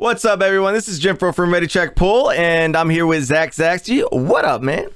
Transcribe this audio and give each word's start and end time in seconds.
What's 0.00 0.24
up, 0.24 0.40
everyone? 0.40 0.72
This 0.72 0.88
is 0.88 0.98
Jim 0.98 1.18
Pro 1.18 1.30
from 1.30 1.52
Ready 1.52 1.66
Check 1.66 1.94
Pull, 1.94 2.30
and 2.30 2.74
I'm 2.74 2.88
here 2.88 3.04
with 3.04 3.22
Zach 3.22 3.50
Zaxty. 3.50 4.02
What 4.10 4.46
up, 4.46 4.62
man? 4.62 4.88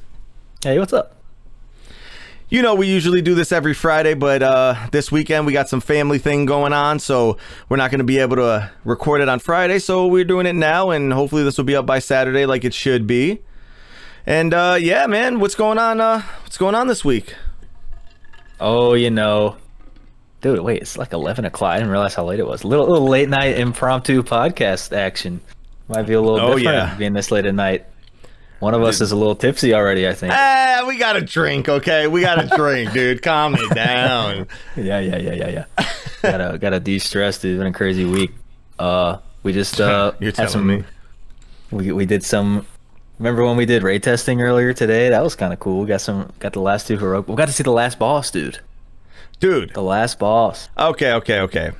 Hey, 0.63 0.79
what's 0.79 0.95
up? 0.95 1.17
You 2.49 2.63
know, 2.63 2.75
we 2.75 2.87
usually 2.87 3.21
do 3.21 3.35
this 3.35 3.53
every 3.53 3.75
Friday, 3.75 4.15
but 4.15 4.43
uh, 4.43 4.75
this 4.93 5.13
weekend 5.13 5.45
we 5.45 5.53
got 5.53 5.69
some 5.69 5.83
family 5.83 6.19
thing 6.19 6.47
going 6.47 6.73
on, 6.73 7.01
so 7.01 7.37
we're 7.69 7.77
not 7.77 7.91
going 7.91 7.99
to 7.99 8.05
be 8.05 8.17
able 8.17 8.37
to 8.37 8.45
uh, 8.45 8.69
record 8.87 9.21
it 9.21 9.29
on 9.29 9.41
Friday, 9.41 9.79
so 9.79 10.07
we're 10.07 10.25
doing 10.25 10.47
it 10.47 10.55
now, 10.55 10.89
and 10.89 11.13
hopefully 11.13 11.45
this 11.45 11.59
will 11.59 11.67
be 11.67 11.77
up 11.77 11.85
by 11.85 11.99
Saturday 11.99 12.47
like 12.47 12.65
it 12.65 12.73
should 12.73 13.07
be. 13.07 13.43
And 14.25 14.55
uh, 14.55 14.79
yeah, 14.81 15.07
man, 15.07 15.39
what's 15.39 15.55
going 15.55 15.77
on? 15.77 16.01
Uh, 16.01 16.23
what's 16.45 16.57
going 16.57 16.75
on 16.75 16.87
this 16.87 17.05
week? 17.05 17.35
Oh, 18.59 18.95
you 18.95 19.11
know, 19.11 19.59
dude, 20.45 20.61
wait, 20.61 20.83
it's 20.83 20.99
like 20.99 21.13
eleven 21.15 21.47
o'clock. 21.47 21.73
I 21.73 21.77
didn't 21.79 21.91
realize 21.91 22.15
how 22.15 22.25
late 22.27 22.39
it 22.39 22.47
was. 22.47 22.65
Little, 22.65 22.87
little 22.87 23.09
late 23.09 23.31
night 23.31 23.59
impromptu 23.59 24.23
podcast 24.23 24.95
action. 24.95 25.41
Might 25.89 26.03
be 26.03 26.13
a 26.13 26.21
little 26.21 26.39
Oh, 26.39 26.57
different 26.59 26.65
yeah. 26.77 26.95
being 26.97 27.15
this 27.15 27.31
late 27.31 27.47
at 27.47 27.55
night. 27.55 27.87
One 28.61 28.75
of 28.75 28.83
us 28.83 29.01
is 29.01 29.11
a 29.13 29.17
little 29.17 29.35
tipsy 29.35 29.75
already, 29.75 30.07
I 30.09 30.13
think. 30.15 30.33
Ah, 30.35 30.85
we 30.87 30.97
got 30.99 31.17
a 31.17 31.21
drink, 31.23 31.69
okay? 31.69 32.07
We 32.07 32.21
got 32.21 32.43
a 32.45 32.47
drink, 32.57 32.93
dude. 32.93 33.23
Calm 33.23 33.55
it 33.59 33.75
down. 33.75 34.47
Yeah, 34.77 35.01
yeah, 35.01 35.17
yeah, 35.17 35.33
yeah, 35.33 35.49
yeah. 35.79 35.87
gotta 36.23 36.59
gotta 36.61 36.79
de-stress, 36.81 37.39
dude. 37.39 37.55
It's 37.55 37.59
been 37.59 37.67
a 37.67 37.73
crazy 37.73 38.05
week. 38.05 38.31
Uh, 38.79 39.19
we 39.43 39.53
just 39.53 39.81
uh 39.81 40.13
You're 40.21 40.33
telling 40.33 40.51
some. 40.51 40.67
me. 40.67 40.85
We 41.71 41.91
we 41.93 42.07
did 42.07 42.23
some. 42.23 42.67
Remember 43.19 43.45
when 43.45 43.57
we 43.57 43.65
did 43.67 43.83
raid 43.83 44.03
testing 44.03 44.41
earlier 44.43 44.73
today? 44.73 45.09
That 45.11 45.23
was 45.23 45.37
kind 45.37 45.53
of 45.53 45.61
cool. 45.61 45.81
We 45.83 45.87
got 45.87 46.01
some. 46.01 46.33
Got 46.39 46.53
the 46.55 46.61
last 46.61 46.87
two 46.87 46.99
heroic. 46.99 47.29
We 47.29 47.35
got 47.37 47.47
to 47.47 47.53
see 47.53 47.63
the 47.63 47.71
last 47.73 47.99
boss, 47.99 48.31
dude. 48.31 48.59
Dude, 49.41 49.75
The 49.75 49.83
last 49.83 50.19
boss. 50.19 50.69
Okay, 50.79 51.13
okay, 51.13 51.41
okay. 51.41 51.73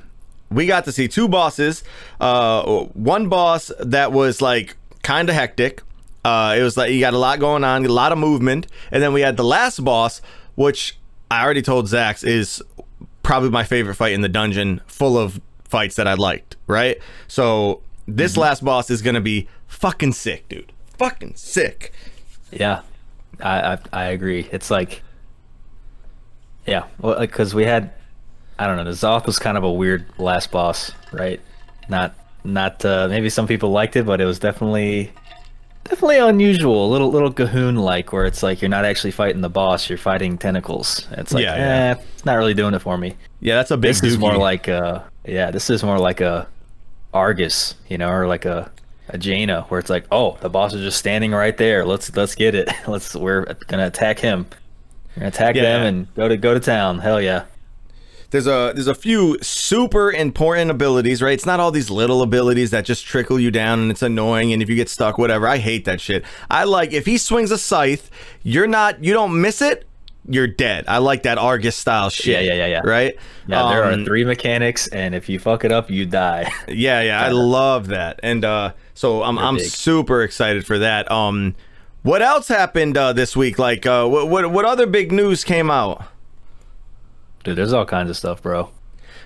We 0.51 0.67
got 0.67 0.85
to 0.85 0.91
see 0.91 1.07
two 1.07 1.27
bosses. 1.27 1.83
Uh, 2.19 2.83
one 2.93 3.27
boss 3.29 3.71
that 3.79 4.11
was 4.11 4.41
like 4.41 4.75
kind 5.03 5.29
of 5.29 5.35
hectic. 5.35 5.81
Uh, 6.23 6.55
it 6.57 6.61
was 6.63 6.77
like 6.77 6.91
you 6.91 6.99
got 6.99 7.13
a 7.13 7.17
lot 7.17 7.39
going 7.39 7.63
on, 7.63 7.85
a 7.85 7.89
lot 7.89 8.11
of 8.11 8.17
movement, 8.17 8.67
and 8.91 9.01
then 9.01 9.13
we 9.13 9.21
had 9.21 9.37
the 9.37 9.43
last 9.43 9.83
boss, 9.83 10.21
which 10.55 10.97
I 11.29 11.43
already 11.43 11.61
told 11.61 11.85
Zax 11.85 12.23
is 12.25 12.61
probably 13.23 13.49
my 13.49 13.63
favorite 13.63 13.95
fight 13.95 14.13
in 14.13 14.21
the 14.21 14.29
dungeon, 14.29 14.81
full 14.87 15.17
of 15.17 15.39
fights 15.63 15.95
that 15.95 16.07
I 16.07 16.13
liked. 16.13 16.55
Right. 16.67 16.97
So 17.27 17.81
this 18.07 18.37
last 18.37 18.63
boss 18.63 18.89
is 18.89 19.01
gonna 19.01 19.21
be 19.21 19.47
fucking 19.67 20.13
sick, 20.13 20.47
dude. 20.49 20.71
Fucking 20.97 21.35
sick. 21.35 21.91
Yeah, 22.51 22.81
I 23.41 23.73
I, 23.73 23.77
I 23.91 24.03
agree. 24.05 24.47
It's 24.51 24.69
like, 24.71 25.01
yeah, 26.65 26.85
well, 26.99 27.15
like 27.17 27.29
because 27.31 27.53
we 27.53 27.65
had, 27.65 27.91
I 28.59 28.67
don't 28.67 28.77
know, 28.77 28.83
the 28.85 28.91
Zoth 28.91 29.25
was 29.25 29.39
kind 29.39 29.57
of 29.57 29.63
a 29.63 29.71
weird 29.71 30.05
last 30.17 30.51
boss, 30.51 30.91
right? 31.11 31.39
Not 31.89 32.13
not 32.43 32.83
uh, 32.85 33.07
maybe 33.09 33.29
some 33.29 33.47
people 33.47 33.71
liked 33.71 33.95
it, 33.95 34.05
but 34.05 34.21
it 34.21 34.25
was 34.25 34.39
definitely 34.39 35.11
definitely 35.83 36.17
unusual, 36.17 36.87
a 36.87 36.89
little 36.89 37.11
little 37.11 37.31
G'huun 37.31 37.77
like, 37.79 38.11
where 38.11 38.25
it's 38.25 38.41
like 38.43 38.61
you're 38.61 38.69
not 38.69 38.85
actually 38.85 39.11
fighting 39.11 39.41
the 39.41 39.49
boss, 39.49 39.87
you're 39.89 39.97
fighting 39.97 40.37
tentacles. 40.37 41.07
It's 41.11 41.33
like, 41.33 41.43
Yeah, 41.43 41.53
eh, 41.53 41.57
yeah. 41.57 41.95
it's 42.13 42.25
not 42.25 42.35
really 42.35 42.53
doing 42.53 42.73
it 42.73 42.79
for 42.79 42.97
me. 42.97 43.15
Yeah, 43.39 43.55
that's 43.55 43.71
a 43.71 43.77
big. 43.77 43.89
This 43.89 44.03
is 44.03 44.17
more 44.17 44.35
like 44.37 44.67
uh 44.67 45.01
yeah, 45.25 45.51
this 45.51 45.69
is 45.69 45.83
more 45.83 45.99
like 45.99 46.21
a 46.21 46.47
Argus, 47.13 47.75
you 47.87 47.97
know, 47.97 48.09
or 48.09 48.27
like 48.27 48.45
a 48.45 48.71
a 49.09 49.17
Jaina, 49.19 49.61
where 49.69 49.79
it's 49.79 49.89
like, 49.91 50.05
oh, 50.11 50.35
the 50.41 50.49
boss 50.49 50.73
is 50.73 50.81
just 50.81 50.97
standing 50.97 51.31
right 51.31 51.55
there. 51.57 51.85
Let's 51.85 52.15
let's 52.15 52.33
get 52.35 52.55
it. 52.55 52.69
Let's 52.87 53.15
we're 53.15 53.45
gonna 53.67 53.85
attack 53.87 54.17
him. 54.19 54.47
Attack 55.19 55.55
Yeah. 55.55 55.61
them 55.63 55.81
and 55.83 56.15
go 56.15 56.27
to 56.27 56.37
go 56.37 56.53
to 56.53 56.59
town. 56.59 56.99
Hell 56.99 57.21
yeah. 57.21 57.43
there's 58.31 58.47
a 58.47 58.73
there's 58.75 58.87
a 58.87 58.95
few 58.95 59.37
super 59.41 60.11
important 60.11 60.69
abilities, 60.71 61.21
right? 61.21 61.33
It's 61.33 61.45
not 61.45 61.59
all 61.61 61.71
these 61.71 61.89
little 61.89 62.21
abilities 62.21 62.71
that 62.71 62.83
just 62.83 63.05
trickle 63.05 63.39
you 63.39 63.49
down 63.51 63.79
and 63.79 63.91
it's 63.91 64.01
annoying 64.01 64.51
and 64.51 64.61
if 64.61 64.69
you 64.69 64.75
get 64.75 64.89
stuck, 64.89 65.17
whatever. 65.17 65.47
I 65.47 65.57
hate 65.57 65.85
that 65.85 66.01
shit. 66.01 66.25
I 66.49 66.65
like 66.65 66.91
if 66.91 67.05
he 67.05 67.17
swings 67.17 67.51
a 67.51 67.57
scythe, 67.57 68.09
you're 68.43 68.67
not 68.67 69.01
you 69.03 69.13
don't 69.13 69.39
miss 69.39 69.61
it, 69.61 69.87
you're 70.27 70.47
dead. 70.47 70.83
I 70.87 70.97
like 70.97 71.23
that 71.23 71.37
Argus 71.37 71.77
style 71.77 72.09
shit. 72.09 72.43
Yeah, 72.43 72.53
yeah, 72.53 72.65
yeah, 72.65 72.67
yeah. 72.67 72.81
Right? 72.83 73.15
Yeah, 73.47 73.69
there 73.69 73.85
Um, 73.85 74.01
are 74.01 74.03
three 74.05 74.25
mechanics, 74.25 74.87
and 74.87 75.13
if 75.15 75.29
you 75.29 75.37
fuck 75.39 75.63
it 75.63 75.71
up, 75.71 75.89
you 75.89 76.05
die. 76.05 76.51
Yeah, 76.67 77.01
yeah, 77.03 77.21
I 77.23 77.29
love 77.29 77.87
that. 77.87 78.19
And 78.21 78.43
uh 78.43 78.73
so 78.95 79.23
I'm 79.23 79.37
I'm 79.37 79.55
big. 79.57 79.65
super 79.67 80.23
excited 80.23 80.65
for 80.65 80.79
that. 80.79 81.09
Um 81.09 81.55
what 82.05 82.21
else 82.21 82.47
happened 82.47 82.95
uh, 82.97 83.13
this 83.13 83.35
week? 83.35 83.57
Like 83.59 83.85
uh 83.85 84.07
what, 84.07 84.29
what 84.29 84.51
what 84.51 84.65
other 84.65 84.85
big 84.85 85.11
news 85.11 85.43
came 85.43 85.69
out? 85.71 86.05
Dude, 87.43 87.57
there's 87.57 87.73
all 87.73 87.85
kinds 87.85 88.09
of 88.09 88.17
stuff, 88.17 88.41
bro. 88.41 88.69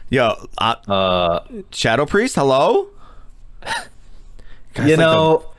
Yo, 0.09 0.33
uh, 0.57 0.75
Uh, 0.87 1.39
Shadow 1.71 2.05
Priest, 2.05 2.35
hello? 2.35 2.87
Guys, 3.63 4.89
you 4.89 4.95
like 4.95 4.99
know, 4.99 5.51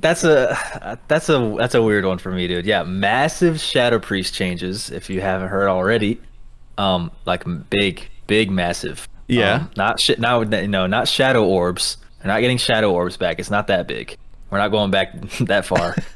that's 0.00 0.24
a 0.24 0.98
that's 1.08 1.28
a 1.28 1.54
that's 1.58 1.74
a 1.74 1.82
weird 1.82 2.04
one 2.04 2.18
for 2.18 2.30
me, 2.32 2.48
dude. 2.48 2.66
Yeah, 2.66 2.82
massive 2.82 3.60
Shadow 3.60 3.98
Priest 3.98 4.34
changes. 4.34 4.90
If 4.90 5.10
you 5.10 5.20
haven't 5.20 5.48
heard 5.48 5.68
already, 5.68 6.20
um, 6.78 7.10
like 7.24 7.44
big, 7.70 8.08
big, 8.26 8.50
massive. 8.50 9.08
Yeah. 9.28 9.54
Um, 9.54 9.70
not 9.76 10.00
shit. 10.00 10.18
Now, 10.18 10.42
no, 10.42 10.86
not 10.86 11.08
Shadow 11.08 11.44
Orbs. 11.44 11.96
They're 12.18 12.32
not 12.32 12.40
getting 12.40 12.58
Shadow 12.58 12.92
Orbs 12.92 13.16
back. 13.16 13.38
It's 13.38 13.50
not 13.50 13.66
that 13.66 13.86
big. 13.86 14.16
We're 14.50 14.58
not 14.58 14.68
going 14.68 14.90
back 14.90 15.20
that 15.40 15.64
far. 15.66 15.94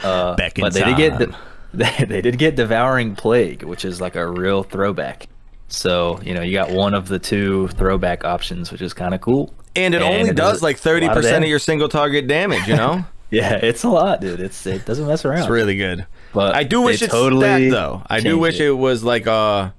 Uh, 0.00 0.36
Back 0.36 0.56
in 0.56 0.62
but 0.62 0.72
they 0.74 0.84
did 0.84 0.96
get 0.96 1.18
time. 1.18 1.34
they, 1.74 2.04
they 2.08 2.20
did 2.20 2.38
get 2.38 2.54
Devouring 2.54 3.16
Plague, 3.16 3.64
which 3.64 3.84
is 3.84 4.00
like 4.00 4.14
a 4.14 4.24
real 4.24 4.62
throwback. 4.62 5.26
So 5.66 6.20
you 6.22 6.34
know, 6.34 6.40
you 6.40 6.52
got 6.52 6.70
one 6.70 6.94
of 6.94 7.08
the 7.08 7.18
two 7.18 7.66
throwback 7.66 8.24
options, 8.24 8.70
which 8.70 8.80
is 8.80 8.94
kind 8.94 9.12
of 9.12 9.20
cool. 9.20 9.52
And 9.74 9.96
it 9.96 10.02
only 10.02 10.30
it 10.30 10.36
does 10.36 10.62
like 10.62 10.78
thirty 10.78 11.08
percent 11.08 11.24
of 11.26 11.32
damage. 11.32 11.48
your 11.48 11.58
single 11.58 11.88
target 11.88 12.28
damage. 12.28 12.68
You 12.68 12.76
know, 12.76 13.04
Yeah, 13.30 13.54
it's 13.54 13.82
a 13.82 13.88
lot, 13.88 14.20
dude. 14.20 14.38
It's 14.38 14.64
it 14.66 14.86
doesn't 14.86 15.04
mess 15.04 15.24
around. 15.24 15.40
it's 15.40 15.48
really 15.48 15.76
good. 15.76 16.06
But 16.32 16.54
I 16.54 16.62
do 16.62 16.80
wish 16.82 17.02
it's 17.02 17.10
totally 17.12 17.68
that 17.68 17.70
though. 17.72 18.02
I 18.06 18.20
do 18.20 18.38
wish 18.38 18.60
it. 18.60 18.68
it. 18.68 18.72
was 18.74 19.02
like 19.02 19.26
uh, 19.26 19.70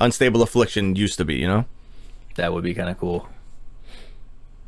unstable 0.00 0.40
affliction 0.40 0.96
used 0.96 1.18
to 1.18 1.26
be. 1.26 1.34
You 1.34 1.48
know. 1.48 1.64
That 2.36 2.54
would 2.54 2.64
be 2.64 2.72
kind 2.72 2.88
of 2.88 2.96
cool. 2.98 3.28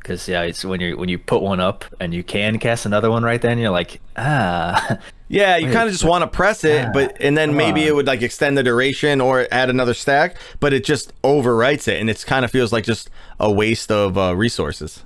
Cause 0.03 0.27
yeah, 0.27 0.41
it's 0.43 0.63
when 0.65 0.79
you 0.81 0.97
when 0.97 1.09
you 1.09 1.17
put 1.19 1.41
one 1.41 1.59
up 1.59 1.85
and 1.99 2.13
you 2.13 2.23
can 2.23 2.57
cast 2.57 2.85
another 2.85 3.11
one 3.11 3.23
right 3.23 3.41
then, 3.41 3.57
you're 3.59 3.69
like, 3.69 4.01
ah, 4.17 4.97
Yeah, 5.27 5.57
you 5.57 5.71
kind 5.71 5.87
of 5.87 5.91
just 5.91 6.03
want 6.03 6.23
to 6.23 6.27
press 6.27 6.63
it, 6.63 6.85
ah, 6.87 6.91
but 6.91 7.17
and 7.19 7.37
then 7.37 7.55
maybe 7.55 7.83
it 7.85 7.93
would 7.93 8.07
like 8.07 8.23
extend 8.23 8.57
the 8.57 8.63
duration 8.63 9.21
or 9.21 9.47
add 9.51 9.69
another 9.69 9.93
stack, 9.93 10.37
but 10.59 10.73
it 10.73 10.83
just 10.83 11.13
overwrites 11.21 11.87
it, 11.87 11.99
and 12.01 12.09
it 12.09 12.23
kind 12.25 12.43
of 12.43 12.49
feels 12.49 12.73
like 12.73 12.83
just 12.85 13.11
a 13.39 13.51
waste 13.51 13.91
of 13.91 14.17
uh, 14.17 14.35
resources. 14.35 15.03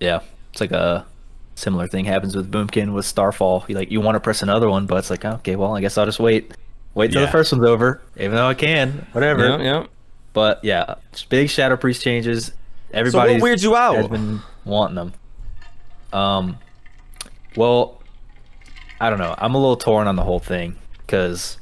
yeah. 0.00 0.20
It's 0.52 0.60
like 0.60 0.72
a 0.72 1.06
similar 1.54 1.86
thing 1.86 2.04
happens 2.04 2.34
with 2.36 2.50
Boomkin 2.50 2.92
with 2.92 3.06
Starfall. 3.06 3.64
You 3.68 3.76
like 3.76 3.90
you 3.90 4.00
want 4.02 4.16
to 4.16 4.20
press 4.20 4.42
another 4.42 4.68
one, 4.68 4.84
but 4.86 4.96
it's 4.96 5.08
like, 5.10 5.24
okay, 5.24 5.56
well, 5.56 5.74
I 5.76 5.80
guess 5.80 5.96
I'll 5.96 6.04
just 6.06 6.20
wait, 6.20 6.52
wait 6.94 7.12
till 7.12 7.20
Yeah. 7.20 7.26
the 7.26 7.32
first 7.32 7.52
one's 7.52 7.64
over, 7.64 8.02
even 8.16 8.32
though 8.32 8.48
I 8.48 8.54
can, 8.54 9.06
whatever. 9.12 9.46
Yeah, 9.48 9.58
yeah. 9.62 9.86
But 10.32 10.62
yeah, 10.64 10.96
big 11.28 11.48
Shadow 11.48 11.76
Priest 11.76 12.02
changes. 12.02 12.52
Everybody 12.92 13.40
weirds 13.40 13.62
you 13.62 13.76
out? 13.76 13.96
Has 13.96 14.08
been 14.08 14.40
wanting 14.64 14.96
them. 14.96 15.12
Um, 16.12 16.58
well, 17.56 18.00
I 19.00 19.10
don't 19.10 19.18
know. 19.18 19.34
I'm 19.38 19.54
a 19.54 19.58
little 19.58 19.76
torn 19.76 20.06
on 20.06 20.16
the 20.16 20.22
whole 20.22 20.40
thing 20.40 20.76
because 20.98 21.58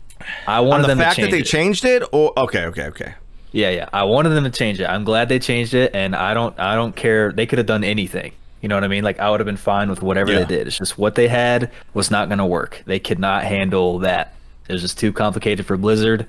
I 0.47 0.61
wanted 0.61 0.85
the 0.85 0.89
them 0.89 0.99
fact 0.99 1.17
to 1.17 1.23
that 1.23 1.27
change 1.29 1.33
they 1.33 1.41
it. 1.41 1.45
changed 1.45 1.85
it, 1.85 2.03
or 2.13 2.33
okay, 2.39 2.65
okay, 2.67 2.85
okay. 2.87 3.15
Yeah, 3.53 3.71
yeah. 3.71 3.89
I 3.93 4.05
wanted 4.05 4.31
them 4.31 4.45
to 4.45 4.51
change 4.51 4.81
it. 4.81 4.85
I'm 4.85 5.05
glad 5.05 5.29
they 5.29 5.39
changed 5.39 5.75
it, 5.75 5.95
and 5.95 6.15
I 6.15 6.35
don't. 6.35 6.59
I 6.59 6.75
don't 6.75 6.95
care. 6.95 7.33
They 7.33 7.47
could 7.47 7.59
have 7.59 7.67
done 7.67 7.85
anything. 7.85 8.33
You 8.61 8.69
know 8.69 8.75
what 8.77 8.85
I 8.85 8.89
mean? 8.89 9.05
Like 9.05 9.21
I 9.21 9.31
would 9.31 9.41
have 9.41 9.47
been 9.47 9.57
fine 9.57 9.89
with 9.89 10.03
whatever 10.03 10.33
Yeah. 10.33 10.41
they 10.41 10.57
did. 10.57 10.67
It's 10.67 10.77
just 10.79 10.99
what 10.99 11.15
they 11.15 11.29
had 11.29 11.71
was 11.95 12.11
not 12.11 12.29
going 12.29 12.39
to 12.39 12.47
work. 12.47 12.83
They 12.87 12.99
could 12.99 13.19
not 13.21 13.45
handle 13.45 14.01
that. 14.01 14.35
It 14.69 14.73
was 14.73 14.83
just 14.83 14.99
too 14.99 15.13
complicated 15.13 15.65
for 15.65 15.77
Blizzard. 15.77 16.27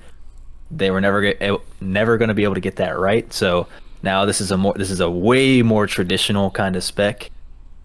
They 0.71 0.91
were 0.91 1.01
never 1.01 1.21
get, 1.33 1.59
never 1.81 2.17
going 2.19 2.27
to 2.27 2.35
be 2.35 2.43
able 2.43 2.53
to 2.53 2.59
get 2.61 2.75
that 2.75 2.99
right. 2.99 3.31
So 3.33 3.67
now 4.03 4.25
this 4.25 4.41
is 4.41 4.51
a 4.51 4.57
more 4.57 4.73
this 4.75 4.91
is 4.91 4.99
a 4.99 5.09
way 5.09 5.61
more 5.61 5.87
traditional 5.87 6.51
kind 6.51 6.75
of 6.75 6.83
spec, 6.83 7.29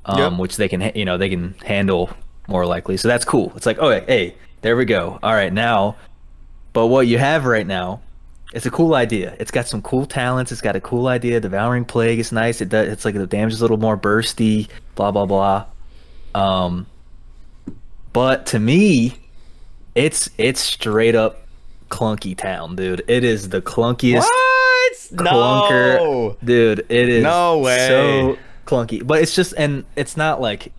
um, 0.04 0.19
Yep. 0.19 0.32
which 0.40 0.56
they 0.56 0.69
can 0.69 0.93
you 0.94 1.05
know 1.05 1.19
they 1.19 1.28
can 1.28 1.55
handle 1.64 2.11
more 2.49 2.66
likely. 2.66 2.96
So 2.96 3.08
that's 3.08 3.25
cool. 3.25 3.52
It's 3.56 3.66
like 3.66 3.78
oh 3.78 4.00
hey 4.06 4.34
there 4.62 4.76
we 4.76 4.84
go. 4.84 5.19
All 5.22 5.34
right 5.34 5.52
now, 5.52 5.96
but 6.72 6.87
what 6.87 7.06
you 7.06 7.19
have 7.19 7.44
right 7.44 7.66
now 7.66 8.00
it's 8.52 8.66
a 8.66 8.70
cool 8.70 8.94
idea. 8.94 9.34
It's 9.40 9.50
got 9.50 9.66
some 9.66 9.82
cool 9.82 10.06
talents. 10.06 10.52
It's 10.52 10.61
got 10.61 10.76
a 10.76 10.81
cool 10.81 11.08
idea. 11.08 11.40
Devouring 11.40 11.84
Plague 11.84 12.20
is 12.20 12.31
nice. 12.31 12.61
It 12.61 12.69
does. 12.69 12.87
It's 12.87 13.05
like 13.05 13.14
the 13.16 13.26
damage 13.26 13.55
is 13.55 13.61
a 13.61 13.64
little 13.64 13.78
more 13.78 13.96
bursty. 13.96 14.69
Blah 14.94 15.11
blah 15.11 15.26
blah. 15.26 15.64
Um, 16.37 16.87
but 18.12 18.46
to 18.46 18.61
me, 18.61 19.19
it's 19.96 20.31
it's 20.38 20.61
straight 20.61 21.16
up 21.16 21.46
clunky 21.90 22.37
town, 22.37 22.76
dude. 22.76 23.02
It 23.08 23.25
is 23.25 23.49
the 23.49 23.61
clunkiest 23.61 24.19
What? 24.20 24.50
Clunker, 25.14 25.96
No. 25.98 26.36
dude. 26.44 26.81
It 26.88 27.08
is 27.08 27.22
No 27.22 27.58
way. 27.58 27.88
so 27.88 28.38
clunky. 28.66 29.06
But 29.06 29.22
it's 29.22 29.34
just 29.34 29.54
and 29.56 29.84
it's 29.96 30.16
not 30.16 30.40
like 30.40 30.72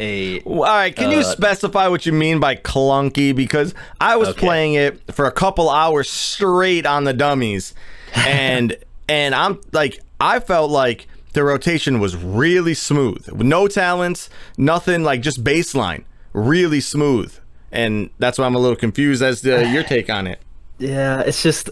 a 0.00 0.40
All 0.40 0.62
right, 0.64 0.94
can 0.94 1.10
you 1.12 1.18
Uh, 1.20 1.22
specify 1.22 1.86
what 1.88 2.04
you 2.06 2.12
mean 2.12 2.40
by 2.40 2.56
clunky? 2.56 3.34
Because 3.34 3.74
I 4.00 4.16
was 4.16 4.30
Okay. 4.30 4.40
playing 4.40 4.74
it 4.74 5.00
for 5.14 5.24
a 5.26 5.30
couple 5.32 5.70
hours 5.70 6.10
straight 6.10 6.84
on 6.86 7.04
the 7.04 7.12
dummies, 7.12 7.74
and 8.14 8.76
and 9.08 9.34
I'm 9.34 9.60
like, 9.72 10.00
I 10.20 10.40
felt 10.40 10.70
like 10.70 11.06
the 11.34 11.44
rotation 11.44 12.00
was 12.00 12.16
really 12.16 12.74
smooth. 12.74 13.28
No 13.32 13.68
talents, 13.68 14.28
nothing 14.56 15.02
like 15.04 15.20
just 15.20 15.42
baseline, 15.44 16.04
really 16.32 16.80
smooth. 16.80 17.32
And 17.70 18.10
that's 18.20 18.38
why 18.38 18.46
I'm 18.46 18.54
a 18.54 18.58
little 18.60 18.76
confused 18.76 19.20
as 19.22 19.40
to 19.42 19.66
your 19.68 19.82
take 19.82 20.08
on 20.08 20.26
it. 20.28 20.38
Yeah, 20.78 21.20
it's 21.20 21.42
just 21.42 21.70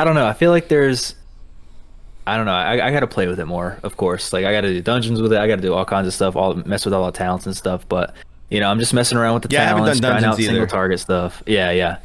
I 0.00 0.04
don't 0.04 0.14
know. 0.14 0.26
I 0.26 0.32
feel 0.32 0.50
like 0.50 0.68
there's 0.68 1.14
I 2.26 2.38
don't 2.38 2.46
know. 2.46 2.52
I, 2.52 2.86
I 2.86 2.90
got 2.90 3.00
to 3.00 3.06
play 3.06 3.26
with 3.26 3.38
it 3.38 3.44
more, 3.44 3.78
of 3.82 3.98
course. 3.98 4.32
Like 4.32 4.46
I 4.46 4.52
got 4.52 4.62
to 4.62 4.68
do 4.68 4.80
dungeons 4.80 5.20
with 5.20 5.30
it. 5.30 5.38
I 5.38 5.46
got 5.46 5.56
to 5.56 5.62
do 5.62 5.74
all 5.74 5.84
kinds 5.84 6.06
of 6.06 6.14
stuff. 6.14 6.36
All 6.36 6.54
mess 6.54 6.86
with 6.86 6.94
all 6.94 7.04
the 7.04 7.12
talents 7.12 7.44
and 7.44 7.54
stuff. 7.54 7.86
But 7.86 8.14
you 8.48 8.60
know, 8.60 8.70
I'm 8.70 8.78
just 8.78 8.94
messing 8.94 9.18
around 9.18 9.34
with 9.34 9.42
the 9.42 9.48
Yeah, 9.50 9.64
I 9.64 9.76
talents, 9.76 10.00
done 10.00 10.12
trying 10.12 10.24
out 10.24 10.28
dungeons 10.30 10.46
single 10.46 10.66
target 10.66 11.00
stuff. 11.00 11.42
Yeah, 11.44 11.70
yeah. 11.70 11.98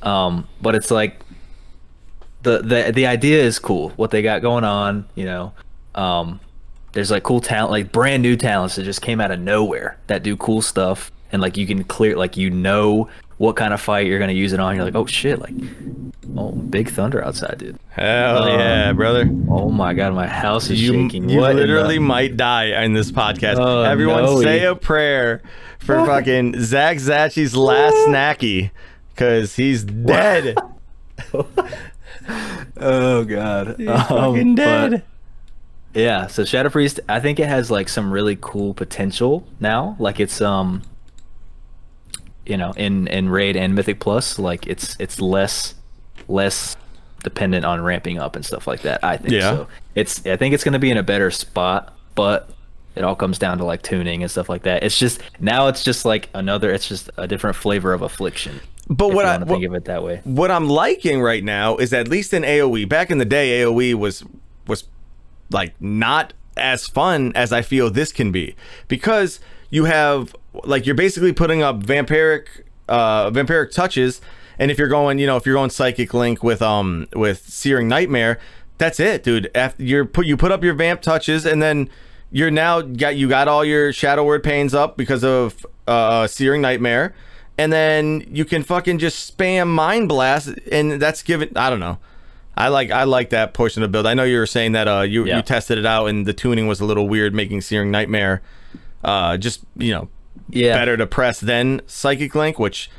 Um, 0.00 0.48
but 0.62 0.74
it's 0.74 0.90
like 0.90 1.20
the 2.42 2.62
the 2.62 2.90
the 2.90 3.06
idea 3.06 3.42
is 3.42 3.58
cool. 3.58 3.90
What 3.90 4.12
they 4.12 4.22
got 4.22 4.40
going 4.40 4.64
on, 4.64 5.06
you 5.14 5.26
know. 5.26 5.52
Um, 5.94 6.40
there's 6.92 7.10
like 7.10 7.22
cool 7.22 7.42
talent, 7.42 7.70
like 7.70 7.92
brand 7.92 8.22
new 8.22 8.34
talents 8.34 8.76
that 8.76 8.84
just 8.84 9.02
came 9.02 9.20
out 9.20 9.30
of 9.30 9.40
nowhere 9.40 9.98
that 10.06 10.22
do 10.22 10.38
cool 10.38 10.62
stuff, 10.62 11.12
and 11.32 11.42
like 11.42 11.58
you 11.58 11.66
can 11.66 11.84
clear, 11.84 12.16
like 12.16 12.38
you 12.38 12.48
know 12.48 13.10
what 13.42 13.56
kind 13.56 13.74
of 13.74 13.80
fight 13.80 14.06
you're 14.06 14.20
gonna 14.20 14.30
use 14.32 14.52
it 14.52 14.60
on. 14.60 14.76
You're 14.76 14.84
like, 14.84 14.94
oh 14.94 15.04
shit, 15.06 15.40
like, 15.40 15.52
oh 16.36 16.52
big 16.52 16.88
thunder 16.88 17.24
outside, 17.24 17.58
dude. 17.58 17.76
Hell 17.90 18.44
Um, 18.44 18.58
yeah, 18.60 18.92
brother. 18.92 19.22
Oh 19.48 19.68
my 19.68 19.94
god, 19.94 20.14
my 20.14 20.28
house 20.28 20.70
is 20.70 20.80
You, 20.80 20.92
shaking. 21.08 21.28
you 21.28 21.40
What 21.40 21.50
in 21.50 21.56
the- 21.56 21.62
literally 21.66 21.98
might 21.98 22.36
die 22.36 22.66
in 22.84 22.92
this 22.92 23.10
podcast. 23.10 23.56
Oh, 23.58 23.82
Everyone 23.82 24.22
no. 24.22 24.40
say 24.42 24.64
a 24.64 24.76
prayer 24.76 25.42
for 25.80 26.06
fucking 26.06 26.60
Zach 26.62 26.98
Zachi's 26.98 27.56
last 27.56 27.94
snacky 28.06 28.70
because 29.12 29.56
he's 29.56 29.82
dead. 29.82 30.56
Oh 32.76 33.24
god, 33.24 33.74
He's 33.78 33.88
Um, 33.88 33.96
fucking 34.06 34.54
but- 34.54 34.62
dead. 34.90 35.02
yeah, 35.94 36.26
so 36.28 36.44
Shadow 36.44 36.70
Priest, 36.70 37.00
I 37.08 37.18
think 37.18 37.40
it 37.40 37.48
has 37.48 37.70
like 37.70 37.88
some 37.88 38.12
really 38.12 38.38
cool 38.40 38.74
potential 38.74 39.44
now. 39.58 39.96
Like 39.98 40.20
it's 40.20 40.40
um, 40.40 40.82
you 42.46 42.56
know, 42.56 42.72
in 42.72 43.06
in 43.08 43.28
Raid 43.28 43.56
and 43.56 43.74
Mythic 43.74 44.00
Plus, 44.00 44.38
like 44.38 44.66
it's 44.66 44.96
it's 44.98 45.20
less 45.20 45.74
less 46.28 46.76
dependent 47.22 47.64
on 47.64 47.80
ramping 47.82 48.18
up 48.18 48.36
and 48.36 48.44
stuff 48.44 48.66
like 48.66 48.82
that. 48.82 49.02
I 49.04 49.16
think. 49.16 49.32
Yeah. 49.32 49.50
So 49.50 49.68
it's 49.94 50.26
I 50.26 50.36
think 50.36 50.54
it's 50.54 50.64
gonna 50.64 50.78
be 50.78 50.90
in 50.90 50.98
a 50.98 51.02
better 51.02 51.30
spot, 51.30 51.96
but 52.14 52.50
it 52.94 53.04
all 53.04 53.16
comes 53.16 53.38
down 53.38 53.58
to 53.58 53.64
like 53.64 53.82
tuning 53.82 54.22
and 54.22 54.30
stuff 54.30 54.48
like 54.48 54.62
that. 54.62 54.82
It's 54.82 54.98
just 54.98 55.20
now 55.40 55.68
it's 55.68 55.82
just 55.82 56.04
like 56.04 56.28
another. 56.34 56.72
It's 56.72 56.88
just 56.88 57.10
a 57.16 57.26
different 57.26 57.56
flavor 57.56 57.92
of 57.92 58.02
affliction. 58.02 58.60
But 58.88 59.14
what 59.14 59.24
I 59.24 59.30
want 59.36 59.46
to 59.46 59.46
what, 59.46 59.60
think 59.60 59.66
of 59.68 59.74
it 59.74 59.84
that 59.86 60.02
way. 60.02 60.20
what 60.24 60.50
I'm 60.50 60.68
liking 60.68 61.22
right 61.22 61.42
now 61.42 61.76
is 61.76 61.92
at 61.92 62.08
least 62.08 62.34
in 62.34 62.42
AOE. 62.42 62.88
Back 62.88 63.10
in 63.10 63.18
the 63.18 63.24
day, 63.24 63.62
AOE 63.62 63.94
was 63.94 64.24
was 64.66 64.84
like 65.50 65.74
not 65.80 66.32
as 66.56 66.86
fun 66.86 67.32
as 67.34 67.52
I 67.52 67.62
feel 67.62 67.90
this 67.90 68.12
can 68.12 68.32
be 68.32 68.54
because 68.88 69.40
you 69.72 69.84
have 69.86 70.36
like 70.64 70.86
you're 70.86 70.94
basically 70.94 71.32
putting 71.32 71.62
up 71.62 71.80
vampiric 71.82 72.46
uh 72.88 73.30
vampiric 73.30 73.72
touches 73.72 74.20
and 74.58 74.70
if 74.70 74.78
you're 74.78 74.86
going 74.88 75.18
you 75.18 75.26
know 75.26 75.36
if 75.36 75.44
you're 75.46 75.54
going 75.56 75.70
psychic 75.70 76.14
link 76.14 76.44
with 76.44 76.62
um 76.62 77.08
with 77.14 77.40
searing 77.48 77.88
nightmare 77.88 78.38
that's 78.78 79.00
it 79.00 79.22
dude. 79.24 79.50
After 79.54 79.82
you're 79.82 80.04
put 80.04 80.26
you 80.26 80.36
put 80.36 80.52
up 80.52 80.62
your 80.62 80.74
vamp 80.74 81.00
touches 81.02 81.44
and 81.46 81.60
then 81.62 81.88
you're 82.30 82.50
now 82.50 82.80
got 82.82 83.16
you 83.16 83.28
got 83.28 83.48
all 83.48 83.64
your 83.64 83.92
shadow 83.92 84.24
word 84.24 84.42
pains 84.44 84.74
up 84.74 84.96
because 84.96 85.24
of 85.24 85.64
uh 85.88 86.26
searing 86.26 86.60
nightmare 86.62 87.14
and 87.58 87.72
then 87.72 88.24
you 88.28 88.44
can 88.44 88.62
fucking 88.62 88.98
just 88.98 89.36
spam 89.36 89.68
mind 89.68 90.08
blast 90.08 90.48
and 90.70 91.00
that's 91.00 91.22
given 91.22 91.50
i 91.56 91.68
don't 91.70 91.80
know. 91.80 91.98
I 92.56 92.68
like 92.68 92.90
i 92.90 93.04
like 93.04 93.30
that 93.30 93.54
portion 93.54 93.82
of 93.82 93.88
the 93.88 93.92
build. 93.92 94.06
I 94.06 94.12
know 94.14 94.24
you 94.24 94.36
were 94.38 94.46
saying 94.46 94.72
that 94.72 94.86
uh 94.88 95.00
you, 95.02 95.24
Yeah. 95.26 95.36
you 95.36 95.42
tested 95.42 95.78
it 95.78 95.86
out 95.86 96.06
and 96.06 96.26
the 96.26 96.34
tuning 96.34 96.66
was 96.66 96.80
a 96.80 96.84
little 96.84 97.08
weird 97.08 97.34
making 97.34 97.62
searing 97.62 97.90
nightmare 97.90 98.42
uh 99.04 99.36
just 99.36 99.64
you 99.76 99.92
know 99.92 100.08
Yeah. 100.50 100.74
better 100.76 100.96
to 100.96 101.06
press 101.06 101.40
than 101.40 101.80
psychic 101.86 102.34
link 102.34 102.58
which 102.58 102.90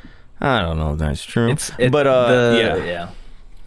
i 0.41 0.61
don't 0.61 0.77
know 0.77 0.93
if 0.93 0.99
that's 0.99 1.23
true 1.23 1.49
It's 1.51 1.71
it, 1.77 1.91
but 1.91 2.07
uh 2.07 2.51
the, 2.51 2.57
yeah 2.59 2.75
yeah. 2.85 3.09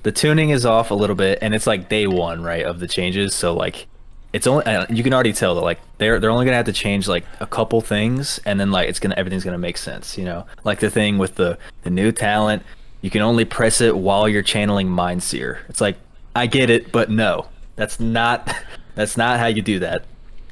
The 0.03 0.13
tuning 0.13 0.51
is 0.51 0.65
off 0.65 0.93
a 0.93 0.95
little 0.95 1.17
bit, 1.17 1.41
and 1.43 1.53
it's 1.53 1.67
like 1.67 1.89
day 1.89 2.07
one, 2.07 2.41
right, 2.41 2.65
of 2.65 2.79
the 2.79 2.87
changes. 2.87 3.35
So 3.35 3.55
like, 3.55 3.89
it's 4.33 4.47
only 4.47 4.65
uh, 4.65 4.87
you 4.89 5.03
can 5.03 5.13
already 5.13 5.33
tell 5.33 5.57
that 5.57 5.63
like 5.63 5.81
they're 5.99 6.21
they're 6.21 6.31
only 6.31 6.45
gonna 6.45 6.57
have 6.59 6.67
to 6.67 6.73
change 6.73 7.09
like 7.09 7.25
a 7.41 7.47
couple 7.47 7.81
things, 7.81 8.39
and 8.47 8.61
then 8.61 8.71
like 8.71 8.89
it's 8.89 9.01
gonna 9.01 9.17
everything's 9.17 9.43
gonna 9.43 9.59
make 9.59 9.77
sense. 9.77 10.17
You 10.17 10.25
know, 10.25 10.47
like 10.63 10.79
the 10.79 10.91
thing 10.91 11.19
with 11.19 11.35
the 11.35 11.59
the 11.83 11.91
new 11.91 12.13
talent, 12.13 12.63
you 13.01 13.11
can 13.11 13.21
only 13.21 13.45
press 13.45 13.81
it 13.81 13.97
while 13.97 14.29
you're 14.29 14.45
channeling 14.45 14.89
Mind 14.89 15.25
Sear. 15.25 15.65
It's 15.69 15.81
like 15.81 15.97
I 16.37 16.47
get 16.47 16.71
it, 16.71 16.93
but 16.93 17.11
no, 17.11 17.47
that's 17.75 17.99
not 17.99 18.55
that's 18.95 19.17
not 19.17 19.41
how 19.41 19.47
you 19.47 19.61
do 19.61 19.81
that. 19.81 20.05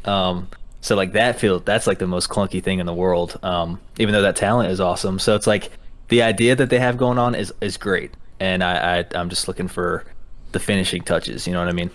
Um, 0.05 0.49
so 0.85 0.95
like 0.97 1.13
that 1.13 1.41
feel 1.41 1.61
that's 1.61 1.87
like 1.87 1.99
the 1.99 2.07
most 2.07 2.29
clunky 2.29 2.63
thing 2.63 2.79
in 2.79 2.85
the 2.85 2.93
world. 2.93 3.41
Um, 3.43 3.81
even 3.99 4.13
though 4.13 4.21
that 4.21 4.37
talent 4.37 4.71
is 4.71 4.81
awesome. 4.81 5.19
So 5.19 5.35
it's 5.35 5.47
like 5.47 5.71
the 6.09 6.21
idea 6.23 6.55
that 6.57 6.69
they 6.69 6.79
have 6.79 6.99
going 6.99 7.17
on 7.19 7.35
is 7.35 7.55
is 7.63 7.79
great, 7.79 8.13
and 8.39 8.63
I, 8.63 8.99
I 8.99 9.05
I'm 9.15 9.31
just 9.31 9.49
looking 9.49 9.67
for 9.67 10.05
the 10.53 10.61
finishing 10.61 11.01
touches. 11.03 11.47
You 11.47 11.55
know 11.55 11.61
what 11.61 11.69
I 11.69 11.73
mean? 11.73 11.91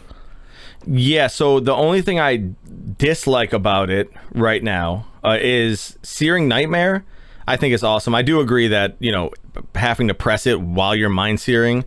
Yeah, 0.88 1.27
so 1.27 1.59
the 1.59 1.74
only 1.74 2.01
thing 2.01 2.19
I 2.19 2.50
dislike 2.97 3.53
about 3.53 3.91
it 3.91 4.09
right 4.33 4.63
now 4.63 5.06
uh, 5.24 5.38
is 5.39 6.00
Searing 6.01 6.47
Nightmare. 6.47 7.06
I 7.47 7.57
think 7.57 7.75
it's 7.75 7.83
awesome. 7.83 8.15
I 8.15 8.24
do 8.24 8.39
agree 8.39 8.69
that, 8.69 8.95
you 9.00 9.12
know, 9.12 9.31
having 9.75 10.07
to 10.07 10.13
press 10.15 10.47
it 10.47 10.62
while 10.62 10.95
you're 10.95 11.09
mind 11.09 11.39
searing 11.41 11.83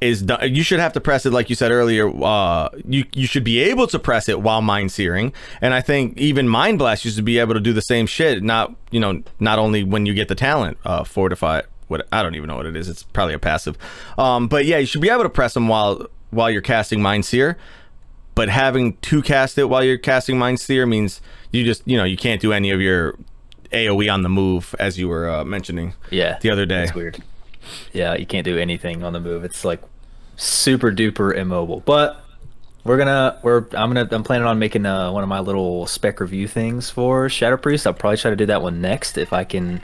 is 0.00 0.22
do- 0.22 0.36
you 0.46 0.62
should 0.62 0.80
have 0.80 0.92
to 0.94 1.00
press 1.00 1.26
it 1.26 1.32
like 1.32 1.50
you 1.50 1.54
said 1.56 1.70
earlier 1.70 2.08
uh 2.24 2.68
you 2.88 3.04
you 3.14 3.26
should 3.26 3.44
be 3.44 3.58
able 3.60 3.86
to 3.86 3.98
press 3.98 4.28
it 4.28 4.40
while 4.40 4.62
mind 4.62 4.90
searing 4.90 5.32
and 5.60 5.74
i 5.74 5.80
think 5.80 6.16
even 6.16 6.48
mind 6.48 6.78
blast 6.78 7.04
used 7.04 7.16
to 7.16 7.22
be 7.22 7.38
able 7.38 7.52
to 7.54 7.60
do 7.60 7.72
the 7.72 7.82
same 7.82 8.06
shit 8.06 8.42
not 8.42 8.74
you 8.90 8.98
know 9.00 9.22
not 9.40 9.58
only 9.58 9.84
when 9.84 10.06
you 10.06 10.14
get 10.14 10.28
the 10.28 10.34
talent 10.34 10.78
uh 10.84 11.04
fortify 11.04 11.60
what 11.88 12.06
i 12.12 12.22
don't 12.22 12.34
even 12.34 12.48
know 12.48 12.56
what 12.56 12.66
it 12.66 12.76
is 12.76 12.88
it's 12.88 13.02
probably 13.02 13.34
a 13.34 13.38
passive 13.38 13.76
um 14.16 14.48
but 14.48 14.64
yeah 14.64 14.78
you 14.78 14.86
should 14.86 15.02
be 15.02 15.10
able 15.10 15.22
to 15.22 15.28
press 15.28 15.52
them 15.54 15.68
while 15.68 16.06
while 16.30 16.50
you're 16.50 16.62
casting 16.62 17.02
mind 17.02 17.24
sear 17.26 17.58
but 18.34 18.48
having 18.48 18.96
to 18.98 19.20
cast 19.20 19.58
it 19.58 19.64
while 19.64 19.84
you're 19.84 19.98
casting 19.98 20.38
mind 20.38 20.58
sear 20.60 20.86
means 20.86 21.20
you 21.50 21.62
just 21.64 21.82
you 21.86 21.96
know 21.96 22.04
you 22.04 22.16
can't 22.16 22.40
do 22.40 22.52
any 22.54 22.70
of 22.70 22.80
your 22.80 23.16
aoe 23.72 24.10
on 24.12 24.22
the 24.22 24.28
move 24.30 24.74
as 24.78 24.98
you 24.98 25.08
were 25.08 25.28
uh, 25.28 25.44
mentioning 25.44 25.92
Yeah. 26.10 26.38
the 26.40 26.48
other 26.50 26.64
day 26.64 26.84
It's 26.84 26.94
weird. 26.94 27.22
Yeah, 27.92 28.14
you 28.14 28.26
can't 28.26 28.44
do 28.44 28.58
anything 28.58 29.04
on 29.04 29.12
the 29.12 29.20
move. 29.20 29.44
It's 29.44 29.64
like 29.64 29.80
super 30.40 30.90
duper 30.90 31.36
immobile. 31.36 31.80
But 31.80 32.24
we're 32.84 32.96
gonna 32.96 33.38
we're 33.42 33.66
I'm 33.72 33.92
gonna 33.92 34.08
I'm 34.10 34.24
planning 34.24 34.46
on 34.46 34.58
making 34.58 34.86
uh, 34.86 35.12
one 35.12 35.22
of 35.22 35.28
my 35.28 35.40
little 35.40 35.86
spec 35.86 36.20
review 36.20 36.48
things 36.48 36.90
for 36.90 37.28
Shadow 37.28 37.56
Priest. 37.56 37.86
I'll 37.86 37.94
probably 37.94 38.16
try 38.16 38.30
to 38.30 38.36
do 38.36 38.46
that 38.46 38.62
one 38.62 38.80
next 38.80 39.18
if 39.18 39.32
I 39.32 39.44
can, 39.44 39.82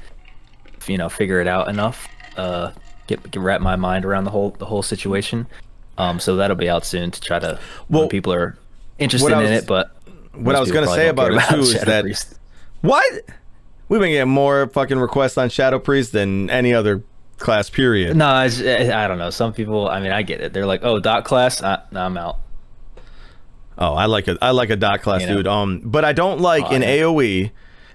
you 0.86 0.98
know, 0.98 1.08
figure 1.08 1.40
it 1.40 1.46
out 1.46 1.68
enough. 1.68 2.08
Uh, 2.36 2.72
get, 3.06 3.30
get 3.30 3.40
wrap 3.40 3.60
my 3.60 3.76
mind 3.76 4.04
around 4.04 4.24
the 4.24 4.30
whole 4.30 4.50
the 4.50 4.66
whole 4.66 4.82
situation. 4.82 5.46
Um, 5.98 6.20
so 6.20 6.36
that'll 6.36 6.56
be 6.56 6.68
out 6.68 6.84
soon 6.84 7.10
to 7.10 7.20
try 7.20 7.38
to. 7.38 7.58
Well, 7.88 8.08
people 8.08 8.32
are 8.32 8.58
interested 8.98 9.32
I 9.32 9.44
in 9.44 9.52
it, 9.52 9.66
but 9.66 9.94
what 10.34 10.54
I 10.56 10.60
was 10.60 10.70
gonna 10.70 10.86
say 10.88 11.08
about 11.08 11.32
it, 11.32 11.40
too, 11.48 11.60
is 11.60 11.72
Shadow 11.72 11.84
that- 11.86 12.02
Priest. 12.02 12.38
What? 12.82 13.22
We've 13.88 14.00
been 14.00 14.10
getting 14.10 14.32
more 14.32 14.68
fucking 14.68 14.98
requests 14.98 15.38
on 15.38 15.48
Shadow 15.48 15.78
Priest 15.78 16.12
than 16.12 16.50
any 16.50 16.74
other 16.74 17.04
class, 17.38 17.70
period. 17.70 18.16
No, 18.16 18.42
it's, 18.44 18.60
I 18.60 19.06
don't 19.08 19.18
know. 19.18 19.30
Some 19.30 19.52
people, 19.52 19.88
I 19.88 20.00
mean, 20.00 20.12
I 20.12 20.22
get 20.22 20.40
it. 20.40 20.52
They're 20.52 20.66
like, 20.66 20.80
"Oh, 20.84 20.98
dot 20.98 21.24
class, 21.24 21.60
no, 21.62 21.78
I'm 21.94 22.16
out." 22.16 22.38
Oh, 23.78 23.94
I 23.94 24.06
like 24.06 24.26
a 24.28 24.38
I 24.40 24.50
like 24.52 24.70
a 24.70 24.76
dot 24.76 25.02
class 25.02 25.22
You 25.22 25.28
know? 25.28 25.36
dude. 25.36 25.46
Um, 25.46 25.80
but 25.84 26.04
I 26.04 26.12
don't 26.12 26.40
like 26.40 26.64
Oh, 26.66 26.74
in 26.74 26.82
yeah. 26.82 26.88
AOE. 26.96 27.50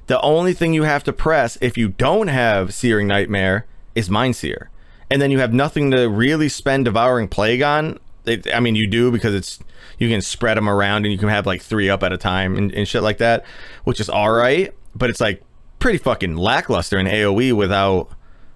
The 0.07 0.19
only 0.21 0.53
thing 0.53 0.73
you 0.73 0.83
have 0.83 1.03
to 1.05 1.13
press 1.13 1.57
if 1.61 1.77
you 1.77 1.87
don't 1.89 2.27
have 2.27 2.73
Searing 2.73 3.07
Nightmare 3.07 3.65
is 3.95 4.09
Mind 4.09 4.35
Sear, 4.35 4.69
and 5.09 5.21
then 5.21 5.31
you 5.31 5.39
have 5.39 5.53
nothing 5.53 5.91
to 5.91 6.07
really 6.09 6.49
spend 6.49 6.85
Devouring 6.85 7.27
Plague 7.29 7.61
on. 7.61 7.99
It, 8.25 8.53
I 8.53 8.59
mean, 8.59 8.75
you 8.75 8.87
do 8.87 9.11
because 9.11 9.33
it's 9.33 9.59
you 9.97 10.09
can 10.09 10.21
spread 10.21 10.57
them 10.57 10.69
around 10.69 11.05
and 11.05 11.11
you 11.11 11.17
can 11.17 11.29
have 11.29 11.45
like 11.47 11.61
three 11.61 11.89
up 11.89 12.03
at 12.03 12.11
a 12.13 12.17
time 12.17 12.55
and, 12.57 12.71
and 12.73 12.87
shit 12.87 13.01
like 13.03 13.17
that, 13.19 13.45
which 13.83 13.99
is 13.99 14.09
all 14.09 14.31
right. 14.31 14.73
But 14.95 15.09
it's 15.09 15.21
like 15.21 15.41
pretty 15.79 15.97
fucking 15.97 16.35
lackluster 16.35 16.99
in 16.99 17.07
AOE 17.07 17.53
without 17.53 18.09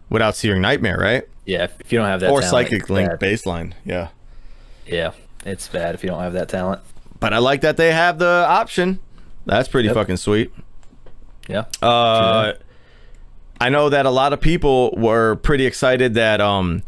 without 0.10 0.36
Searing 0.36 0.62
Nightmare, 0.62 0.98
right? 0.98 1.24
Yeah, 1.46 1.64
if, 1.66 1.80
if 1.82 1.92
you 1.92 2.00
don't 2.00 2.08
have 2.08 2.20
that 2.22 2.32
or 2.32 2.42
talent, 2.42 2.70
Psychic 2.70 2.90
Link 2.90 3.10
bad. 3.10 3.20
baseline, 3.20 3.74
yeah. 3.86 4.10
Yeah, 4.88 5.12
it's 5.46 5.68
bad 5.68 5.96
if 5.96 6.04
you 6.04 6.10
don't 6.10 6.22
have 6.22 6.34
that 6.34 6.50
talent. 6.50 6.82
But 7.20 7.34
I 7.34 7.38
like 7.40 7.62
that 7.62 7.78
they 7.78 7.92
have 7.92 8.20
the 8.20 8.46
option. 8.48 9.00
That's 9.46 9.68
pretty 9.68 9.88
Yep. 9.88 9.96
fucking 9.96 10.18
sweet. 10.18 10.52
Yeah. 11.48 11.66
Uh, 11.82 12.54
I 13.62 13.70
know 13.70 13.90
that 13.90 14.06
a 14.06 14.10
lot 14.10 14.34
of 14.34 14.42
people 14.42 14.94
were 14.98 15.36
pretty 15.38 15.66
excited 15.66 16.16
that 16.16 16.42
um, 16.42 16.84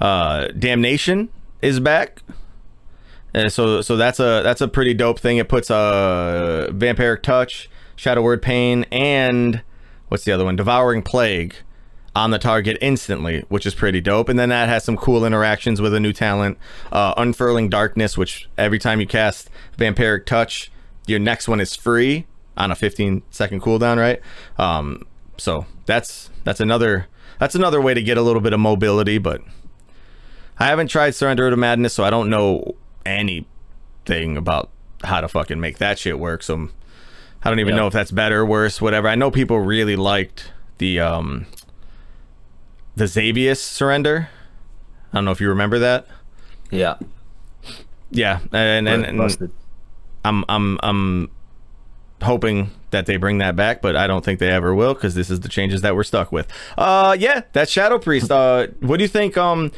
uh, 0.00 0.46
Damnation 0.48 1.28
is 1.62 1.80
back. 1.80 2.22
And 3.34 3.52
so, 3.52 3.82
so 3.82 3.96
that's 3.96 4.18
a 4.18 4.40
that's 4.42 4.60
a 4.62 4.68
pretty 4.68 4.94
dope 4.94 5.18
thing. 5.20 5.36
It 5.36 5.48
puts 5.48 5.68
a 5.68 5.74
uh, 5.74 6.66
Vampiric 6.70 7.22
Touch, 7.22 7.68
Shadow 7.96 8.22
Word 8.22 8.40
Pain, 8.40 8.86
and 8.90 9.62
what's 10.08 10.24
the 10.24 10.32
other 10.32 10.44
one? 10.44 10.56
Devouring 10.56 11.02
Plague 11.02 11.56
on 12.16 12.30
the 12.30 12.38
target 12.38 12.78
instantly, 12.80 13.44
which 13.50 13.66
is 13.66 13.74
pretty 13.74 14.00
dope. 14.00 14.30
And 14.30 14.38
then 14.38 14.48
that 14.48 14.70
has 14.70 14.82
some 14.84 14.96
cool 14.96 15.26
interactions 15.26 15.82
with 15.82 15.92
a 15.92 16.00
new 16.00 16.14
talent, 16.14 16.56
uh, 16.90 17.12
Unfurling 17.18 17.68
Darkness, 17.68 18.16
which 18.16 18.48
every 18.56 18.78
time 18.78 19.00
you 19.00 19.06
cast 19.06 19.50
Vampiric 19.76 20.24
Touch, 20.24 20.70
your 21.06 21.18
next 21.18 21.46
one 21.46 21.60
is 21.60 21.76
free 21.76 22.26
on 22.56 22.70
a 22.70 22.74
15 22.74 23.22
second 23.30 23.60
cooldown, 23.60 23.98
right? 23.98 24.20
Um, 24.58 25.02
so 25.36 25.66
that's 25.84 26.30
that's 26.42 26.58
another 26.58 27.06
that's 27.38 27.54
another 27.54 27.82
way 27.82 27.92
to 27.92 28.02
get 28.02 28.16
a 28.16 28.22
little 28.22 28.40
bit 28.40 28.54
of 28.54 28.60
mobility, 28.60 29.18
but 29.18 29.42
I 30.58 30.68
haven't 30.68 30.88
tried 30.88 31.14
Surrender 31.14 31.50
to 31.50 31.56
Madness, 31.56 31.92
so 31.92 32.02
I 32.02 32.08
don't 32.08 32.30
know 32.30 32.76
anything 33.04 34.38
about 34.38 34.70
how 35.04 35.20
to 35.20 35.28
fucking 35.28 35.60
make 35.60 35.76
that 35.78 35.98
shit 35.98 36.18
work. 36.18 36.42
So 36.42 36.70
I 37.44 37.50
don't 37.50 37.60
even 37.60 37.74
Yep. 37.74 37.78
know 37.80 37.86
if 37.88 37.92
that's 37.92 38.10
better, 38.10 38.46
worse, 38.46 38.80
whatever. 38.80 39.06
I 39.06 39.16
know 39.16 39.30
people 39.30 39.60
really 39.60 39.96
liked 39.96 40.50
the 40.78 40.98
um 41.00 41.44
the 42.96 43.04
Xavius 43.04 43.60
surrender. 43.60 44.28
I 45.12 45.16
don't 45.16 45.24
know 45.24 45.30
if 45.30 45.40
you 45.40 45.48
remember 45.48 45.78
that. 45.78 46.06
Yeah. 46.70 46.96
Yeah, 48.10 48.40
and 48.52 48.88
and, 48.88 49.04
and 49.04 49.52
I'm 50.24 50.44
I'm 50.48 50.78
I'm 50.82 51.30
hoping 52.22 52.70
that 52.90 53.06
they 53.06 53.16
bring 53.16 53.38
that 53.38 53.56
back, 53.56 53.82
but 53.82 53.96
I 53.96 54.06
don't 54.06 54.24
think 54.24 54.40
they 54.40 54.48
ever 54.48 54.74
will 54.74 54.94
because 54.94 55.14
this 55.14 55.28
is 55.28 55.40
the 55.40 55.48
changes 55.48 55.82
that 55.82 55.94
we're 55.94 56.04
stuck 56.04 56.32
with. 56.32 56.48
Uh, 56.78 57.16
yeah, 57.18 57.42
that's 57.52 57.70
Shadow 57.70 57.98
Priest. 57.98 58.30
Uh, 58.30 58.68
what 58.80 58.98
do 58.98 59.04
you 59.04 59.08
think 59.08 59.36
um 59.36 59.72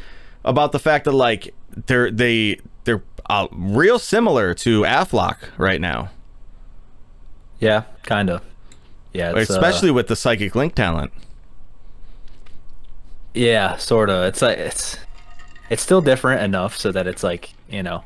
about 0.45 0.71
the 0.71 0.79
fact 0.79 1.05
that 1.05 1.11
like 1.11 1.53
they're 1.87 2.11
they 2.11 2.59
they're 2.83 3.03
uh, 3.29 3.47
real 3.51 3.99
similar 3.99 4.53
to 4.55 4.81
Aflock 4.83 5.37
right 5.57 5.81
now, 5.81 6.09
Yeah, 7.59 7.83
kind 8.03 8.29
of. 8.29 8.41
Yeah, 9.13 9.31
uh, 9.31 9.37
especially 9.37 9.91
with 9.91 10.07
the 10.07 10.15
psychic 10.15 10.55
link 10.55 10.75
talent. 10.75 11.11
Yeah, 13.33 13.77
sort 13.77 14.09
of. 14.09 14.23
It's 14.25 14.41
like 14.41 14.57
it's 14.57 14.97
it's 15.69 15.81
still 15.81 16.01
different 16.01 16.41
enough 16.41 16.75
so 16.75 16.91
that 16.91 17.07
it's 17.07 17.23
like 17.23 17.51
you 17.69 17.83
know, 17.83 18.03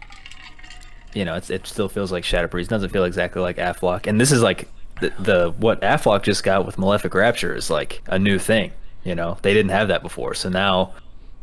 you 1.13 1.25
know, 1.25 1.35
it's, 1.35 1.49
it 1.49 1.65
still 1.67 1.89
feels 1.89 2.11
like 2.11 2.23
Shadow 2.23 2.47
Priest. 2.47 2.69
It 2.69 2.75
doesn't 2.75 2.89
feel 2.89 3.05
exactly 3.05 3.41
like 3.41 3.57
Aflock, 3.57 4.07
and 4.07 4.19
this 4.19 4.31
is 4.31 4.41
like 4.41 4.67
the, 5.01 5.13
the 5.19 5.53
what 5.57 5.81
Aflock 5.81 6.23
just 6.23 6.43
got 6.43 6.65
with 6.65 6.77
Malefic 6.77 7.13
Rapture 7.13 7.55
is 7.55 7.69
like 7.69 8.01
a 8.07 8.19
new 8.19 8.37
thing. 8.39 8.71
You 9.03 9.15
know, 9.15 9.37
they 9.41 9.53
didn't 9.53 9.71
have 9.71 9.89
that 9.89 10.01
before, 10.01 10.33
so 10.33 10.49
now 10.49 10.93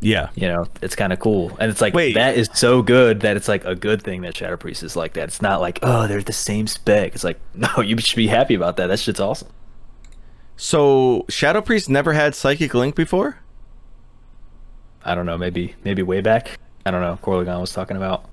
Yeah, 0.00 0.30
you 0.34 0.48
know 0.48 0.66
it's 0.82 0.96
kind 0.96 1.12
of 1.12 1.18
cool, 1.20 1.56
and 1.60 1.70
it's 1.70 1.80
like 1.80 1.94
Wait. 1.94 2.14
that 2.14 2.36
is 2.36 2.48
so 2.54 2.82
good 2.82 3.20
that 3.20 3.36
it's 3.36 3.48
like 3.48 3.64
a 3.64 3.74
good 3.74 4.02
thing 4.02 4.22
that 4.22 4.36
Shadow 4.36 4.56
Priest 4.56 4.82
is 4.82 4.96
like 4.96 5.14
that. 5.14 5.24
It's 5.24 5.42
not 5.42 5.60
like 5.60 5.78
oh 5.82 6.06
they're 6.06 6.22
the 6.22 6.32
same 6.32 6.66
spec. 6.66 7.14
It's 7.14 7.24
like 7.24 7.40
no, 7.54 7.80
you 7.80 7.98
should 7.98 8.16
be 8.16 8.28
happy 8.28 8.54
about 8.54 8.76
that. 8.78 8.86
That 8.88 8.98
shit's 8.98 9.20
awesome. 9.20 9.48
So 10.56 11.24
Shadow 11.28 11.62
Priest 11.62 11.88
never 11.88 12.12
had 12.12 12.34
psychic 12.34 12.74
link 12.74 12.94
before. 12.94 13.38
I 15.04 15.14
don't 15.14 15.26
know, 15.26 15.38
maybe 15.38 15.74
maybe 15.84 16.02
way 16.02 16.20
back. 16.20 16.58
I 16.84 16.90
don't 16.90 17.00
know. 17.02 17.18
Corlegon 17.22 17.60
was 17.60 17.72
talking 17.72 17.96
about 17.96 18.24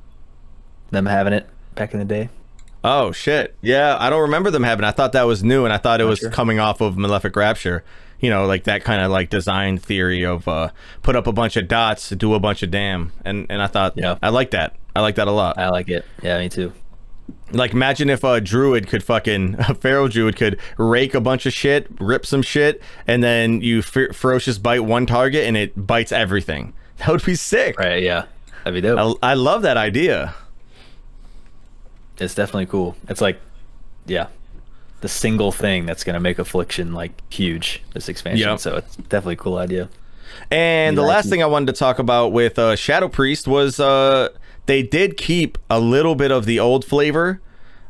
them 0.92 1.06
having 1.06 1.34
it 1.34 1.48
back 1.76 1.94
in 1.94 2.00
the 2.00 2.06
day. 2.06 2.30
Oh 2.84 3.12
shit! 3.12 3.56
Yeah, 3.62 3.98
I 4.00 4.10
don't 4.10 4.22
remember 4.22 4.52
them 4.52 4.64
having. 4.64 4.86
I 4.86 4.92
thought 4.92 5.12
that 5.14 5.24
was 5.24 5.44
new, 5.44 5.66
and 5.66 5.74
I 5.74 5.78
thought 5.78 6.00
it 6.00 6.04
Not 6.06 6.10
was 6.12 6.20
sure. 6.20 6.30
coming 6.32 6.60
off 6.60 6.80
of 6.82 6.98
Malefic 6.98 7.36
Rapture. 7.36 7.84
You 8.20 8.30
know, 8.30 8.46
like 8.46 8.64
that 8.64 8.84
kind 8.84 9.02
of 9.02 9.12
like 9.12 9.30
design 9.30 9.78
theory 9.78 10.26
of 10.26 10.48
uh, 10.48 10.70
put 11.04 11.16
up 11.16 11.28
a 11.28 11.32
bunch 11.32 11.56
of 11.58 11.68
dots, 11.68 12.10
do 12.12 12.34
a 12.34 12.40
bunch 12.40 12.64
of 12.64 12.72
damn, 12.72 13.12
and 13.26 13.46
and 13.50 13.62
I 13.62 13.68
thought, 13.68 13.94
Yeah. 13.96 14.18
I 14.24 14.30
like 14.30 14.52
that. 14.52 14.76
I 14.96 15.02
like 15.02 15.16
that 15.16 15.28
a 15.28 15.32
lot. 15.32 15.58
I 15.58 15.70
like 15.70 15.90
it. 15.90 16.06
Yeah, 16.24 16.40
me 16.40 16.50
too. 16.50 16.72
Like, 17.52 17.72
imagine 17.72 18.10
if 18.10 18.24
a 18.26 18.42
druid 18.42 18.88
could 18.88 19.04
fucking 19.04 19.56
a 19.60 19.74
feral 19.74 20.08
druid 20.10 20.36
could 20.36 20.60
rake 20.78 21.14
a 21.14 21.22
bunch 21.22 21.46
of 21.46 21.54
shit, 21.54 21.88
rip 22.00 22.26
some 22.26 22.42
shit, 22.42 22.82
and 23.08 23.24
then 23.24 23.62
you 23.62 23.82
fer- 23.82 24.12
ferocious 24.12 24.58
bite 24.58 24.84
one 24.84 25.06
target 25.06 25.46
and 25.46 25.56
it 25.56 25.88
bites 25.88 26.12
everything. 26.12 26.74
That 26.98 27.10
would 27.10 27.24
be 27.24 27.36
sick. 27.36 27.78
Right? 27.78 28.02
Yeah, 28.02 28.26
that'd 28.64 28.74
be 28.74 28.82
dope. 28.82 29.18
I, 29.22 29.32
I 29.32 29.34
love 29.36 29.62
that 29.62 29.78
idea. 29.78 30.34
it's 32.20 32.34
definitely 32.34 32.66
cool. 32.66 32.96
It's 33.08 33.22
like, 33.22 33.40
yeah, 34.08 34.28
the 35.02 35.08
single 35.08 35.52
thing 35.52 35.86
that's 35.86 36.04
gonna 36.04 36.20
make 36.20 36.40
Affliction 36.40 36.94
like 36.94 37.12
huge 37.32 37.84
this 37.94 38.10
expansion. 38.10 38.50
Yep. 38.50 38.60
So 38.60 38.76
it's 38.78 38.96
definitely 38.96 39.34
a 39.36 39.38
cool 39.38 39.58
idea. 39.58 39.90
And 40.50 40.98
the 40.98 41.04
Yeah, 41.04 41.08
I 41.08 41.12
last 41.12 41.30
thing 41.30 41.44
I 41.44 41.46
wanted 41.46 41.68
to 41.68 41.74
talk 41.74 42.00
about 42.00 42.32
with 42.32 42.58
uh, 42.58 42.76
Shadow 42.76 43.08
Priest 43.10 43.48
was 43.48 43.80
uh, 43.80 44.30
they 44.68 44.84
did 44.84 45.18
keep 45.18 45.58
a 45.70 45.80
little 45.80 46.16
bit 46.16 46.32
of 46.32 46.46
the 46.46 46.60
old 46.60 46.86
flavor. 46.86 47.42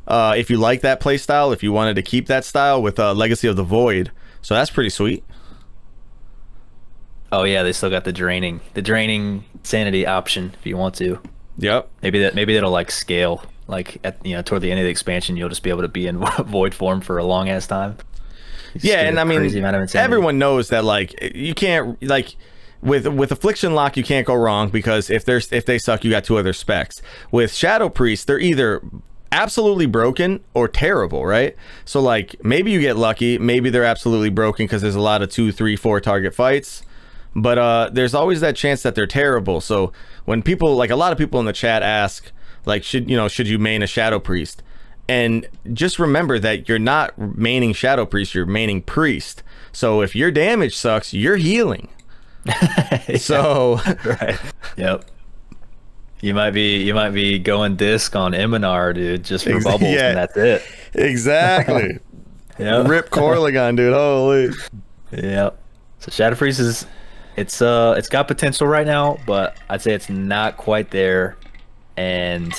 Uh, 0.08 0.34
if 0.38 0.50
you 0.50 0.58
like 0.58 0.82
that 0.82 1.00
play 1.02 1.18
style, 1.18 1.52
if 1.52 1.62
you 1.62 1.74
wanted 1.74 1.96
to 1.96 2.02
keep 2.02 2.28
that 2.28 2.46
style 2.46 2.82
with 2.82 2.98
uh, 2.98 3.14
Legacy 3.14 3.48
of 3.48 3.58
the 3.58 3.64
Void, 3.64 4.12
so 4.42 4.56
that's 4.56 4.72
pretty 4.72 4.90
sweet. 4.90 5.24
Oh 7.32 7.44
yeah, 7.44 7.64
they 7.64 7.74
still 7.74 7.90
got 7.90 8.06
the 8.06 8.14
draining, 8.14 8.62
the 8.74 8.82
draining 8.82 9.44
sanity 9.64 10.06
option 10.06 10.54
if 10.58 10.66
you 10.66 10.78
want 10.78 10.96
to. 10.96 11.20
Yep. 11.58 11.90
Maybe 12.02 12.20
that 12.20 12.36
maybe 12.36 12.54
that'll 12.54 12.72
like 12.72 12.90
scale. 12.90 13.44
Like 13.68 13.98
at 14.06 14.26
you 14.26 14.36
know 14.36 14.42
toward 14.42 14.62
the 14.62 14.72
end 14.72 14.80
of 14.80 14.86
the 14.86 14.90
expansion, 14.90 15.36
you'll 15.36 15.50
just 15.50 15.64
be 15.64 15.70
able 15.70 15.82
to 15.82 15.90
be 15.90 16.08
in 16.08 16.20
void 16.46 16.74
form 16.74 17.02
for 17.02 17.18
a 17.18 17.26
long 17.26 17.50
ass 17.50 17.68
time. 17.68 17.98
Just 18.74 18.86
Yeah, 18.86 19.02
and 19.02 19.20
I 19.20 19.26
mean, 19.26 19.40
crazy 19.40 19.60
amount 19.60 19.76
of 19.76 19.82
insanity. 19.82 20.06
everyone 20.06 20.40
knows 20.40 20.70
that 20.70 20.86
like 20.86 21.36
you 21.36 21.54
can't 21.54 22.02
like 22.02 22.38
with 22.82 23.08
with 23.08 23.32
Affliction 23.32 23.74
Lock 23.74 23.98
you 23.98 24.04
can't 24.04 24.26
go 24.26 24.36
wrong 24.36 24.70
because 24.70 25.10
if 25.10 25.26
there's 25.26 25.52
if 25.52 25.66
they 25.66 25.78
suck, 25.78 26.04
you 26.04 26.12
got 26.12 26.24
two 26.24 26.38
other 26.38 26.54
specs. 26.54 27.02
With 27.32 27.54
Shadow 27.54 27.90
Priest, 27.90 28.28
they're 28.28 28.40
either 28.40 28.82
absolutely 29.32 29.86
broken 29.86 30.44
or 30.54 30.68
terrible, 30.68 31.26
right? 31.26 31.56
So 31.86 32.02
like 32.02 32.36
maybe 32.44 32.72
you 32.72 32.80
get 32.80 32.98
lucky, 32.98 33.38
maybe 33.38 33.70
they're 33.70 33.84
absolutely 33.84 34.30
broken 34.30 34.66
because 34.66 34.82
there's 34.82 34.96
a 34.96 35.02
lot 35.02 35.22
of 35.22 35.30
two, 35.30 35.52
three, 35.52 35.76
four 35.76 36.00
target 36.00 36.34
fights. 36.34 36.84
But 37.36 37.58
uh, 37.58 37.90
there's 37.94 38.16
always 38.16 38.42
that 38.42 38.56
chance 38.56 38.82
that 38.84 38.96
they're 38.96 39.06
terrible. 39.06 39.62
So 39.62 39.92
when 40.26 40.42
people 40.42 40.76
like 40.76 40.90
a 40.90 40.96
lot 40.96 41.12
of 41.12 41.18
people 41.18 41.40
in 41.40 41.46
the 41.46 41.54
chat 41.54 41.84
ask 41.84 42.32
like 42.66 42.84
should 42.84 43.10
you 43.10 43.18
know 43.18 43.28
should 43.28 43.48
you 43.48 43.58
main 43.58 43.82
a 43.82 43.88
Shadow 43.88 44.20
Priest? 44.20 44.62
And 45.10 45.48
just 45.72 46.00
remember 46.00 46.38
that 46.40 46.68
you're 46.68 46.80
not 46.80 47.18
maining 47.18 47.74
Shadow 47.74 48.06
Priest, 48.06 48.36
you're 48.36 48.46
maining 48.46 48.86
Priest. 48.86 49.42
So 49.72 50.02
if 50.02 50.16
your 50.16 50.32
damage 50.32 50.76
sucks, 50.76 51.14
you're 51.14 51.38
healing. 51.38 51.88
So 53.18 53.80
right. 54.06 54.40
Yep. 54.78 55.06
You 56.22 56.34
might 56.34 56.52
be 56.52 56.84
you 56.84 56.94
might 56.94 57.12
be 57.12 57.40
going 57.40 57.76
disc 57.76 58.16
on 58.16 58.34
Eminar, 58.34 58.94
dude, 58.94 59.24
just 59.24 59.46
for 59.46 59.56
Ex- 59.56 59.64
bubbles, 59.64 59.92
yeah. 59.92 60.10
and 60.10 60.18
that's 60.18 60.38
it. 60.38 60.64
exactly. 60.94 62.00
Yep. 62.60 62.88
Rip 62.88 63.10
Corlegon, 63.12 63.76
dude. 63.78 63.94
Holy. 63.94 64.50
Yep. 65.12 65.60
So 66.00 66.10
Shadow 66.10 66.36
Priest 66.36 66.60
is 66.60 66.88
it's 67.36 67.62
uh 67.62 67.94
it's 68.00 68.10
got 68.10 68.28
potential 68.28 68.66
right 68.66 68.88
now, 68.88 69.20
but 69.28 69.56
I'd 69.70 69.84
say 69.84 69.94
it's 69.94 70.10
not 70.10 70.58
quite 70.58 70.90
there. 70.90 71.38
And 71.98 72.52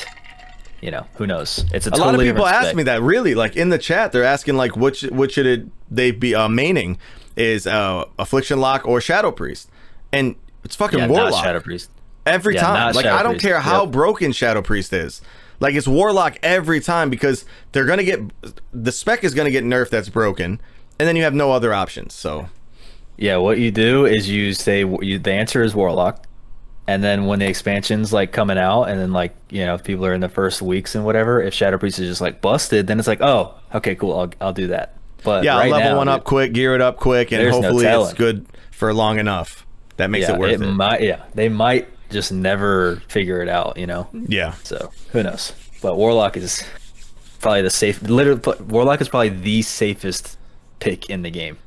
you 0.81 0.93
know, 0.93 1.05
who 1.15 1.27
knows? 1.27 1.65
It's 1.75 1.89
a, 1.89 1.91
A 1.91 1.97
lot 1.99 2.15
of 2.15 2.21
people 2.21 2.47
ask 2.47 2.77
me 2.77 2.85
that 2.85 3.03
really 3.03 3.35
like 3.35 3.57
in 3.57 3.71
the 3.71 3.79
chat 3.79 4.13
they're 4.13 4.23
asking 4.23 4.57
like 4.57 4.77
which 4.77 5.03
what 5.03 5.33
should 5.33 5.47
it 5.47 5.67
they 5.91 6.13
be 6.13 6.33
uh, 6.33 6.47
maining 6.47 6.97
is 7.39 7.67
uh, 7.67 8.05
affliction 8.19 8.59
lock 8.61 8.87
or 8.87 9.01
shadow 9.01 9.31
priest 9.31 9.71
and 10.13 10.35
it's 10.65 10.77
fucking 10.77 10.99
Yeah, 10.99 11.09
warlock 11.09 11.45
Shadow 11.45 11.61
Priest. 11.61 11.91
every 12.27 12.55
Yeah, 12.55 12.61
time 12.63 12.95
like 12.95 13.05
Shadow 13.05 13.17
i 13.17 13.23
don't 13.23 13.33
Priest. 13.35 13.45
care 13.47 13.61
how 13.61 13.85
Yep. 13.85 13.93
broken 13.93 14.33
shadow 14.33 14.61
priest 14.63 14.93
is 14.93 15.21
like 15.61 15.75
it's 15.75 15.89
warlock 15.89 16.37
every 16.43 16.81
time 16.81 17.11
because 17.11 17.45
they're 17.73 17.85
gonna 17.87 18.05
get 18.05 18.21
the 18.73 18.93
spec 18.93 19.25
is 19.25 19.35
gonna 19.35 19.51
get 19.51 19.65
nerfed 19.65 19.91
that's 19.91 20.09
broken 20.09 20.61
and 20.99 21.09
then 21.09 21.17
you 21.17 21.23
have 21.23 21.35
no 21.35 21.53
other 21.53 21.73
options 21.73 22.13
so 22.15 22.49
Yeah, 23.17 23.37
what 23.39 23.59
you 23.59 23.71
do 23.71 24.05
is 24.07 24.29
you 24.29 24.53
say 24.55 24.81
you, 24.81 25.19
the 25.19 25.33
answer 25.33 25.63
is 25.65 25.75
Warlock, 25.75 26.25
and 26.87 27.03
then 27.03 27.27
when 27.27 27.41
the 27.41 27.47
expansion's 27.49 28.13
like 28.13 28.31
coming 28.31 28.57
out, 28.59 28.85
and 28.85 29.01
then 29.01 29.13
like 29.13 29.35
you 29.51 29.65
know 29.67 29.75
if 29.75 29.83
people 29.83 30.07
are 30.07 30.15
in 30.15 30.21
the 30.21 30.29
first 30.29 30.63
weeks 30.63 30.95
and 30.95 31.05
whatever, 31.05 31.43
if 31.43 31.53
Shadow 31.53 31.79
Priest 31.79 31.99
is 31.99 32.09
just 32.09 32.21
like 32.21 32.41
busted, 32.41 32.87
then 32.87 32.99
it's 33.01 33.09
like 33.09 33.21
oh 33.21 33.55
okay 33.75 33.97
cool 33.97 34.15
I'll 34.19 34.31
I'll 34.41 34.53
do 34.53 34.69
that. 34.69 34.95
But 35.25 35.45
yeah 35.45 35.59
right 35.59 35.71
level 35.71 35.91
now, 35.91 35.97
one 35.99 36.09
up 36.09 36.25
quick 36.25 36.53
gear 36.53 36.75
it 36.75 36.81
up 36.81 36.97
quick 36.99 37.33
and 37.33 37.41
There's 37.41 37.55
no 37.59 37.63
hopefully 37.63 37.87
it's 37.87 38.13
good 38.15 38.47
for 38.71 38.95
long 38.95 39.19
enough 39.19 39.67
that 39.97 40.09
makes 40.11 40.29
yeah, 40.29 40.35
it 40.35 40.39
worth 40.39 40.53
it, 40.53 40.67
might 40.67 41.03
yeah 41.03 41.25
they 41.35 41.49
might 41.49 41.89
just 42.11 42.33
never 42.33 43.03
figure 43.09 43.43
it 43.43 43.49
out, 43.49 43.77
you 43.77 43.87
know. 43.87 44.09
yeah 44.13 44.53
So 44.65 44.91
who 45.13 45.23
knows? 45.23 45.53
But 45.83 45.97
Warlock 45.97 46.37
is 46.37 46.65
probably 47.41 47.63
the 47.63 47.71
safe. 47.71 48.01
Literally, 48.03 48.41
Warlock 48.69 49.01
is 49.01 49.09
probably 49.09 49.29
the 49.31 49.63
safest 49.63 50.39
pick 50.81 51.11
in 51.11 51.23
the 51.23 51.31
game. 51.31 51.59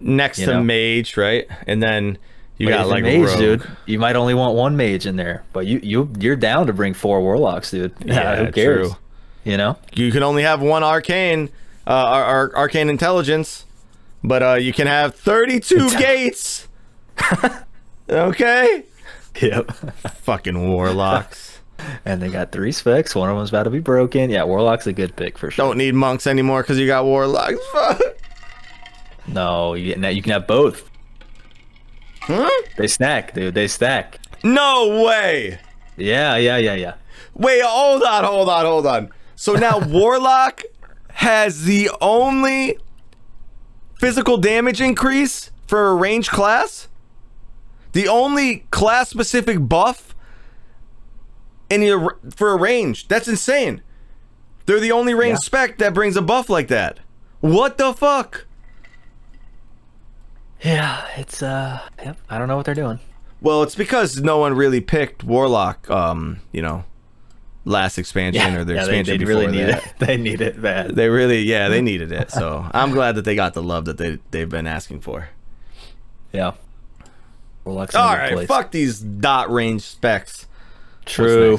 next 0.00 0.38
to 0.38 0.46
know? 0.46 0.62
mage 0.62 1.16
right 1.16 1.46
and 1.66 1.82
then 1.82 2.18
you 2.58 2.66
But 2.68 2.72
got 2.78 2.88
like 2.88 3.02
mage, 3.02 3.26
rogue. 3.26 3.38
dude. 3.38 3.70
You 3.86 3.98
might 3.98 4.14
only 4.14 4.34
want 4.34 4.54
one 4.54 4.76
mage 4.76 5.06
in 5.06 5.16
there, 5.16 5.42
but 5.52 5.66
you 5.66 5.80
you 5.82 6.12
you're 6.20 6.36
down 6.36 6.66
to 6.68 6.72
bring 6.72 6.92
four 6.94 7.20
warlocks, 7.22 7.70
dude. 7.70 7.92
Yeah, 8.04 8.36
who 8.36 8.52
cares? 8.52 8.88
true. 8.90 8.96
You 9.44 9.56
know, 9.56 9.76
you 9.94 10.12
can 10.12 10.22
only 10.22 10.42
have 10.44 10.60
one 10.62 10.84
arcane 10.84 11.48
uh 11.86 11.90
ar- 11.90 12.24
ar- 12.24 12.56
arcane 12.56 12.88
intelligence 12.88 13.64
but 14.22 14.42
uh 14.42 14.54
you 14.54 14.72
can 14.72 14.86
have 14.86 15.14
32 15.14 15.90
gates 15.98 16.68
okay 18.10 18.84
yep. 19.40 19.70
fucking 20.22 20.70
warlocks 20.70 21.52
and 22.04 22.20
they 22.22 22.28
got 22.28 22.52
three 22.52 22.72
specs. 22.72 23.14
One 23.14 23.28
of 23.30 23.36
them's 23.36 23.48
about 23.50 23.64
to 23.64 23.70
be 23.70 23.80
broken. 23.80 24.30
Yeah, 24.30 24.44
warlock's 24.44 24.86
a 24.86 24.92
good 24.92 25.16
pick 25.16 25.38
for 25.38 25.50
sure. 25.50 25.66
don't 25.66 25.78
need 25.78 25.94
monks 25.94 26.26
anymore 26.26 26.62
because 26.62 26.78
you 26.78 26.86
got 26.86 27.04
warlocks 27.04 27.58
Fuck. 27.72 28.00
No, 29.26 29.74
you 29.74 29.94
you 29.94 30.22
can 30.22 30.32
have 30.32 30.46
both. 30.46 30.88
Huh? 32.22 32.50
They 32.76 32.86
snack, 32.86 33.34
dude. 33.34 33.54
They 33.54 33.68
stack. 33.68 34.20
No 34.44 35.02
way. 35.04 35.58
Yeah, 35.96 36.36
yeah, 36.36 36.56
yeah, 36.56 36.74
yeah. 36.74 36.94
Wait, 37.34 37.62
hold 37.64 38.02
on, 38.02 38.24
hold 38.24 38.48
on, 38.48 38.64
hold 38.64 38.86
on. 38.86 39.10
So 39.36 39.54
now 39.54 39.78
Warlock 39.78 40.62
has 41.14 41.64
the 41.64 41.90
only 42.00 42.78
physical 43.98 44.36
damage 44.36 44.80
increase 44.80 45.50
for 45.66 45.88
a 45.88 45.94
range 45.94 46.30
class? 46.30 46.88
The 47.92 48.08
only 48.08 48.60
class 48.70 49.10
specific 49.10 49.68
buff 49.68 50.14
in 51.68 51.82
your 51.82 52.18
for 52.34 52.50
a 52.52 52.56
range. 52.56 53.08
That's 53.08 53.28
insane. 53.28 53.82
They're 54.66 54.80
the 54.80 54.92
only 54.92 55.14
range 55.14 55.38
Yeah. 55.40 55.44
spec 55.44 55.78
that 55.78 55.92
brings 55.94 56.16
a 56.16 56.22
buff 56.22 56.48
like 56.48 56.68
that. 56.68 57.00
What 57.40 57.76
the 57.78 57.92
fuck? 57.92 58.46
Yeah, 60.62 61.04
it's 61.16 61.42
uh, 61.42 61.80
yep. 62.04 62.16
I 62.30 62.38
don't 62.38 62.48
know 62.48 62.56
what 62.56 62.64
they're 62.66 62.74
doing. 62.74 63.00
Well, 63.40 63.62
it's 63.64 63.74
because 63.74 64.20
no 64.20 64.38
one 64.38 64.54
really 64.54 64.80
picked 64.80 65.24
Warlock 65.24 65.90
um, 65.90 66.40
you 66.52 66.62
know, 66.62 66.84
last 67.64 67.98
expansion 67.98 68.54
or 68.56 68.64
their 68.64 68.76
yeah, 68.76 68.84
they, 68.84 68.98
expansion 69.00 69.12
they 69.14 69.18
before 69.24 69.40
really 69.42 69.52
need 69.52 69.64
that. 69.64 69.86
it. 69.86 69.92
They 69.98 70.16
need 70.16 70.40
it 70.40 70.60
bad. 70.60 70.94
They 70.96 71.08
really, 71.08 71.42
yeah, 71.42 71.68
they 71.68 71.80
needed 71.80 72.10
it. 72.12 72.30
So 72.30 72.66
I'm 72.72 72.90
glad 72.90 73.14
that 73.16 73.24
they 73.24 73.34
got 73.34 73.54
the 73.54 73.62
love 73.62 73.84
that 73.84 73.98
they 73.98 74.18
they've 74.30 74.48
been 74.48 74.66
asking 74.66 75.00
for. 75.00 75.28
yeah. 76.32 76.52
A 77.64 77.68
All 77.70 77.86
right, 77.94 78.32
place. 78.32 78.48
fuck 78.48 78.72
these 78.72 78.98
dot 78.98 79.48
range 79.52 79.82
specs. 79.82 80.46
True. 81.04 81.58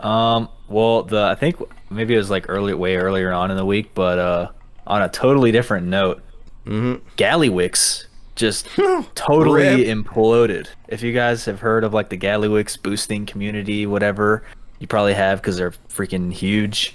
Um. 0.00 0.48
Well, 0.68 1.02
the 1.02 1.22
I 1.22 1.34
think 1.34 1.56
maybe 1.90 2.14
it 2.14 2.18
was 2.18 2.30
like 2.30 2.46
early, 2.48 2.72
way 2.74 2.96
earlier 2.96 3.30
on 3.32 3.50
in 3.50 3.56
the 3.58 3.64
week, 3.66 3.90
but 3.94 4.18
uh, 4.18 4.50
on 4.86 5.02
a 5.02 5.08
totally 5.08 5.52
different 5.52 5.86
note, 5.86 6.22
Mm-hmm. 6.66 7.06
Gallywix 7.18 8.06
just 8.34 8.66
totally 9.14 9.84
Rip. 9.84 9.86
imploded. 9.86 10.68
If 10.88 11.02
you 11.02 11.12
guys 11.12 11.44
have 11.44 11.60
heard 11.60 11.84
of 11.84 11.94
like 11.94 12.08
the 12.08 12.18
Gallywix 12.18 12.80
boosting 12.80 13.26
community, 13.26 13.86
whatever, 13.86 14.44
you 14.78 14.86
probably 14.86 15.14
have 15.14 15.40
because 15.40 15.56
they're 15.56 15.72
freaking 15.88 16.32
huge. 16.32 16.94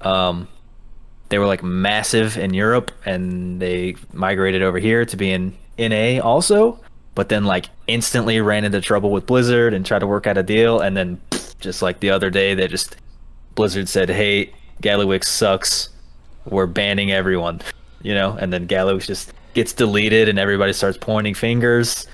Um, 0.00 0.48
they 1.28 1.38
were 1.38 1.46
like 1.46 1.62
massive 1.62 2.36
in 2.38 2.54
Europe, 2.54 2.92
and 3.04 3.60
they 3.60 3.96
migrated 4.12 4.62
over 4.62 4.78
here 4.78 5.04
to 5.04 5.16
be 5.16 5.32
in 5.32 5.56
NA 5.78 6.20
also. 6.22 6.78
But 7.14 7.30
then 7.30 7.44
like 7.44 7.68
instantly 7.86 8.40
ran 8.40 8.64
into 8.64 8.80
trouble 8.80 9.10
with 9.10 9.26
Blizzard 9.26 9.74
and 9.74 9.84
tried 9.84 10.00
to 10.00 10.06
work 10.06 10.26
out 10.26 10.38
a 10.38 10.42
deal, 10.42 10.80
and 10.80 10.96
then 10.96 11.20
just 11.60 11.82
like 11.82 12.00
the 12.00 12.10
other 12.10 12.30
day, 12.30 12.54
they 12.54 12.68
just 12.68 12.96
Blizzard 13.54 13.88
said, 13.88 14.08
"Hey, 14.10 14.52
Gallywix 14.82 15.24
sucks. 15.24 15.88
We're 16.44 16.66
banning 16.66 17.10
everyone." 17.10 17.62
You 18.02 18.14
know, 18.14 18.36
and 18.38 18.52
then 18.52 18.68
Gallywix 18.68 19.06
just 19.06 19.32
gets 19.56 19.72
deleted, 19.72 20.28
and 20.28 20.38
everybody 20.38 20.72
starts 20.72 20.96
pointing 20.96 21.34
fingers, 21.34 22.06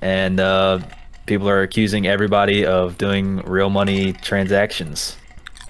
and 0.00 0.40
uh, 0.40 0.80
people 1.26 1.48
are 1.50 1.60
accusing 1.60 2.06
everybody 2.06 2.64
of 2.64 2.96
doing 2.96 3.38
real 3.38 3.68
money 3.68 4.14
transactions, 4.14 5.18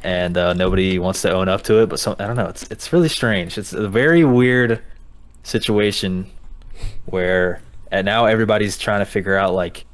and 0.05 0.37
uh, 0.37 0.53
nobody 0.53 1.01
wants 1.01 1.23
to 1.23 1.33
own 1.33 1.49
up 1.49 1.63
to 1.63 1.83
it. 1.83 1.89
But 1.89 1.99
some, 1.99 2.15
I 2.21 2.29
don't 2.29 2.37
know. 2.37 2.47
It's 2.47 2.63
it's 2.71 2.93
really 2.93 3.09
strange. 3.09 3.59
It's 3.59 3.73
a 3.73 3.89
very 3.89 4.25
weird 4.25 4.81
situation 5.43 6.31
where 7.07 7.61
and 7.91 8.05
now 8.05 8.27
everybody's 8.27 8.77
trying 8.77 9.01
to 9.01 9.07
figure 9.07 9.37
out 9.37 9.55
like 9.55 9.87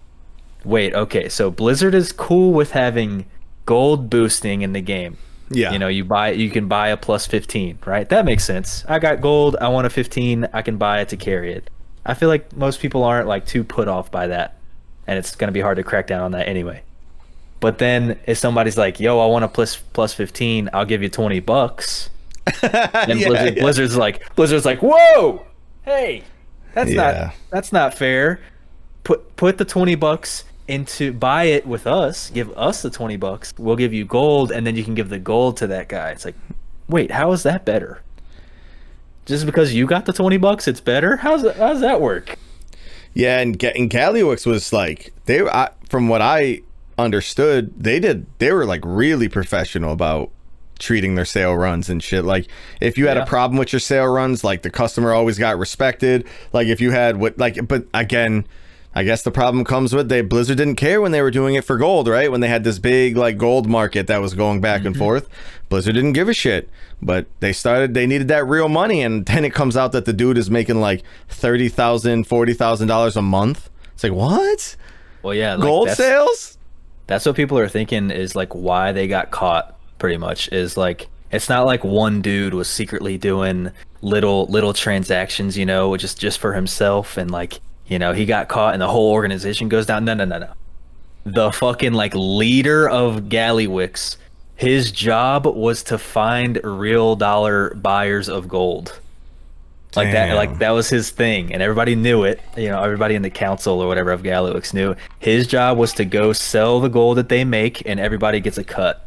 wait 0.64 0.94
okay 0.94 1.28
so 1.28 1.50
blizzard 1.50 1.94
is 1.94 2.12
cool 2.12 2.52
with 2.52 2.73
having 2.73 3.25
gold 3.66 4.11
boosting 4.11 4.62
in 4.62 4.73
the 4.73 4.80
game 4.80 5.16
Yeah. 5.51 5.73
you 5.73 5.79
know 5.79 5.89
you 5.89 6.05
buy 6.05 6.31
you 6.33 6.51
can 6.51 6.69
buy 6.69 6.89
a 6.89 6.97
plus 6.97 7.27
15 7.27 7.79
right 7.85 8.09
that 8.09 8.25
makes 8.25 8.45
sense 8.45 8.85
i 8.89 8.99
got 8.99 9.21
gold 9.21 9.57
i 9.61 9.69
want 9.69 9.87
a 9.87 9.91
15 9.91 10.49
i 10.53 10.63
can 10.63 10.79
buy 10.79 11.01
it 11.01 11.11
to 11.11 11.17
carry 11.19 11.53
it 11.53 11.69
i 12.07 12.15
feel 12.15 12.29
like 12.31 12.55
most 12.57 12.81
people 12.81 13.05
aren't 13.05 13.29
like 13.29 13.45
too 13.47 13.63
put 13.63 13.87
off 13.87 14.11
by 14.11 14.27
that 14.29 14.57
and 15.07 15.19
it's 15.19 15.37
going 15.37 15.49
to 15.49 15.53
be 15.53 15.61
hard 15.61 15.77
to 15.77 15.83
crack 15.85 16.07
down 16.07 16.23
on 16.23 16.31
that 16.33 16.49
anyway 16.49 16.83
but 17.61 17.77
then 17.79 18.19
if 18.27 18.39
somebody's 18.39 18.79
like 18.79 18.99
yo 19.01 19.21
i 19.21 19.27
want 19.27 19.45
a 19.45 19.49
plus 19.49 19.77
plus 19.77 20.15
15 20.15 20.71
i'll 20.73 20.87
give 20.87 21.03
you 21.03 21.09
20 21.11 21.41
bucks 21.41 22.09
and 22.63 23.21
Yeah, 23.21 23.29
Blizzard, 23.29 23.57
yeah. 23.57 23.63
Blizzard's 23.63 23.97
like 23.97 24.35
Blizzard's 24.37 24.65
like, 24.67 24.81
whoa, 24.83 25.47
hey, 25.83 26.23
that's 26.75 26.91
Yeah. 26.91 26.97
not 27.25 27.35
that's 27.50 27.73
not 27.73 27.95
fair. 27.95 28.39
Put 29.02 29.35
put 29.37 29.57
the 29.57 29.65
twenty 29.65 29.95
bucks 29.95 30.45
into 30.69 31.13
buy 31.13 31.45
it 31.45 31.67
with 31.67 31.87
us. 31.87 32.31
Give 32.31 32.50
us 32.57 32.83
the 32.83 32.91
twenty 32.91 33.17
bucks. 33.17 33.53
We'll 33.59 33.77
give 33.77 33.93
you 33.93 34.05
gold, 34.05 34.50
and 34.50 34.67
then 34.67 34.77
you 34.77 34.85
can 34.85 34.95
give 34.95 35.09
the 35.09 35.19
gold 35.19 35.57
to 35.59 35.67
that 35.69 35.89
guy. 35.89 36.11
It's 36.11 36.25
like, 36.25 36.37
wait, 36.89 37.11
how 37.11 37.33
is 37.33 37.43
that 37.43 37.65
better? 37.65 38.00
Just 39.27 39.47
because 39.47 39.75
you 39.75 39.87
got 39.87 40.05
the 40.07 40.13
twenty 40.13 40.37
bucks, 40.37 40.69
it's 40.69 40.81
better. 40.81 41.17
How's 41.19 41.43
that, 41.43 41.57
how's 41.57 41.81
that 41.81 42.00
work? 42.00 42.39
Yeah, 43.15 43.39
and, 43.41 43.63
and 43.63 43.89
Gallywix 43.91 44.45
was 44.45 44.73
like 44.73 45.13
they 45.27 45.41
were 45.43 45.55
I, 45.55 45.71
from 45.89 46.09
what 46.09 46.21
I 46.21 46.61
understood, 46.99 47.73
they 47.83 48.00
did 48.00 48.27
they 48.39 48.53
were 48.53 48.67
like 48.67 48.81
really 48.85 49.29
professional 49.29 49.93
about 49.93 50.31
treating 50.79 51.15
their 51.15 51.25
sale 51.25 51.55
runs 51.55 51.89
and 51.89 52.03
shit. 52.03 52.25
Like 52.25 52.49
if 52.81 52.99
you 52.99 53.07
had 53.07 53.17
Yeah. 53.17 53.23
a 53.23 53.27
problem 53.27 53.59
with 53.59 53.73
your 53.73 53.81
sale 53.81 54.07
runs, 54.09 54.43
like 54.45 54.63
the 54.63 54.71
customer 54.71 55.13
always 55.13 55.39
got 55.39 55.59
respected. 55.59 56.27
Like 56.53 56.67
if 56.67 56.81
you 56.81 56.91
had 56.91 57.17
what 57.17 57.39
like 57.39 57.67
but 57.69 57.87
again, 57.95 58.47
I 58.95 59.02
guess 59.02 59.23
the 59.23 59.30
problem 59.30 59.65
comes 59.65 59.93
with 59.93 60.09
they 60.09 60.21
Blizzard 60.21 60.57
didn't 60.57 60.76
care 60.76 61.00
when 61.00 61.13
they 61.13 61.21
were 61.21 61.30
doing 61.30 61.57
it 61.57 61.65
for 61.65 61.76
gold, 61.76 62.07
right? 62.07 62.30
When 62.30 62.41
they 62.41 62.49
had 62.49 62.63
this 62.63 62.78
big 62.78 63.17
like 63.17 63.37
gold 63.39 63.69
market 63.69 64.07
that 64.07 64.21
was 64.21 64.35
going 64.35 64.61
back 64.61 64.85
and 64.85 64.95
mm-hmm. 64.95 65.02
forth, 65.02 65.28
Blizzard 65.69 65.95
didn't 65.95 66.13
give 66.13 66.28
a 66.28 66.35
shit. 66.35 66.69
But 67.02 67.26
they 67.41 67.52
started 67.52 67.95
they 67.95 68.07
needed 68.07 68.28
that 68.28 68.47
real 68.47 68.69
money 68.69 69.02
and 69.02 69.26
then 69.26 69.45
it 69.45 69.52
comes 69.52 69.76
out 69.76 69.93
that 69.93 70.04
the 70.04 70.13
dude 70.13 70.39
is 70.39 70.50
making 70.50 70.80
like 70.80 71.02
thirty 71.28 71.69
thousand, 71.69 72.25
forty 72.28 72.54
thousand 72.54 72.89
dollars 72.89 73.17
a 73.17 73.23
month. 73.23 73.69
It's 73.95 74.04
like 74.04 74.13
what? 74.13 74.76
Well, 75.23 75.35
yeah, 75.35 75.54
like, 75.54 75.63
gold 75.63 75.89
that's- 75.89 75.99
sales? 75.99 76.59
That's 77.07 77.26
what 77.26 77.37
people 77.37 77.59
are 77.59 77.69
thinking 77.69 78.11
is 78.11 78.35
like 78.35 78.54
why 78.54 78.93
they 78.93 79.07
got 79.07 79.30
caught 79.30 79.78
pretty 79.99 80.17
much 80.17 80.50
is 80.52 80.76
like 80.76 81.09
it's 81.30 81.49
not 81.49 81.67
like 81.67 81.83
one 81.85 82.23
dude 82.23 82.54
was 82.54 82.69
secretly 82.69 83.19
doing 83.19 83.73
little 84.02 84.47
little 84.47 84.73
transactions, 84.73 85.59
you 85.59 85.67
know, 85.67 85.97
just 85.97 86.19
just 86.19 86.39
for 86.39 86.54
himself 86.54 87.17
and 87.17 87.30
like, 87.30 87.61
you 87.86 87.99
know, 87.99 88.12
he 88.12 88.25
got 88.25 88.49
caught 88.49 88.73
and 88.73 88.82
the 88.82 88.88
whole 88.88 89.12
organization 89.12 89.68
goes 89.68 89.86
down. 89.86 90.04
No, 90.04 90.14
no, 90.14 90.25
no, 90.25 90.38
no. 90.38 90.52
The 91.25 91.52
fucking 91.52 91.94
like 91.94 92.14
leader 92.14 92.88
of 92.88 93.25
Gallywix, 93.25 94.16
his 94.56 94.92
job 94.92 95.47
was 95.47 95.82
to 95.84 95.99
find 95.99 96.60
real 96.62 97.16
dollar 97.16 97.75
buyers 97.75 98.28
of 98.28 98.49
gold. 98.49 99.00
Like 99.97 100.12
that, 100.12 100.34
like 100.34 100.58
that 100.58 100.70
was 100.70 100.88
his 100.88 101.10
thing, 101.10 101.52
and 101.52 101.62
everybody 101.62 101.94
knew 101.94 102.25
it. 102.25 102.40
You 102.56 102.68
know, 102.68 102.82
everybody 102.82 103.14
in 103.14 103.23
the 103.23 103.30
council 103.30 103.80
or 103.80 103.86
whatever 103.86 104.10
of 104.10 104.23
Gallywix 104.23 104.75
knew. 104.75 104.97
His 105.20 105.47
job 105.47 105.78
was 105.78 105.92
to 105.94 106.04
go 106.04 106.32
sell 106.32 106.80
the 106.80 106.88
gold 106.88 107.18
that 107.18 107.28
they 107.28 107.44
make, 107.44 107.86
and 107.86 108.00
everybody 108.00 108.40
gets 108.40 108.58
a 108.58 108.64
cut. 108.64 109.06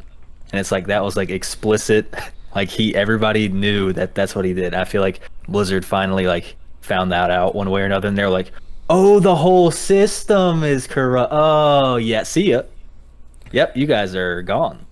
And 0.50 0.58
it's 0.58 0.72
like 0.72 0.86
that 0.86 1.04
was 1.04 1.16
like 1.16 1.30
explicit. 1.30 2.12
Like 2.54 2.70
he, 2.70 2.94
everybody 2.96 3.50
knew 3.50 3.92
that 3.92 4.14
that's 4.14 4.34
what 4.34 4.46
he 4.46 4.54
did. 4.54 4.72
I 4.72 4.84
feel 4.84 5.02
like 5.02 5.20
Blizzard 5.48 5.84
finally 5.84 6.26
like 6.26 6.56
found 6.80 7.12
that 7.12 7.30
out 7.30 7.54
one 7.54 7.70
way 7.70 7.82
or 7.82 7.84
another, 7.84 8.08
and 8.08 8.16
they're 8.16 8.30
like, 8.30 8.50
"Oh, 8.90 9.20
the 9.20 9.36
whole 9.36 9.70
system 9.70 10.64
is 10.64 10.86
corrupt." 10.86 11.32
Oh, 11.32 11.96
yeah, 11.96 12.22
see 12.22 12.50
ya. 12.50 12.62
Yep, 13.52 13.76
you 13.76 13.86
guys 13.86 14.14
are 14.14 14.42
gone. 14.42 14.86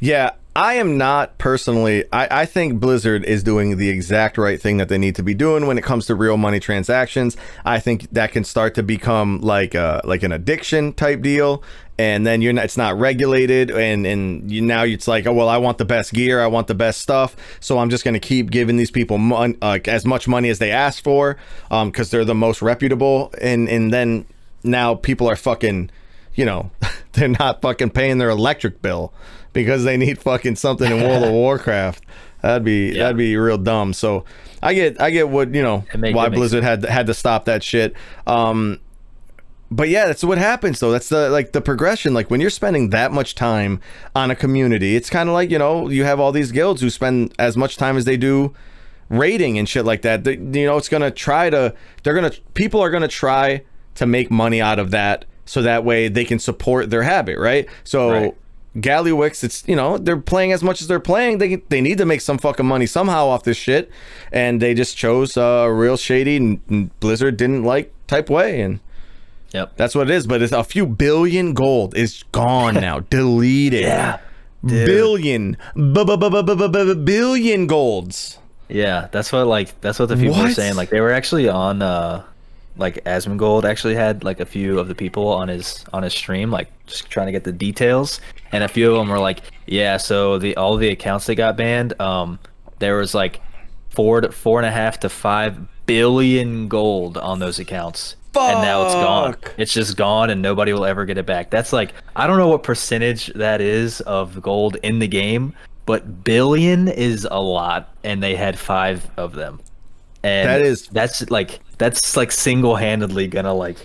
Yeah, 0.00 0.30
I 0.58 0.74
am 0.74 0.98
not 0.98 1.38
personally. 1.38 2.04
I, 2.12 2.40
I 2.40 2.44
think 2.44 2.80
Blizzard 2.80 3.24
is 3.24 3.44
doing 3.44 3.76
the 3.76 3.88
exact 3.90 4.36
right 4.36 4.60
thing 4.60 4.78
that 4.78 4.88
they 4.88 4.98
need 4.98 5.14
to 5.14 5.22
be 5.22 5.32
doing 5.32 5.68
when 5.68 5.78
it 5.78 5.84
comes 5.84 6.06
to 6.06 6.16
real 6.16 6.36
money 6.36 6.58
transactions. 6.58 7.36
I 7.64 7.78
think 7.78 8.10
that 8.10 8.32
can 8.32 8.42
start 8.42 8.74
to 8.74 8.82
become 8.82 9.40
like 9.40 9.76
a 9.76 10.00
like 10.02 10.24
an 10.24 10.32
addiction 10.32 10.94
type 10.94 11.22
deal, 11.22 11.62
and 11.96 12.26
then 12.26 12.42
you're 12.42 12.52
not, 12.52 12.64
it's 12.64 12.76
not 12.76 12.98
regulated, 12.98 13.70
and 13.70 14.04
and 14.04 14.50
you 14.50 14.60
now 14.60 14.82
it's 14.82 15.06
like, 15.06 15.28
oh 15.28 15.32
well, 15.32 15.48
I 15.48 15.58
want 15.58 15.78
the 15.78 15.84
best 15.84 16.12
gear, 16.12 16.42
I 16.42 16.48
want 16.48 16.66
the 16.66 16.74
best 16.74 17.02
stuff, 17.02 17.36
so 17.60 17.78
I'm 17.78 17.88
just 17.88 18.04
gonna 18.04 18.18
keep 18.18 18.50
giving 18.50 18.76
these 18.76 18.90
people 18.90 19.18
mon- 19.18 19.58
uh, 19.62 19.78
as 19.84 20.04
much 20.04 20.26
money 20.26 20.48
as 20.48 20.58
they 20.58 20.72
ask 20.72 21.04
for, 21.04 21.36
um, 21.70 21.92
because 21.92 22.10
they're 22.10 22.24
the 22.24 22.34
most 22.34 22.62
reputable, 22.62 23.32
and 23.40 23.68
and 23.68 23.92
then 23.92 24.26
now 24.64 24.96
people 24.96 25.30
are 25.30 25.36
fucking 25.36 25.90
you 26.34 26.44
know, 26.44 26.70
they're 27.12 27.28
not 27.28 27.62
fucking 27.62 27.90
paying 27.90 28.18
their 28.18 28.30
electric 28.30 28.82
bill 28.82 29.12
because 29.52 29.84
they 29.84 29.96
need 29.96 30.18
fucking 30.18 30.56
something 30.56 30.90
in 30.90 31.02
World 31.02 31.24
of 31.24 31.32
Warcraft. 31.32 32.04
That'd 32.42 32.64
be 32.64 32.92
Yeah. 32.92 33.04
that'd 33.04 33.16
be 33.16 33.36
real 33.36 33.58
dumb. 33.58 33.92
So 33.92 34.24
I 34.62 34.74
get 34.74 35.00
I 35.00 35.10
get 35.10 35.28
what 35.28 35.54
you 35.54 35.62
know 35.62 35.84
why 36.14 36.28
Blizzard 36.36 36.62
had 36.64 36.84
had 36.84 37.06
to 37.06 37.14
stop 37.14 37.44
that 37.46 37.62
shit. 37.62 37.94
Um, 38.26 38.80
but 39.70 39.88
yeah, 39.90 40.06
that's 40.06 40.24
what 40.24 40.38
happens 40.38 40.80
though. 40.80 40.90
That's 40.90 41.08
the 41.08 41.28
like 41.30 41.52
the 41.52 41.60
progression. 41.60 42.14
Like 42.14 42.30
when 42.30 42.40
you're 42.40 42.48
spending 42.50 42.90
that 42.90 43.12
much 43.12 43.34
time 43.34 43.80
on 44.14 44.30
a 44.30 44.36
community, 44.36 44.96
it's 44.96 45.10
kind 45.10 45.28
of 45.28 45.32
like 45.34 45.50
you 45.50 45.58
know 45.58 45.88
you 45.88 46.04
have 46.04 46.20
all 46.20 46.32
these 46.32 46.52
guilds 46.52 46.80
who 46.80 46.90
spend 46.90 47.34
as 47.38 47.56
much 47.56 47.76
time 47.76 47.96
as 47.96 48.04
they 48.04 48.16
do 48.16 48.54
rating 49.10 49.58
and 49.58 49.68
shit 49.68 49.84
like 49.84 50.02
that. 50.02 50.24
They, 50.24 50.32
you 50.36 50.66
know, 50.66 50.76
it's 50.76 50.88
gonna 50.88 51.10
try 51.10 51.50
to. 51.50 51.74
They're 52.02 52.14
gonna 52.14 52.32
people 52.54 52.80
are 52.80 52.90
gonna 52.90 53.08
try 53.08 53.62
to 53.96 54.06
make 54.06 54.30
money 54.30 54.60
out 54.60 54.78
of 54.78 54.90
that, 54.92 55.24
so 55.44 55.60
that 55.62 55.84
way 55.84 56.08
they 56.08 56.24
can 56.24 56.38
support 56.38 56.88
their 56.90 57.02
habit, 57.02 57.38
right? 57.38 57.68
So. 57.84 58.10
Right. 58.10 58.36
Gallywix, 58.80 59.42
it's 59.44 59.64
you 59.66 59.76
know 59.76 59.98
they're 59.98 60.16
playing 60.16 60.52
as 60.52 60.62
much 60.62 60.80
as 60.80 60.88
they're 60.88 61.00
playing. 61.00 61.38
They 61.38 61.56
they 61.56 61.80
need 61.80 61.98
to 61.98 62.04
make 62.06 62.20
some 62.20 62.38
fucking 62.38 62.66
money 62.66 62.86
somehow 62.86 63.26
off 63.28 63.44
this 63.44 63.56
shit, 63.56 63.90
and 64.32 64.60
they 64.62 64.74
just 64.74 64.96
chose 64.96 65.36
a 65.36 65.68
real 65.72 65.96
shady 65.96 66.36
and 66.36 66.98
Blizzard 67.00 67.36
didn't 67.36 67.64
like 67.64 67.92
type 68.06 68.28
way, 68.30 68.60
and 68.60 68.80
Yep. 69.52 69.76
that's 69.76 69.94
what 69.94 70.10
it 70.10 70.14
is. 70.14 70.26
But 70.26 70.42
it's 70.42 70.52
a 70.52 70.62
few 70.62 70.84
billion 70.86 71.54
gold 71.54 71.96
is 71.96 72.22
gone 72.32 72.74
now, 72.88 73.00
deleted. 73.00 73.80
Yeah. 73.82 74.18
Dude. 74.64 74.86
billion, 74.86 75.56
billion 77.04 77.66
golds. 77.66 78.38
Yeah, 78.68 79.08
that's 79.12 79.32
what 79.32 79.46
like 79.46 79.80
that's 79.80 79.98
what 79.98 80.08
the 80.10 80.16
people 80.16 80.38
were 80.42 80.50
saying. 80.50 80.74
Like 80.76 80.90
they 80.90 81.00
were 81.00 81.12
actually 81.12 81.48
on 81.48 81.80
uh 81.80 82.22
like 82.78 83.02
Asmongold 83.04 83.64
actually 83.64 83.94
had 83.94 84.24
like 84.24 84.40
a 84.40 84.46
few 84.46 84.78
of 84.78 84.88
the 84.88 84.94
people 84.94 85.28
on 85.28 85.48
his 85.48 85.84
on 85.92 86.02
his 86.02 86.14
stream 86.14 86.50
like 86.50 86.68
just 86.86 87.10
trying 87.10 87.26
to 87.26 87.32
get 87.32 87.44
the 87.44 87.52
details 87.52 88.20
and 88.52 88.64
a 88.64 88.68
few 88.68 88.90
of 88.90 88.96
them 88.96 89.08
were 89.08 89.18
like, 89.18 89.40
yeah, 89.66 89.96
so 89.96 90.38
the 90.38 90.56
all 90.56 90.76
the 90.76 90.88
accounts 90.88 91.26
that 91.26 91.34
got 91.34 91.56
banned, 91.56 92.00
um 92.00 92.38
there 92.78 92.96
was 92.96 93.14
like 93.14 93.40
four 93.90 94.20
to 94.20 94.30
four 94.32 94.58
and 94.58 94.66
a 94.66 94.70
half 94.70 95.00
to 95.00 95.08
five 95.08 95.58
billion 95.86 96.68
gold 96.68 97.18
on 97.18 97.38
those 97.40 97.58
accounts. 97.58 98.14
And 98.52 98.62
now 98.62 98.84
it's 98.84 98.94
gone. 98.94 99.36
It's 99.56 99.72
just 99.72 99.96
gone 99.96 100.30
and 100.30 100.40
nobody 100.40 100.72
will 100.72 100.84
ever 100.84 101.04
get 101.04 101.18
it 101.18 101.26
back. 101.26 101.50
That's 101.50 101.72
like 101.72 101.92
I 102.14 102.26
don't 102.26 102.38
know 102.38 102.48
what 102.48 102.62
percentage 102.62 103.26
that 103.34 103.60
is 103.60 104.00
of 104.02 104.40
gold 104.40 104.76
in 104.82 105.00
the 105.00 105.08
game, 105.08 105.54
but 105.86 106.22
billion 106.22 106.86
is 106.88 107.26
a 107.28 107.40
lot 107.40 107.92
and 108.04 108.22
they 108.22 108.36
had 108.36 108.58
5 108.58 109.10
of 109.16 109.32
them. 109.34 109.60
And 110.22 110.48
That 110.48 110.60
is- 110.62 110.88
that's 110.88 111.30
like 111.30 111.60
that's 111.78 112.16
like 112.16 112.32
single-handedly 112.32 113.28
gonna 113.28 113.54
like 113.54 113.76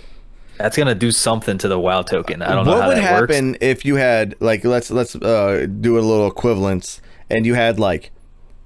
that's 0.58 0.76
gonna 0.76 0.94
do 0.94 1.10
something 1.10 1.58
to 1.58 1.68
the 1.68 1.78
WoW 1.78 2.02
token. 2.02 2.42
I 2.42 2.54
don't 2.54 2.64
know 2.64 2.72
what 2.78 2.88
would 2.88 2.96
that 2.98 3.20
works. 3.20 3.34
happen 3.34 3.56
if 3.60 3.84
you 3.84 3.96
had 3.96 4.34
like 4.40 4.64
let's 4.64 4.90
let's 4.90 5.14
uh, 5.16 5.66
do 5.80 5.98
a 5.98 6.00
little 6.00 6.26
equivalence, 6.28 7.00
and 7.30 7.44
you 7.46 7.54
had 7.54 7.78
like 7.78 8.10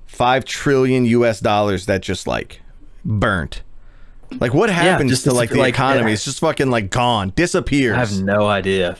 five 0.06 0.44
trillion 0.44 1.04
U.S. 1.06 1.40
dollars 1.40 1.86
that 1.86 2.02
just 2.02 2.26
like 2.26 2.60
burnt. 3.04 3.62
Like 4.40 4.52
what 4.52 4.68
happens 4.70 5.10
just 5.10 5.24
to 5.24 5.32
like 5.32 5.48
the 5.50 5.56
like, 5.58 5.74
economy? 5.74 6.08
yeah. 6.10 6.14
It's 6.14 6.24
just 6.24 6.40
fucking 6.40 6.68
like 6.70 6.90
gone, 6.90 7.32
disappears. 7.36 7.96
I 7.96 8.00
have 8.00 8.22
no 8.22 8.46
idea. 8.46 8.96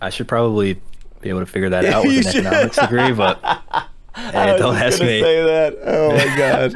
I 0.00 0.08
should 0.10 0.28
probably 0.28 0.80
be 1.20 1.28
able 1.30 1.40
to 1.40 1.46
figure 1.46 1.68
that 1.70 1.84
out 1.92 2.06
with 2.06 2.26
an 2.26 2.36
economics 2.46 2.76
degree, 2.76 3.12
but 3.12 3.38
hey, 4.16 4.56
don't 4.58 4.76
ask 4.76 5.00
me. 5.00 5.20
Say 5.20 5.42
that. 5.44 5.76
Oh 5.84 6.12
my 6.12 6.36
god. 6.38 6.74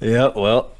Yeah, 0.00 0.28
well, 0.34 0.70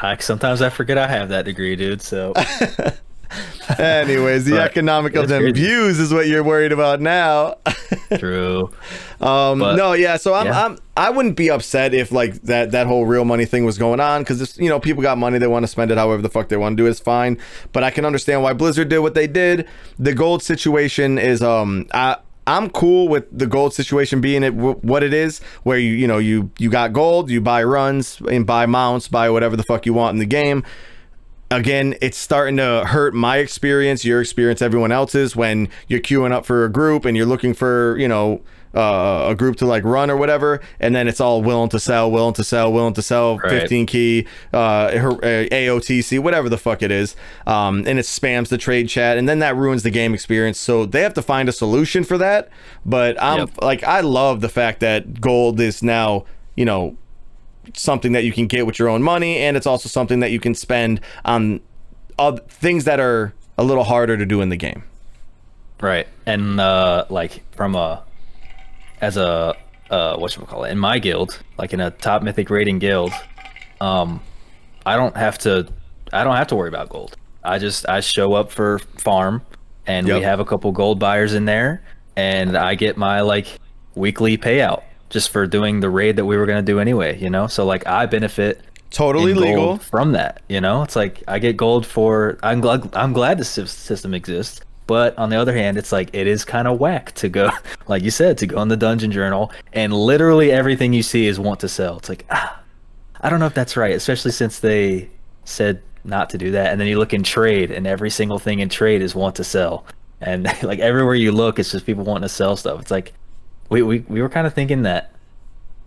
I 0.00 0.16
sometimes 0.18 0.62
I 0.62 0.68
forget 0.70 0.98
I 0.98 1.06
have 1.08 1.28
that 1.30 1.44
degree, 1.44 1.74
dude. 1.76 2.02
So 2.02 2.32
Anyways, 3.78 4.46
the 4.46 4.52
But 4.52 4.60
economic 4.62 5.14
of 5.14 5.28
them 5.28 5.42
crazy. 5.42 5.52
views 5.66 5.98
is 6.00 6.12
what 6.14 6.26
you're 6.28 6.42
worried 6.42 6.72
about 6.72 7.00
now. 7.00 7.56
true. 8.16 8.70
Um, 9.20 9.58
But- 9.58 9.76
no, 9.76 9.92
yeah. 9.92 10.16
So 10.16 10.32
I'm, 10.32 10.46
yeah. 10.46 10.64
I'm, 10.64 10.78
I 10.96 11.10
wouldn't 11.10 11.36
be 11.36 11.50
upset 11.50 11.92
if 11.92 12.10
like 12.10 12.34
that 12.42 12.70
that 12.72 12.86
whole 12.86 13.04
real 13.04 13.24
money 13.26 13.44
thing 13.44 13.64
was 13.66 13.76
going 13.76 14.00
on 14.00 14.22
because 14.22 14.56
you 14.58 14.68
know 14.70 14.80
people 14.80 15.02
got 15.02 15.18
money 15.18 15.38
they 15.38 15.46
want 15.46 15.62
to 15.64 15.68
spend 15.68 15.90
it 15.90 15.98
however 15.98 16.22
the 16.22 16.30
fuck 16.30 16.48
they 16.48 16.56
want 16.56 16.76
to 16.76 16.82
do 16.82 16.86
it, 16.86 16.90
it's 16.90 17.00
fine. 17.00 17.38
But 17.72 17.84
I 17.84 17.90
can 17.90 18.04
understand 18.06 18.42
why 18.42 18.54
Blizzard 18.54 18.88
did 18.88 19.00
what 19.00 19.14
they 19.14 19.26
did. 19.26 19.68
The 19.98 20.14
gold 20.14 20.42
situation 20.42 21.18
is 21.18 21.42
um 21.42 21.86
I. 21.92 22.16
I'm 22.48 22.70
cool 22.70 23.08
with 23.08 23.26
the 23.36 23.46
gold 23.46 23.74
situation 23.74 24.20
being 24.20 24.42
it 24.42 24.50
w- 24.50 24.76
what 24.76 25.02
it 25.02 25.12
is, 25.12 25.40
where 25.62 25.78
you 25.78 25.92
you 25.92 26.06
know 26.06 26.18
you 26.18 26.50
you 26.58 26.70
got 26.70 26.92
gold, 26.92 27.30
you 27.30 27.40
buy 27.40 27.62
runs 27.62 28.20
and 28.30 28.46
buy 28.46 28.66
mounts, 28.66 29.06
buy 29.08 29.30
whatever 29.30 29.56
the 29.56 29.62
fuck 29.64 29.86
you 29.86 29.94
want 29.94 30.14
in 30.14 30.18
the 30.18 30.26
game 30.26 30.64
again, 31.50 31.94
it's 32.00 32.18
starting 32.18 32.56
to 32.58 32.84
hurt 32.86 33.14
my 33.14 33.38
experience, 33.38 34.04
your 34.04 34.20
experience, 34.20 34.60
everyone 34.62 34.92
else's 34.92 35.34
when 35.34 35.68
you're 35.86 36.00
queuing 36.00 36.32
up 36.32 36.44
for 36.46 36.64
a 36.64 36.68
group 36.70 37.04
and 37.04 37.16
you're 37.16 37.26
looking 37.26 37.54
for, 37.54 37.96
you 37.98 38.08
know, 38.08 38.40
uh, 38.74 39.28
a 39.30 39.34
group 39.34 39.56
to 39.56 39.64
like 39.64 39.82
run 39.82 40.10
or 40.10 40.16
whatever, 40.16 40.60
and 40.78 40.94
then 40.94 41.08
it's 41.08 41.20
all 41.22 41.42
willing 41.42 41.70
to 41.70 41.80
sell, 41.80 42.10
willing 42.10 42.34
to 42.34 42.44
sell, 42.44 42.70
willing 42.70 42.92
to 42.92 43.00
sell, 43.00 43.38
Right. 43.38 43.50
15 43.62 43.86
key, 43.86 44.26
uh, 44.52 44.56
uh, 44.56 44.90
AOTC, 45.50 46.18
whatever 46.18 46.50
the 46.50 46.58
fuck 46.58 46.82
it 46.82 46.90
is, 46.92 47.16
um, 47.46 47.78
and 47.86 47.98
it 47.98 48.04
spams 48.04 48.48
the 48.48 48.58
trade 48.58 48.88
chat, 48.90 49.16
and 49.16 49.26
then 49.26 49.38
that 49.38 49.56
ruins 49.56 49.84
the 49.84 49.90
game 49.90 50.12
experience. 50.12 50.58
So 50.60 50.84
they 50.84 51.00
have 51.00 51.14
to 51.14 51.22
find 51.22 51.48
a 51.48 51.52
solution 51.52 52.04
for 52.04 52.18
that. 52.18 52.50
But 52.84 53.20
I'm 53.22 53.38
Yep. 53.40 53.50
like, 53.62 53.84
I 53.84 54.00
love 54.00 54.42
the 54.42 54.50
fact 54.50 54.80
that 54.80 55.18
gold 55.20 55.58
is 55.60 55.82
now, 55.82 56.24
you 56.54 56.66
know, 56.66 56.94
something 57.74 58.12
that 58.12 58.24
you 58.24 58.32
can 58.32 58.46
get 58.46 58.66
with 58.66 58.78
your 58.78 58.88
own 58.88 59.02
money, 59.02 59.38
and 59.38 59.56
it's 59.56 59.66
also 59.66 59.88
something 59.88 60.20
that 60.20 60.30
you 60.30 60.40
can 60.40 60.54
spend 60.54 61.00
on 61.24 61.60
things 62.48 62.84
that 62.84 63.00
are 63.00 63.32
a 63.56 63.64
little 63.64 63.84
harder 63.84 64.16
to 64.16 64.26
do 64.26 64.40
in 64.40 64.48
the 64.48 64.56
game. 64.56 64.82
Right. 65.80 66.08
And 66.26 66.58
uh 66.60 67.04
like 67.08 67.42
from 67.54 67.74
a 67.76 68.02
as 69.00 69.16
a 69.16 69.54
uh 69.90 70.16
what 70.16 70.32
should 70.32 70.40
we 70.40 70.46
call 70.46 70.64
it? 70.64 70.70
In 70.72 70.78
my 70.78 70.98
guild, 70.98 71.40
like 71.58 71.72
in 71.72 71.80
a 71.80 71.90
top 71.92 72.22
mythic 72.22 72.50
rating 72.50 72.78
guild, 72.80 73.12
um 73.80 74.20
I 74.84 74.96
don't 74.96 75.16
have 75.16 75.38
to 75.40 75.68
I 76.12 76.24
don't 76.24 76.36
have 76.36 76.48
to 76.48 76.56
worry 76.56 76.68
about 76.68 76.88
gold. 76.88 77.16
I 77.44 77.58
just 77.58 77.88
I 77.88 78.00
show 78.00 78.34
up 78.34 78.50
for 78.50 78.80
farm 78.80 79.42
and 79.86 80.08
Yep. 80.08 80.16
we 80.18 80.22
have 80.24 80.40
a 80.40 80.44
couple 80.44 80.72
gold 80.72 80.98
buyers 80.98 81.34
in 81.34 81.44
there 81.44 81.82
and 82.16 82.56
I 82.56 82.74
get 82.74 82.96
my 82.96 83.20
like 83.20 83.46
weekly 83.94 84.36
payout 84.36 84.82
just 85.10 85.30
for 85.30 85.46
doing 85.46 85.80
the 85.80 85.90
raid 85.90 86.16
that 86.16 86.24
we 86.24 86.36
were 86.36 86.46
going 86.46 86.64
to 86.64 86.72
do 86.72 86.80
anyway, 86.80 87.18
you 87.18 87.30
know? 87.30 87.46
So 87.46 87.64
like 87.64 87.86
I 87.86 88.06
benefit 88.06 88.60
Totally 88.90 89.34
legal. 89.34 89.78
from 89.78 90.12
that. 90.12 90.42
You 90.48 90.60
know, 90.60 90.82
it's 90.82 90.96
like 90.96 91.22
I 91.28 91.38
get 91.38 91.56
gold 91.56 91.86
for. 91.86 92.38
I'm 92.42 92.60
glad. 92.60 92.94
I'm 92.94 93.12
glad 93.12 93.38
the 93.38 93.44
system 93.44 94.14
exists. 94.14 94.60
But 94.86 95.18
on 95.18 95.28
the 95.28 95.36
other 95.36 95.54
hand, 95.54 95.76
it's 95.76 95.92
like 95.92 96.08
it 96.14 96.26
is 96.26 96.46
kind 96.46 96.66
of 96.66 96.80
whack 96.80 97.12
to 97.16 97.28
go, 97.28 97.50
like 97.88 98.02
you 98.02 98.10
said, 98.10 98.38
to 98.38 98.46
go 98.46 98.62
in 98.62 98.68
the 98.68 98.76
dungeon 98.76 99.12
journal 99.12 99.52
and 99.74 99.92
literally 99.92 100.50
everything 100.50 100.94
you 100.94 101.02
see 101.02 101.26
is 101.26 101.38
want 101.38 101.60
to 101.60 101.68
sell. 101.68 101.98
It's 101.98 102.08
like, 102.08 102.24
ah, 102.30 102.62
I 103.20 103.28
don't 103.28 103.38
know 103.38 103.46
if 103.46 103.52
that's 103.52 103.76
right, 103.76 103.94
especially 103.94 104.30
since 104.30 104.60
they 104.60 105.10
said 105.44 105.82
not 106.04 106.30
to 106.30 106.38
do 106.38 106.52
that. 106.52 106.72
And 106.72 106.80
then 106.80 106.88
you 106.88 106.98
look 106.98 107.12
in 107.12 107.22
trade, 107.22 107.70
and 107.70 107.86
every 107.86 108.08
single 108.08 108.38
thing 108.38 108.60
in 108.60 108.70
trade 108.70 109.02
is 109.02 109.14
want 109.14 109.36
to 109.36 109.44
sell. 109.44 109.84
And 110.22 110.44
like 110.62 110.78
everywhere 110.78 111.14
you 111.14 111.32
look, 111.32 111.58
it's 111.58 111.72
just 111.72 111.84
people 111.84 112.04
wanting 112.04 112.22
to 112.22 112.30
sell 112.30 112.56
stuff. 112.56 112.80
It's 112.80 112.90
like 112.90 113.12
we 113.68 113.82
we, 113.82 113.98
we 114.08 114.22
were 114.22 114.28
kind 114.28 114.46
of 114.46 114.54
thinking 114.54 114.82
that 114.82 115.12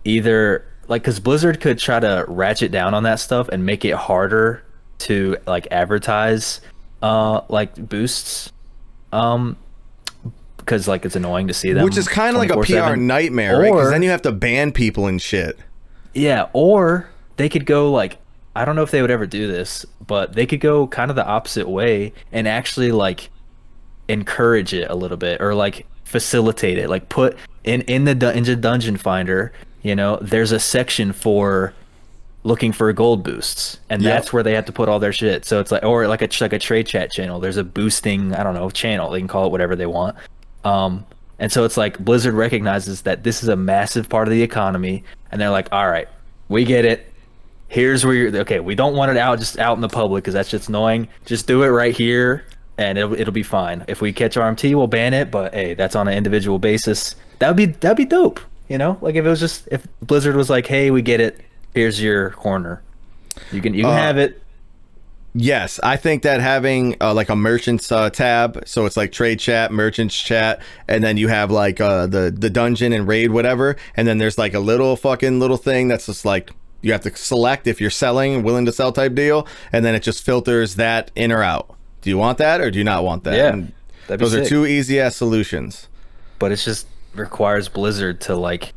either 0.05 0.65
like 0.87 1.01
because 1.03 1.19
Blizzard 1.19 1.61
could 1.61 1.77
try 1.79 1.99
to 1.99 2.25
ratchet 2.27 2.71
down 2.71 2.93
on 2.93 3.03
that 3.03 3.19
stuff 3.19 3.47
and 3.49 3.65
make 3.65 3.85
it 3.85 3.95
harder 3.95 4.63
to 4.99 5.37
like 5.47 5.67
advertise 5.71 6.61
uh 7.01 7.41
like 7.49 7.73
boosts 7.89 8.51
um 9.11 9.57
because 10.57 10.87
like 10.87 11.05
it's 11.05 11.15
annoying 11.15 11.47
to 11.47 11.53
see 11.53 11.73
them 11.73 11.83
Which 11.83 11.97
is 11.97 12.07
kind 12.07 12.35
of 12.35 12.39
like 12.39 12.51
a 12.51 12.55
PR 12.57 12.93
24/7. 12.93 12.99
nightmare, 13.01 13.57
right? 13.59 13.71
Because 13.71 13.87
Or- 13.87 13.91
then 13.91 14.03
you 14.03 14.11
have 14.11 14.21
to 14.23 14.31
ban 14.31 14.71
people 14.71 15.07
and 15.07 15.19
shit. 15.21 15.57
yeah, 16.13 16.47
or 16.53 17.09
they 17.37 17.49
could 17.49 17.65
go 17.65 17.91
like 17.91 18.17
I 18.55 18.65
don't 18.65 18.75
know 18.75 18.83
if 18.83 18.91
they 18.91 19.01
would 19.01 19.09
ever 19.11 19.25
do 19.25 19.47
this, 19.47 19.85
but 20.05 20.33
they 20.33 20.45
could 20.45 20.59
go 20.59 20.85
kind 20.85 21.09
of 21.09 21.15
the 21.15 21.25
opposite 21.25 21.69
way 21.69 22.11
and 22.33 22.47
actually 22.49 22.91
like 22.91 23.29
encourage 24.09 24.73
it 24.73 24.89
a 24.89 24.95
little 24.95 25.15
bit 25.17 25.41
or 25.41 25.55
like 25.55 25.87
facilitate 26.03 26.77
it. 26.77 26.89
Like 26.89 27.07
put 27.09 27.37
in 27.63 27.81
in 27.81 28.05
the 28.05 28.35
in 28.35 28.43
the 28.43 28.55
dungeon 28.55 28.97
finder, 28.97 29.51
you 29.81 29.95
know, 29.95 30.17
there's 30.21 30.51
a 30.51 30.59
section 30.59 31.13
for 31.13 31.73
looking 32.43 32.71
for 32.71 32.91
gold 32.91 33.23
boosts 33.23 33.79
and 33.89 34.01
Yep. 34.01 34.15
that's 34.17 34.33
where 34.33 34.41
they 34.41 34.53
have 34.55 34.65
to 34.65 34.71
put 34.71 34.89
all 34.89 34.99
their 34.99 35.13
shit. 35.13 35.45
So 35.45 35.59
it's 35.59 35.71
like 35.71 35.83
or 35.83 36.07
like 36.07 36.21
a 36.21 36.29
like 36.43 36.53
a 36.53 36.59
trade 36.59 36.87
chat 36.87 37.11
channel. 37.11 37.39
There's 37.39 37.57
a 37.57 37.63
boosting 37.63 38.33
i 38.33 38.43
don't 38.43 38.55
know 38.55 38.69
channel. 38.69 39.11
They 39.11 39.19
can 39.19 39.27
call 39.27 39.45
it 39.45 39.51
whatever 39.51 39.75
they 39.75 39.85
want. 39.85 40.15
Um 40.63 41.05
and 41.39 41.51
so 41.51 41.63
it's 41.63 41.77
like 41.77 41.99
blizzard 41.99 42.33
recognizes 42.33 43.03
that 43.03 43.23
this 43.23 43.43
is 43.43 43.49
a 43.49 43.55
massive 43.55 44.09
part 44.09 44.27
of 44.27 44.31
the 44.31 44.41
economy 44.41 45.03
and 45.31 45.39
they're 45.39 45.49
like 45.51 45.67
all 45.71 45.87
right 45.89 46.07
we 46.49 46.65
get 46.65 46.83
it. 46.85 47.07
Here's 47.67 48.03
where 48.03 48.13
you're 48.15 48.35
okay 48.37 48.59
we 48.59 48.73
don't 48.75 48.95
want 48.95 49.11
it 49.11 49.17
out 49.17 49.37
just 49.37 49.59
out 49.59 49.75
in 49.75 49.81
the 49.81 49.89
public 49.89 50.23
because 50.23 50.33
that's 50.33 50.49
just 50.49 50.67
annoying. 50.67 51.07
Just 51.25 51.45
do 51.45 51.61
it 51.63 51.67
right 51.67 51.95
here 51.95 52.43
and 52.77 52.97
it'll, 52.97 53.13
it'll 53.13 53.33
be 53.33 53.43
fine. 53.43 53.83
If 53.87 54.01
we 54.01 54.13
catch 54.13 54.35
rmt 54.35 54.75
we'll 54.75 54.87
ban 54.87 55.13
it 55.13 55.31
but 55.31 55.53
hey 55.53 55.73
that's 55.73 55.95
on 55.95 56.07
an 56.07 56.13
individual 56.13 56.59
basis. 56.59 57.15
That 57.39 57.47
would 57.49 57.57
be 57.57 57.65
that'd 57.67 57.97
be 57.97 58.05
dope 58.05 58.39
you 58.67 58.77
know? 58.77 58.97
Like 59.01 59.15
if 59.15 59.25
it 59.25 59.29
was 59.29 59.39
just 59.39 59.67
if 59.71 59.87
blizzard 60.01 60.35
was 60.35 60.49
like 60.49 60.67
hey 60.67 60.91
we 60.91 61.01
get 61.01 61.19
it 61.19 61.41
here's 61.73 62.01
your 62.01 62.31
corner. 62.31 62.81
You 63.51 63.61
can 63.61 63.73
you 63.73 63.83
can 63.83 63.91
Uh, 63.91 63.95
have 63.95 64.17
it. 64.17 64.41
Yes, 65.33 65.79
I 65.81 65.95
think 65.95 66.23
that 66.23 66.41
having 66.41 66.97
uh, 66.99 67.13
like 67.13 67.29
a 67.29 67.37
merchants 67.37 67.89
uh, 67.89 68.09
tab, 68.09 68.63
so 68.65 68.85
it's 68.85 68.97
like 68.97 69.13
trade 69.13 69.39
chat, 69.39 69.71
merchants 69.71 70.13
chat, 70.19 70.61
and 70.89 71.01
then 71.01 71.15
you 71.15 71.29
have 71.29 71.49
like 71.49 71.79
uh, 71.79 72.05
the 72.07 72.35
the 72.37 72.49
dungeon 72.49 72.91
and 72.91 73.07
raid 73.07 73.31
whatever, 73.31 73.77
and 73.95 74.05
then 74.05 74.17
there's 74.17 74.37
like 74.37 74.53
a 74.53 74.59
little 74.59 74.97
fucking 74.97 75.39
little 75.39 75.55
thing 75.55 75.87
that's 75.87 76.07
just 76.07 76.25
like 76.25 76.51
you 76.81 76.91
have 76.91 77.01
to 77.01 77.15
select 77.15 77.65
if 77.65 77.79
you're 77.79 77.89
selling, 77.89 78.43
willing 78.43 78.65
to 78.65 78.73
sell 78.73 78.91
type 78.91 79.15
deal, 79.15 79.47
and 79.71 79.85
then 79.85 79.95
it 79.95 80.03
just 80.03 80.21
filters 80.21 80.75
that 80.75 81.11
in 81.15 81.31
or 81.31 81.43
out. 81.43 81.77
Do 82.01 82.09
you 82.09 82.17
want 82.17 82.37
that 82.39 82.61
or 82.61 82.71
do 82.71 82.77
you 82.79 82.83
not 82.85 83.03
want 83.03 83.23
that? 83.25 83.35
Yeah, 83.35 83.53
And 83.53 83.73
those 84.07 84.33
are 84.33 84.43
two 84.45 84.65
easy 84.65 84.99
ass 84.99 85.15
solutions. 85.15 85.87
but 86.39 86.51
it 86.51 86.57
just 86.57 86.87
requires 87.13 87.67
blizzard 87.69 88.19
to 88.21 88.35
like 88.35 88.73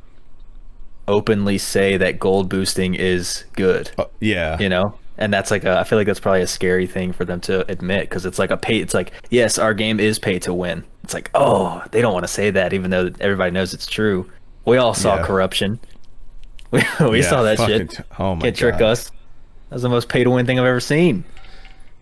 openly 1.07 1.59
say 1.59 1.97
that 1.97 2.19
gold 2.19 2.49
boosting 2.49 2.95
is 2.95 3.45
good 3.53 3.91
Uh, 3.99 4.05
yeah. 4.21 4.59
you 4.59 4.69
know 4.69 4.99
and 5.19 5.33
that's 5.33 5.51
like 5.51 5.63
a, 5.65 5.79
I 5.79 5.85
feel 5.85 5.97
like 5.99 6.07
that's 6.09 6.19
probably 6.19 6.41
a 6.43 6.47
scary 6.47 6.87
thing 6.89 7.13
for 7.13 7.25
them 7.25 7.41
to 7.43 7.71
admit 7.71 8.09
because 8.09 8.27
it's 8.27 8.37
like 8.39 8.51
a 8.51 8.57
pay. 8.57 8.79
It's 8.79 8.95
like 8.95 9.13
yes, 9.31 9.59
our 9.61 9.73
game 9.73 10.01
is 10.01 10.19
pay 10.19 10.41
to 10.41 10.53
win. 10.53 10.83
It's 11.05 11.15
like 11.15 11.31
oh, 11.35 11.85
they 11.93 12.01
don't 12.01 12.13
want 12.13 12.25
to 12.25 12.33
say 12.33 12.51
that 12.51 12.73
even 12.73 12.91
though 12.91 13.11
everybody 13.21 13.53
knows 13.53 13.73
it's 13.75 13.87
true. 13.87 14.29
We 14.65 14.77
all 14.77 14.93
saw 14.93 15.17
Yeah. 15.17 15.25
corruption. 15.27 15.79
We, 16.73 16.83
we 17.09 17.21
Yeah, 17.23 17.31
saw 17.31 17.43
that 17.45 17.59
shit. 17.61 18.01
oh 18.19 18.35
my 18.35 18.41
Can't 18.43 18.57
trick 18.57 18.79
God. 18.79 18.91
us. 18.91 19.13
That's 19.71 19.83
the 19.83 19.89
most 19.89 20.09
pay 20.09 20.25
to 20.25 20.31
win 20.31 20.47
thing 20.47 20.59
I've 20.59 20.67
ever 20.67 20.81
seen. 20.81 21.23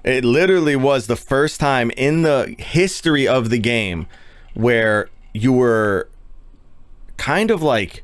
It 0.05 0.25
literally 0.25 0.75
was 0.77 1.07
the 1.07 1.17
first 1.17 1.61
time 1.61 1.91
in 1.97 2.23
the 2.23 2.55
history 2.59 3.29
of 3.29 3.51
the 3.51 3.59
game 3.59 4.07
where 4.55 5.09
you 5.33 5.53
were 5.53 6.09
kind 7.17 7.51
of 7.51 7.63
like 7.63 8.03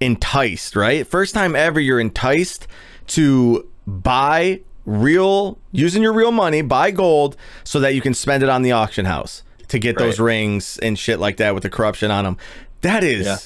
enticed, 0.00 0.74
right? 0.74 1.06
First 1.06 1.34
time 1.34 1.54
ever 1.54 1.78
you're 1.78 2.00
enticed 2.00 2.66
to 3.08 3.68
buy 3.86 4.60
real 4.84 5.58
using 5.70 6.02
your 6.02 6.12
real 6.12 6.32
money, 6.32 6.62
buy 6.62 6.90
gold 6.90 7.36
so 7.62 7.78
that 7.80 7.94
you 7.94 8.00
can 8.00 8.14
spend 8.14 8.42
it 8.42 8.48
on 8.48 8.62
the 8.62 8.72
auction 8.72 9.04
house 9.04 9.42
to 9.68 9.78
get 9.78 9.96
those 9.98 10.18
rings 10.18 10.78
and 10.82 10.98
shit 10.98 11.18
like 11.20 11.36
that 11.36 11.54
with 11.54 11.62
the 11.62 11.70
corruption 11.70 12.10
on 12.10 12.24
them. 12.24 12.36
That 12.80 13.04
is 13.04 13.26
Yeah. 13.26 13.36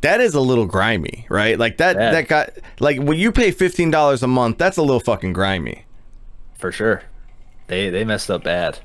that 0.00 0.20
is 0.20 0.34
a 0.34 0.40
little 0.40 0.66
grimy, 0.66 1.26
right? 1.28 1.58
Like 1.58 1.76
that 1.78 1.96
Yeah. 1.96 2.10
that 2.12 2.28
got 2.28 2.50
like 2.80 2.98
when 3.00 3.18
you 3.18 3.30
pay 3.30 3.52
$15 3.52 4.22
a 4.22 4.26
month, 4.26 4.58
that's 4.58 4.76
a 4.76 4.82
little 4.82 5.00
fucking 5.00 5.32
grimy. 5.32 5.84
For 6.64 6.72
sure. 6.72 7.02
They 7.66 7.90
they 7.90 8.04
messed 8.04 8.30
up 8.30 8.42
bad. 8.42 8.78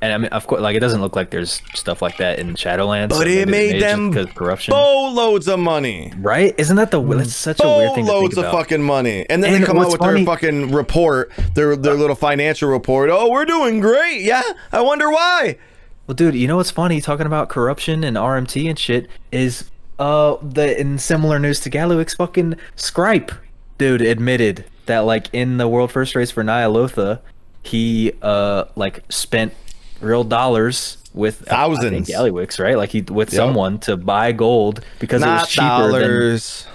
And 0.00 0.10
I 0.10 0.16
mean, 0.16 0.30
of 0.32 0.46
course, 0.46 0.62
like 0.62 0.74
it 0.74 0.80
doesn't 0.80 1.02
look 1.02 1.14
like 1.14 1.28
there's 1.28 1.60
stuff 1.74 2.00
like 2.00 2.16
that 2.16 2.38
in 2.38 2.54
Shadowlands. 2.54 3.10
But 3.10 3.28
it 3.28 3.46
made 3.46 3.82
them 3.82 4.10
corruption, 4.28 4.72
boatloads 4.72 5.48
of 5.48 5.58
money. 5.58 6.14
right? 6.16 6.54
Isn't 6.56 6.76
that 6.76 6.90
the 6.90 7.02
that's 7.02 7.34
such 7.34 7.60
a 7.62 7.68
weird 7.68 7.94
thing 7.94 8.06
Boatloads 8.06 8.38
of 8.38 8.46
fucking 8.46 8.82
money. 8.82 9.26
And 9.28 9.44
then 9.44 9.52
And 9.52 9.62
they 9.62 9.66
come 9.66 9.76
out 9.78 9.90
with 9.90 9.98
funny- 9.98 10.24
their 10.24 10.34
fucking 10.34 10.72
report, 10.72 11.30
their 11.52 11.76
their 11.76 11.92
little 11.92 12.16
financial 12.16 12.70
report. 12.70 13.10
Oh, 13.10 13.28
we're 13.30 13.44
doing 13.44 13.80
great. 13.80 14.22
Yeah. 14.22 14.40
I 14.72 14.80
wonder 14.80 15.10
why. 15.10 15.58
Well, 16.06 16.14
dude, 16.14 16.36
you 16.36 16.48
know 16.48 16.56
what's 16.56 16.70
funny? 16.70 17.02
Talking 17.02 17.26
about 17.26 17.50
corruption 17.50 18.02
and 18.02 18.16
RMT 18.16 18.66
and 18.66 18.78
shit 18.78 19.08
is 19.30 19.70
uh 19.98 20.36
the 20.40 20.80
in 20.80 20.96
similar 20.96 21.38
news 21.38 21.60
to 21.60 21.68
Gallywix, 21.68 22.16
fucking 22.16 22.54
Scripe, 22.76 23.30
dude, 23.76 24.00
admitted 24.00 24.64
that 24.88 25.00
like 25.00 25.28
in 25.32 25.56
the 25.56 25.68
world 25.68 25.90
first 25.90 26.14
race 26.14 26.30
for 26.30 26.44
Nyalotha, 26.44 27.20
he 27.62 28.12
uh 28.20 28.64
like 28.76 29.02
spent 29.08 29.54
real 30.00 30.24
dollars 30.24 30.98
with 31.14 31.38
think 31.38 31.48
Thousands. 31.48 32.08
Gallywix, 32.08 32.62
right? 32.62 32.76
Like 32.76 32.90
he 32.90 33.02
with 33.02 33.32
someone 33.32 33.78
to 33.80 33.96
buy 33.96 34.32
gold 34.32 34.84
because 34.98 35.22
it 35.22 35.26
was 35.26 35.40
Not 35.40 35.48
cheaper 35.48 35.92
than 35.92 36.10
dollars. 36.10 36.66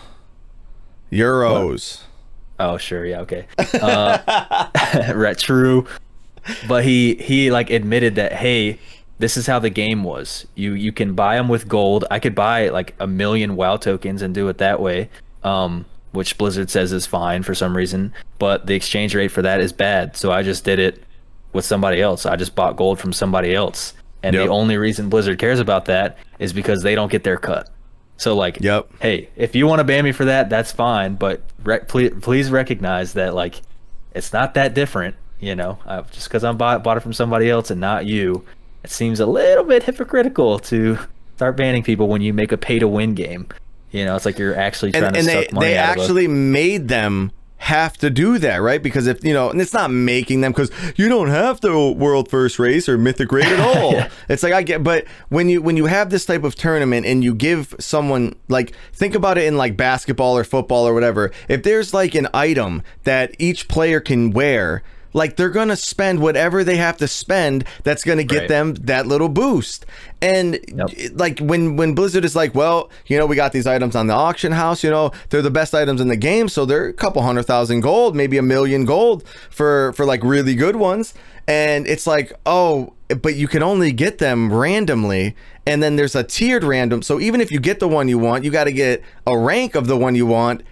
Euros. 1.11 2.01
Oh 2.59 2.77
sure, 2.77 3.05
yeah, 3.05 3.21
okay. 3.21 3.47
Uh, 3.73 4.69
right, 5.15 5.37
true. 5.37 5.85
But 6.67 6.83
he 6.83 7.15
he 7.15 7.51
like 7.51 7.69
admitted 7.69 8.15
that 8.15 8.33
hey, 8.33 8.79
this 9.19 9.37
is 9.37 9.47
how 9.47 9.59
the 9.59 9.69
game 9.69 10.03
was. 10.03 10.45
You 10.55 10.73
you 10.73 10.91
can 10.91 11.13
buy 11.13 11.35
them 11.35 11.47
with 11.47 11.67
gold. 11.67 12.05
I 12.11 12.19
could 12.19 12.35
buy 12.35 12.69
like 12.69 12.95
a 12.99 13.07
million 13.07 13.55
WoW 13.55 13.77
tokens 13.77 14.21
and 14.21 14.33
do 14.33 14.47
it 14.49 14.57
that 14.57 14.79
way. 14.79 15.09
Um, 15.43 15.85
which 16.13 16.37
Blizzard 16.37 16.69
says 16.69 16.91
is 16.93 17.05
fine 17.05 17.43
for 17.43 17.53
some 17.53 17.75
reason, 17.75 18.13
but 18.39 18.65
the 18.67 18.73
exchange 18.75 19.13
rate 19.13 19.27
for 19.29 19.41
that 19.41 19.59
is 19.59 19.73
bad. 19.73 20.15
So 20.15 20.31
I 20.31 20.41
just 20.43 20.63
did 20.63 20.79
it 20.79 21.03
with 21.51 21.65
somebody 21.65 22.01
else. 22.01 22.25
I 22.25 22.35
just 22.35 22.55
bought 22.55 22.77
gold 22.77 22.99
from 22.99 23.11
somebody 23.13 23.53
else. 23.53 23.93
And 24.23 24.33
Yep. 24.35 24.45
the 24.45 24.51
only 24.51 24.77
reason 24.77 25.09
Blizzard 25.09 25.37
cares 25.37 25.59
about 25.59 25.85
that 25.85 26.17
is 26.39 26.53
because 26.53 26.81
they 26.81 26.95
don't 26.95 27.11
get 27.11 27.23
their 27.25 27.37
cut. 27.37 27.69
So 28.17 28.35
like, 28.35 28.57
Yep. 28.61 28.87
hey, 29.01 29.29
if 29.35 29.53
you 29.55 29.67
want 29.67 29.79
to 29.79 29.83
ban 29.83 30.03
me 30.05 30.11
for 30.13 30.25
that, 30.25 30.49
that's 30.49 30.71
fine. 30.71 31.15
But 31.15 31.41
rec- 31.63 31.87
please, 31.89 32.13
please 32.21 32.49
recognize 32.49 33.13
that 33.13 33.33
like, 33.35 33.61
it's 34.13 34.31
not 34.31 34.53
that 34.53 34.73
different. 34.73 35.15
You 35.39 35.55
know, 35.55 35.77
uh, 35.85 36.03
just 36.11 36.29
because 36.29 36.45
I'm 36.45 36.55
bought 36.55 36.83
bought 36.85 36.95
it 36.95 37.01
from 37.01 37.11
somebody 37.11 37.49
else 37.49 37.69
and 37.69 37.81
not 37.81 38.05
you, 38.05 38.45
it 38.81 38.91
seems 38.91 39.19
a 39.19 39.25
little 39.25 39.65
bit 39.65 39.83
hypocritical 39.83 40.57
to 40.59 40.97
start 41.35 41.57
banning 41.57 41.83
people 41.83 42.07
when 42.07 42.21
you 42.21 42.31
make 42.31 42.53
a 42.53 42.57
pay 42.57 42.79
to 42.79 42.87
win 42.87 43.13
game. 43.13 43.47
You 43.93 44.03
know, 44.05 44.15
it's 44.15 44.25
like 44.25 44.37
you're 44.37 44.55
actually 44.55 44.91
trying 44.91 45.05
And, 45.05 45.13
to 45.13 45.19
and 45.19 45.27
suck 45.27 45.47
they 45.47 45.53
money 45.53 45.67
they 45.67 45.77
out 45.77 45.97
of 45.97 46.03
actually 46.03 46.27
made 46.27 46.89
them 46.89 47.31
have 47.57 47.97
to 47.97 48.09
do 48.09 48.37
that, 48.39 48.57
right? 48.57 48.83
Because 48.83 49.07
if 49.07 49.23
you 49.23 49.33
know, 49.33 49.49
and 49.49 49.61
it's 49.61 49.71
not 49.71 49.89
making 49.89 50.41
them 50.41 50.51
because 50.51 50.69
you 50.97 51.07
don't 51.07 51.29
have 51.29 51.61
to 51.61 51.91
world 51.93 52.29
first 52.29 52.59
race 52.59 52.89
or 52.89 52.97
mythic 52.97 53.31
raid 53.31 53.45
at 53.45 53.59
all. 53.77 54.03
It's 54.27 54.43
like 54.43 54.51
I 54.51 54.63
get, 54.63 54.83
but 54.83 55.05
when 55.29 55.47
you 55.47 55.61
when 55.61 55.77
you 55.77 55.85
have 55.85 56.09
this 56.09 56.25
type 56.25 56.43
of 56.43 56.55
tournament 56.55 57.05
and 57.05 57.23
you 57.23 57.33
give 57.33 57.73
someone 57.79 58.35
like 58.49 58.75
think 58.91 59.15
about 59.15 59.37
it 59.37 59.45
in 59.45 59.55
like 59.55 59.77
basketball 59.77 60.37
or 60.37 60.43
football 60.43 60.85
or 60.85 60.93
whatever, 60.93 61.31
if 61.47 61.63
there's 61.63 61.93
like 61.93 62.15
an 62.15 62.27
item 62.33 62.83
that 63.03 63.33
each 63.39 63.69
player 63.69 64.01
can 64.01 64.31
wear. 64.31 64.83
Like 65.13 65.35
they're 65.35 65.49
gonna 65.49 65.75
spend 65.75 66.19
whatever 66.19 66.63
they 66.63 66.77
have 66.77 66.97
to 66.97 67.07
spend 67.07 67.65
that's 67.83 68.03
gonna 68.03 68.23
get 68.23 68.39
Right. 68.41 68.49
them 68.49 68.73
that 68.81 69.07
little 69.07 69.29
boost. 69.29 69.85
And 70.21 70.59
Yep. 70.67 70.89
Eh, 70.97 71.09
like 71.13 71.39
when 71.39 71.75
when 71.75 71.93
Blizzard 71.93 72.25
is 72.25 72.35
like, 72.35 72.55
well, 72.55 72.89
you 73.07 73.17
know, 73.17 73.25
we 73.25 73.35
got 73.35 73.51
these 73.51 73.67
items 73.67 73.95
on 73.95 74.07
the 74.07 74.13
auction 74.13 74.51
house. 74.53 74.83
You 74.83 74.89
know, 74.89 75.11
they're 75.29 75.41
the 75.41 75.51
best 75.51 75.73
items 75.75 76.01
in 76.01 76.07
the 76.07 76.15
game, 76.17 76.47
so 76.49 76.65
they're 76.65 76.87
a 76.87 76.93
couple 76.93 77.21
hundred 77.21 77.43
thousand 77.43 77.81
gold, 77.81 78.15
maybe 78.15 78.37
a 78.37 78.41
million 78.41 78.85
gold 78.85 79.23
for 79.49 79.93
for 79.93 80.05
like 80.05 80.23
really 80.23 80.55
good 80.55 80.75
ones. 80.75 81.13
And 81.47 81.85
it's 81.87 82.07
like, 82.07 82.31
oh, 82.45 82.93
but 83.21 83.35
you 83.35 83.49
can 83.49 83.61
only 83.61 83.91
get 83.91 84.17
them 84.19 84.51
randomly, 84.51 85.35
and 85.67 85.83
then 85.83 85.97
there's 85.97 86.15
a 86.15 86.23
tiered 86.23 86.63
random. 86.63 87.01
So 87.01 87.19
even 87.19 87.41
if 87.41 87.51
you 87.51 87.59
get 87.59 87.79
the 87.81 87.87
one 87.87 88.07
you 88.07 88.17
want, 88.17 88.45
you 88.45 88.49
got 88.49 88.63
to 88.63 88.71
get 88.71 89.03
a 89.27 89.37
rank 89.37 89.75
of 89.75 89.87
the 89.87 89.97
one 89.97 90.15
you 90.15 90.25
want. 90.25 90.63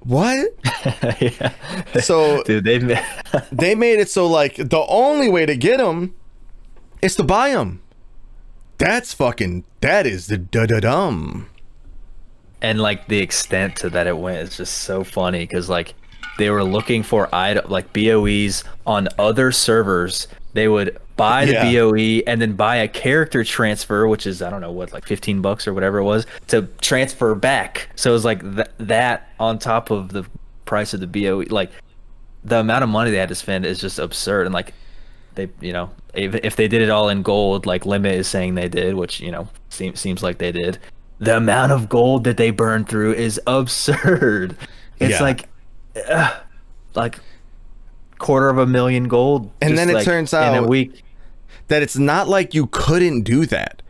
What? 0.00 0.48
yeah. 1.20 1.52
So 2.00 2.42
Dude, 2.44 2.64
they've 2.64 2.98
they 3.52 3.74
made 3.74 4.00
it 4.00 4.08
so 4.08 4.26
like 4.26 4.56
the 4.56 4.84
only 4.88 5.28
way 5.28 5.46
to 5.46 5.56
get 5.56 5.78
them 5.78 6.14
is 7.02 7.16
to 7.16 7.22
buy 7.22 7.50
them. 7.50 7.82
That's 8.78 9.12
fucking. 9.12 9.64
That 9.82 10.06
is 10.06 10.26
the 10.28 10.38
da 10.38 10.66
da 10.66 10.80
dum. 10.80 11.48
and 12.62 12.80
like 12.80 13.08
the 13.08 13.18
extent 13.18 13.76
to 13.76 13.90
that 13.90 14.06
it 14.06 14.16
went 14.18 14.38
is 14.38 14.56
just 14.56 14.74
so 14.78 15.04
funny 15.04 15.40
because 15.40 15.68
like 15.68 15.94
they 16.40 16.50
were 16.50 16.64
looking 16.64 17.02
for 17.04 17.32
item 17.34 17.64
like 17.70 17.92
boes 17.92 18.64
on 18.86 19.06
other 19.18 19.52
servers 19.52 20.26
they 20.54 20.66
would 20.66 20.98
buy 21.16 21.44
the 21.44 21.52
Yeah. 21.52 21.70
boe 21.72 21.94
and 22.26 22.40
then 22.42 22.54
buy 22.54 22.76
a 22.76 22.88
character 22.88 23.44
transfer 23.44 24.08
which 24.08 24.26
is 24.26 24.42
i 24.42 24.50
don't 24.50 24.60
know 24.62 24.72
what 24.72 24.92
like 24.92 25.06
15 25.06 25.40
bucks 25.42 25.68
or 25.68 25.74
whatever 25.74 25.98
it 25.98 26.04
was 26.04 26.26
to 26.48 26.62
transfer 26.80 27.34
back 27.34 27.88
so 27.94 28.10
it 28.10 28.12
was 28.14 28.24
like 28.24 28.40
th- 28.56 28.66
that 28.78 29.28
on 29.38 29.58
top 29.58 29.90
of 29.90 30.08
the 30.12 30.24
price 30.64 30.94
of 30.94 31.00
the 31.00 31.06
boe 31.06 31.44
like 31.50 31.70
the 32.42 32.58
amount 32.58 32.82
of 32.82 32.88
money 32.88 33.10
they 33.10 33.18
had 33.18 33.28
to 33.28 33.34
spend 33.34 33.66
is 33.66 33.78
just 33.78 33.98
absurd 33.98 34.46
and 34.46 34.54
like 34.54 34.72
they 35.34 35.48
you 35.60 35.72
know 35.74 35.90
if, 36.14 36.34
if 36.36 36.56
they 36.56 36.66
did 36.66 36.80
it 36.80 36.88
all 36.90 37.08
in 37.10 37.22
gold 37.22 37.66
like 37.66 37.84
limit 37.84 38.14
is 38.14 38.26
saying 38.26 38.54
they 38.54 38.68
did 38.68 38.94
which 38.94 39.20
you 39.20 39.30
know 39.30 39.46
seems 39.68 40.00
seems 40.00 40.22
like 40.22 40.38
they 40.38 40.50
did 40.52 40.78
the 41.18 41.36
amount 41.36 41.70
of 41.70 41.86
gold 41.90 42.24
that 42.24 42.38
they 42.38 42.50
burned 42.50 42.88
through 42.88 43.12
is 43.12 43.38
absurd 43.46 44.56
it's 44.98 45.10
Yeah. 45.12 45.22
like 45.22 45.49
uh, 46.08 46.40
like 46.94 47.18
quarter 48.18 48.48
of 48.50 48.58
a 48.58 48.66
million 48.66 49.08
gold 49.08 49.50
And 49.60 49.76
then 49.78 49.88
it 49.90 49.94
like, 49.94 50.04
turns 50.04 50.34
out 50.34 50.54
in 50.54 50.64
a 50.64 50.66
week 50.66 51.02
That 51.68 51.82
it's 51.82 51.96
not 51.96 52.28
like 52.28 52.52
you 52.54 52.66
couldn't 52.66 53.22
do 53.22 53.46
that 53.46 53.82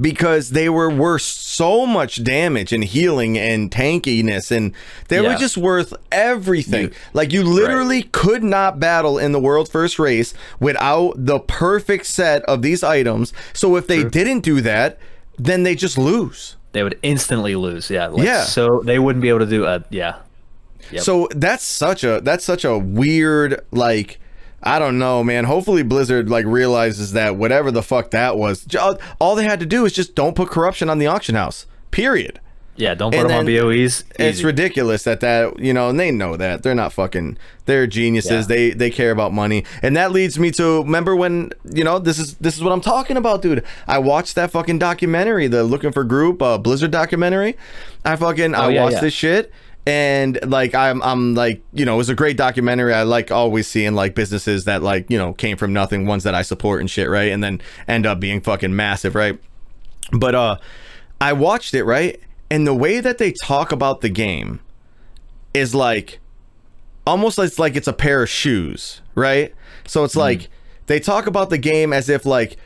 because 0.00 0.50
they 0.50 0.68
were 0.68 0.88
worth 0.88 1.22
so 1.22 1.84
much 1.84 2.22
damage 2.22 2.72
and 2.72 2.84
healing 2.84 3.36
and 3.36 3.68
tankiness 3.68 4.56
and 4.56 4.72
they 5.08 5.20
were 5.20 5.34
just 5.34 5.56
worth 5.58 5.92
everything. 6.12 6.82
You- 6.84 6.92
like 7.14 7.32
you 7.32 7.42
literally 7.42 8.04
could 8.04 8.44
not 8.44 8.78
battle 8.78 9.18
in 9.18 9.32
the 9.32 9.40
world 9.40 9.68
first 9.68 9.98
race 9.98 10.34
without 10.60 11.14
the 11.16 11.40
perfect 11.40 12.06
set 12.06 12.42
of 12.44 12.62
these 12.62 12.84
items. 12.84 13.32
So 13.52 13.74
if 13.74 13.88
they 13.88 14.04
didn't 14.04 14.40
do 14.40 14.60
that, 14.60 14.98
then 15.36 15.64
they 15.64 15.74
just 15.74 15.98
lose. 15.98 16.54
they 16.72 16.82
would 16.84 16.98
instantly 17.02 17.56
lose 17.56 17.90
yeah 17.90 18.06
like, 18.06 18.24
Yeah. 18.24 18.44
so 18.44 18.80
they 18.84 18.98
wouldn't 19.00 19.22
be 19.22 19.30
able 19.30 19.40
to 19.40 19.46
do 19.46 19.64
a 19.64 19.82
yeah 19.90 20.16
Yep. 20.92 21.02
So 21.02 21.28
that's 21.32 21.64
such 21.64 22.04
a 22.04 22.20
that's 22.22 22.44
such 22.44 22.64
a 22.64 22.76
weird 22.78 23.64
like 23.70 24.18
I 24.62 24.78
don't 24.80 24.98
know, 24.98 25.22
man. 25.22 25.44
Hopefully 25.44 25.82
Blizzard 25.82 26.28
like 26.28 26.44
realizes 26.44 27.12
that 27.12 27.36
whatever 27.36 27.70
the 27.70 27.82
fuck 27.82 28.10
that 28.10 28.36
was, 28.36 28.66
all- 29.20 29.36
they 29.36 29.44
had 29.44 29.60
to 29.60 29.66
do 29.66 29.84
is 29.84 29.92
just 29.92 30.14
don't 30.16 30.34
put 30.34 30.48
corruption 30.48 30.90
on 30.90 30.98
the 30.98 31.06
auction 31.06 31.36
house. 31.36 31.66
Period. 31.92 32.40
yeah 32.76 32.94
don't 32.94 33.12
put 33.12 33.20
And 33.20 33.30
them 33.30 33.38
on 33.40 33.46
boes 33.46 34.04
It's 34.18 34.38
Easy. 34.38 34.44
ridiculous 34.44 35.04
that 35.04 35.20
that 35.20 35.58
you 35.60 35.72
know, 35.72 35.88
and 35.90 35.98
they 35.98 36.10
know 36.10 36.36
that 36.36 36.62
they're 36.64 36.74
not 36.74 36.92
fucking. 36.92 37.38
They're 37.66 37.86
geniuses. 37.86 38.30
Yeah. 38.48 38.56
They 38.56 38.70
they 38.70 38.90
care 38.90 39.10
about 39.10 39.32
money, 39.32 39.64
and 39.82 39.94
that 39.96 40.10
leads 40.10 40.38
me 40.38 40.50
to 40.52 40.82
remember 40.82 41.14
when 41.14 41.52
you 41.72 41.84
know 41.84 41.98
this 41.98 42.18
is 42.18 42.34
this 42.36 42.56
is 42.56 42.62
what 42.64 42.72
I'm 42.72 42.80
talking 42.80 43.16
about, 43.16 43.42
dude. 43.42 43.62
I 43.86 43.98
watched 43.98 44.34
that 44.36 44.50
fucking 44.50 44.78
documentary, 44.80 45.46
the 45.48 45.62
Looking 45.64 45.92
for 45.92 46.02
Group 46.02 46.40
uh, 46.42 46.56
Blizzard 46.58 46.90
documentary. 46.90 47.56
I 48.04 48.16
fucking 48.16 48.54
I 48.54 48.66
Oh, 48.66 48.68
yeah, 48.68 48.82
watched 48.82 48.94
yeah. 48.94 49.00
this 49.02 49.14
shit. 49.14 49.52
And 49.88 50.38
like 50.44 50.74
I'm, 50.74 51.02
I'm 51.02 51.34
like 51.34 51.62
you 51.72 51.86
know, 51.86 51.94
it 51.94 51.96
was 51.96 52.10
a 52.10 52.14
great 52.14 52.36
documentary. 52.36 52.92
I 52.92 53.04
like 53.04 53.30
always 53.30 53.66
seeing 53.66 53.94
like 53.94 54.14
businesses 54.14 54.66
that 54.66 54.82
like 54.82 55.08
you 55.08 55.16
know 55.16 55.32
came 55.32 55.56
from 55.56 55.72
nothing, 55.72 56.04
ones 56.04 56.24
that 56.24 56.34
I 56.34 56.42
support 56.42 56.80
and 56.80 56.90
shit, 56.90 57.08
right? 57.08 57.32
And 57.32 57.42
then 57.42 57.62
end 57.88 58.04
up 58.04 58.20
being 58.20 58.42
fucking 58.42 58.76
massive, 58.76 59.14
right? 59.14 59.40
But 60.12 60.34
uh 60.34 60.58
I 61.22 61.32
watched 61.32 61.72
it, 61.72 61.84
right? 61.84 62.20
And 62.50 62.66
the 62.66 62.74
way 62.74 63.00
that 63.00 63.16
they 63.16 63.32
talk 63.32 63.72
about 63.72 64.02
the 64.02 64.10
game 64.10 64.60
is 65.54 65.74
like 65.74 66.20
almost 67.06 67.38
like 67.38 67.46
it's 67.46 67.58
like 67.58 67.74
it's 67.74 67.88
a 67.88 67.94
pair 67.94 68.22
of 68.22 68.28
shoes, 68.28 69.00
right? 69.14 69.54
So 69.86 70.04
it's 70.04 70.16
like 70.16 70.50
they 70.84 71.00
talk 71.00 71.26
about 71.26 71.48
the 71.48 71.56
game 71.56 71.94
as 71.94 72.10
if 72.10 72.26
like 72.26 72.58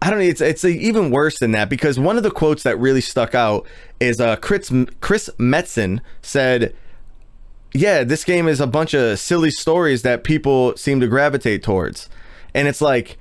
I 0.00 0.10
don't 0.10 0.20
know. 0.20 0.24
It's 0.24 0.40
it's 0.40 0.64
even 0.64 1.10
worse 1.10 1.38
than 1.38 1.52
that 1.52 1.68
because 1.68 1.98
one 1.98 2.16
of 2.16 2.22
the 2.22 2.30
quotes 2.30 2.62
that 2.62 2.78
really 2.78 3.00
stuck 3.00 3.34
out 3.34 3.66
is 3.98 4.20
uh 4.20 4.36
Chris 4.36 4.72
Chris 5.00 5.28
Metzen 5.38 6.00
said, 6.22 6.74
"Yeah, 7.74 8.04
this 8.04 8.24
game 8.24 8.46
is 8.46 8.60
a 8.60 8.66
bunch 8.66 8.94
of 8.94 9.18
silly 9.18 9.50
stories 9.50 10.02
that 10.02 10.22
people 10.22 10.76
seem 10.76 11.00
to 11.00 11.08
gravitate 11.08 11.62
towards," 11.62 12.08
and 12.54 12.68
it's 12.68 12.80
like. 12.80 13.18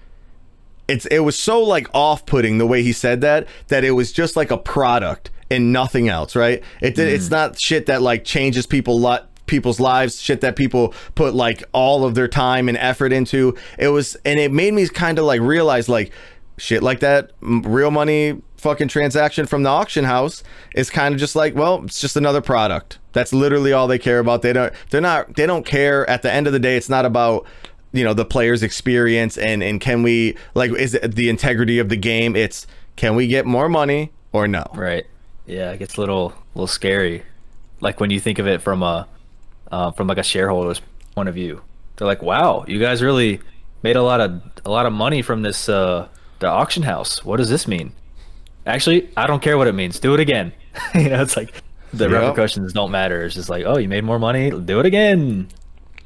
It's 0.90 1.06
it 1.08 1.20
was 1.20 1.38
so 1.38 1.62
like 1.62 1.90
off-putting 1.94 2.60
the 2.60 2.66
way 2.66 2.82
he 2.82 2.94
said 2.94 3.20
that 3.20 3.46
that 3.68 3.84
it 3.84 3.92
was 3.92 4.14
just 4.14 4.38
like 4.38 4.52
a 4.52 4.58
product 4.58 5.30
and 5.50 5.74
nothing 5.74 6.08
else, 6.08 6.34
right? 6.34 6.64
It 6.82 6.96
did 6.96 7.10
it's 7.10 7.30
not 7.30 7.60
shit 7.60 7.88
that 7.88 8.02
like 8.02 8.24
changes 8.24 8.66
people 8.66 8.98
lot 8.98 9.30
people's 9.48 9.80
lives, 9.80 10.22
shit 10.22 10.42
that 10.42 10.56
people 10.56 10.94
put 11.16 11.34
like 11.34 11.64
all 11.74 12.06
of 12.06 12.16
their 12.16 12.28
time 12.28 12.70
and 12.70 12.78
effort 12.78 13.12
into. 13.12 13.56
It 13.78 13.90
was 13.90 14.16
and 14.24 14.40
it 14.40 14.52
made 14.52 14.74
me 14.74 14.88
kind 14.88 15.20
of 15.20 15.26
like 15.26 15.42
realize 15.42 15.90
like 15.90 16.12
shit 16.58 16.82
like 16.84 17.00
that 17.00 17.32
real 17.42 17.92
money 17.92 18.42
fucking 18.58 18.88
transaction 18.88 19.46
from 19.46 19.64
the 19.64 19.70
auction 19.70 20.04
house 20.04 20.44
is 20.76 20.90
kind 20.90 21.14
of 21.14 21.20
just 21.20 21.36
like 21.36 21.54
well 21.56 21.84
it's 21.84 22.02
just 22.02 22.16
another 22.16 22.42
product 22.42 22.98
that's 23.14 23.32
literally 23.32 23.72
all 23.72 23.88
they 23.88 24.00
care 24.00 24.20
about 24.20 24.42
they 24.42 24.52
don't 24.52 24.74
they're 24.90 25.00
not 25.00 25.36
they 25.36 25.46
don't 25.46 25.66
care 25.66 26.10
at 26.10 26.24
the 26.24 26.32
end 26.32 26.48
of 26.48 26.54
the 26.54 26.60
day 26.60 26.76
it's 26.76 26.90
not 26.90 27.06
about 27.06 27.46
you 27.94 28.04
know 28.04 28.14
the 28.14 28.26
player's 28.26 28.64
experience 28.64 29.38
and 29.38 29.62
and 29.62 29.80
can 29.80 30.02
we 30.02 30.36
like 30.56 30.72
is 30.72 30.96
it 30.96 31.16
the 31.16 31.30
integrity 31.30 31.78
of 31.78 31.90
the 31.90 31.96
game 31.96 32.36
it's 32.36 32.66
can 32.96 33.16
we 33.16 33.28
get 33.28 33.46
more 33.46 33.70
money 33.70 34.12
or 34.34 34.48
no 34.48 34.66
Right. 34.74 35.06
Yeah, 35.46 35.72
it 35.72 35.78
gets 35.78 35.96
a 35.96 36.02
little 36.02 36.34
little 36.54 36.68
scary. 36.68 37.24
Like 37.80 38.00
when 38.02 38.10
you 38.10 38.20
think 38.20 38.38
of 38.38 38.48
it 38.48 38.62
from 38.62 38.84
a 38.84 39.08
uh, 39.72 39.92
from 39.92 40.08
like 40.08 40.18
a 40.18 40.24
shareholder's 40.24 40.82
point 41.16 41.30
of 41.30 41.36
view. 41.36 41.62
They're 41.96 42.08
like, 42.08 42.22
"Wow, 42.22 42.66
you 42.68 42.80
guys 42.80 43.02
really 43.02 43.40
made 43.82 43.96
a 43.96 44.04
lot 44.04 44.20
of 44.20 44.42
a 44.66 44.70
lot 44.70 44.86
of 44.86 44.94
money 44.94 45.22
from 45.22 45.42
this 45.42 45.70
uh 45.70 46.08
the 46.40 46.48
auction 46.48 46.84
house. 46.84 47.24
What 47.26 47.38
does 47.38 47.50
this 47.50 47.68
mean?" 47.68 47.94
Actually, 48.66 49.10
I 49.16 49.28
don't 49.28 49.42
care 49.42 49.58
what 49.58 49.68
it 49.68 49.74
means. 49.74 50.00
Do 50.00 50.14
it 50.14 50.20
again. 50.20 50.52
you 50.96 51.10
know, 51.10 51.22
it's 51.22 51.38
like 51.38 51.64
the 51.94 52.10
Yep. 52.10 52.22
repercussions 52.22 52.74
don't 52.74 52.92
matter. 52.92 53.24
It's 53.24 53.36
just 53.36 53.50
like, 53.50 53.64
"Oh, 53.66 53.78
you 53.78 53.88
made 53.88 54.04
more 54.04 54.20
money. 54.20 54.52
Do 54.52 54.80
it 54.80 54.86
again." 54.86 55.48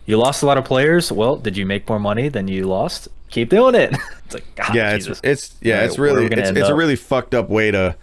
You 0.05 0.17
lost 0.17 0.43
a 0.43 0.45
lot 0.45 0.57
of 0.57 0.65
players. 0.65 1.11
Well, 1.11 1.35
did 1.37 1.55
you 1.57 1.65
make 1.65 1.87
more 1.87 1.99
money 1.99 2.27
than 2.27 2.47
you 2.47 2.65
lost? 2.65 3.07
Keep 3.29 3.49
doing 3.49 3.75
it. 3.75 3.91
it's 4.25 4.33
like, 4.33 4.55
God, 4.55 4.75
yeah 4.75 4.95
Jesus. 4.97 5.21
it's 5.23 5.51
it's 5.51 5.55
yeah 5.61 5.83
it's 5.83 5.97
where 5.97 6.09
are 6.09 6.15
we 6.15 6.27
really 6.27 6.41
it's, 6.41 6.49
it's 6.49 6.69
a 6.69 6.75
really 6.75 6.95
fucked 6.95 7.33
up 7.33 7.49
way 7.49 7.71
to 7.71 7.95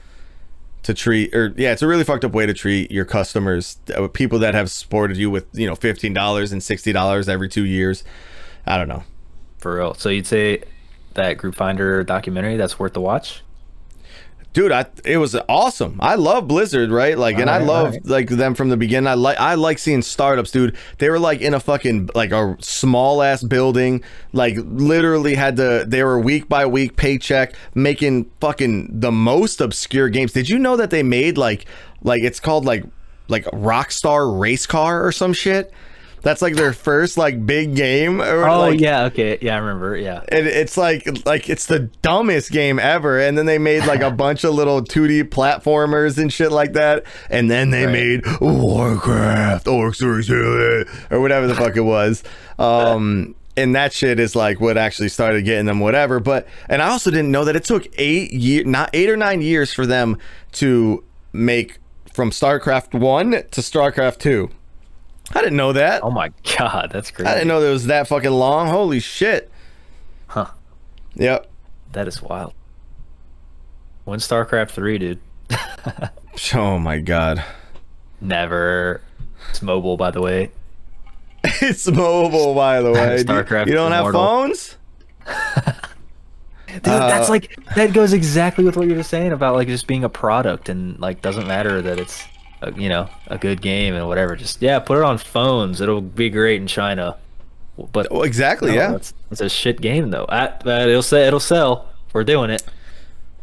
to 0.85 0.95
treat 0.95 1.35
or 1.35 1.53
yeah 1.57 1.73
it's 1.73 1.83
a 1.83 1.87
really 1.87 2.05
fucked 2.05 2.25
up 2.25 2.33
way 2.33 2.47
to 2.47 2.55
treat 2.55 2.91
your 2.91 3.05
customers 3.05 3.77
uh, 3.95 4.09
people 4.09 4.39
that 4.39 4.55
have 4.55 4.71
supported 4.71 5.19
you 5.19 5.29
with 5.29 5.45
you 5.53 5.67
know 5.67 5.75
$15 5.75 6.53
and 6.53 6.61
$60 6.63 7.29
every 7.29 7.49
two 7.49 7.65
years 7.67 8.05
i 8.65 8.79
don't 8.79 8.89
know 8.89 9.03
for 9.59 9.77
real. 9.77 9.93
So 9.95 10.09
you'd 10.09 10.27
say 10.27 10.63
that 11.15 11.35
Group 11.35 11.55
Finder 11.55 12.05
documentary 12.05 12.57
that's 12.57 12.79
worth 12.79 12.93
the 12.93 13.01
watch? 13.01 13.43
dude 14.59 14.73
i 14.73 14.87
it 15.05 15.19
was 15.19 15.37
awesome. 15.49 15.99
I 16.01 16.15
love 16.15 16.49
blizzard 16.49 16.91
right? 16.91 17.17
Like 17.17 17.39
and 17.39 17.51
i 17.51 17.59
love 17.59 17.87
alright. 17.89 18.07
like 18.07 18.29
them 18.29 18.55
from 18.55 18.71
the 18.71 18.77
beginning. 18.77 19.07
I 19.07 19.15
like 19.15 19.39
i 19.39 19.55
like 19.55 19.79
seeing 19.79 20.03
startups 20.03 20.51
dude. 20.51 20.77
They 20.99 21.11
were 21.11 21.19
like 21.19 21.41
in 21.41 21.55
a 21.55 21.61
fucking 21.61 22.11
like 22.15 22.33
a 22.33 22.57
small 22.61 23.23
ass 23.23 23.43
building 23.43 24.03
like 24.33 24.57
literally 24.59 25.35
had 25.35 25.57
to 25.57 25.85
they 25.87 26.03
were 26.03 26.19
week 26.19 26.49
by 26.49 26.67
week 26.67 26.97
paycheck 26.97 27.55
making 27.75 28.31
fucking 28.41 29.01
the 29.01 29.13
most 29.13 29.61
obscure 29.61 30.09
games. 30.09 30.33
Did 30.33 30.49
you 30.49 30.59
know 30.59 30.77
that 30.77 30.91
they 30.91 31.03
made 31.03 31.39
like 31.39 31.67
like 32.03 32.23
it's 32.23 32.41
called 32.41 32.65
like 32.65 32.85
like 33.29 33.45
rockstar 33.47 34.41
race 34.41 34.67
car 34.67 35.07
or 35.07 35.13
some 35.13 35.33
shit 35.33 35.73
that's 36.23 36.43
like 36.43 36.55
their 36.57 36.73
first 36.73 37.17
like 37.19 37.45
big 37.47 37.75
game 37.77 38.21
or 38.21 38.49
Oh 38.49 38.61
like, 38.61 38.81
yeah, 38.81 39.05
okay, 39.05 39.39
yeah, 39.41 39.55
I 39.55 39.59
remember. 39.59 39.97
Yeah, 39.97 40.23
and 40.29 40.47
it's 40.47 40.77
like 40.77 41.07
like 41.27 41.49
it's 41.49 41.67
the 41.67 41.81
dumbest 42.03 42.51
game 42.51 42.79
ever 42.79 43.19
and 43.19 43.37
then 43.39 43.47
they 43.47 43.59
made 43.59 43.85
like 43.87 44.01
a 44.01 44.11
bunch 44.19 44.45
of 44.45 44.55
little 44.55 44.83
2d 44.83 45.25
platformers 45.31 46.19
and 46.19 46.33
shit 46.33 46.53
like 46.53 46.73
that 46.75 47.05
and 47.31 47.51
then 47.51 47.71
they 47.71 47.87
Right. 47.87 47.93
made 47.93 48.41
warcraft 48.41 49.67
or 49.69 49.93
or 51.11 51.21
whatever 51.21 51.47
the 51.47 51.55
fuck 51.55 51.77
it 51.77 51.83
was 51.83 52.23
um 52.59 53.35
and 53.57 53.75
that 53.75 53.93
shit 53.93 54.21
is 54.21 54.37
like 54.37 54.61
what 54.61 54.77
actually 54.79 55.09
started 55.09 55.45
getting 55.45 55.67
them 55.67 55.81
whatever 55.81 56.21
but 56.21 56.47
and 56.69 56.81
i 56.83 56.89
also 56.89 57.11
didn't 57.11 57.31
know 57.31 57.45
that 57.45 57.57
it 57.57 57.65
took 57.65 57.87
eight 57.99 58.33
year 58.33 58.65
not 58.65 58.91
eight 58.93 59.09
or 59.11 59.17
nine 59.17 59.41
years 59.43 59.73
for 59.73 59.87
them 59.87 60.17
to 60.53 61.03
make 61.33 61.79
from 62.13 62.31
starcraft 62.31 62.99
1 62.99 63.31
to 63.31 63.61
starcraft 63.61 64.19
2 64.19 64.49
i 65.35 65.41
didn't 65.41 65.57
know 65.57 65.73
that 65.73 66.03
Oh 66.03 66.11
my 66.11 66.33
god, 66.57 66.91
that's 66.93 67.11
crazy. 67.11 67.29
i 67.31 67.35
didn't 67.35 67.49
know 67.49 67.61
that 67.61 67.69
it 67.69 67.73
was 67.73 67.87
that 67.87 68.09
fucking 68.09 68.31
long 68.31 68.69
holy 68.69 69.01
shit 69.01 69.51
Huh. 70.29 70.47
yep 71.15 71.47
That 71.93 72.07
is 72.09 72.21
wild. 72.23 72.53
When 74.05 74.19
StarCraft 74.21 74.71
three, 74.71 74.99
dude. 74.99 75.21
Oh 76.55 76.79
my 76.79 76.99
god. 77.01 77.43
Never. 78.21 79.01
It's 79.51 79.61
mobile, 79.63 79.97
by 79.97 80.11
the 80.11 80.21
way. 80.21 80.51
It's 81.45 81.87
mobile, 81.91 82.55
by 82.55 82.81
the 82.81 82.93
way. 82.93 83.23
Do 83.23 83.33
you- 83.35 83.41
StarCraft 83.43 83.67
you 83.67 83.75
don't 83.75 83.93
have 83.93 84.13
phones? 84.13 84.77
Dude, 86.69 86.83
that's 86.83 87.29
uh. 87.29 87.33
like 87.33 87.57
that 87.75 87.93
goes 87.95 88.13
exactly 88.13 88.65
with 88.65 88.77
what 88.77 88.87
you're 88.87 88.97
just 88.99 89.11
saying 89.11 89.33
about 89.33 89.55
like 89.55 89.69
just 89.69 89.87
being 89.87 90.05
a 90.05 90.09
product 90.09 90.69
and 90.69 90.99
like 91.01 91.23
doesn't 91.23 91.47
matter 91.47 91.81
that 91.83 91.99
it's 91.99 92.23
a, 92.63 92.73
you 92.73 92.89
know 92.89 93.09
a 93.27 93.39
good 93.39 93.61
game 93.61 93.95
and 93.95 94.07
whatever. 94.09 94.37
Just 94.37 94.61
yeah, 94.63 94.79
put 94.79 94.99
it 94.99 95.05
on 95.05 95.19
phones. 95.19 95.81
It'll 95.81 96.01
be 96.01 96.31
great 96.31 96.61
in 96.61 96.67
China. 96.67 97.17
But 97.93 98.11
Well, 98.11 98.23
exactly, 98.23 98.71
no, 98.73 98.77
yeah. 98.77 98.95
it's, 98.97 99.15
it's 99.31 99.41
a 99.41 99.49
shit 99.49 99.81
game 99.81 100.11
though. 100.11 100.27
I, 100.29 100.53
but 100.65 100.89
it'll 100.89 101.03
say 101.03 101.27
it'll 101.27 101.39
sell. 101.41 101.89
We're 102.13 102.25
doing 102.25 102.51
it. 102.51 102.63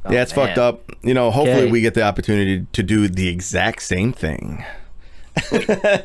yeah, 0.09 0.21
it's 0.23 0.35
man. 0.35 0.47
fucked 0.47 0.57
up. 0.57 0.91
You 1.03 1.13
know, 1.13 1.31
hopefully 1.31 1.63
Okay. 1.63 1.71
we 1.71 1.81
get 1.81 1.93
the 1.93 2.01
opportunity 2.03 2.65
to 2.73 2.83
do 2.83 3.07
the 3.07 3.29
exact 3.29 3.81
same 3.83 4.11
thing. 4.11 4.63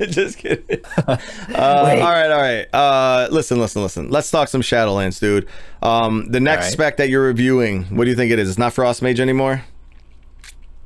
Just 0.08 0.38
kidding. 0.38 0.80
Uh, 1.06 1.16
all 1.56 2.10
right, 2.12 2.30
all 2.30 2.40
right. 2.40 2.66
Uh, 2.74 3.28
listen, 3.30 3.58
listen, 3.58 3.82
listen. 3.82 4.10
Let's 4.10 4.30
talk 4.30 4.48
some 4.48 4.60
Shadowlands, 4.62 5.18
dude. 5.20 5.46
Um, 5.82 6.26
the 6.30 6.40
next 6.40 6.66
right. 6.66 6.72
spec 6.72 6.96
that 6.98 7.08
you're 7.10 7.24
reviewing, 7.24 7.84
what 7.84 8.04
do 8.04 8.10
you 8.10 8.16
think 8.16 8.30
it 8.32 8.38
is? 8.38 8.48
It's 8.48 8.58
not 8.58 8.72
Frost 8.72 9.02
Mage 9.02 9.18
anymore? 9.20 9.62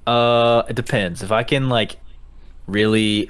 Uh, 0.06 0.62
it 0.68 0.74
depends. 0.76 1.22
If 1.22 1.30
I 1.32 1.42
can 1.42 1.68
like 1.68 1.96
really 2.66 3.28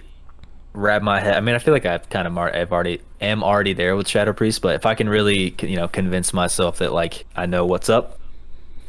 wrap 0.72 1.02
my 1.02 1.20
head. 1.20 1.36
I 1.36 1.40
mean, 1.40 1.54
I 1.54 1.58
feel 1.58 1.72
like 1.74 1.86
I've 1.86 2.08
kind 2.08 2.26
of 2.26 2.32
mar- 2.32 2.54
I've 2.54 2.72
already 2.72 3.00
am 3.20 3.42
already 3.44 3.72
there 3.72 3.96
with 3.96 4.08
Shadow 4.08 4.32
Priest, 4.32 4.60
but 4.62 4.74
if 4.74 4.86
I 4.86 4.94
can 4.94 5.08
really 5.08 5.54
you 5.62 5.76
know 5.76 5.88
convince 5.88 6.32
myself 6.32 6.78
that 6.78 6.92
like 6.92 7.26
I 7.36 7.46
know 7.46 7.64
what's 7.66 7.88
up 7.88 8.18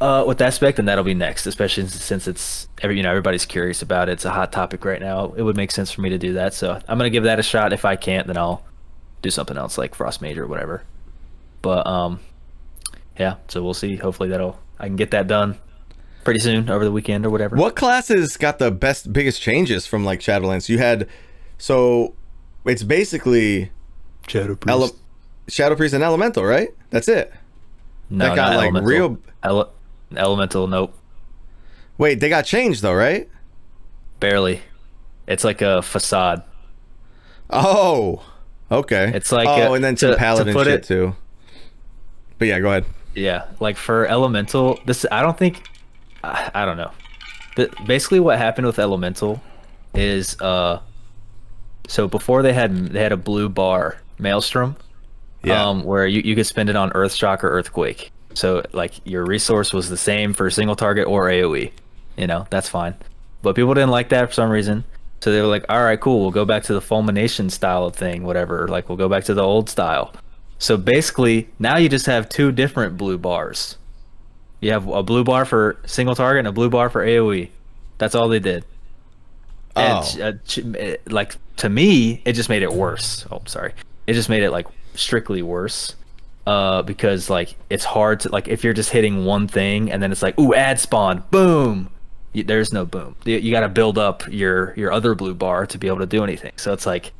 uh 0.00 0.24
with 0.26 0.38
that 0.38 0.52
spec, 0.52 0.76
then 0.76 0.84
that'll 0.86 1.04
be 1.04 1.14
next. 1.14 1.46
Especially 1.46 1.86
since- 1.88 2.28
it's 2.28 2.68
every 2.82 2.96
you 2.96 3.02
know 3.02 3.10
everybody's 3.10 3.46
curious 3.46 3.82
about 3.82 4.08
it. 4.08 4.12
It's 4.12 4.24
a 4.24 4.30
hot 4.30 4.52
topic 4.52 4.84
right 4.84 5.00
now. 5.00 5.32
It 5.36 5.42
would 5.42 5.56
make 5.56 5.70
sense 5.70 5.90
for 5.90 6.00
me 6.00 6.10
to 6.10 6.18
do 6.18 6.34
that. 6.34 6.54
So 6.54 6.72
I'm 6.88 6.98
gonna 6.98 7.10
give 7.10 7.24
that 7.24 7.38
a 7.38 7.42
shot. 7.42 7.72
If 7.72 7.84
I 7.84 7.96
can't, 7.96 8.26
then 8.26 8.36
I'll 8.36 8.64
do 9.22 9.30
something 9.30 9.56
else 9.56 9.78
like 9.78 9.94
Frost 9.94 10.20
Mage 10.20 10.38
or 10.38 10.46
whatever. 10.46 10.82
But 11.62 11.86
um, 11.86 12.20
yeah. 13.18 13.36
So 13.48 13.62
we'll 13.62 13.74
see. 13.74 13.96
Hopefully 13.96 14.28
that'll 14.28 14.58
I 14.78 14.86
can 14.86 14.96
get 14.96 15.12
that 15.12 15.26
done 15.28 15.58
pretty 16.26 16.40
soon 16.40 16.68
over 16.68 16.84
the 16.84 16.92
weekend 16.92 17.24
or 17.24 17.30
whatever. 17.30 17.56
What 17.56 17.74
classes 17.76 18.36
got 18.36 18.58
the 18.58 18.70
best, 18.70 19.12
biggest 19.12 19.40
changes 19.40 19.86
from 19.86 20.04
like 20.04 20.20
Shadowlands? 20.20 20.68
You 20.68 20.76
had, 20.78 21.08
so 21.56 22.14
it's 22.66 22.82
basically 22.82 23.70
Shadow 24.28 24.56
Priest. 24.56 24.68
Ele- 24.94 24.96
Shadow 25.48 25.74
Priest 25.76 25.94
and 25.94 26.04
Elemental, 26.04 26.44
right? 26.44 26.68
That's 26.90 27.08
it. 27.08 27.32
No, 28.10 28.26
that 28.26 28.36
got, 28.36 28.50
not 28.50 28.56
like, 28.56 28.64
elemental. 28.64 28.88
real- 28.88 29.18
Ele- 29.42 29.72
elemental. 30.16 30.66
Nope, 30.66 30.92
Wait, 31.98 32.20
they 32.20 32.28
got 32.28 32.44
changed 32.44 32.82
though, 32.82 32.94
right? 32.94 33.28
barely. 34.20 34.60
It's 35.26 35.44
like 35.44 35.60
a 35.62 35.82
facade. 35.82 36.42
Oh, 37.50 38.22
okay. 38.70 39.10
It's 39.14 39.30
like, 39.32 39.46
oh, 39.48 39.72
uh, 39.72 39.74
and 39.74 39.84
then 39.84 39.94
to- 39.96 40.00
some 40.00 40.10
to 40.12 40.16
paladin 40.16 40.54
put 40.54 40.66
shit 40.66 40.74
it- 40.80 40.84
too. 40.84 41.14
But 42.38 42.48
yeah, 42.48 42.60
go 42.60 42.68
ahead. 42.68 42.84
Yeah, 43.14 43.44
like 43.60 43.76
for 43.78 44.06
elemental, 44.06 44.78
this 44.84 45.06
I 45.10 45.22
don't 45.22 45.38
think. 45.38 45.62
I, 46.26 46.62
I 46.62 46.64
don't 46.64 46.76
know. 46.76 46.90
But 47.54 47.70
basically, 47.86 48.20
what 48.20 48.38
happened 48.38 48.66
with 48.66 48.78
elemental 48.78 49.40
is 49.94 50.38
uh, 50.40 50.80
so 51.88 52.08
before 52.08 52.42
they 52.42 52.52
had 52.52 52.88
they 52.88 53.00
had 53.02 53.12
a 53.12 53.16
blue 53.16 53.48
bar 53.48 53.98
maelstrom, 54.18 54.76
Yeah. 55.42 55.66
um, 55.68 55.84
where 55.84 56.06
you, 56.06 56.20
you 56.22 56.34
could 56.34 56.46
spend 56.46 56.68
it 56.68 56.76
on 56.76 56.92
earth 56.94 57.14
shock 57.14 57.42
or 57.44 57.48
earthquake. 57.48 58.10
So 58.34 58.62
like 58.72 58.94
your 59.04 59.24
resource 59.24 59.72
was 59.72 59.88
the 59.88 59.96
same 59.96 60.34
for 60.34 60.50
single 60.50 60.76
target 60.76 61.06
or 61.06 61.24
AOE. 61.28 61.70
You 62.18 62.26
know 62.26 62.46
that's 62.50 62.68
fine, 62.68 62.94
but 63.42 63.54
people 63.56 63.72
didn't 63.74 63.90
like 63.90 64.08
that 64.10 64.28
for 64.28 64.32
some 64.34 64.50
reason. 64.50 64.84
So 65.20 65.32
they 65.32 65.40
were 65.40 65.46
like, 65.46 65.64
all 65.70 65.82
right, 65.82 65.98
cool, 65.98 66.20
we'll 66.20 66.30
go 66.30 66.44
back 66.44 66.62
to 66.64 66.74
the 66.74 66.80
fulmination 66.82 67.48
style 67.48 67.84
of 67.86 67.96
thing, 67.96 68.22
whatever. 68.24 68.68
Like 68.68 68.88
we'll 68.88 68.98
go 68.98 69.08
back 69.08 69.24
to 69.24 69.34
the 69.34 69.42
old 69.42 69.70
style. 69.70 70.12
So 70.58 70.76
basically, 70.76 71.48
now 71.58 71.76
you 71.78 71.88
just 71.88 72.06
have 72.06 72.28
two 72.28 72.52
different 72.52 72.96
blue 72.98 73.16
bars. 73.18 73.76
You 74.60 74.72
have 74.72 74.88
a 74.88 75.02
blue 75.02 75.24
bar 75.24 75.44
for 75.44 75.76
single 75.86 76.14
target 76.14 76.40
and 76.40 76.48
a 76.48 76.52
blue 76.52 76.70
bar 76.70 76.88
for 76.88 77.04
AOE. 77.04 77.50
That's 77.98 78.14
all 78.14 78.28
they 78.28 78.40
did. 78.40 78.64
Oh. 79.74 80.14
And 80.18 80.38
uh, 80.38 80.78
eh, 80.78 80.96
like 81.06 81.36
to 81.56 81.68
me, 81.68 82.22
it 82.24 82.32
just 82.32 82.48
made 82.48 82.62
it 82.62 82.72
worse. 82.72 83.26
Oh, 83.30 83.42
sorry. 83.46 83.72
It 84.06 84.14
just 84.14 84.28
made 84.28 84.42
it 84.42 84.50
like 84.50 84.66
strictly 84.94 85.42
worse. 85.42 85.94
Uh, 86.46 86.80
because 86.82 87.28
like 87.28 87.56
it's 87.70 87.84
hard 87.84 88.20
to 88.20 88.28
like 88.28 88.46
if 88.46 88.62
you're 88.62 88.72
just 88.72 88.90
hitting 88.90 89.24
one 89.24 89.48
thing 89.48 89.90
and 89.90 90.00
then 90.00 90.12
it's 90.12 90.22
like 90.22 90.38
ooh 90.38 90.54
ad 90.54 90.78
spawn 90.78 91.24
boom 91.32 91.90
y- 92.36 92.44
there's 92.46 92.72
no 92.72 92.86
boom 92.86 93.16
you, 93.24 93.36
you 93.38 93.50
got 93.50 93.62
to 93.62 93.68
build 93.68 93.98
up 93.98 94.22
your 94.28 94.72
your 94.76 94.92
other 94.92 95.16
blue 95.16 95.34
bar 95.34 95.66
to 95.66 95.76
be 95.76 95.88
able 95.88 95.98
to 95.98 96.06
do 96.06 96.22
anything 96.22 96.52
so 96.54 96.72
it's 96.72 96.86
like 96.86 97.10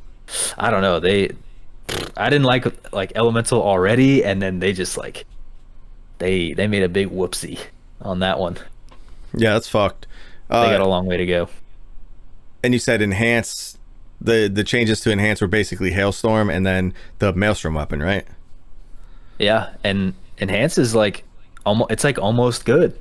i 0.57 0.71
don't 0.71 0.81
know 0.81 1.01
they 1.01 1.29
i 2.15 2.29
didn't 2.29 2.45
like 2.45 2.93
like 2.93 3.11
elemental 3.15 3.61
already 3.61 4.23
and 4.23 4.41
then 4.41 4.59
they 4.59 4.71
just 4.71 4.95
like 4.95 5.25
they 6.19 6.53
they 6.53 6.67
made 6.67 6.83
a 6.83 6.89
big 6.89 7.09
whoopsie 7.09 7.59
on 8.01 8.19
that 8.19 8.39
one 8.39 8.57
Yeah, 9.33 9.53
that's 9.53 9.67
fucked. 9.67 10.07
they 10.49 10.55
Uh, 10.57 10.69
got 10.71 10.81
a 10.81 10.87
long 10.87 11.05
way 11.05 11.17
to 11.17 11.25
go 11.25 11.49
and 12.63 12.73
you 12.73 12.79
said 12.79 13.01
enhance 13.01 13.77
the 14.19 14.49
the 14.51 14.63
changes 14.63 14.99
to 15.01 15.11
enhance 15.11 15.41
were 15.41 15.47
basically 15.47 15.91
hailstorm 15.91 16.49
and 16.49 16.65
then 16.65 16.93
the 17.19 17.31
maelstrom 17.33 17.75
weapon, 17.75 18.01
right? 18.01 18.25
yeah 19.39 19.69
and 19.83 20.13
enhance 20.39 20.77
is 20.77 20.95
like 20.95 21.23
almost 21.65 21.91
it's 21.91 22.03
like 22.03 22.17
almost 22.17 22.65
good 22.65 22.97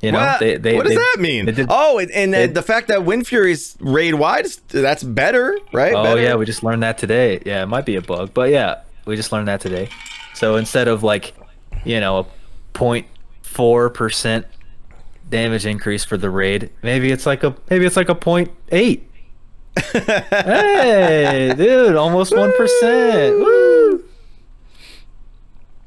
you 0.00 0.12
know 0.12 0.18
what, 0.20 0.38
they, 0.38 0.56
they, 0.56 0.76
what 0.76 0.84
does 0.86 0.90
they- 0.94 0.96
that 0.96 1.16
mean? 1.18 1.46
did- 1.46 1.66
oh, 1.68 1.98
and, 1.98 2.08
and 2.12 2.32
they- 2.32 2.46
the 2.46 2.62
fact 2.62 2.86
that 2.86 3.04
Wind 3.04 3.26
Fury's 3.26 3.76
raid 3.80 4.14
wide 4.14 4.46
that's 4.68 5.02
better, 5.02 5.58
right? 5.72 5.92
Oh 5.92 6.04
Better? 6.04 6.22
yeah, 6.22 6.36
we 6.36 6.44
just 6.46 6.62
learned 6.62 6.84
that 6.84 6.98
today. 6.98 7.40
Yeah, 7.44 7.64
it 7.64 7.66
might 7.66 7.84
be 7.84 7.96
a 7.96 8.00
bug, 8.00 8.30
but 8.32 8.50
yeah, 8.50 8.82
we 9.06 9.16
just 9.16 9.32
learned 9.32 9.48
that 9.48 9.60
today. 9.60 9.88
So 10.34 10.54
instead 10.54 10.86
of 10.86 11.02
like, 11.02 11.34
you 11.88 12.00
know, 12.00 12.18
a 12.18 12.24
0.4 12.74 13.94
percent 13.94 14.46
damage 15.28 15.66
increase 15.66 16.04
for 16.04 16.16
the 16.16 16.30
raid, 16.30 16.70
maybe 16.82 17.10
it's 17.10 17.24
like 17.26 17.42
a 17.42 17.56
maybe 17.70 17.86
it's 17.86 17.96
like 17.96 18.10
a 18.10 18.14
0.8. 18.14 19.00
hey, 20.30 21.54
dude, 21.56 21.96
almost 21.96 22.36
one 22.36 22.52
percent. 22.56 23.38
Woo! 23.38 24.04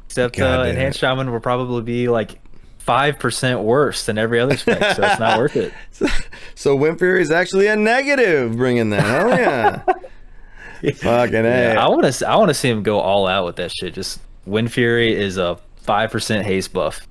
Except 0.06 0.36
God 0.36 0.66
uh, 0.66 0.70
enhanced 0.70 0.98
it. 0.98 1.00
shaman 1.02 1.32
will 1.32 1.40
probably 1.40 1.82
be 1.84 2.08
like 2.08 2.40
five 2.80 3.20
percent 3.20 3.62
worse 3.62 4.06
than 4.06 4.18
every 4.18 4.40
other 4.40 4.58
spec, 4.58 4.96
so 4.96 5.04
it's 5.04 5.20
not 5.20 5.38
worth 5.38 5.56
it. 5.56 5.74
so 5.92 6.08
so 6.56 6.76
Wind 6.76 6.98
Fury 7.00 7.22
is 7.22 7.32
actually 7.32 7.68
a 7.68 7.76
negative 7.76 8.56
bringing 8.58 8.90
that. 8.90 9.24
Oh 9.24 9.30
yeah. 9.30 9.84
Fucking 10.96 11.44
Yeah, 11.44 11.74
A. 11.74 11.80
I 11.80 11.90
want 11.90 12.12
to. 12.12 12.28
I 12.28 12.38
want 12.38 12.50
to 12.50 12.56
see 12.56 12.70
him 12.70 12.82
go 12.82 13.00
all 13.00 13.28
out 13.28 13.46
with 13.46 13.58
that 13.58 13.72
shit. 13.72 13.94
Just 13.94 14.20
Wind 14.46 14.72
Fury 14.72 15.14
is 15.14 15.38
a 15.38 15.60
five 15.84 16.12
percent 16.12 16.46
haste 16.46 16.74
buff. 16.74 17.08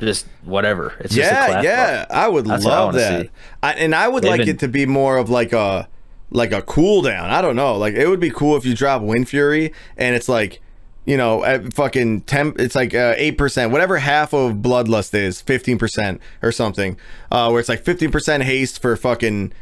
Just 0.00 0.26
whatever. 0.42 0.94
It's 1.00 1.14
just 1.14 1.30
a 1.30 1.34
yeah, 1.34 1.46
class 1.46 1.64
yeah. 1.64 1.98
buff. 2.06 2.06
I 2.10 2.28
would 2.28 2.44
That's 2.46 2.64
what 2.64 2.74
I 2.74 2.80
love 2.80 2.94
that. 2.94 3.28
I, 3.62 3.72
and 3.74 3.94
I 3.94 4.08
would 4.08 4.22
They've 4.24 4.30
like 4.30 4.40
been- 4.40 4.48
it 4.50 4.58
to 4.60 4.68
be 4.68 4.86
more 4.86 5.16
of 5.16 5.30
like 5.30 5.52
a 5.52 5.88
like 6.30 6.52
a 6.52 6.62
cooldown. 6.62 7.30
I 7.30 7.40
don't 7.40 7.56
know. 7.56 7.76
Like 7.76 7.94
it 7.94 8.08
would 8.08 8.20
be 8.20 8.30
cool 8.30 8.56
if 8.56 8.64
you 8.66 8.74
drop 8.74 9.02
Wind 9.02 9.28
Fury 9.28 9.72
and 9.96 10.14
it's 10.16 10.28
like 10.28 10.60
you 11.06 11.18
know, 11.18 11.44
at 11.44 11.74
fucking 11.74 12.22
ten. 12.22 12.54
It's 12.58 12.74
like 12.74 12.94
uh, 12.94 13.12
eight 13.18 13.36
percent, 13.36 13.70
whatever 13.72 13.98
half 13.98 14.32
of 14.32 14.54
Bloodlust 14.54 15.12
is, 15.14 15.40
fifteen 15.42 15.76
percent 15.78 16.18
or 16.42 16.50
something. 16.50 16.96
Uh, 17.30 17.50
where 17.50 17.60
it's 17.60 17.68
like 17.68 17.84
fifteen 17.84 18.10
percent 18.10 18.42
haste 18.44 18.80
for 18.80 18.96
fucking 18.96 19.52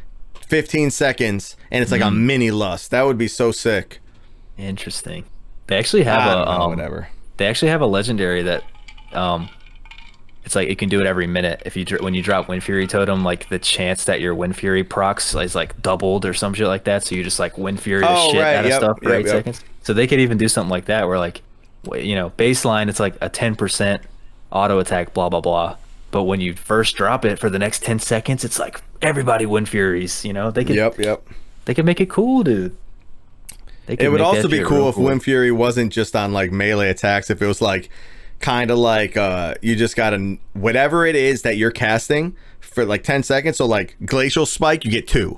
fifteen 0.41 0.91
seconds, 0.93 1.57
and 1.73 1.83
it's 1.83 1.91
like 1.91 2.01
a 2.01 2.05
Mm-hmm. 2.05 2.27
mini 2.27 2.51
lust. 2.53 2.93
That 2.93 3.03
would 3.07 3.19
be 3.19 3.27
so 3.27 3.51
sick. 3.51 3.99
Interesting. 4.57 5.25
They 5.67 5.79
actually 5.79 6.05
have 6.05 6.31
a 6.31 6.45
know, 6.45 6.51
um, 6.51 6.71
whatever. 6.71 7.09
They 7.37 7.47
actually 7.47 7.71
have 7.71 7.81
a 7.81 7.87
legendary 7.87 8.43
that, 8.43 8.65
um, 9.13 9.49
it's 10.45 10.57
like 10.57 10.69
it 10.69 10.77
can 10.79 10.89
do 10.89 11.01
it 11.01 11.07
every 11.07 11.27
minute. 11.29 11.63
If 11.65 11.77
you 11.77 11.85
when 12.01 12.15
you 12.15 12.23
drop 12.23 12.49
Wind 12.49 12.65
Fury 12.65 12.89
Totem, 12.89 13.23
like 13.23 13.49
the 13.49 13.61
chance 13.61 14.07
that 14.07 14.21
your 14.21 14.35
Wind 14.35 14.57
Fury 14.57 14.83
procs 14.83 15.35
is 15.37 15.55
like 15.55 15.81
doubled 15.81 16.25
or 16.27 16.35
some 16.35 16.53
shit 16.53 16.67
like 16.67 16.85
that. 16.85 17.05
So 17.05 17.15
you 17.15 17.23
just 17.23 17.39
like 17.39 17.57
Wind 17.57 17.81
Fury 17.81 18.01
the 18.01 18.09
Oh, 18.11 18.33
shit 18.33 18.41
right, 18.43 18.57
out 18.57 18.67
of 18.67 18.73
stuff 18.73 18.99
for 19.01 19.11
yep, 19.11 19.21
eight 19.21 19.27
yep. 19.27 19.35
seconds. 19.37 19.65
So 19.83 19.95
they 19.95 20.09
could 20.09 20.19
even 20.19 20.39
do 20.39 20.49
something 20.49 20.71
like 20.71 20.87
that, 20.87 21.07
where 21.07 21.19
like, 21.19 21.43
you 21.95 22.17
know, 22.17 22.31
baseline 22.31 22.89
it's 22.89 22.99
like 22.99 23.15
a 23.21 23.29
ten 23.29 23.55
percent 23.55 24.03
auto 24.51 24.81
attack, 24.81 25.15
blah 25.15 25.29
blah 25.29 25.41
blah. 25.41 25.77
But 26.11 26.25
when 26.25 26.41
you 26.41 26.55
first 26.55 26.97
drop 26.97 27.25
it 27.25 27.39
for 27.39 27.49
the 27.49 27.59
next 27.61 27.85
ten 27.85 28.01
seconds, 28.01 28.45
it's 28.45 28.59
like 28.59 28.83
everybody 29.01 29.47
Wind 29.47 29.69
Furies. 29.69 30.25
You 30.25 30.33
know, 30.33 30.51
they 30.51 30.65
could 30.65 30.75
Yep, 30.75 30.99
yep. 30.99 31.25
they 31.67 31.75
could 31.75 31.87
make 31.87 32.01
it 32.01 32.11
cool, 32.11 32.43
dude. 32.43 32.77
They 33.87 33.97
could 33.97 34.07
It 34.07 34.09
would 34.11 34.21
also 34.21 34.49
be 34.49 34.63
cool 34.63 34.79
real 34.79 34.89
if 34.91 34.97
Wind 34.97 35.23
Fury 35.23 35.51
wasn't 35.53 35.93
just 35.93 36.15
on 36.15 36.33
like 36.33 36.53
melee 36.53 36.89
attacks. 36.91 37.31
If 37.31 37.43
it 37.43 37.47
was 37.47 37.61
like 37.61 37.91
kind 38.41 38.71
of 38.71 38.79
like 38.79 39.17
uh 39.17 39.55
you 39.63 39.77
just 39.77 39.95
got 39.95 40.11
to 40.11 40.37
whatever 40.53 41.07
it 41.07 41.15
is 41.15 41.43
that 41.43 41.57
you're 41.57 41.71
casting 41.71 42.37
for 42.61 42.85
like 42.85 43.03
10 43.05 43.23
seconds. 43.23 43.57
So 43.57 43.67
like 43.67 43.97
glacial 44.05 44.47
spike, 44.47 44.85
you 44.85 44.91
get 44.91 45.07
two. 45.09 45.37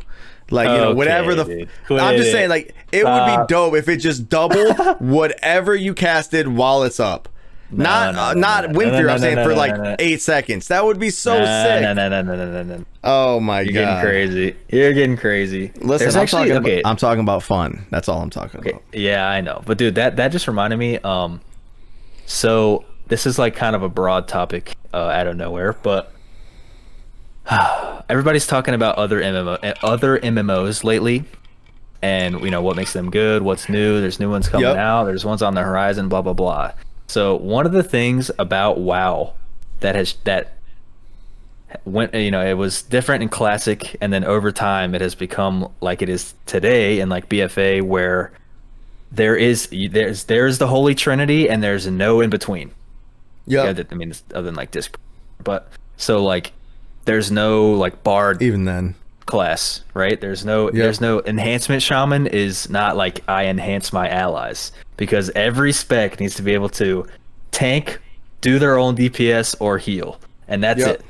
Like 0.50 0.68
you 0.68 0.76
know 0.76 0.88
Okay, 0.88 0.96
whatever 0.96 1.34
the. 1.34 1.44
dude. 1.44 1.68
I'm 1.90 2.16
just 2.18 2.30
saying 2.30 2.50
like 2.50 2.74
it 2.92 3.04
would 3.04 3.26
be 3.26 3.46
dope 3.48 3.74
if 3.74 3.88
it 3.88 3.96
just 3.96 4.28
doubled 4.28 4.76
whatever 5.00 5.74
you 5.74 5.94
casted 5.94 6.48
while 6.48 6.82
it's 6.82 7.00
up. 7.00 7.28
Not 7.70 8.14
no, 8.14 8.20
uh, 8.20 8.34
not 8.34 8.70
no, 8.70 8.80
no, 8.80 9.02
no, 9.02 9.08
I'm 9.08 9.18
saying 9.18 9.36
no, 9.36 9.44
for 9.44 9.50
no, 9.50 9.56
like 9.56 9.76
no, 9.76 9.82
no. 9.82 9.96
eight 9.98 10.20
seconds. 10.20 10.68
That 10.68 10.84
would 10.84 10.98
be 10.98 11.10
so 11.10 11.34
sick. 11.34 11.82
No, 11.82 11.92
no, 11.94 12.08
no, 12.08 12.22
no, 12.22 12.36
no, 12.36 12.62
no, 12.62 12.62
no. 12.62 12.84
Oh 13.02 13.40
my 13.40 13.64
god. 13.64 13.72
You're 13.72 13.84
getting 13.84 14.00
crazy. 14.02 14.56
You're 14.68 14.92
getting 14.92 15.16
crazy. 15.16 15.72
Listen, 15.76 16.04
There's 16.04 16.16
I'm 16.16 16.22
actually 16.22 16.48
talking 16.48 16.62
okay. 16.64 16.80
about, 16.80 16.90
I'm 16.90 16.96
talking 16.96 17.20
about 17.20 17.42
fun. 17.42 17.86
That's 17.90 18.08
all 18.08 18.20
I'm 18.22 18.30
talking 18.30 18.60
about. 18.60 18.82
Yeah, 18.92 19.26
I 19.28 19.40
know. 19.40 19.62
But 19.66 19.78
dude, 19.78 19.96
that 19.96 20.16
that 20.16 20.28
just 20.28 20.46
reminded 20.46 20.76
me. 20.78 20.98
Um, 20.98 21.40
so 22.26 22.84
this 23.08 23.26
is 23.26 23.38
like 23.38 23.54
kind 23.54 23.74
of 23.76 23.82
a 23.82 23.88
broad 23.88 24.28
topic 24.28 24.76
uh, 24.92 24.98
out 25.08 25.26
of 25.26 25.36
nowhere, 25.36 25.72
but 25.72 26.12
everybody's 28.08 28.46
talking 28.46 28.74
about 28.74 28.96
other 28.96 29.20
MMO 29.20 29.58
uh, 29.62 29.74
other 29.82 30.18
MMOs 30.18 30.84
lately, 30.84 31.24
and 32.02 32.40
you 32.40 32.50
know 32.50 32.62
what 32.62 32.76
makes 32.76 32.92
them 32.92 33.10
good, 33.10 33.42
what's 33.42 33.68
new. 33.68 34.00
There's 34.00 34.20
new 34.20 34.30
ones 34.30 34.48
coming 34.48 34.66
Yep. 34.66 34.76
out. 34.76 35.04
There's 35.04 35.24
ones 35.24 35.42
on 35.42 35.54
the 35.54 35.62
horizon. 35.62 36.08
Blah 36.08 36.22
blah 36.22 36.32
blah. 36.32 36.72
So 37.06 37.36
one 37.36 37.66
of 37.66 37.72
the 37.72 37.82
things 37.82 38.30
about 38.38 38.78
WoW 38.78 39.34
that 39.80 39.94
has 39.94 40.14
that 40.24 40.54
went 41.84 42.14
you 42.14 42.30
know 42.30 42.44
it 42.44 42.54
was 42.54 42.82
different 42.82 43.22
in 43.22 43.28
classic 43.28 43.96
and 44.00 44.12
then 44.12 44.24
over 44.24 44.52
time 44.52 44.94
it 44.94 45.00
has 45.00 45.14
become 45.14 45.68
like 45.80 46.02
it 46.02 46.08
is 46.08 46.34
today 46.46 47.00
in 47.00 47.08
like 47.08 47.28
bfa 47.28 47.82
where 47.82 48.30
there 49.10 49.34
is 49.34 49.68
there's 49.90 50.24
there's 50.24 50.58
the 50.58 50.68
holy 50.68 50.94
trinity 50.94 51.48
and 51.50 51.62
there's 51.64 51.86
no 51.88 52.20
in 52.20 52.30
between 52.30 52.70
Yep. 53.46 53.76
yeah 53.76 53.84
i 53.90 53.94
mean 53.94 54.10
it's 54.10 54.22
other 54.32 54.42
than 54.44 54.54
like 54.54 54.70
disc 54.70 54.96
but 55.42 55.68
so 55.96 56.22
like 56.22 56.52
there's 57.06 57.30
no 57.30 57.72
like 57.72 58.02
bard 58.04 58.40
Even 58.40 58.64
then. 58.64 58.94
Class 59.26 59.82
right? 59.94 60.20
There's 60.20 60.44
no 60.44 60.70
there's 60.70 61.00
no 61.00 61.20
enhancement 61.22 61.82
shaman 61.82 62.26
is 62.26 62.68
not 62.68 62.96
like 62.96 63.22
i 63.28 63.46
enhance 63.46 63.92
my 63.92 64.08
allies. 64.08 64.72
Because 64.96 65.30
every 65.30 65.72
spec 65.72 66.20
needs 66.20 66.34
to 66.36 66.42
be 66.42 66.54
able 66.54 66.68
to 66.70 67.06
tank 67.50 68.00
do 68.40 68.58
their 68.58 68.78
own 68.78 68.96
dps 68.96 69.54
or 69.60 69.78
heal. 69.78 70.20
And 70.48 70.62
that's 70.62 70.80
Yep. 70.80 71.00
it. 71.00 71.04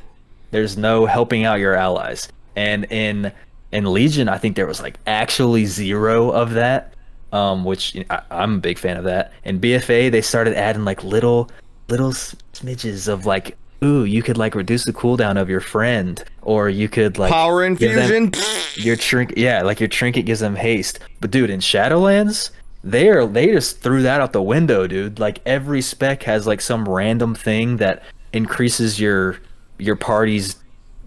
There's 0.52 0.76
no 0.76 1.06
helping 1.06 1.44
out 1.44 1.58
your 1.58 1.74
allies. 1.74 2.28
And 2.56 2.84
in 2.90 3.32
in 3.72 3.92
legion 3.92 4.28
i 4.28 4.38
think 4.38 4.54
there 4.54 4.66
was 4.68 4.80
like 4.80 4.96
actually 5.06 5.66
zero 5.66 6.30
of 6.30 6.52
that 6.52 6.94
um 7.32 7.64
which 7.64 7.92
you 7.96 8.00
know, 8.02 8.06
I, 8.10 8.22
i'm 8.30 8.54
a 8.54 8.60
big 8.60 8.78
fan 8.78 8.96
of 8.96 9.04
that. 9.04 9.32
In 9.44 9.58
bfa 9.58 10.12
they 10.12 10.20
started 10.22 10.54
adding 10.54 10.84
like 10.84 11.02
little 11.02 11.50
little 11.88 12.12
smidges 12.12 13.08
of 13.08 13.26
like 13.26 13.56
ooh 13.84 14.04
you 14.04 14.22
could 14.22 14.38
like 14.38 14.54
reduce 14.54 14.84
the 14.84 14.92
cooldown 14.92 15.40
of 15.40 15.48
your 15.48 15.60
friend 15.60 16.24
or 16.42 16.68
you 16.68 16.88
could 16.88 17.18
like 17.18 17.30
Power 17.30 17.64
infusion. 17.64 18.32
your 18.76 18.96
trinket 18.96 19.38
yeah 19.38 19.62
like 19.62 19.80
your 19.80 19.88
trinket 19.88 20.26
gives 20.26 20.40
them 20.40 20.56
haste. 20.56 20.98
But 21.20 21.30
dude 21.30 21.50
in 21.50 21.60
shadowlands 21.60 22.50
they 22.82 23.08
are 23.08 23.26
they 23.26 23.46
just 23.46 23.80
threw 23.80 24.02
that 24.02 24.20
out 24.20 24.32
the 24.32 24.42
window 24.42 24.86
dude. 24.86 25.18
Like 25.18 25.40
every 25.46 25.80
spec 25.80 26.22
has 26.24 26.46
like 26.46 26.60
some 26.60 26.88
random 26.88 27.34
thing 27.34 27.78
that 27.78 28.02
increases 28.32 29.00
your 29.00 29.38
your 29.78 29.96
party's 29.96 30.56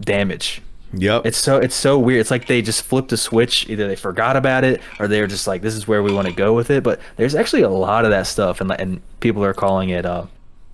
damage. 0.01 0.61
Yep. 0.93 1.25
it's 1.25 1.37
so 1.37 1.57
it's 1.57 1.75
so 1.75 1.99
weird. 1.99 2.21
It's 2.21 2.31
like 2.31 2.47
they 2.47 2.61
just 2.61 2.81
flipped 2.81 3.11
a 3.11 3.17
switch 3.17 3.69
either 3.69 3.87
they 3.87 3.95
forgot 3.97 4.37
about 4.37 4.63
it 4.63 4.81
or 4.99 5.07
they're 5.07 5.27
just 5.27 5.45
like 5.45 5.61
this 5.61 5.75
is 5.75 5.87
where 5.87 6.01
we 6.01 6.13
want 6.13 6.27
to 6.27 6.33
go 6.33 6.53
with 6.53 6.71
it. 6.71 6.83
But 6.83 6.99
there's 7.17 7.35
actually 7.35 7.61
a 7.61 7.69
lot 7.69 8.05
of 8.05 8.11
that 8.11 8.25
stuff 8.25 8.61
and 8.61 8.71
and 8.71 9.01
people 9.19 9.43
are 9.43 9.53
calling 9.53 9.89
it 9.89 10.05
uh 10.05 10.25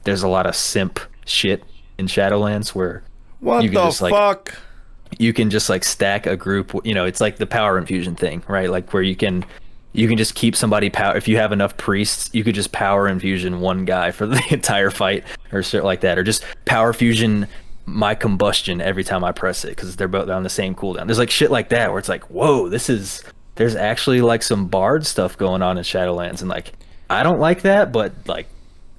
there's 0.04 0.24
a 0.24 0.28
lot 0.28 0.46
of 0.46 0.56
simp 0.56 1.00
shit 1.26 1.64
in 1.98 2.08
shadowlands 2.08 2.70
where 2.70 3.04
what 3.40 3.64
you 3.64 3.70
can 3.70 3.76
the 3.76 3.86
just, 3.86 4.02
like, 4.02 4.14
fuck? 4.14 4.58
you 5.20 5.34
can 5.34 5.50
just 5.50 5.70
like 5.70 5.84
stack 5.84 6.26
a 6.26 6.36
group 6.36 6.74
you 6.84 6.94
know 6.94 7.06
it's 7.06 7.22
like 7.22 7.38
the 7.38 7.46
power 7.46 7.78
infusion 7.78 8.16
thing 8.16 8.44
right 8.48 8.70
like 8.70 8.92
where 8.94 9.04
you 9.04 9.16
can 9.16 9.46
you 9.94 10.08
can 10.08 10.18
just 10.18 10.34
keep 10.36 10.56
somebody 10.56 10.90
power 10.90 11.16
if 11.16 11.28
you 11.28 11.38
have 11.38 11.52
enough 11.52 11.78
priests 11.78 12.30
you 12.34 12.44
could 12.44 12.56
just 12.56 12.72
power 12.72 13.08
infusion 13.08 13.60
one 13.60 13.86
guy 13.86 14.12
for 14.12 14.26
the 14.28 14.42
entire 14.50 14.90
fight 14.90 15.24
or 15.52 15.62
shit 15.64 15.84
like 15.84 16.02
that 16.02 16.18
or 16.18 16.24
just 16.24 16.44
power 16.66 16.94
fusion 16.94 17.48
my 17.86 18.16
combustion 18.16 18.82
every 18.82 19.04
time 19.04 19.24
i 19.24 19.32
press 19.32 19.66
it 19.66 19.70
because 19.70 19.96
they're 19.96 20.08
both 20.08 20.30
on 20.30 20.44
the 20.44 20.50
same 20.50 20.74
cooldown 20.74 21.06
there's 21.06 21.20
like 21.20 21.30
shit 21.30 21.52
like 21.52 21.70
that 21.70 21.90
where 21.90 22.00
it's 22.00 22.10
like 22.10 22.24
whoa 22.30 22.70
this 22.70 22.90
is 22.90 23.24
there's 23.56 23.76
actually 23.76 24.22
like 24.22 24.42
some 24.42 24.68
bard 24.68 25.06
stuff 25.06 25.38
going 25.38 25.62
on 25.62 25.78
in 25.78 25.84
shadowlands 25.84 26.42
and 26.42 26.50
like 26.50 26.72
i 27.10 27.22
don't 27.22 27.40
like 27.40 27.62
that 27.62 27.92
but 27.92 28.14
like 28.26 28.48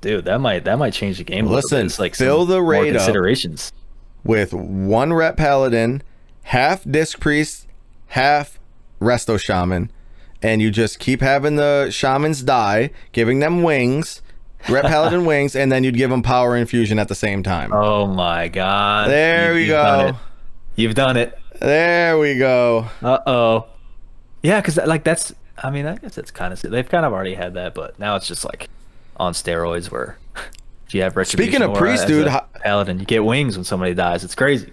dude 0.04 0.26
that 0.26 0.40
might 0.40 0.64
that 0.64 0.78
might 0.78 0.92
change 0.92 1.18
the 1.18 1.24
game 1.24 1.46
a 1.46 1.48
little 1.48 1.56
bit. 1.56 1.64
Listen, 1.64 1.86
It's, 1.86 1.98
like 1.98 2.14
fill 2.14 2.44
the 2.44 2.62
raid 2.62 2.92
considerations 2.92 3.72
with 4.22 4.52
one 4.54 5.12
ret 5.12 5.36
paladin, 5.36 6.02
half 6.44 6.84
disc 6.84 7.18
priest, 7.20 7.66
half 8.08 8.58
resto 9.00 9.38
shaman, 9.40 9.90
and 10.42 10.62
you 10.62 10.70
just 10.70 10.98
keep 10.98 11.20
having 11.20 11.56
the 11.56 11.90
shamans 11.90 12.42
die, 12.42 12.90
giving 13.12 13.40
them 13.40 13.62
wings, 13.62 14.22
ret 14.68 14.84
paladin 14.84 15.24
wings, 15.26 15.56
and 15.56 15.72
then 15.72 15.82
you'd 15.84 15.96
give 15.96 16.10
them 16.10 16.22
power 16.22 16.56
infusion 16.56 16.98
at 16.98 17.08
the 17.08 17.14
same 17.14 17.42
time. 17.42 17.72
Oh 17.72 18.06
my 18.06 18.48
god. 18.48 19.08
There 19.10 19.54
we 19.54 19.60
you've 19.60 19.68
go. 19.68 19.82
Done 19.82 20.08
it. 20.08 20.14
You've 20.76 20.94
done 20.94 21.16
it. 21.16 21.38
There 21.60 22.18
we 22.18 22.36
go. 22.38 22.88
Uh 23.02 23.18
oh. 23.26 23.66
Yeah, 24.42 24.60
because 24.60 24.76
like 24.76 25.04
that's. 25.04 25.32
I 25.56 25.70
mean, 25.70 25.86
I 25.86 25.96
guess 25.96 26.18
it's 26.18 26.30
kind 26.30 26.52
of 26.52 26.60
they've 26.60 26.88
kind 26.88 27.06
of 27.06 27.12
already 27.12 27.34
had 27.34 27.54
that, 27.54 27.74
but 27.74 27.98
now 27.98 28.16
it's 28.16 28.26
just 28.26 28.44
like 28.44 28.68
on 29.16 29.32
steroids 29.32 29.90
where 29.90 30.18
if 30.86 30.94
you 30.94 31.02
have. 31.02 31.14
Speaking 31.26 31.62
of 31.62 31.74
priest, 31.74 32.06
dude, 32.06 32.28
how- 32.28 32.46
paladin, 32.62 32.98
you 32.98 33.06
get 33.06 33.24
wings 33.24 33.56
when 33.56 33.64
somebody 33.64 33.94
dies. 33.94 34.24
It's 34.24 34.34
crazy. 34.34 34.72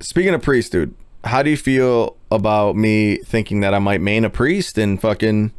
Speaking 0.00 0.34
of 0.34 0.42
priest, 0.42 0.72
dude, 0.72 0.94
how 1.24 1.42
do 1.42 1.50
you 1.50 1.56
feel 1.56 2.16
about 2.30 2.76
me 2.76 3.16
thinking 3.18 3.60
that 3.60 3.74
I 3.74 3.78
might 3.80 4.00
main 4.00 4.24
a 4.24 4.30
priest 4.30 4.78
in 4.78 4.98
fucking 4.98 5.52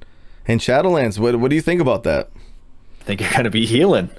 in 0.47 0.59
Shadowlands? 0.59 1.19
What 1.19 1.35
What 1.37 1.49
do 1.49 1.55
you 1.55 1.61
think 1.61 1.81
about 1.81 2.03
that? 2.03 2.29
I 3.01 3.03
think 3.03 3.21
you're 3.21 3.31
gonna 3.31 3.49
be 3.49 3.65
healing. 3.65 4.09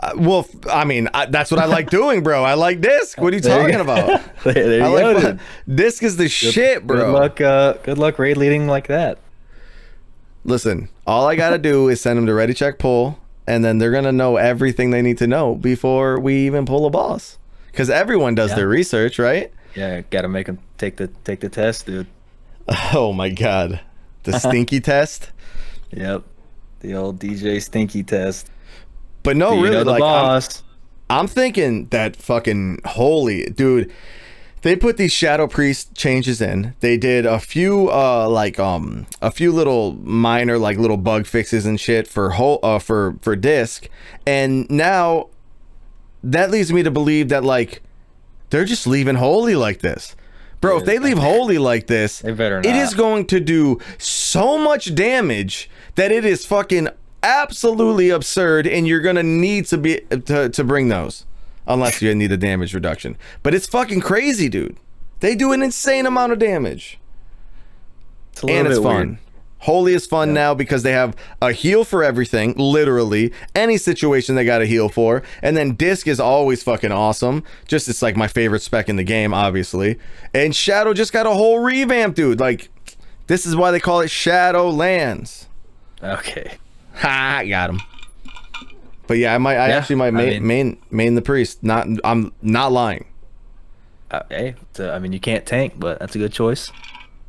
Uh, 0.00 0.12
well, 0.16 0.46
I 0.70 0.84
mean, 0.84 1.08
I, 1.12 1.26
that's 1.26 1.50
what 1.50 1.58
I 1.58 1.64
like 1.64 1.90
doing, 1.90 2.22
bro. 2.22 2.44
I 2.44 2.54
like 2.54 2.80
disc. 2.80 3.18
What 3.20 3.32
are 3.32 3.36
you 3.36 3.42
There 3.42 3.58
talking 3.58 3.74
go. 3.74 3.82
about? 3.82 4.44
there 4.44 4.52
there 4.54 4.78
you 4.78 4.84
I 4.84 5.12
go. 5.14 5.18
like 5.18 5.38
disc 5.74 6.04
is 6.04 6.16
the 6.16 6.28
shit, 6.28 6.86
bro. 6.86 6.98
Good 7.06 7.12
luck. 7.12 7.40
Uh, 7.40 7.72
good 7.82 7.98
luck 7.98 8.20
raid 8.20 8.36
leading 8.36 8.68
like 8.68 8.86
that. 8.86 9.18
Listen, 10.48 10.88
all 11.06 11.26
I 11.26 11.36
gotta 11.36 11.58
do 11.58 11.88
is 11.88 12.00
send 12.00 12.16
them 12.16 12.26
to 12.26 12.32
ready 12.34 12.54
check 12.54 12.78
pull, 12.78 13.18
and 13.46 13.62
then 13.64 13.76
they're 13.78 13.90
gonna 13.92 14.12
know 14.12 14.36
everything 14.36 14.90
they 14.90 15.02
need 15.02 15.18
to 15.18 15.26
know 15.26 15.54
before 15.54 16.18
we 16.18 16.46
even 16.46 16.64
pull 16.64 16.86
a 16.86 16.90
boss. 16.90 17.36
Because 17.70 17.90
everyone 17.90 18.34
does 18.34 18.50
Yeah. 18.50 18.56
their 18.56 18.68
research, 18.68 19.18
right? 19.18 19.52
Yeah, 19.74 20.00
gotta 20.10 20.28
make 20.28 20.46
them 20.46 20.58
take 20.78 20.96
the 20.96 21.08
take 21.24 21.40
the 21.40 21.48
test, 21.48 21.86
dude. 21.86 22.06
Oh 22.94 23.12
my 23.12 23.28
god, 23.28 23.80
the 24.24 24.38
stinky 24.40 24.80
test. 24.80 25.30
Yep. 25.90 26.22
The 26.80 26.94
old 26.94 27.18
DJ 27.18 27.60
Stinky 27.62 28.02
test. 28.02 28.50
But 29.22 29.36
no, 29.36 29.60
really, 29.60 29.82
like 29.84 29.96
I'm, 29.96 30.00
boss. 30.00 30.62
I'm 31.10 31.26
thinking 31.26 31.86
that 31.88 32.14
fucking 32.16 32.80
holy 32.84 33.46
dude. 33.46 33.90
They 34.62 34.74
put 34.76 34.96
these 34.96 35.12
shadow 35.12 35.46
priest 35.46 35.94
changes 35.94 36.40
in. 36.40 36.74
They 36.80 36.96
did 36.96 37.24
a 37.26 37.38
few 37.38 37.90
uh 37.90 38.28
like 38.28 38.58
um 38.58 39.06
a 39.22 39.30
few 39.30 39.52
little 39.52 39.92
minor 40.02 40.58
like 40.58 40.78
little 40.78 40.96
bug 40.96 41.26
fixes 41.26 41.64
and 41.66 41.78
shit 41.80 42.06
for 42.08 42.30
whole 42.30 42.58
uh 42.62 42.78
for 42.78 43.16
for 43.22 43.36
disc 43.36 43.88
and 44.26 44.68
now 44.70 45.28
that 46.24 46.50
leads 46.50 46.72
me 46.72 46.82
to 46.82 46.90
believe 46.90 47.28
that 47.28 47.44
like 47.44 47.82
they're 48.50 48.64
just 48.64 48.86
leaving 48.86 49.14
holy 49.16 49.54
like 49.54 49.80
this. 49.80 50.16
Bro, 50.60 50.78
if 50.78 50.84
they 50.86 50.98
leave 50.98 51.18
holy 51.18 51.58
like 51.58 51.86
this, 51.86 52.18
They 52.18 52.32
better 52.32 52.56
not. 52.56 52.66
it 52.66 52.74
is 52.74 52.92
going 52.94 53.26
to 53.26 53.38
do 53.38 53.78
so 53.98 54.58
much 54.58 54.92
damage 54.94 55.70
that 55.94 56.10
it 56.10 56.24
is 56.24 56.44
fucking 56.44 56.88
absolutely 57.22 58.10
absurd 58.10 58.66
and 58.66 58.86
you're 58.88 59.00
going 59.00 59.14
to 59.16 59.22
need 59.22 59.66
to 59.66 59.78
be 59.78 60.00
to, 60.24 60.48
to 60.48 60.64
bring 60.64 60.88
those 60.88 61.24
unless 61.68 62.02
you 62.02 62.12
need 62.14 62.32
a 62.32 62.36
damage 62.36 62.74
reduction. 62.74 63.16
But 63.42 63.54
it's 63.54 63.66
fucking 63.66 64.00
crazy, 64.00 64.48
dude. 64.48 64.76
They 65.20 65.34
do 65.34 65.52
an 65.52 65.62
insane 65.62 66.06
amount 66.06 66.32
of 66.32 66.38
damage 66.38 66.98
It's 68.32 68.42
a 68.42 68.46
little 68.46 68.58
and 68.58 68.68
it's 68.68 68.78
bit 68.78 68.84
fun. 68.84 69.06
weird. 69.08 69.18
Holy 69.62 69.92
is 69.92 70.06
fun 70.06 70.32
now 70.32 70.54
because 70.54 70.84
they 70.84 70.92
have 70.92 71.16
a 71.42 71.50
heal 71.50 71.82
for 71.84 72.04
everything, 72.04 72.54
literally. 72.56 73.32
Any 73.56 73.76
situation 73.76 74.36
they 74.36 74.44
got 74.44 74.62
a 74.62 74.66
heal 74.66 74.88
for. 74.88 75.24
And 75.42 75.56
then 75.56 75.74
Disc 75.74 76.06
is 76.06 76.20
always 76.20 76.62
fucking 76.62 76.92
awesome. 76.92 77.42
Just 77.66 77.88
it's 77.88 78.00
like 78.00 78.16
my 78.16 78.28
favorite 78.28 78.62
spec 78.62 78.88
in 78.88 78.94
the 78.94 79.02
game, 79.02 79.34
obviously. 79.34 79.98
And 80.32 80.54
Shadow 80.54 80.94
just 80.94 81.12
got 81.12 81.26
a 81.26 81.30
whole 81.30 81.58
revamp, 81.58 82.14
dude. 82.14 82.38
Like, 82.38 82.70
this 83.26 83.44
is 83.46 83.56
why 83.56 83.72
they 83.72 83.80
call 83.80 84.00
it 84.00 84.10
Shadow 84.12 84.70
Lands. 84.70 85.48
Okay. 86.04 86.58
Ha, 86.94 87.42
got 87.48 87.70
him. 87.70 87.80
But 89.08 89.18
yeah, 89.18 89.34
I 89.34 89.38
might 89.38 89.56
I 89.56 89.68
Yeah, 89.70 89.76
actually 89.78 89.96
might 89.96 90.08
I 90.08 90.10
main, 90.12 90.28
mean- 90.34 90.46
main 90.46 90.78
main 90.90 91.14
the 91.16 91.22
priest. 91.22 91.64
Not 91.64 91.88
I'm 92.04 92.32
not 92.42 92.70
lying. 92.70 93.06
Uh, 94.10 94.20
hey, 94.30 94.54
a- 94.78 94.92
I 94.92 94.98
mean, 95.00 95.12
you 95.12 95.18
can't 95.20 95.44
tank, 95.44 95.74
but 95.76 95.98
that's 95.98 96.14
a 96.14 96.18
good 96.18 96.32
choice. 96.32 96.70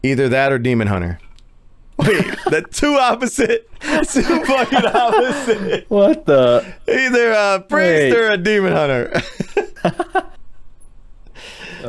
Either 0.03 0.29
that 0.29 0.51
or 0.51 0.59
Demon 0.59 0.87
Hunter. 0.87 1.19
Wait, 1.99 2.23
the 2.49 2.65
two 2.71 2.93
opposite, 2.93 3.69
two 3.81 4.45
fucking 4.45 4.85
opposite. 4.85 5.85
What 5.89 6.25
the? 6.25 6.65
Either 6.87 7.31
a 7.31 7.59
priest 7.59 7.71
Wait. 7.71 8.13
or 8.15 8.29
a 8.31 8.37
demon 8.37 8.71
hunter. 8.71 9.11
what 9.83 10.31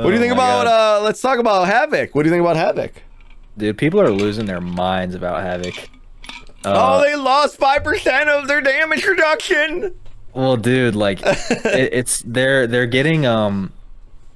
do 0.03 0.11
you 0.13 0.19
think 0.19 0.33
about? 0.33 0.67
Uh, 0.67 1.01
let's 1.05 1.21
talk 1.21 1.39
about 1.39 1.69
Havoc. 1.69 2.13
What 2.15 2.25
do 2.25 2.29
you 2.29 2.33
think 2.35 2.41
about 2.41 2.57
Havoc? 2.57 2.93
Dude, 3.57 3.79
people 3.79 4.01
are 4.01 4.11
losing 4.11 4.47
their 4.47 4.61
minds 4.61 5.15
about 5.15 5.43
Havoc. 5.43 5.89
Oh, 6.65 6.73
Uh, 6.73 7.01
they 7.03 7.17
lost 7.17 7.57
five 7.57 7.85
percent 7.85 8.29
of 8.29 8.49
their 8.49 8.61
damage 8.61 9.05
reduction. 9.05 9.95
Well, 10.35 10.57
dude, 10.57 10.95
like 10.95 11.21
it, 11.25 11.91
it's 11.93 12.23
they're 12.27 12.67
they're 12.67 12.87
getting 12.87 13.27
um, 13.27 13.73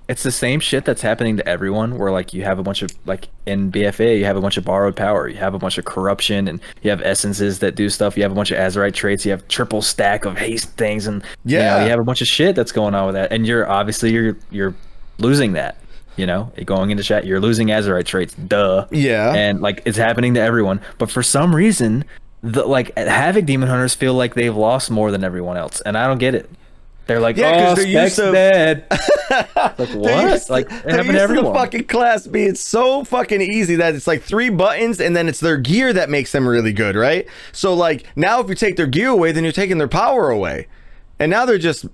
it's 0.08 0.22
the 0.22 0.32
same 0.32 0.60
shit 0.60 0.84
that's 0.84 1.00
happening 1.02 1.36
to 1.38 1.48
everyone. 1.48 1.96
Where 1.98 2.10
like 2.10 2.34
you 2.34 2.42
have 2.44 2.58
a 2.58 2.62
bunch 2.62 2.82
of 2.82 2.90
like 3.06 3.28
in 3.46 3.70
BFA, 3.70 4.18
you 4.18 4.24
have 4.24 4.36
a 4.36 4.40
bunch 4.40 4.56
of 4.56 4.64
borrowed 4.64 4.96
power, 4.96 5.28
you 5.28 5.36
have 5.36 5.54
a 5.54 5.58
bunch 5.58 5.78
of 5.78 5.84
corruption, 5.84 6.48
and 6.48 6.60
you 6.82 6.90
have 6.90 7.00
essences 7.02 7.60
that 7.60 7.74
do 7.74 7.88
stuff. 7.88 8.16
You 8.16 8.22
have 8.24 8.32
a 8.32 8.34
bunch 8.34 8.50
of 8.50 8.58
Azerite 8.58 8.94
traits. 8.94 9.24
You 9.24 9.30
have 9.30 9.46
triple 9.48 9.82
stack 9.82 10.24
of 10.24 10.36
haste 10.36 10.70
things, 10.76 11.06
and 11.06 11.22
you 11.44 11.58
know, 11.58 11.64
Yeah. 11.64 11.84
you 11.84 11.90
have 11.90 12.00
a 12.00 12.04
bunch 12.04 12.20
of 12.22 12.26
shit 12.28 12.54
that's 12.56 12.72
going 12.72 12.94
on 12.94 13.06
with 13.06 13.14
that. 13.14 13.32
And 13.32 13.46
you're 13.46 13.68
obviously 13.70 14.12
you're 14.12 14.36
you're 14.50 14.74
losing 15.18 15.52
that. 15.52 15.76
You 16.16 16.26
know, 16.26 16.52
going 16.64 16.90
into 16.90 17.02
chat, 17.02 17.26
you're 17.26 17.40
losing 17.40 17.68
Azerite 17.68 18.06
traits. 18.06 18.34
Duh. 18.34 18.86
Yeah. 18.90 19.34
and 19.34 19.60
like 19.60 19.82
it's 19.84 19.98
happening 19.98 20.34
to 20.34 20.40
everyone 20.40 20.80
but 20.98 21.10
for 21.10 21.22
some 21.22 21.54
reason 21.54 22.04
the 22.42 22.64
like 22.64 22.96
havoc 22.98 23.46
demon 23.46 23.68
hunters 23.68 23.94
feel 23.94 24.14
like 24.14 24.34
they've 24.34 24.54
lost 24.54 24.90
more 24.90 25.10
than 25.10 25.24
everyone 25.24 25.56
else 25.56 25.80
and 25.80 25.96
i 25.96 26.06
don't 26.06 26.18
get 26.18 26.34
it 26.34 26.48
they're 27.06 27.20
like 27.20 27.36
Yeah, 27.36 27.70
oh 27.70 27.74
they're 27.74 27.86
used 27.86 28.16
to- 28.16 28.32
dead 28.32 28.86
like 29.30 29.76
They're 29.76 29.86
what 29.96 30.30
used 30.30 30.46
to- 30.48 30.52
like 30.52 30.66
it 30.70 30.84
they're 30.84 30.96
happened 30.98 31.12
to 31.14 31.20
everyone 31.20 31.52
the 31.54 31.58
fucking 31.58 31.84
class 31.84 32.26
being 32.26 32.54
so 32.54 33.02
fucking 33.04 33.40
easy 33.40 33.76
that 33.76 33.94
it's 33.94 34.06
like 34.06 34.22
three 34.22 34.50
buttons 34.50 35.00
and 35.00 35.16
then 35.16 35.26
it's 35.28 35.40
their 35.40 35.56
gear 35.56 35.92
that 35.94 36.10
makes 36.10 36.32
them 36.32 36.46
really 36.46 36.72
good, 36.72 36.96
right? 36.96 37.26
So 37.52 37.74
like 37.74 38.06
now 38.16 38.40
if 38.40 38.48
you 38.48 38.54
take 38.54 38.76
their 38.76 38.86
gear 38.86 39.08
away, 39.08 39.32
then 39.32 39.42
you're 39.44 39.52
taking 39.52 39.78
their 39.78 39.88
power 39.88 40.30
away. 40.30 40.66
And 41.18 41.30
now 41.30 41.44
they're 41.46 41.58
just 41.58 41.86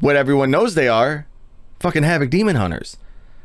what 0.00 0.16
everyone 0.16 0.50
knows 0.50 0.74
they 0.74 0.88
are. 0.88 1.26
Fucking 1.80 2.02
Havoc 2.02 2.30
Demon 2.30 2.56
Hunters. 2.56 2.96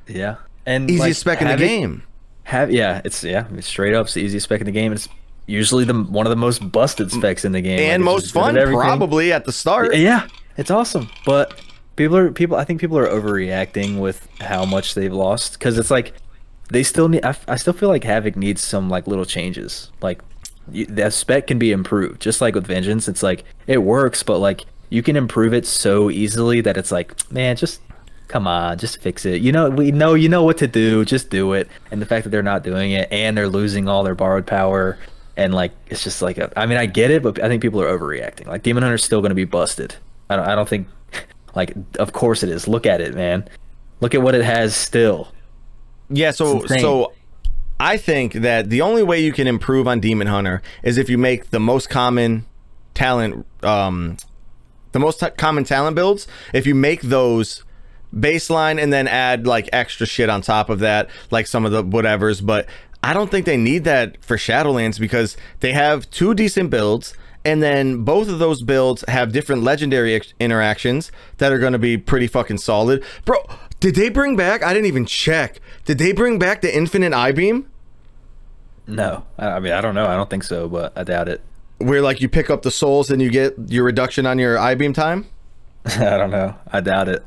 Yeah 0.10 0.36
and 0.66 0.90
Easiest 0.90 1.26
like, 1.26 1.40
spec 1.40 1.42
in 1.42 1.48
the 1.48 1.58
game. 1.58 2.04
have 2.44 2.72
yeah 2.72 3.02
it's 3.06 3.24
yeah 3.24 3.48
it's 3.56 3.68
straight 3.68 3.94
up 3.94 4.06
it's 4.06 4.16
the 4.16 4.22
easiest 4.22 4.46
spec 4.46 4.60
in 4.60 4.66
the 4.66 4.72
game 4.72 4.92
it's 4.92 5.08
usually 5.50 5.84
the 5.84 5.94
one 5.94 6.26
of 6.26 6.30
the 6.30 6.36
most 6.36 6.72
busted 6.72 7.12
specs 7.12 7.44
in 7.44 7.52
the 7.52 7.62
game 7.62 7.80
And 7.80 8.06
Like, 8.06 8.14
most 8.14 8.34
good 8.34 8.56
at 8.56 8.66
fun, 8.68 8.74
probably 8.74 9.34
at 9.34 9.46
the 9.46 9.52
start. 9.52 9.96
Yeah, 9.96 10.28
it's 10.58 10.72
awesome. 10.72 11.10
But 11.26 11.60
people 11.96 12.16
are 12.16 12.32
people. 12.32 12.56
I 12.56 12.64
think 12.64 12.80
people 12.80 12.98
are 12.98 13.08
overreacting 13.08 14.00
with 14.00 14.28
how 14.40 14.66
much 14.66 14.94
they've 14.94 15.14
lost 15.14 15.54
because 15.54 15.78
it's 15.78 15.92
like 15.92 16.14
they 16.70 16.84
still 16.84 17.10
need. 17.10 17.26
I, 17.26 17.36
I 17.48 17.56
still 17.56 17.74
feel 17.74 17.90
like 17.90 18.04
Havoc 18.04 18.36
needs 18.36 18.62
some 18.62 18.90
like 18.90 19.08
little 19.08 19.26
changes. 19.26 19.92
Like 20.02 20.22
you, 20.72 20.86
that 20.86 21.14
spec 21.14 21.48
can 21.48 21.58
be 21.58 21.72
improved, 21.72 22.22
just 22.22 22.42
like 22.42 22.56
with 22.56 22.68
Vengeance. 22.68 23.08
It's 23.08 23.24
like 23.24 23.44
it 23.68 23.80
works, 23.80 24.22
but 24.24 24.38
like 24.38 24.66
you 24.90 25.02
can 25.02 25.16
improve 25.16 25.54
it 25.54 25.66
so 25.66 26.10
easily 26.10 26.62
that 26.62 26.78
it's 26.78 26.92
like, 26.92 27.32
man, 27.32 27.56
just 27.56 27.82
come 28.30 28.48
on, 28.48 28.78
just 28.78 29.02
fix 29.02 29.26
it. 29.26 29.42
You 29.42 29.52
know, 29.52 29.70
we 29.70 29.92
know 29.92 30.14
you 30.14 30.30
know 30.30 30.44
what 30.44 30.58
to 30.60 30.68
do. 30.68 31.04
Just 31.04 31.30
do 31.30 31.52
it. 31.54 31.68
And 31.92 32.02
the 32.02 32.06
fact 32.06 32.24
that 32.24 32.30
they're 32.30 32.42
not 32.42 32.64
doing 32.64 32.92
it 32.92 33.12
and 33.12 33.36
they're 33.36 33.50
losing 33.50 33.90
all 33.90 34.04
their 34.04 34.16
borrowed 34.16 34.48
power. 34.48 34.98
And 35.36 35.54
like 35.54 35.74
it's 35.88 36.04
just 36.04 36.22
like 36.22 36.38
a, 36.38 36.52
I 36.58 36.66
mean 36.66 36.78
I 36.78 36.86
get 36.86 37.12
it, 37.12 37.24
but 37.24 37.44
I 37.44 37.50
think 37.50 37.62
people 37.62 37.82
are 37.82 37.98
overreacting. 37.98 38.48
Like 38.48 38.64
Demon 38.64 38.84
Hunter's 38.84 39.04
still 39.04 39.20
going 39.20 39.32
to 39.32 39.36
be 39.36 39.46
busted. 39.46 39.96
I 40.30 40.38
don't 40.38 40.48
I 40.48 40.56
don't 40.56 40.70
think 40.70 40.88
like 41.56 41.74
of 41.98 42.14
course 42.14 42.44
it 42.44 42.50
is. 42.50 42.68
Look 42.68 42.86
at 42.86 43.02
it, 43.02 43.16
man. 43.16 43.50
Look 44.00 44.16
at 44.16 44.22
what 44.22 44.36
it 44.36 44.46
has 44.46 44.76
still. 44.76 45.34
Yeah, 46.10 46.32
so 46.32 46.66
so 46.66 47.14
I 47.80 47.98
think 47.98 48.34
that 48.34 48.70
the 48.70 48.82
only 48.82 49.04
way 49.04 49.20
you 49.20 49.34
can 49.34 49.48
improve 49.48 49.88
on 49.88 50.00
Demon 50.00 50.28
Hunter 50.28 50.62
is 50.84 50.98
if 50.98 51.10
you 51.10 51.18
make 51.18 51.50
the 51.50 51.60
most 51.60 51.90
common 51.90 52.46
talent 52.94 53.46
um 53.64 54.18
the 54.92 55.00
most 55.00 55.20
t- 55.20 55.30
common 55.38 55.64
talent 55.64 55.96
builds, 55.96 56.28
if 56.54 56.66
you 56.66 56.76
make 56.76 57.02
those 57.02 57.64
baseline 58.16 58.82
and 58.82 58.92
then 58.92 59.08
add 59.08 59.46
like 59.46 59.70
extra 59.72 60.06
shit 60.06 60.30
on 60.30 60.42
top 60.42 60.70
of 60.70 60.80
that, 60.80 61.10
like 61.32 61.48
some 61.48 61.66
of 61.66 61.72
the 61.72 61.84
whatevers, 61.84 62.46
but 62.46 62.68
I 63.04 63.14
don't 63.14 63.32
think 63.32 63.46
they 63.46 63.58
need 63.58 63.86
that 63.86 64.24
for 64.24 64.36
Shadowlands 64.38 65.00
because 65.00 65.38
they 65.62 65.72
have 65.74 66.10
two 66.10 66.34
decent 66.34 66.70
builds 66.70 67.14
and 67.46 67.64
then 67.64 68.04
both 68.04 68.28
of 68.28 68.40
those 68.40 68.62
builds 68.62 69.04
have 69.08 69.32
different 69.32 69.64
legendary 69.64 70.14
ex- 70.14 70.34
interactions 70.40 71.12
that 71.38 71.52
are 71.52 71.60
going 71.60 71.74
to 71.74 71.80
be 71.80 71.98
pretty 71.98 72.28
fucking 72.28 72.58
solid. 72.58 73.04
Bro, 73.26 73.38
did 73.80 73.96
they 73.96 74.10
bring 74.10 74.36
back? 74.36 74.64
I 74.64 74.74
didn't 74.74 74.88
even 74.88 75.06
check. 75.06 75.60
Did 75.86 75.98
they 75.98 76.12
bring 76.12 76.38
back 76.38 76.62
the 76.62 76.76
infinite 76.76 77.14
eye 77.14 77.32
beam? 77.32 77.70
No, 78.88 79.26
I 79.38 79.48
I 79.48 79.60
mean 79.60 79.72
I 79.72 79.82
don't 79.82 79.96
know. 79.96 80.08
I 80.08 80.16
don't 80.16 80.30
think 80.30 80.44
so, 80.44 80.68
but 80.68 80.92
I 80.98 81.04
doubt 81.04 81.30
it. 81.30 81.42
Where 81.78 82.02
like 82.02 82.22
you 82.22 82.28
pick 82.28 82.50
up 82.50 82.64
the 82.64 82.72
souls 82.72 83.10
and 83.10 83.22
you 83.22 83.30
get 83.30 83.56
your 83.68 83.84
reduction 83.84 84.26
on 84.26 84.40
your 84.40 84.58
eye 84.58 84.76
beam 84.76 84.94
time? 84.94 85.28
I 85.86 86.18
don't 86.18 86.32
know. 86.32 86.56
I 86.68 86.82
doubt 86.82 87.08
it. 87.08 87.24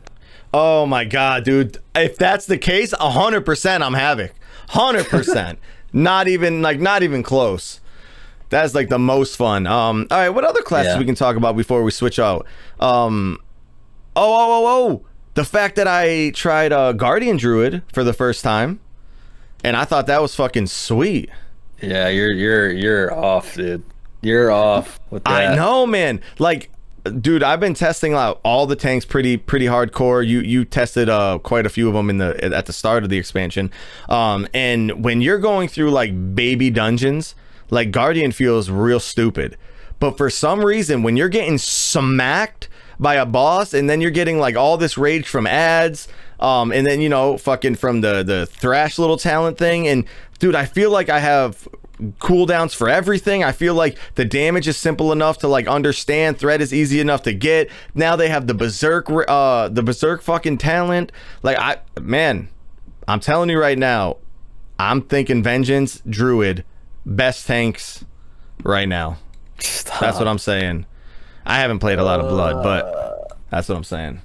Oh 0.55 0.87
my 0.87 1.05
god, 1.05 1.45
dude. 1.45 1.79
If 1.95 2.17
that's 2.17 2.47
the 2.47 2.59
case, 2.59 2.93
100% 2.95 3.81
I'm 3.83 3.95
Havoc. 3.95 4.33
hundred 4.69 5.07
percent. 5.07 5.59
Not 5.95 6.27
even 6.27 6.63
like 6.63 6.81
not 6.81 7.03
even 7.03 7.23
close. 7.23 7.81
That's 8.49 8.75
like 8.75 8.89
the 8.89 8.99
most 8.99 9.37
fun. 9.37 9.67
Um, 9.67 10.07
all 10.11 10.19
right, 10.19 10.31
what 10.31 10.45
other 10.45 10.63
classes 10.63 10.95
Yeah. 10.95 10.99
we 10.99 11.05
can 11.05 11.15
talk 11.15 11.37
about 11.37 11.55
before 11.55 11.83
we 11.83 11.91
switch 11.91 12.19
out? 12.19 12.47
Um, 12.81 13.39
oh, 14.17 14.23
oh, 14.25 14.67
oh, 14.67 14.67
oh, 14.67 15.07
the 15.35 15.45
fact 15.45 15.77
that 15.77 15.87
I 15.87 16.31
tried 16.31 16.73
uh, 16.73 16.93
Guardian 16.93 17.37
Druid 17.37 17.83
for 17.93 18.05
the 18.05 18.15
first 18.15 18.43
time, 18.43 18.81
and 19.63 19.77
I 19.77 19.85
thought 19.85 20.07
that 20.07 20.23
was 20.23 20.35
fucking 20.35 20.67
sweet. 20.69 21.29
Yeah, 21.83 22.09
you're 22.09 22.33
you're 22.33 22.71
you're 22.73 23.15
off, 23.15 23.55
dude. 23.55 23.83
You're 24.23 24.51
off 24.51 24.99
with 25.11 25.25
that. 25.25 25.53
I 25.53 25.57
know, 25.57 25.87
man. 25.87 26.23
Like, 26.39 26.71
dude, 27.05 27.43
I've 27.43 27.61
been 27.61 27.75
testing 27.75 28.15
out 28.15 28.41
all 28.45 28.67
the 28.67 28.77
tanks 28.77 29.05
pretty 29.05 29.37
pretty 29.37 29.67
hardcore. 29.67 30.27
You 30.27 30.41
you 30.41 30.65
tested 30.65 31.09
uh 31.09 31.39
quite 31.39 31.67
a 31.67 31.69
few 31.69 31.89
of 31.89 31.95
them 31.95 32.11
in 32.11 32.19
the 32.19 32.43
at 32.45 32.67
the 32.67 32.73
start 32.73 33.05
of 33.05 33.11
the 33.11 33.19
expansion. 33.19 33.71
Um, 34.09 34.47
and 34.55 35.05
when 35.05 35.21
you're 35.21 35.39
going 35.39 35.69
through 35.69 35.91
like 35.91 36.35
baby 36.35 36.71
dungeons, 36.71 37.35
like 37.71 37.91
Guardian 37.91 38.33
feels 38.33 38.71
real 38.71 39.01
stupid. 39.01 39.57
But 39.99 40.17
for 40.17 40.31
some 40.31 40.65
reason, 40.65 41.03
when 41.03 41.17
you're 41.17 41.29
getting 41.29 41.59
smacked 41.59 42.69
by 42.99 43.15
a 43.15 43.27
boss, 43.27 43.75
and 43.75 43.89
then 43.89 44.01
you're 44.01 44.11
getting 44.11 44.39
like 44.39 44.57
all 44.57 44.77
this 44.77 44.99
rage 44.99 45.29
from 45.29 45.47
ads, 45.47 46.09
um, 46.41 46.73
and 46.73 46.87
then 46.87 47.01
you 47.01 47.09
know 47.09 47.37
fucking 47.37 47.77
from 47.77 48.01
the 48.01 48.23
the 48.23 48.47
thrash 48.47 48.99
little 48.99 49.17
talent 49.17 49.59
thing, 49.59 49.89
and 49.89 50.05
dude, 50.39 50.55
I 50.55 50.67
feel 50.67 50.91
like 50.91 51.09
I 51.09 51.19
have 51.19 51.69
cooldowns 52.19 52.75
for 52.75 52.89
everything. 52.89 53.45
I 53.45 53.53
feel 53.53 53.75
like 53.75 53.99
the 54.15 54.25
damage 54.25 54.69
is 54.69 54.77
simple 54.77 55.13
enough 55.13 55.39
to 55.39 55.49
like 55.49 55.67
understand. 55.67 56.39
Threat 56.39 56.61
is 56.61 56.73
easy 56.75 57.01
enough 57.01 57.23
to 57.25 57.33
get. 57.33 57.71
Now 57.95 58.17
they 58.17 58.29
have 58.29 58.47
the 58.47 58.55
berserk, 58.55 59.09
uh, 59.11 59.69
the 59.69 59.83
berserk 59.83 60.23
fucking 60.23 60.59
talent. 60.59 61.13
Like 61.43 61.59
I, 61.59 61.79
man, 62.01 62.49
I'm 63.07 63.21
telling 63.21 63.51
you 63.51 63.59
right 63.59 63.79
now, 63.79 64.17
I'm 64.79 65.03
thinking 65.03 65.43
vengeance, 65.43 66.03
druid, 66.09 66.65
best 67.07 67.47
tanks 67.47 68.05
right 68.63 68.89
now. 68.89 69.19
That's 70.01 70.19
what 70.19 70.27
I'm 70.29 70.39
saying. 70.39 70.87
I 71.47 71.59
haven't 71.59 71.79
played 71.79 71.99
a 71.99 72.05
lot 72.05 72.21
of 72.21 72.29
blood, 72.29 72.63
but 72.63 73.39
that's 73.51 73.69
what 73.69 73.77
I'm 73.77 73.85
saying. 73.85 74.23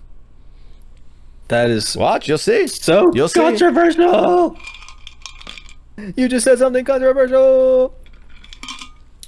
That 1.48 1.70
is 1.70 1.96
Watch, 1.96 2.28
you'll 2.28 2.38
see. 2.38 2.68
so 2.68 3.12
You'll 3.14 3.28
see. 3.30 3.40
Controversial. 5.98 6.24
You 6.24 6.30
just 6.30 6.44
said 6.44 6.60
something 6.60 6.86
controversial. 6.86 7.96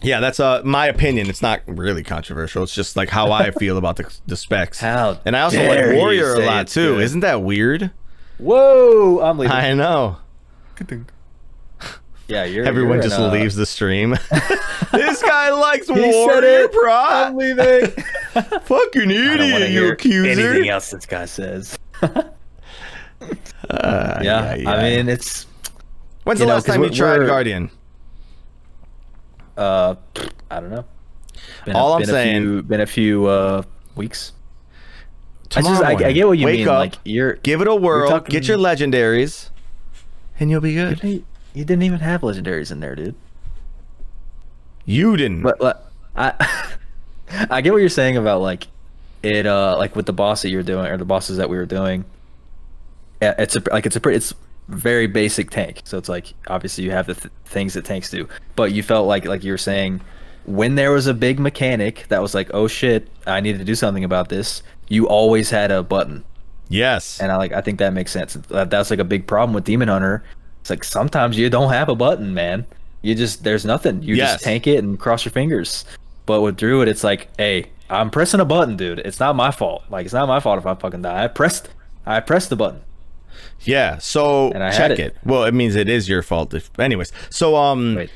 Yeah, 0.02 0.22
that's 0.22 0.40
uh 0.40 0.62
my 0.64 0.88
opinion. 0.88 1.30
It's 1.30 1.42
not 1.42 1.62
really 1.68 2.04
controversial. 2.04 2.64
It's 2.64 2.74
just 2.74 2.96
like 2.96 3.10
how 3.10 3.32
I 3.32 3.52
feel 3.60 3.78
about 3.78 3.98
the, 3.98 4.14
the 4.28 4.38
specs. 4.38 4.80
How 4.80 5.20
and 5.26 5.36
I 5.36 5.42
also 5.42 5.66
like 5.68 5.98
Warrior 5.98 6.36
a 6.36 6.46
lot 6.46 6.68
too. 6.68 6.96
good. 6.96 7.04
Isn't 7.04 7.20
that 7.22 7.42
weird? 7.42 7.92
Whoa, 8.38 9.20
I'm 9.22 9.38
leaving. 9.38 9.52
I 9.52 9.74
know. 9.74 10.18
yeah, 12.30 12.46
you're. 12.46 12.66
Everyone 12.66 12.94
you're 12.94 13.04
just 13.04 13.20
in, 13.20 13.26
uh, 13.26 13.32
leaves 13.32 13.56
the 13.56 13.66
stream. 13.66 14.12
this 14.94 15.22
guy 15.22 15.52
likes 15.52 15.88
He 15.88 15.94
Warrior 15.94 16.66
it. 16.66 16.72
Pride. 16.72 17.28
I'm 17.28 17.36
leaving. 17.36 17.92
Fucking 18.32 19.12
I 19.12 19.36
don't 19.36 19.52
want 19.52 19.52
idiot, 19.54 19.60
to 19.60 19.72
you 19.74 19.82
hear 19.82 19.94
accuser. 19.94 20.50
anything 20.52 20.70
else 20.70 20.92
this 20.92 21.06
guy 21.06 21.26
says. 21.26 21.78
Uh, 22.02 22.24
yeah, 24.24 24.56
I 24.66 24.82
mean 24.82 25.10
it's 25.10 25.46
when's 26.30 26.40
you 26.40 26.46
the 26.46 26.50
know, 26.50 26.54
last 26.56 26.66
time 26.66 26.84
you 26.84 26.90
tried 26.90 27.26
Guardian? 27.26 27.70
uh, 29.58 29.96
I 30.50 30.60
don't 30.60 30.70
know. 30.70 30.86
Been 31.66 31.76
All 31.76 31.94
I'm 31.94 32.00
been 32.02 32.10
saying- 32.10 32.38
a 32.38 32.40
few, 32.42 32.62
been 32.64 32.82
a 32.82 32.86
few 32.86 33.26
uh 33.26 33.64
weeks. 33.96 34.34
I 35.56 35.62
just 35.62 35.84
I, 35.84 35.94
I 35.94 36.12
get 36.12 36.28
what 36.28 36.38
you 36.38 36.46
Wake 36.46 36.60
mean. 36.60 36.68
up, 36.68 36.78
Like 36.80 36.96
you're 37.04 37.34
give 37.34 37.62
it 37.62 37.68
a 37.68 37.76
whirl, 37.76 38.10
talking- 38.10 38.32
get 38.32 38.48
your 38.48 38.58
legendaries, 38.58 39.50
and 40.40 40.50
you'll 40.50 40.62
be 40.62 40.72
you 40.74 40.86
good. 40.90 41.00
didn't- 41.02 41.26
you 41.54 41.66
didn't 41.66 41.82
even 41.84 42.00
have 42.00 42.22
legendaries 42.22 42.72
in 42.72 42.80
there, 42.80 42.96
dude. 42.96 43.16
You 44.86 45.18
didn't. 45.18 45.42
But 45.42 45.60
like, 45.60 45.76
I 46.16 46.68
I 47.50 47.62
get 47.62 47.74
what 47.74 47.80
you're 47.80 47.90
saying 47.90 48.18
about 48.18 48.42
like 48.42 48.68
it 49.24 49.46
uh 49.46 49.76
like 49.78 49.96
with 49.96 50.06
the 50.06 50.14
boss 50.14 50.44
that 50.44 50.50
you're 50.50 50.64
doing 50.64 50.86
or 50.86 50.98
the 50.98 51.06
bosses 51.06 51.38
that 51.38 51.50
we 51.50 51.58
were 51.58 51.66
doing. 51.66 52.06
Yeah, 53.22 53.34
it's 53.40 53.56
a 53.56 53.64
like 53.72 53.86
it's 53.86 53.96
a 53.96 54.00
pretty 54.00 54.18
it's 54.18 54.34
very 54.70 55.08
basic 55.08 55.50
tank. 55.50 55.82
So 55.84 55.98
it's 55.98 56.10
like 56.10 56.34
obviously 56.48 56.84
you 56.84 56.92
have 56.92 57.08
the 57.08 57.16
th- 57.16 57.34
things 57.46 57.74
that 57.74 57.86
tanks 57.86 58.10
do, 58.10 58.28
but 58.56 58.72
you 58.72 58.84
felt 58.84 59.08
like 59.08 59.26
like 59.26 59.44
you 59.44 59.52
were 59.52 59.58
saying 59.58 60.02
when 60.46 60.76
there 60.76 60.92
was 60.92 61.06
a 61.08 61.14
big 61.14 61.40
mechanic 61.40 62.06
that 62.10 62.22
was 62.22 62.34
like 62.34 62.50
oh 62.54 62.68
shit 62.68 63.08
I 63.28 63.40
need 63.42 63.58
to 63.58 63.64
do 63.64 63.76
something 63.76 64.04
about 64.04 64.30
this. 64.30 64.64
You 64.88 65.08
always 65.08 65.50
had 65.52 65.70
a 65.72 65.84
button, 65.84 66.24
yes. 66.70 67.20
and 67.22 67.32
I 67.32 67.36
like 67.38 67.52
I 67.52 67.62
think 67.62 67.80
that 67.80 67.94
makes 67.94 68.12
sense. 68.12 68.34
That, 68.34 68.70
that's 68.70 68.90
like 68.90 69.00
a 69.00 69.04
big 69.04 69.28
problem 69.28 69.54
with 69.54 69.66
Demon 69.66 69.88
Hunter. 69.88 70.24
It's 70.62 70.70
like 70.70 70.84
sometimes 70.84 71.38
you 71.38 71.50
don't 71.50 71.72
have 71.72 71.90
a 71.90 71.96
button, 71.96 72.34
man. 72.34 72.66
You 73.02 73.16
just 73.16 73.44
there's 73.44 73.66
nothing. 73.66 74.02
You 74.04 74.16
Yes. 74.16 74.34
just 74.34 74.44
tank 74.44 74.68
it 74.68 74.84
and 74.84 75.00
cross 75.00 75.26
your 75.26 75.32
fingers. 75.32 75.86
But 76.26 76.42
with 76.42 76.58
Druid, 76.58 76.88
it's 76.88 77.04
like, 77.04 77.28
hey, 77.38 77.72
I'm 77.90 78.10
pressing 78.12 78.40
a 78.40 78.46
button, 78.46 78.78
dude. 78.78 79.00
It's 79.00 79.20
not 79.20 79.36
my 79.36 79.52
fault. 79.52 79.84
Like 79.90 80.06
it's 80.06 80.14
not 80.14 80.28
my 80.28 80.40
fault 80.40 80.60
if 80.60 80.66
I 80.66 80.76
fucking 80.76 81.02
die. 81.02 81.24
I 81.24 81.28
pressed, 81.28 81.70
I 82.06 82.20
pressed 82.20 82.50
the 82.50 82.56
button. 82.56 82.82
Yeah. 83.62 83.98
So 83.98 84.52
check 84.52 84.92
it. 84.92 85.00
it. 85.00 85.18
Well, 85.24 85.44
it 85.44 85.54
means 85.54 85.76
it 85.76 85.90
is 85.90 86.08
your 86.08 86.22
fault. 86.22 86.54
If, 86.54 86.78
anyways, 86.80 87.12
so 87.30 87.56
um, 87.56 87.96
Wait, 87.96 88.10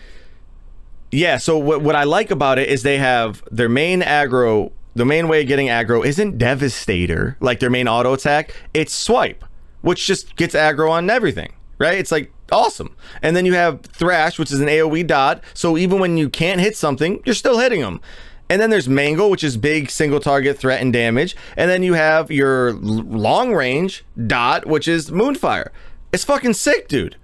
yeah. 1.12 1.38
So 1.38 1.58
what 1.58 1.82
what 1.82 1.96
I 1.96 2.04
like 2.04 2.32
about 2.32 2.60
it 2.60 2.70
is 2.70 2.84
they 2.84 2.98
have 2.98 3.44
their 3.52 3.70
main 3.70 4.02
aggro. 4.02 4.72
The 4.96 5.06
main 5.06 5.28
way 5.28 5.42
of 5.42 5.48
getting 5.48 5.68
aggro 5.68 6.06
isn't 6.06 6.38
Devastator, 6.38 7.36
like 7.40 7.60
their 7.60 7.72
main 7.72 7.88
auto 7.88 8.14
attack. 8.14 8.56
It's 8.76 8.94
swipe, 8.94 9.44
which 9.82 10.06
just 10.06 10.36
gets 10.36 10.54
aggro 10.54 10.92
on 10.92 11.10
everything, 11.10 11.54
right? 11.80 11.98
It's 11.98 12.12
like 12.12 12.32
awesome. 12.52 12.96
And 13.22 13.36
then 13.36 13.46
you 13.46 13.54
have 13.54 13.82
Thrash, 13.82 14.38
which 14.38 14.52
is 14.52 14.60
an 14.60 14.68
AoE 14.68 15.08
dot. 15.08 15.44
So 15.56 15.78
even 15.78 16.00
when 16.00 16.18
you 16.18 16.30
can't 16.30 16.62
hit 16.62 16.78
something, 16.78 17.22
you're 17.26 17.34
still 17.34 17.58
hitting 17.58 17.82
them. 17.82 18.02
And 18.50 18.62
then 18.62 18.70
there's 18.70 18.90
Mangle, 18.90 19.30
which 19.30 19.44
is 19.44 19.58
big 19.58 19.90
single 19.90 20.20
target 20.20 20.58
threat 20.58 20.82
and 20.82 20.94
damage. 20.94 21.36
And 21.58 21.70
then 21.70 21.82
you 21.82 21.94
have 21.94 22.30
your 22.30 22.74
long 22.74 23.54
range 23.54 24.04
dot, 24.28 24.66
which 24.66 24.88
is 24.88 25.10
Moonfire. 25.10 25.70
It's 26.12 26.24
fucking 26.24 26.54
sick, 26.54 26.88
dude. 26.88 27.16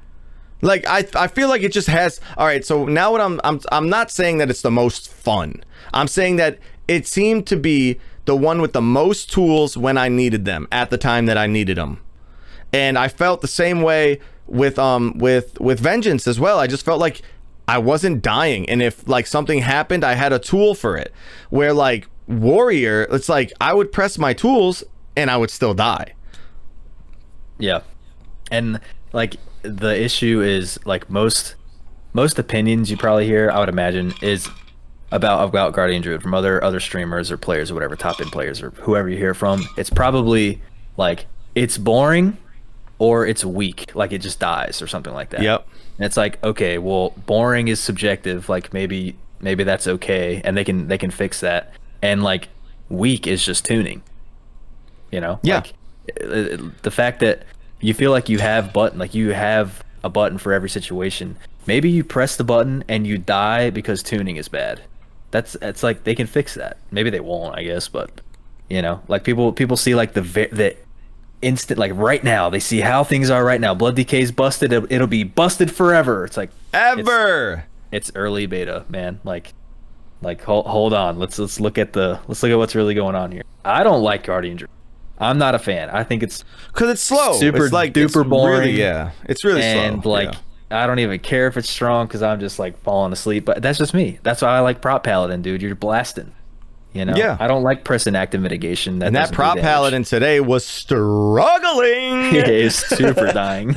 Like 0.62 0.86
I, 0.88 1.06
I 1.16 1.28
feel 1.28 1.48
like 1.48 1.62
it 1.62 1.72
just 1.72 1.88
has. 1.88 2.20
All 2.38 2.46
right, 2.46 2.66
so 2.66 2.86
now 2.86 3.12
what 3.12 3.22
I'm, 3.22 3.40
I'm, 3.44 3.60
I'm 3.72 3.90
not 3.90 4.12
saying 4.12 4.40
that 4.40 4.50
it's 4.50 4.62
the 4.62 4.72
most 4.72 5.10
fun. 5.12 5.64
I'm 5.94 6.08
saying 6.08 6.38
that 6.38 6.60
it 6.88 7.08
seemed 7.08 7.48
to 7.48 7.56
be 7.56 8.00
the 8.26 8.36
one 8.36 8.62
with 8.62 8.74
the 8.74 8.82
most 8.82 9.32
tools 9.32 9.78
when 9.78 9.98
I 9.98 10.10
needed 10.10 10.46
them 10.46 10.68
at 10.72 10.90
the 10.90 10.98
time 10.98 11.28
that 11.28 11.38
I 11.38 11.48
needed 11.48 11.78
them, 11.78 12.02
and 12.74 12.98
I 12.98 13.08
felt 13.08 13.42
the 13.42 13.48
same 13.48 13.82
way 13.82 14.20
with 14.48 14.78
um 14.78 15.18
with 15.18 15.60
with 15.62 15.80
Vengeance 15.80 16.28
as 16.28 16.40
well. 16.40 16.60
I 16.60 16.68
just 16.68 16.84
felt 16.84 17.00
like 17.00 17.22
I 17.70 17.78
wasn't 17.78 18.24
dying, 18.24 18.68
and 18.68 18.82
if 18.82 19.08
like 19.08 19.28
something 19.28 19.60
happened, 19.60 20.04
I 20.04 20.16
had 20.16 20.34
a 20.34 20.40
tool 20.40 20.74
for 20.74 20.98
it. 20.98 21.14
Where 21.52 21.72
like 21.72 22.08
Warrior, 22.28 23.04
it's 23.12 23.30
like 23.30 23.54
I 23.62 23.76
would 23.76 23.92
press 23.92 24.18
my 24.18 24.34
tools 24.34 24.84
and 25.16 25.30
I 25.30 25.38
would 25.38 25.52
still 25.52 25.76
die. 25.76 26.14
yeah, 27.60 27.82
and 28.52 28.80
like 29.14 29.36
the 29.62 29.96
issue 30.02 30.42
is 30.42 30.80
like 30.86 31.12
most 31.12 31.56
most 32.14 32.40
opinions 32.40 32.90
you 32.90 32.98
probably 32.98 33.28
hear, 33.28 33.52
I 33.52 33.60
would 33.60 33.70
imagine, 33.70 34.14
is 34.22 34.50
about 35.12 35.48
about 35.48 35.74
Guardian 35.74 36.02
Druid 36.02 36.24
from 36.24 36.34
other 36.34 36.64
other 36.64 36.80
streamers 36.80 37.32
or 37.32 37.38
players 37.38 37.70
or 37.70 37.76
whatever 37.76 37.96
top 37.96 38.20
end 38.20 38.32
players 38.32 38.64
or 38.64 38.72
whoever 38.72 39.10
you 39.10 39.18
hear 39.18 39.36
from. 39.36 39.64
It's 39.78 39.92
probably 39.92 40.60
like 40.98 41.28
it's 41.54 41.78
boring 41.78 42.38
or 43.00 43.26
it's 43.26 43.44
weak, 43.44 43.96
like 43.96 44.12
it 44.12 44.20
just 44.20 44.40
dies 44.40 44.82
or 44.82 44.88
something 44.88 45.14
like 45.14 45.30
that. 45.32 45.42
Yep. 45.42 45.68
And 45.98 46.06
it's 46.06 46.18
like, 46.18 46.44
okay, 46.44 46.78
well, 46.78 47.14
boring 47.26 47.70
is 47.70 47.80
subjective. 47.80 48.50
Like 48.50 48.74
maybe 48.74 49.16
maybe 49.40 49.64
that's 49.64 49.88
okay, 49.88 50.42
and 50.44 50.56
they 50.56 50.64
can 50.64 50.88
they 50.88 50.98
can 50.98 51.10
fix 51.10 51.40
that. 51.40 51.74
And 52.02 52.24
like 52.24 52.50
weak 52.90 53.26
is 53.26 53.44
just 53.44 53.66
tuning. 53.66 54.04
You 55.12 55.22
know. 55.22 55.40
Yeah. 55.42 55.56
Like, 55.56 55.74
uh, 56.22 56.28
uh, 56.28 56.58
the 56.84 56.92
fact 56.92 57.22
that 57.22 57.44
you 57.82 57.94
feel 57.94 58.12
like 58.12 58.30
you 58.30 58.40
have 58.40 58.74
button, 58.74 59.00
like 59.00 59.14
you 59.14 59.32
have 59.32 59.84
a 60.04 60.10
button 60.10 60.38
for 60.38 60.54
every 60.54 60.70
situation. 60.70 61.38
Maybe 61.66 61.90
you 61.90 62.04
press 62.04 62.36
the 62.36 62.44
button 62.44 62.84
and 62.88 63.06
you 63.06 63.18
die 63.18 63.70
because 63.70 64.04
tuning 64.04 64.38
is 64.38 64.48
bad. 64.48 64.82
That's 65.32 65.56
it's 65.62 65.84
like 65.84 66.04
they 66.04 66.16
can 66.16 66.28
fix 66.28 66.56
that. 66.56 66.78
Maybe 66.92 67.10
they 67.10 67.20
won't, 67.20 67.58
I 67.58 67.64
guess, 67.64 67.88
but 67.88 68.22
you 68.70 68.82
know, 68.82 69.02
like 69.08 69.24
people 69.24 69.54
people 69.54 69.78
see 69.78 69.96
like 69.96 70.14
the 70.14 70.22
the 70.22 70.76
instant 71.42 71.80
like 71.80 71.92
right 71.96 72.24
now 72.24 72.50
they 72.50 72.60
see 72.60 72.82
how 72.82 73.04
things 73.04 73.30
are 73.30 73.44
right 73.46 73.62
now. 73.62 73.74
Blood 73.74 73.96
DK's 73.96 74.32
busted. 74.32 74.74
It'll, 74.74 74.92
it'll 74.92 75.08
be 75.08 75.24
busted 75.24 75.72
forever. 75.72 76.26
It's 76.26 76.38
like 76.38 76.50
Ever. 76.74 77.66
it's 77.92 78.12
early 78.16 78.46
beta, 78.46 78.86
man. 78.90 79.20
Like 79.24 79.54
like 80.22 80.42
hold, 80.44 80.66
hold 80.66 80.94
on. 80.94 81.18
Let's 81.20 81.40
let's 81.40 81.60
look 81.60 81.78
at 81.78 81.94
the 81.94 82.20
let's 82.28 82.44
look 82.44 82.52
at 82.52 82.58
what's 82.58 82.76
really 82.76 82.94
going 82.94 83.16
on 83.16 83.32
here. 83.32 83.44
I 83.64 83.84
don't 83.84 84.02
like 84.02 84.24
Guardian 84.24 84.58
Druid. 84.58 84.70
I'm 85.18 85.38
not 85.38 85.54
a 85.56 85.60
fan. 85.60 85.90
I 85.90 86.04
think 86.04 86.24
it's 86.24 86.44
Cause 86.74 86.90
it's 86.90 87.02
slow. 87.02 87.34
Super 87.34 87.66
it's 87.66 87.74
like 87.74 87.94
duper 87.94 88.06
it's 88.06 88.16
Really, 88.16 88.30
boring. 88.30 88.76
yeah, 88.76 89.12
it's 89.26 89.44
really 89.44 89.62
and 89.62 90.02
slow. 90.02 90.12
like 90.12 90.34
yeah. 90.34 90.84
I 90.84 90.88
don't 90.88 91.00
even 91.00 91.20
care 91.20 91.48
if 91.48 91.58
it's 91.58 91.70
strong 91.70 92.08
because 92.08 92.22
I'm 92.22 92.40
just 92.40 92.60
like 92.60 92.78
falling 92.84 93.12
asleep. 93.12 93.44
But 93.46 93.62
that's 93.62 93.78
just 93.80 93.94
me. 93.94 94.20
That's 94.24 94.42
why 94.42 94.50
I 94.50 94.60
like 94.60 94.82
prot 94.82 95.04
paladin, 95.04 95.42
dude. 95.42 95.62
You're 95.62 95.76
blasting. 95.76 96.34
You 96.94 97.06
know. 97.06 97.16
Yeah. 97.16 97.38
I 97.40 97.48
don't 97.48 97.64
like 97.64 97.84
pressing 97.84 98.16
active 98.16 98.42
mitigation. 98.42 99.00
That 99.00 99.08
and 99.08 99.16
that 99.16 99.32
prot 99.32 99.58
paladin 99.60 100.04
today 100.04 100.40
was 100.40 100.66
struggling. 100.66 102.34
is 102.36 102.76
super 102.76 103.28
dying. 103.34 103.76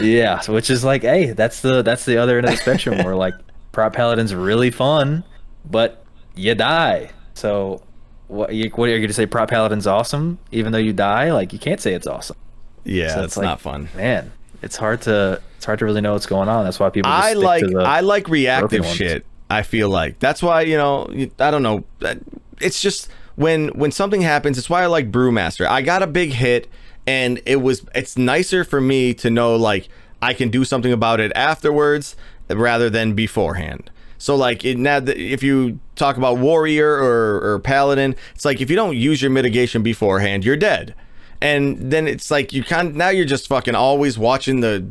yeah, 0.00 0.42
which 0.48 0.70
is 0.70 0.84
like, 0.84 1.02
hey, 1.02 1.32
that's 1.32 1.60
the 1.60 1.82
that's 1.82 2.04
the 2.04 2.18
other 2.18 2.38
end 2.38 2.46
of 2.46 2.52
the 2.52 2.56
spectrum 2.58 2.98
where 3.04 3.14
like 3.14 3.34
prot 3.72 3.92
paladin's 3.92 4.34
really 4.34 4.70
fun, 4.70 5.24
but 5.64 6.04
you 6.34 6.54
die. 6.54 7.10
So 7.34 7.82
what 8.26 8.52
you 8.54 8.68
what 8.70 8.88
are 8.88 8.94
you 8.96 9.00
gonna 9.00 9.12
say? 9.12 9.26
Prot 9.26 9.48
paladin's 9.48 9.86
awesome, 9.86 10.38
even 10.50 10.72
though 10.72 10.78
you 10.78 10.92
die? 10.92 11.32
Like 11.32 11.52
you 11.52 11.58
can't 11.58 11.80
say 11.80 11.94
it's 11.94 12.06
awesome. 12.06 12.36
Yeah, 12.84 13.08
So 13.14 13.18
it's 13.18 13.26
it's 13.26 13.36
like- 13.36 13.44
not 13.44 13.60
fun. 13.60 13.88
Man, 13.96 14.32
it's 14.62 14.76
hard 14.76 15.02
to 15.02 15.40
it's 15.56 15.64
hard 15.64 15.78
to 15.80 15.84
really 15.84 16.00
know 16.00 16.12
what's 16.12 16.26
going 16.26 16.48
on. 16.48 16.64
That's 16.64 16.78
why 16.80 16.90
people. 16.90 17.10
Just 17.10 17.24
I 17.24 17.32
like 17.34 17.64
to 17.66 17.78
I 17.78 18.00
like 18.00 18.28
reactive 18.28 18.84
shit. 18.86 19.24
I 19.50 19.62
feel 19.62 19.88
like 19.88 20.18
that's 20.18 20.42
why 20.42 20.62
you 20.62 20.76
know 20.76 21.08
I 21.38 21.50
don't 21.50 21.62
know. 21.62 21.84
Uh, 22.02 22.16
it's 22.60 22.82
just 22.82 23.08
when 23.36 23.68
when 23.68 23.92
something 23.92 24.22
happens. 24.22 24.58
It's 24.58 24.68
why 24.68 24.82
I 24.82 24.86
like 24.86 25.10
Brewmaster. 25.10 25.66
I 25.66 25.82
got 25.82 26.02
a 26.02 26.06
big 26.06 26.32
hit, 26.32 26.68
and 27.06 27.40
it 27.46 27.56
was 27.56 27.84
it's 27.94 28.18
nicer 28.18 28.64
for 28.64 28.80
me 28.80 29.14
to 29.14 29.30
know 29.30 29.56
like 29.56 29.88
I 30.20 30.34
can 30.34 30.50
do 30.50 30.64
something 30.64 30.92
about 30.92 31.20
it 31.20 31.32
afterwards 31.34 32.16
rather 32.48 32.90
than 32.90 33.14
beforehand. 33.14 33.90
So 34.18 34.34
like 34.34 34.64
it, 34.64 34.76
now 34.76 35.00
if 35.06 35.42
you 35.42 35.78
talk 35.94 36.16
about 36.16 36.38
warrior 36.38 36.90
or, 36.90 37.52
or 37.52 37.58
paladin, 37.60 38.16
it's 38.34 38.44
like 38.44 38.60
if 38.60 38.68
you 38.68 38.76
don't 38.76 38.96
use 38.96 39.22
your 39.22 39.30
mitigation 39.30 39.82
beforehand, 39.82 40.44
you're 40.44 40.56
dead. 40.56 40.94
And 41.40 41.92
then 41.92 42.08
it's 42.08 42.30
like 42.30 42.52
you 42.52 42.64
kind 42.64 42.96
now 42.96 43.10
you're 43.10 43.24
just 43.24 43.46
fucking 43.46 43.76
always 43.76 44.18
watching 44.18 44.60
the 44.60 44.84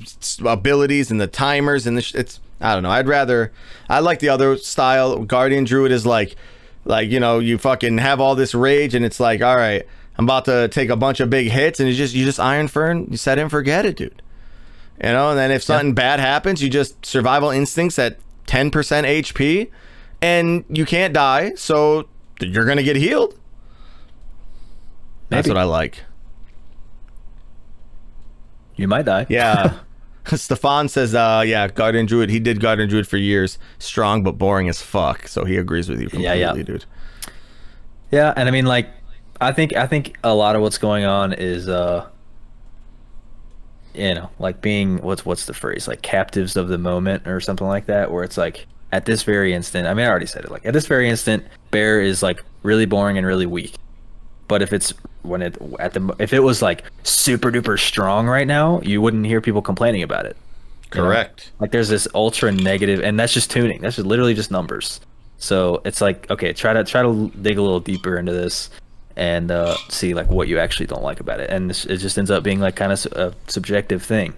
abilities 0.46 1.12
and 1.12 1.20
the 1.20 1.28
timers 1.28 1.86
and 1.86 1.98
the 1.98 2.02
sh- 2.02 2.16
it's 2.16 2.40
I 2.60 2.74
don't 2.74 2.84
know. 2.84 2.90
I'd 2.90 3.08
rather 3.08 3.52
I 3.90 4.00
like 4.00 4.20
the 4.20 4.30
other 4.30 4.58
style. 4.58 5.24
Guardian 5.24 5.64
Druid 5.64 5.92
is 5.92 6.06
like 6.06 6.36
like 6.86 7.10
you 7.10 7.20
know 7.20 7.40
you 7.40 7.58
fucking 7.58 7.98
have 7.98 8.20
all 8.20 8.36
this 8.36 8.56
rage 8.56 8.96
and 8.96 9.04
it's 9.04 9.20
like 9.20 9.42
all 9.42 9.56
right 9.56 9.86
I'm 10.18 10.26
about 10.26 10.46
to 10.46 10.68
take 10.70 10.90
a 10.90 10.96
bunch 10.96 11.20
of 11.20 11.30
big 11.30 11.50
hits 11.52 11.80
and 11.80 11.88
you 11.88 11.96
just 11.96 12.14
you 12.14 12.26
just 12.26 12.40
Ironfur 12.40 13.10
you 13.10 13.18
set 13.18 13.38
and 13.38 13.52
forget 13.52 13.86
it, 13.86 13.98
dude. 13.98 14.22
You 15.04 15.12
know, 15.12 15.30
and 15.30 15.38
then 15.38 15.52
if 15.52 15.62
something 15.62 15.94
bad 15.94 16.20
happens, 16.20 16.64
you 16.64 16.70
just 16.70 17.06
survival 17.06 17.52
instincts 17.52 18.00
at 18.00 18.18
10% 18.48 18.72
HP 18.72 19.70
and 20.24 20.66
you 20.70 20.86
can't 20.86 21.14
die, 21.14 21.54
so 21.54 22.08
you're 22.42 22.66
going 22.66 22.78
to 22.78 22.84
get 22.84 22.96
healed. 22.96 23.38
That's 25.30 25.48
what 25.48 25.58
I 25.58 25.66
like. 25.66 26.04
You 28.76 28.88
might 28.88 29.06
die. 29.06 29.28
Yeah. 29.30 29.80
Stefan 30.36 30.90
says, 30.90 31.16
uh, 31.16 31.44
yeah, 31.46 31.68
Guardian 31.68 32.06
Druid, 32.06 32.30
he 32.30 32.40
did 32.40 32.60
Guardian 32.60 32.90
Druid 32.90 33.08
for 33.08 33.18
years. 33.18 33.58
Strong 33.80 34.24
but 34.24 34.34
boring 34.34 34.68
as 34.70 34.82
fuck. 34.82 35.28
So 35.28 35.46
he 35.46 35.58
agrees 35.58 35.90
with 35.90 36.00
you 36.02 36.10
completely, 36.10 36.40
Yeah, 36.40 36.54
yeah. 36.56 36.64
dude. 36.64 36.86
Yeah, 38.12 38.34
and 38.38 38.48
I 38.48 38.52
mean 38.52 38.66
like 38.66 38.90
I 39.42 39.52
think 39.52 39.76
I 39.76 39.86
think 39.88 40.18
a 40.24 40.34
lot 40.34 40.56
of 40.56 40.62
what's 40.62 40.78
going 40.78 41.04
on 41.06 41.34
is 41.34 41.68
uh 41.68 42.08
you 43.94 44.14
know, 44.14 44.30
like 44.40 44.62
being 44.62 44.98
what's 45.02 45.26
what's 45.26 45.46
the 45.46 45.54
phrase? 45.54 45.88
Like 45.88 46.02
captives 46.04 46.56
of 46.56 46.68
the 46.68 46.78
moment 46.78 47.28
or 47.28 47.40
something 47.42 47.68
like 47.68 47.88
that 47.88 48.12
where 48.12 48.24
it's 48.24 48.38
like 48.38 48.68
at 48.92 49.06
this 49.06 49.24
very 49.24 49.54
instant, 49.54 49.88
I 49.88 49.94
mean 49.94 50.06
I 50.06 50.10
already 50.10 50.26
said 50.26 50.46
it 50.46 50.52
like 50.52 50.66
at 50.66 50.74
this 50.74 50.88
very 50.88 51.10
instant 51.10 51.44
bear 51.72 52.00
is 52.00 52.24
like 52.24 52.42
really 52.64 52.86
boring 52.86 53.18
and 53.18 53.28
really 53.28 53.46
weak. 53.46 53.76
But 54.48 54.62
if 54.62 54.72
it's 54.72 54.94
when 55.28 55.42
it 55.42 55.58
at 55.80 55.94
the 55.94 56.16
if 56.20 56.34
it 56.34 56.40
was 56.40 56.62
like 56.62 56.84
super 57.04 57.52
duper 57.52 57.80
strong 57.80 58.28
right 58.28 58.48
now, 58.48 58.82
you 58.82 59.02
wouldn't 59.02 59.26
hear 59.26 59.42
people 59.42 59.62
complaining 59.62 60.04
about 60.04 60.26
it. 60.26 60.38
you 60.94 61.02
know? 61.02 61.08
Correct. 61.08 61.52
Like 61.60 61.72
there's 61.72 61.90
this 61.90 62.08
ultra 62.16 62.52
negative, 62.52 63.02
and 63.02 63.20
that's 63.20 63.34
just 63.34 63.52
tuning. 63.52 63.82
That's 63.82 63.98
just 63.98 64.08
literally 64.08 64.34
just 64.34 64.52
numbers. 64.52 65.00
So 65.38 65.82
it's 65.86 66.02
like 66.02 66.30
okay, 66.32 66.54
try 66.54 66.74
to 66.74 66.84
try 66.84 67.02
to 67.02 67.32
dig 67.42 67.58
a 67.58 67.62
little 67.62 67.80
deeper 67.80 68.18
into 68.18 68.32
this 68.32 68.70
and 69.16 69.50
uh, 69.52 69.76
see 69.90 70.14
like 70.14 70.30
what 70.30 70.48
you 70.48 70.60
actually 70.60 70.86
don't 70.86 71.04
like 71.04 71.20
about 71.20 71.40
it, 71.40 71.50
and 71.50 71.70
this, 71.70 71.86
it 71.86 71.98
just 71.98 72.18
ends 72.18 72.32
up 72.32 72.44
being 72.44 72.60
like 72.60 72.76
kind 72.76 72.92
of 72.92 73.06
a 73.14 73.34
subjective 73.48 74.02
thing 74.04 74.34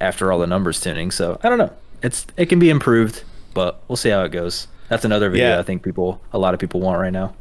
after 0.00 0.30
all 0.30 0.38
the 0.38 0.46
numbers 0.46 0.80
tuning. 0.80 1.10
So 1.10 1.38
I 1.42 1.48
don't 1.48 1.58
know. 1.58 1.72
It's 2.02 2.26
it 2.36 2.46
can 2.46 2.58
be 2.58 2.70
improved, 2.70 3.24
but 3.54 3.80
we'll 3.88 3.96
see 3.96 4.10
how 4.10 4.22
it 4.24 4.30
goes. 4.32 4.68
That's 4.88 5.04
another 5.04 5.30
video 5.30 5.50
Yeah. 5.50 5.58
I 5.58 5.62
think 5.62 5.82
people 5.82 6.20
a 6.32 6.38
lot 6.38 6.54
of 6.54 6.60
people 6.60 6.80
want 6.80 7.00
right 7.00 7.12
now. 7.12 7.34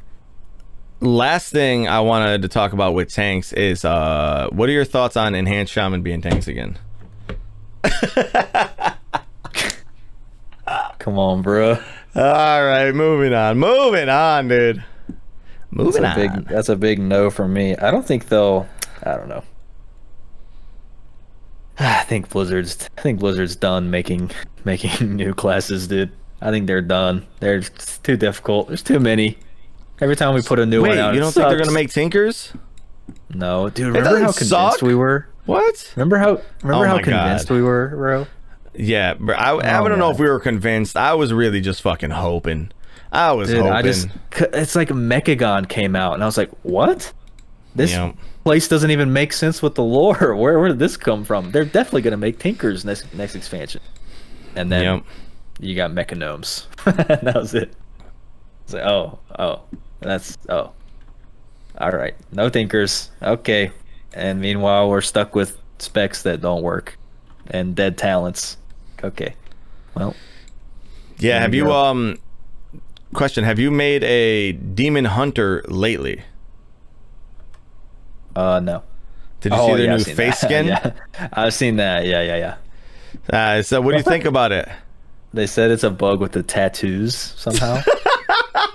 Last 1.02 1.52
thing 1.52 1.88
I 1.88 2.00
wanted 2.00 2.41
to 2.43 2.48
talk 2.48 2.74
about 2.74 2.93
with 2.93 3.12
tanks 3.14 3.52
is 3.54 3.84
uh, 3.86 4.48
what 4.52 4.70
are 4.70 4.72
your 4.72 4.86
thoughts 4.86 5.18
on 5.18 5.36
enhanced 5.36 5.72
shaman 5.74 6.02
being 6.02 6.22
tanks 6.22 6.48
again? 6.48 6.78
Come 11.00 11.20
on, 11.20 11.41
bro. 11.43 11.78
All 12.16 12.66
right, 12.66 12.91
moving 12.93 13.34
on. 13.34 13.60
Moving 13.60 14.10
on, 14.10 14.48
dude. 14.48 14.78
That's 14.78 15.18
Moving 15.72 16.04
a 16.06 16.08
on. 16.08 16.16
big 16.16 16.48
that's 16.48 16.70
a 16.70 16.76
big 16.76 17.00
no 17.00 17.30
for 17.30 17.48
me. 17.48 17.76
I 17.76 17.91
don't 17.91 18.06
think 18.08 18.30
they'll. 18.30 18.68
I 19.04 19.16
don't 19.18 19.28
know. 19.28 19.43
I 21.80 22.04
think 22.04 22.30
Blizzard's. 22.30 22.89
I 22.98 23.02
think 23.02 23.20
Blizzard's 23.20 23.56
done 23.58 23.91
making 23.91 24.32
making 24.66 25.16
new 25.16 25.34
classes, 25.34 25.88
dude. 25.88 26.12
I 26.41 26.50
think 26.52 26.68
they're 26.68 26.82
done. 26.82 27.26
They're 27.41 27.62
too 27.62 28.16
difficult. 28.18 28.68
There's 28.70 28.82
too 28.84 29.00
many. 29.00 29.38
Every 30.02 30.16
time 30.16 30.34
we 30.34 30.41
put 30.41 30.60
a 30.60 30.66
new 30.66 30.82
Wait, 30.82 30.89
one 30.89 30.98
out, 31.00 31.14
you 31.14 31.20
don't 31.20 31.32
think 31.32 31.48
they're 31.48 31.58
gonna 31.58 31.72
make 31.72 31.89
tinkers? 31.91 32.52
No, 33.34 33.70
dude. 33.70 33.88
Remember 33.88 34.20
how 34.20 34.32
convinced 34.32 34.50
suck. 34.50 34.82
we 34.82 34.96
were? 34.96 35.28
What? 35.46 35.93
Remember 35.96 36.18
how? 36.18 36.41
Remember 36.64 36.86
Oh 36.86 36.88
how 36.88 36.96
my 36.98 37.02
God. 37.02 37.04
convinced 37.04 37.50
we 37.52 37.62
were, 37.62 37.89
bro? 37.89 38.28
Yeah, 38.74 39.14
bro, 39.14 39.36
I, 39.36 39.52
I 39.56 39.80
Oh, 39.80 39.88
don't 39.88 40.00
know 40.00 40.12
if 40.12 40.20
we 40.20 40.28
were 40.28 40.39
convinced. 40.39 40.98
I 40.98 41.14
was 41.14 41.32
really 41.32 41.62
just 41.62 41.82
fucking 41.82 42.10
hoping. 42.10 42.72
I 43.12 43.32
was 43.32 43.48
Dude, 43.48 43.60
hoping. 43.60 43.72
I 43.74 43.82
just, 43.82 44.10
it's 44.38 44.76
like 44.76 44.89
Mechagon 44.89 45.70
came 45.70 45.96
out, 45.96 46.16
and 46.16 46.24
I 46.24 46.26
was 46.26 46.38
like, 46.38 46.52
what? 46.64 47.14
This 47.74 47.91
Yeah. 47.91 48.12
place 48.43 48.68
doesn't 48.68 48.91
even 48.91 49.14
make 49.14 49.32
sense 49.32 49.62
with 49.62 49.76
the 49.76 49.84
lore. 49.84 50.36
Where 50.36 50.60
where 50.60 50.68
did 50.68 50.80
this 50.80 50.98
come 50.98 51.24
from? 51.24 51.52
They're 51.52 51.64
definitely 51.66 52.02
gonna 52.02 52.18
make 52.18 52.39
Tinkers 52.39 52.84
next 52.84 53.14
next 53.14 53.36
expansion. 53.36 53.82
And 54.56 54.72
then 54.72 55.04
you 55.60 55.76
got 55.76 55.91
Mechagnomes. 55.91 56.66
that 56.86 57.36
was 57.36 57.54
it. 57.54 57.74
It's 58.64 58.74
like, 58.74 58.84
oh, 58.86 59.20
oh, 59.38 59.62
that's 60.06 60.38
oh. 60.49 60.72
All 61.78 61.91
right, 61.91 62.16
no 62.32 62.47
tinkers. 62.49 63.12
Okay. 63.22 63.72
And 64.14 64.39
meanwhile, 64.39 64.89
we're 64.89 65.01
stuck 65.01 65.36
with 65.36 65.58
specs 65.80 66.22
that 66.24 66.39
don't 66.39 66.62
work, 66.64 66.97
and 67.47 67.76
dead 67.76 67.97
talents. 67.97 68.58
Okay. 69.03 69.36
Well, 69.93 70.16
Yeah, 71.20 71.39
have 71.41 71.53
you 71.53 71.66
go. 71.66 71.74
um 71.74 72.18
question, 73.14 73.43
have 73.43 73.60
you 73.60 73.72
made 73.72 74.03
a 74.06 74.53
demon 74.53 75.06
hunter 75.06 75.64
lately? 75.68 76.22
uh, 78.36 78.60
no. 78.60 78.84
Did 79.41 79.51
you 79.53 79.58
see 79.60 79.66
their 79.66 79.76
Oh, 79.76 79.78
yeah, 79.78 79.95
new 79.97 80.03
face 80.03 80.39
that. 80.41 80.47
skin? 80.47 80.66
yeah, 80.68 80.91
I've 81.34 81.53
seen 81.53 81.76
that. 81.78 82.06
Yeah, 82.06 82.22
yeah, 82.22 82.56
yeah. 83.32 83.38
Uh, 83.58 83.62
so 83.62 83.80
what 83.82 83.91
do 83.91 83.97
you 83.97 84.03
think 84.03 84.26
about 84.34 84.51
it? 84.51 84.68
They 85.34 85.47
said 85.47 85.72
it's 85.72 85.84
a 85.84 85.89
bug 85.91 86.20
with 86.22 86.32
the 86.32 86.43
tattoos 86.43 87.16
somehow. 87.16 87.82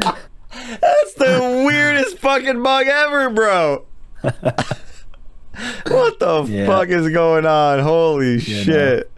That's 0.00 1.14
the 1.14 1.64
weirdest 1.66 2.18
fucking 2.18 2.62
bug 2.62 2.86
ever, 2.86 3.30
bro. 3.30 3.84
what 4.22 6.18
the 6.18 6.44
Yeah. 6.48 6.66
fuck 6.66 6.88
is 6.88 7.08
going 7.10 7.46
on? 7.46 7.80
Holy 7.80 8.36
Yeah, 8.38 8.62
shit. 8.62 9.12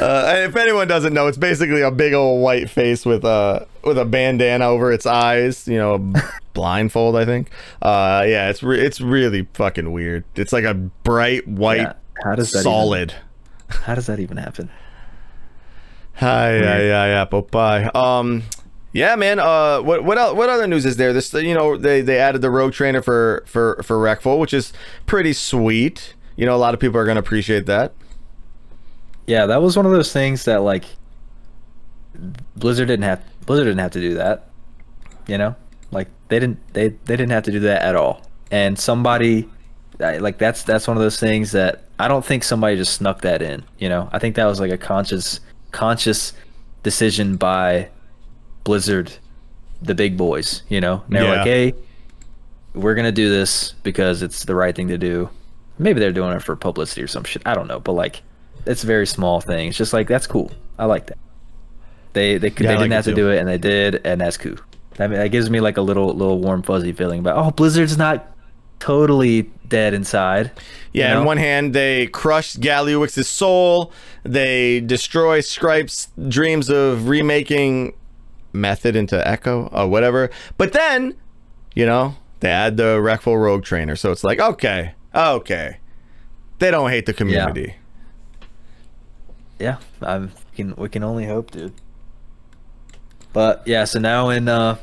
Uh, 0.00 0.24
and 0.34 0.50
if 0.50 0.56
anyone 0.56 0.88
doesn't 0.88 1.12
know, 1.12 1.26
it's 1.28 1.36
basically 1.38 1.82
a 1.82 1.90
big 1.90 2.12
old 2.14 2.42
white 2.42 2.68
face 2.70 3.04
with 3.06 3.24
a 3.24 3.66
with 3.84 3.98
a 3.98 4.04
bandana 4.04 4.64
over 4.66 4.90
its 4.92 5.06
eyes. 5.06 5.68
You 5.68 5.76
know, 5.78 5.94
a 5.94 6.22
blindfold. 6.54 7.14
I 7.16 7.24
think. 7.24 7.50
Uh, 7.80 8.24
yeah, 8.26 8.48
it's 8.50 8.62
re- 8.62 8.80
it's 8.80 9.00
really 9.00 9.46
fucking 9.54 9.92
weird. 9.92 10.24
It's 10.34 10.52
like 10.52 10.64
a 10.64 10.74
bright 10.74 11.46
white 11.46 11.78
Yeah. 11.82 11.92
How 12.24 12.34
does 12.34 12.50
that 12.52 12.60
even- 12.60 12.72
solid. 12.72 13.14
how 13.68 13.94
does 13.94 14.06
that 14.06 14.18
even 14.18 14.36
happen? 14.36 14.70
Hi, 16.22 16.54
yeah, 16.56 16.78
yeah, 16.78 17.26
yeah, 17.32 17.40
bye. 17.40 17.90
Um, 17.96 18.44
yeah, 18.92 19.16
man. 19.16 19.40
Uh, 19.40 19.80
what 19.80 20.04
what 20.04 20.18
el- 20.18 20.36
what 20.36 20.48
other 20.48 20.68
news 20.68 20.86
is 20.86 20.96
there? 20.96 21.12
This, 21.12 21.34
you 21.34 21.52
know, 21.52 21.76
they 21.76 22.00
they 22.00 22.20
added 22.20 22.42
the 22.42 22.50
rogue 22.50 22.72
trainer 22.72 23.02
for 23.02 23.42
for 23.44 23.82
for 23.82 23.96
Reckful, 23.96 24.38
which 24.38 24.54
is 24.54 24.72
pretty 25.06 25.32
sweet. 25.32 26.14
You 26.36 26.46
know, 26.46 26.54
a 26.54 26.58
lot 26.58 26.74
of 26.74 26.80
people 26.80 26.96
are 27.00 27.04
gonna 27.04 27.18
appreciate 27.18 27.66
that. 27.66 27.92
Yeah, 29.26 29.46
that 29.46 29.62
was 29.62 29.76
one 29.76 29.84
of 29.84 29.90
those 29.90 30.12
things 30.12 30.44
that 30.44 30.62
like 30.62 30.84
Blizzard 32.56 32.86
didn't 32.86 33.04
have 33.04 33.20
Blizzard 33.44 33.64
didn't 33.64 33.80
have 33.80 33.90
to 33.90 34.00
do 34.00 34.14
that. 34.14 34.48
You 35.26 35.38
know? 35.38 35.56
Like 35.90 36.06
they 36.28 36.38
didn't 36.38 36.60
they 36.72 36.90
they 36.90 37.16
didn't 37.16 37.30
have 37.30 37.42
to 37.44 37.50
do 37.50 37.58
that 37.60 37.82
at 37.82 37.96
all. 37.96 38.22
And 38.52 38.78
somebody 38.78 39.48
like 39.98 40.38
that's 40.38 40.62
that's 40.62 40.86
one 40.86 40.96
of 40.96 41.02
those 41.02 41.18
things 41.18 41.50
that 41.50 41.82
I 41.98 42.06
don't 42.06 42.24
think 42.24 42.44
somebody 42.44 42.76
just 42.76 42.94
snuck 42.94 43.22
that 43.22 43.42
in, 43.42 43.64
you 43.78 43.88
know? 43.88 44.08
I 44.12 44.20
think 44.20 44.36
that 44.36 44.44
was 44.44 44.60
like 44.60 44.70
a 44.70 44.78
conscious 44.78 45.40
conscious 45.72 46.32
decision 46.82 47.36
by 47.36 47.88
Blizzard 48.64 49.12
the 49.80 49.94
big 49.94 50.16
boys, 50.16 50.62
you 50.68 50.80
know? 50.80 51.02
And 51.06 51.16
they're 51.16 51.24
Yeah. 51.24 51.30
like, 51.38 51.44
"Hey, 51.46 51.74
we're 52.74 52.94
going 52.94 53.04
to 53.06 53.12
do 53.12 53.28
this 53.28 53.74
because 53.82 54.22
it's 54.22 54.44
the 54.44 54.54
right 54.54 54.74
thing 54.74 54.88
to 54.88 54.98
do." 54.98 55.28
Maybe 55.78 55.98
they're 56.00 56.12
doing 56.12 56.32
it 56.32 56.42
for 56.42 56.54
publicity 56.54 57.02
or 57.02 57.08
some 57.08 57.24
shit. 57.24 57.42
I 57.44 57.54
don't 57.54 57.66
know, 57.66 57.80
but 57.80 57.92
like 57.92 58.22
it's 58.66 58.84
a 58.84 58.86
very 58.86 59.06
small 59.06 59.40
thing. 59.40 59.68
It's 59.68 59.76
just 59.78 59.92
like 59.92 60.06
that's 60.06 60.26
cool. 60.26 60.52
I 60.78 60.84
like 60.84 61.06
that. 61.06 61.18
They 62.12 62.38
they 62.38 62.48
Yeah, 62.48 62.52
I 62.54 62.58
they 62.58 62.66
didn't 62.66 62.78
like 62.80 62.90
have 62.92 63.04
to 63.06 63.10
too. 63.10 63.16
do 63.16 63.30
it 63.30 63.38
and 63.38 63.48
they 63.48 63.58
did 63.58 64.00
and 64.04 64.20
that's 64.20 64.36
cool. 64.36 64.56
That, 64.96 65.10
that 65.10 65.28
gives 65.30 65.48
me 65.50 65.60
like 65.60 65.78
a 65.78 65.82
little 65.82 66.14
little 66.14 66.38
warm 66.38 66.62
fuzzy 66.62 66.92
feeling 66.92 67.18
about 67.20 67.36
oh 67.38 67.50
Blizzard's 67.50 67.96
not 67.96 68.31
totally 68.82 69.42
dead 69.68 69.94
inside. 69.94 70.50
Yeah, 70.92 71.08
you 71.08 71.14
know? 71.14 71.20
on 71.20 71.26
one 71.26 71.36
hand, 71.36 71.72
they 71.72 72.08
crush 72.08 72.56
Gallywix's 72.56 73.28
soul. 73.28 73.92
They 74.24 74.80
destroy 74.80 75.40
Scripe's 75.40 76.08
dreams 76.28 76.68
of 76.68 77.08
remaking 77.08 77.94
Method 78.52 78.96
into 78.96 79.26
Echo 79.26 79.68
or 79.72 79.86
whatever. 79.86 80.30
But 80.58 80.72
then, 80.72 81.14
you 81.76 81.86
know, 81.86 82.16
they 82.40 82.50
add 82.50 82.76
the 82.76 82.98
Reckful 82.98 83.40
Rogue 83.40 83.62
Trainer. 83.62 83.94
So 83.94 84.10
it's 84.10 84.24
like, 84.24 84.40
okay, 84.40 84.94
okay. 85.14 85.78
They 86.58 86.72
don't 86.72 86.90
hate 86.90 87.06
the 87.06 87.14
community. 87.14 87.76
yeah, 89.60 89.78
yeah 90.02 90.08
I'm 90.08 90.32
can 90.56 90.74
we 90.74 90.88
can 90.88 91.04
only 91.04 91.26
hope, 91.26 91.52
dude. 91.52 91.72
But 93.32 93.62
yeah, 93.64 93.84
so 93.84 94.00
now 94.00 94.28
in 94.28 94.48
uh 94.48 94.76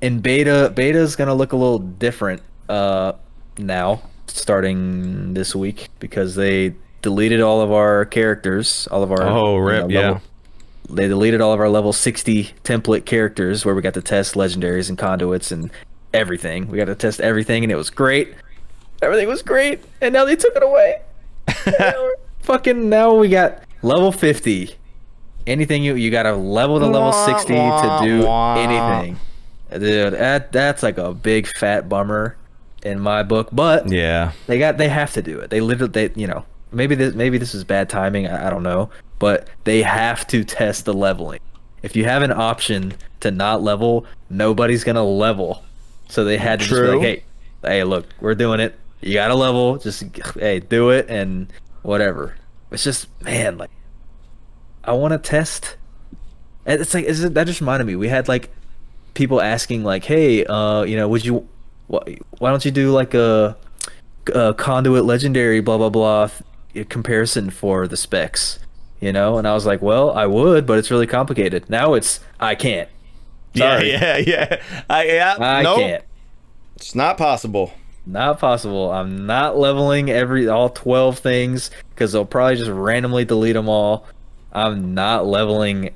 in 0.00 0.18
beta 0.18 0.72
beta 0.74 0.98
is 0.98 1.14
gonna 1.14 1.34
look 1.34 1.52
a 1.52 1.56
little 1.56 1.78
different 1.78 2.42
uh 2.68 3.12
now, 3.58 4.02
starting 4.28 5.34
this 5.34 5.54
week, 5.54 5.88
because 5.98 6.34
they 6.34 6.74
deleted 7.02 7.40
all 7.40 7.60
of 7.60 7.70
our 7.72 8.04
characters, 8.06 8.88
all 8.90 9.02
of 9.02 9.10
our 9.12 9.22
Oh, 9.22 9.56
rip, 9.56 9.90
yeah. 9.90 10.00
level- 10.00 10.22
they 10.90 11.08
deleted 11.08 11.40
all 11.40 11.52
of 11.52 11.60
our 11.60 11.68
level 11.68 11.92
60 11.92 12.50
template 12.64 13.04
characters 13.04 13.64
where 13.64 13.74
we 13.74 13.82
got 13.82 13.94
to 13.94 14.02
test 14.02 14.34
legendaries 14.34 14.88
and 14.88 14.98
conduits 14.98 15.50
and 15.52 15.70
everything. 16.12 16.68
We 16.68 16.76
got 16.76 16.86
to 16.86 16.94
test 16.94 17.20
everything 17.20 17.62
and 17.62 17.72
it 17.72 17.76
was 17.76 17.88
great. 17.90 18.34
Everything 19.00 19.28
was 19.28 19.42
great. 19.42 19.80
And 20.00 20.12
now 20.12 20.24
they 20.24 20.36
took 20.36 20.54
it 20.54 20.62
away. 20.62 21.00
And 21.46 21.74
now 21.78 21.92
we're- 22.02 22.16
fucking 22.40 22.88
now 22.88 23.14
we 23.14 23.28
got 23.28 23.62
level 23.82 24.12
50. 24.12 24.74
Anything 25.46 25.82
you 25.82 25.94
you 25.94 26.10
got 26.10 26.22
to 26.24 26.34
level 26.34 26.78
to 26.78 26.86
level 26.86 27.12
60 27.12 27.48
to 27.48 27.98
do 28.02 28.18
Wah, 28.26 28.54
wah. 28.56 28.60
anything. 29.00 29.18
Dude, 29.72 30.12
that 30.14 30.52
that's 30.52 30.82
like 30.82 30.98
a 30.98 31.12
big 31.14 31.46
fat 31.46 31.88
bummer 31.88 32.36
in 32.84 32.98
my 33.00 33.22
book, 33.22 33.48
but 33.52 33.88
Yeah. 33.90 34.32
they 34.46 34.58
got 34.58 34.78
they 34.78 34.88
have 34.88 35.12
to 35.14 35.22
do 35.22 35.38
it. 35.40 35.50
They 35.50 35.60
literally 35.60 35.92
they 35.92 36.20
you 36.20 36.26
know 36.26 36.44
maybe 36.72 36.94
this 36.94 37.14
maybe 37.14 37.38
this 37.38 37.54
is 37.54 37.64
bad 37.64 37.88
timing. 37.88 38.26
I, 38.26 38.46
I 38.46 38.50
don't 38.50 38.62
know, 38.62 38.90
but 39.18 39.48
they 39.64 39.82
have 39.82 40.26
to 40.28 40.44
test 40.44 40.84
the 40.84 40.94
leveling. 40.94 41.40
If 41.82 41.96
you 41.96 42.04
have 42.04 42.22
an 42.22 42.32
option 42.32 42.94
to 43.20 43.30
not 43.30 43.62
level, 43.62 44.06
nobody's 44.30 44.84
gonna 44.84 45.04
level. 45.04 45.62
So 46.08 46.24
they 46.24 46.36
had 46.38 46.60
to 46.60 46.66
just 46.66 46.80
be 46.80 46.86
like, 46.88 47.00
hey, 47.00 47.22
hey, 47.62 47.84
look, 47.84 48.06
we're 48.20 48.34
doing 48.34 48.60
it. 48.60 48.78
You 49.00 49.14
gotta 49.14 49.34
level. 49.34 49.78
Just 49.78 50.04
hey, 50.36 50.60
do 50.60 50.90
it 50.90 51.06
and 51.08 51.52
whatever. 51.82 52.36
It's 52.70 52.84
just 52.84 53.08
man, 53.22 53.58
like 53.58 53.70
I 54.84 54.92
want 54.92 55.12
to 55.12 55.18
test. 55.18 55.76
And 56.66 56.80
It's 56.80 56.94
like 56.94 57.04
is 57.04 57.24
it, 57.24 57.34
that 57.34 57.46
just 57.46 57.60
reminded 57.60 57.86
me. 57.86 57.96
We 57.96 58.08
had 58.08 58.28
like 58.28 58.50
people 59.14 59.40
asking 59.40 59.84
like, 59.84 60.04
hey, 60.04 60.44
uh, 60.44 60.82
you 60.82 60.96
know, 60.96 61.08
would 61.08 61.24
you, 61.24 61.48
wh- 61.90 62.08
why 62.40 62.50
don't 62.50 62.64
you 62.64 62.70
do 62.70 62.90
like 62.90 63.14
a, 63.14 63.56
a 64.34 64.54
conduit 64.54 65.04
legendary 65.04 65.60
blah 65.60 65.78
blah 65.78 65.90
blah 65.90 66.28
th- 66.72 66.88
comparison 66.88 67.50
for 67.50 67.86
the 67.86 67.96
specs, 67.96 68.58
you 69.00 69.12
know? 69.12 69.38
And 69.38 69.46
I 69.46 69.54
was 69.54 69.66
like, 69.66 69.82
well, 69.82 70.10
I 70.12 70.26
would, 70.26 70.66
but 70.66 70.78
it's 70.78 70.90
really 70.90 71.06
complicated. 71.06 71.68
Now 71.68 71.94
it's 71.94 72.20
I 72.40 72.54
can't. 72.54 72.88
Sorry. 73.56 73.90
Yeah, 73.90 74.16
yeah, 74.18 74.24
yeah. 74.50 74.62
I, 74.88 75.04
yeah. 75.04 75.36
I 75.38 75.62
nope. 75.62 75.78
can't. 75.78 76.04
It's 76.76 76.94
not 76.94 77.18
possible. 77.18 77.72
Not 78.06 78.38
possible. 78.40 78.90
I'm 78.90 79.26
not 79.26 79.56
leveling 79.56 80.10
every 80.10 80.48
all 80.48 80.70
12 80.70 81.18
things 81.18 81.70
because 81.90 82.12
they'll 82.12 82.24
probably 82.24 82.56
just 82.56 82.70
randomly 82.70 83.24
delete 83.24 83.54
them 83.54 83.68
all. 83.68 84.06
I'm 84.52 84.94
not 84.94 85.26
leveling 85.26 85.90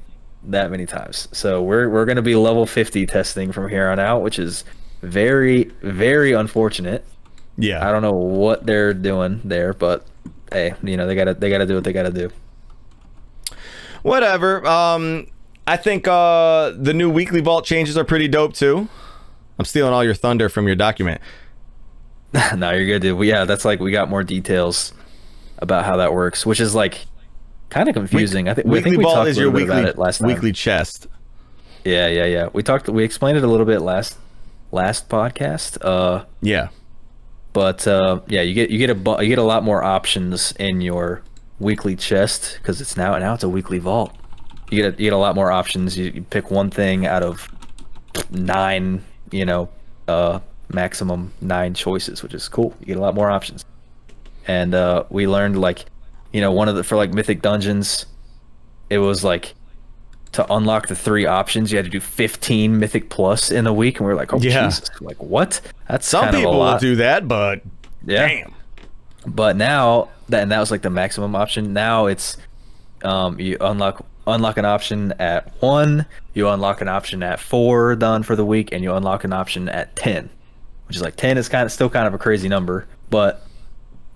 that 0.45 0.71
many 0.71 0.87
times. 0.87 1.29
So 1.33 1.63
we're 1.63 1.89
we're 1.89 2.05
gonna 2.05 2.23
be 2.23 2.37
level 2.37 2.67
50 2.67 3.07
testing 3.07 3.53
from 3.53 3.69
here 3.69 3.89
on 3.89 3.99
out, 3.99 4.23
which 4.23 4.39
is 4.39 4.65
very 5.07 5.65
very 5.83 6.33
unfortunate. 6.33 7.05
Yeah. 7.59 7.87
I 7.87 7.93
don't 7.93 8.03
know 8.03 8.13
what 8.13 8.67
they're 8.67 8.93
doing 8.93 9.41
there, 9.45 9.73
but 9.73 10.07
hey, 10.53 10.75
you 10.83 10.97
know 10.97 11.07
they 11.07 11.15
gotta 11.15 11.35
they 11.35 11.51
gotta 11.51 11.67
do 11.67 11.75
what 11.75 11.85
they 11.85 11.93
gotta 11.93 12.11
do. 12.11 12.31
Whatever. 14.03 14.67
Um, 14.67 15.29
I 15.67 15.77
think 15.77 16.07
uh, 16.07 16.73
the 16.77 16.95
new 16.95 17.11
weekly 17.11 17.41
vault 17.41 17.65
changes 17.65 17.97
are 17.97 18.05
pretty 18.05 18.29
dope 18.29 18.55
too. 18.55 18.89
I'm 19.59 19.65
stealing 19.65 19.93
all 19.93 20.05
your 20.05 20.15
thunder 20.15 20.49
from 20.49 20.67
your 20.67 20.77
document. 20.77 21.21
no, 22.57 22.73
you're 22.73 22.87
good, 22.87 23.03
dude. 23.03 23.25
Yeah, 23.25 23.45
that's 23.45 23.65
like 23.65 23.81
we 23.81 23.91
got 23.91 24.11
more 24.11 24.23
details 24.23 24.93
about 25.59 25.85
how 25.85 25.97
that 25.97 26.13
works, 26.13 26.45
which 26.45 26.61
is 26.61 26.75
like 26.75 27.07
kind 27.71 27.89
of 27.89 27.95
confusing. 27.95 28.49
I 28.49 28.55
think 28.55 28.67
I 28.67 28.71
weekly 28.71 28.91
think 28.91 28.99
we 28.99 29.05
vault 29.05 29.17
talked 29.17 29.29
is 29.31 29.39
your 29.39 29.51
weekly 29.51 29.79
about 29.79 29.89
it 29.89 29.99
last 29.99 30.19
time. 30.19 30.29
weekly 30.29 30.53
chest. 30.53 31.07
Yeah, 31.85 32.09
yeah, 32.09 32.27
yeah. 32.27 32.49
We 32.53 32.63
talked. 32.63 32.89
We 32.89 33.05
explained 33.05 33.39
it 33.39 33.45
a 33.45 33.47
little 33.47 33.67
bit 33.67 33.81
last 33.81 34.19
last 34.77 35.09
podcast. 35.09 35.71
Uh, 35.81 36.25
Yeah. 36.43 36.69
but 37.53 37.87
uh, 37.89 38.21
yeah, 38.29 38.43
you 38.43 38.55
get 38.55 38.71
you 38.71 38.79
get 38.79 38.91
a 38.91 38.95
bu- 38.95 39.21
you 39.23 39.29
get 39.29 39.39
a 39.39 39.49
lot 39.55 39.63
more 39.65 39.83
options 39.83 40.53
in 40.59 40.81
your 40.81 41.23
weekly 41.59 41.97
chest 41.97 42.59
because 42.61 42.81
it's 42.83 42.97
now 42.97 43.17
now 43.19 43.33
it's 43.35 43.45
a 43.45 43.49
weekly 43.49 43.79
vault. 43.81 44.11
You 44.71 44.83
get 44.83 44.87
a, 44.87 44.93
you 45.03 45.07
get 45.09 45.13
a 45.13 45.23
lot 45.27 45.35
more 45.35 45.51
options. 45.61 45.97
You, 45.99 46.05
you 46.17 46.23
pick 46.23 46.51
one 46.51 46.71
thing 46.71 47.07
out 47.07 47.23
of 47.23 47.49
nine, 48.31 49.03
you 49.31 49.45
know, 49.45 49.69
uh, 50.09 50.41
maximum 50.73 51.33
nine 51.41 51.73
choices, 51.75 52.23
which 52.23 52.35
is 52.35 52.49
cool. 52.49 52.75
You 52.81 52.87
get 52.87 52.97
a 52.97 53.01
lot 53.01 53.15
more 53.15 53.31
options. 53.31 53.65
And 54.47 54.75
uh, 54.75 55.05
we 55.09 55.27
learned 55.27 55.59
like, 55.61 55.87
you 56.33 56.41
know, 56.41 56.53
one 56.53 56.69
of 56.69 56.77
the 56.77 56.85
for 56.85 56.97
like 56.97 57.13
mythic 57.15 57.43
dungeons, 57.43 58.07
it 58.91 58.99
was 58.99 59.25
like 59.25 59.55
to 60.37 60.53
unlock 60.53 60.89
the 60.89 60.95
three 60.97 61.27
options, 61.27 61.71
you 61.71 61.77
had 61.79 61.85
to 61.85 61.91
do 61.91 62.01
15 62.01 62.79
mythic 62.79 63.11
plus 63.11 63.51
in 63.51 63.67
a 63.67 63.73
week, 63.73 63.99
and 63.99 64.07
we 64.07 64.13
are 64.13 64.17
like, 64.17 64.33
oh 64.33 64.39
Yeah. 64.41 64.67
Jesus, 64.67 64.89
like 65.01 65.17
what? 65.23 65.61
That's 65.89 66.07
Some 66.07 66.31
people 66.31 66.59
will 66.59 66.79
do 66.79 66.97
that, 66.97 67.27
but 67.29 67.61
Yeah. 68.07 68.29
damn. 68.29 68.55
But 69.27 69.57
now 69.57 70.09
that 70.29 70.43
and 70.43 70.53
that 70.53 70.61
was 70.61 70.71
like 70.71 70.83
the 70.83 70.91
maximum 70.91 71.35
option. 71.35 71.73
Now 71.73 72.07
it's 72.07 72.37
um 73.03 73.39
you 73.41 73.57
unlock 73.61 74.05
unlock 74.27 74.57
an 74.57 74.65
option 74.65 75.13
at 75.19 75.53
one, 75.61 76.07
you 76.35 76.49
unlock 76.49 76.81
an 76.81 76.89
option 76.89 77.23
at 77.23 77.41
four 77.41 77.95
done 77.97 78.23
for 78.23 78.37
the 78.37 78.45
week, 78.45 78.71
and 78.73 78.83
you 78.83 78.95
unlock 78.95 79.25
an 79.25 79.33
option 79.33 79.69
at 79.69 79.95
ten. 79.97 80.31
Which 80.87 80.97
is 80.97 81.03
like 81.03 81.17
ten 81.17 81.39
is 81.39 81.49
kind 81.49 81.65
of 81.67 81.73
still 81.73 81.91
kind 81.91 82.07
of 82.07 82.15
a 82.15 82.19
crazy 82.19 82.49
number, 82.49 82.87
but 83.11 83.45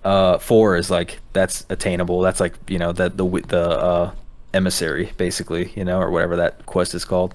uh 0.03 0.37
four 0.39 0.75
is 0.77 0.89
like 0.89 1.19
that's 1.33 1.65
attainable. 1.69 2.21
That's 2.21 2.39
like, 2.39 2.53
you 2.67 2.79
know, 2.79 2.91
that 2.93 3.17
the 3.17 3.25
the 3.47 3.69
uh 3.69 4.11
emissary 4.53 5.11
basically, 5.17 5.71
you 5.75 5.83
know, 5.85 5.99
or 5.99 6.09
whatever 6.11 6.35
that 6.37 6.65
quest 6.65 6.93
is 6.95 7.05
called. 7.05 7.33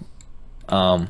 Um 0.69 1.09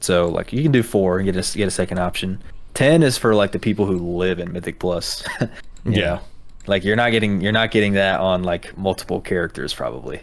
so 0.00 0.28
like 0.28 0.52
you 0.52 0.62
can 0.62 0.72
do 0.72 0.82
four 0.82 1.18
and 1.18 1.24
get 1.30 1.36
a 1.36 1.56
get 1.58 1.66
a 1.68 1.70
second 1.70 1.98
option. 1.98 2.42
Ten 2.74 3.02
is 3.02 3.16
for 3.18 3.34
like 3.34 3.52
the 3.52 3.58
people 3.58 3.86
who 3.86 3.96
live 4.16 4.38
in 4.38 4.52
Mythic 4.52 4.78
Plus. 4.78 5.24
Yeah. 5.88 6.00
know? 6.16 6.20
Like 6.66 6.82
you're 6.84 6.96
not 6.96 7.10
getting 7.12 7.40
you're 7.40 7.52
not 7.52 7.70
getting 7.70 7.92
that 7.92 8.18
on 8.18 8.42
like 8.42 8.76
multiple 8.76 9.20
characters 9.20 9.72
probably. 9.72 10.20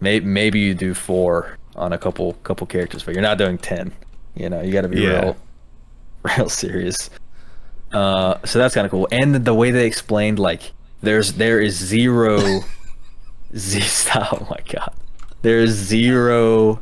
Maybe 0.00 0.26
maybe 0.26 0.58
you 0.58 0.74
do 0.74 0.94
four 0.94 1.56
on 1.76 1.92
a 1.92 1.98
couple 1.98 2.32
couple 2.42 2.66
characters, 2.66 3.04
but 3.04 3.14
you're 3.14 3.22
not 3.22 3.38
doing 3.38 3.56
ten. 3.56 3.92
You 4.34 4.50
know, 4.50 4.60
you 4.62 4.72
got 4.72 4.82
to 4.82 4.88
be 4.88 5.00
Yeah. 5.02 5.20
real 5.20 5.36
real 6.36 6.48
serious. 6.48 7.08
Uh, 7.92 8.38
so 8.44 8.58
that's 8.58 8.74
kind 8.74 8.84
of 8.84 8.90
cool. 8.90 9.06
And 9.12 9.32
the 9.44 9.54
way 9.54 9.70
they 9.70 9.86
explained 9.86 10.38
like 10.40 10.72
there's 11.02 11.34
there 11.34 11.60
is 11.60 11.76
zero 11.76 12.40
Z 13.54 13.80
stop. 13.80 14.32
Oh 14.40 14.46
my 14.50 14.60
god. 14.72 14.92
There's 15.42 15.70
zero 15.70 16.80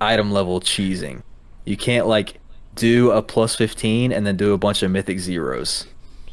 item 0.00 0.30
level 0.30 0.60
cheesing. 0.60 1.22
You 1.64 1.76
can't 1.76 2.06
like 2.06 2.38
do 2.74 3.10
a 3.10 3.22
plus 3.22 3.56
15 3.56 4.12
and 4.12 4.26
then 4.26 4.36
do 4.36 4.52
a 4.52 4.58
bunch 4.58 4.82
of 4.82 4.90
mythic 4.90 5.18
zeros 5.18 5.86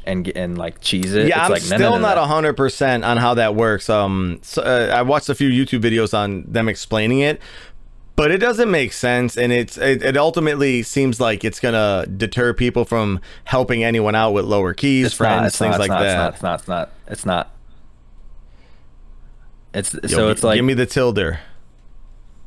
and 0.06 0.26
get 0.26 0.36
and 0.36 0.58
like 0.58 0.82
cheese 0.82 1.14
it. 1.14 1.28
Yeah, 1.28 1.38
it's 1.38 1.46
I'm 1.46 1.52
like, 1.52 1.62
still 1.62 1.80
no, 1.80 1.90
no, 1.92 2.00
not 2.00 2.16
no. 2.18 2.26
hundred 2.26 2.54
percent 2.54 3.04
on 3.04 3.18
how 3.18 3.34
that 3.36 3.56
works. 3.56 3.90
Um, 3.90 4.40
so, 4.42 4.62
uh, 4.62 4.94
I 4.94 5.02
watched 5.02 5.30
a 5.30 5.36
few 5.36 5.50
YouTube 5.50 5.82
videos 5.82 6.14
on 6.14 6.44
them 6.48 6.68
explaining 6.68 7.20
it, 7.20 7.40
but 8.16 8.32
it 8.32 8.40
doesn't 8.40 8.70
make 8.70 8.94
sense, 8.94 9.38
and 9.38 9.52
it's 9.52 9.78
it, 9.78 10.04
it 10.04 10.18
ultimately 10.18 10.84
seems 10.84 11.20
like 11.20 11.44
it's 11.44 11.60
gonna 11.60 12.06
deter 12.06 12.54
people 12.54 12.86
from 12.86 13.22
helping 13.46 13.84
anyone 13.84 14.16
out 14.16 14.32
with 14.32 14.46
lower 14.46 14.74
keys, 14.74 15.08
It's 15.08 15.16
friends, 15.16 15.42
not, 15.42 15.54
things 15.54 15.72
not, 15.72 15.80
like 15.80 15.92
it's 15.92 15.92
not, 15.92 16.02
that. 16.04 16.34
It's 16.34 16.44
not. 16.44 16.60
It's 16.60 16.68
not. 16.68 16.92
It's 17.08 17.26
not. 17.26 17.48
It's, 17.48 17.53
Yo, 19.74 20.08
so 20.08 20.30
it's 20.30 20.44
like 20.44 20.58
give 20.58 20.66
me 20.66 20.74
the 20.74 20.86
tilde. 20.86 21.38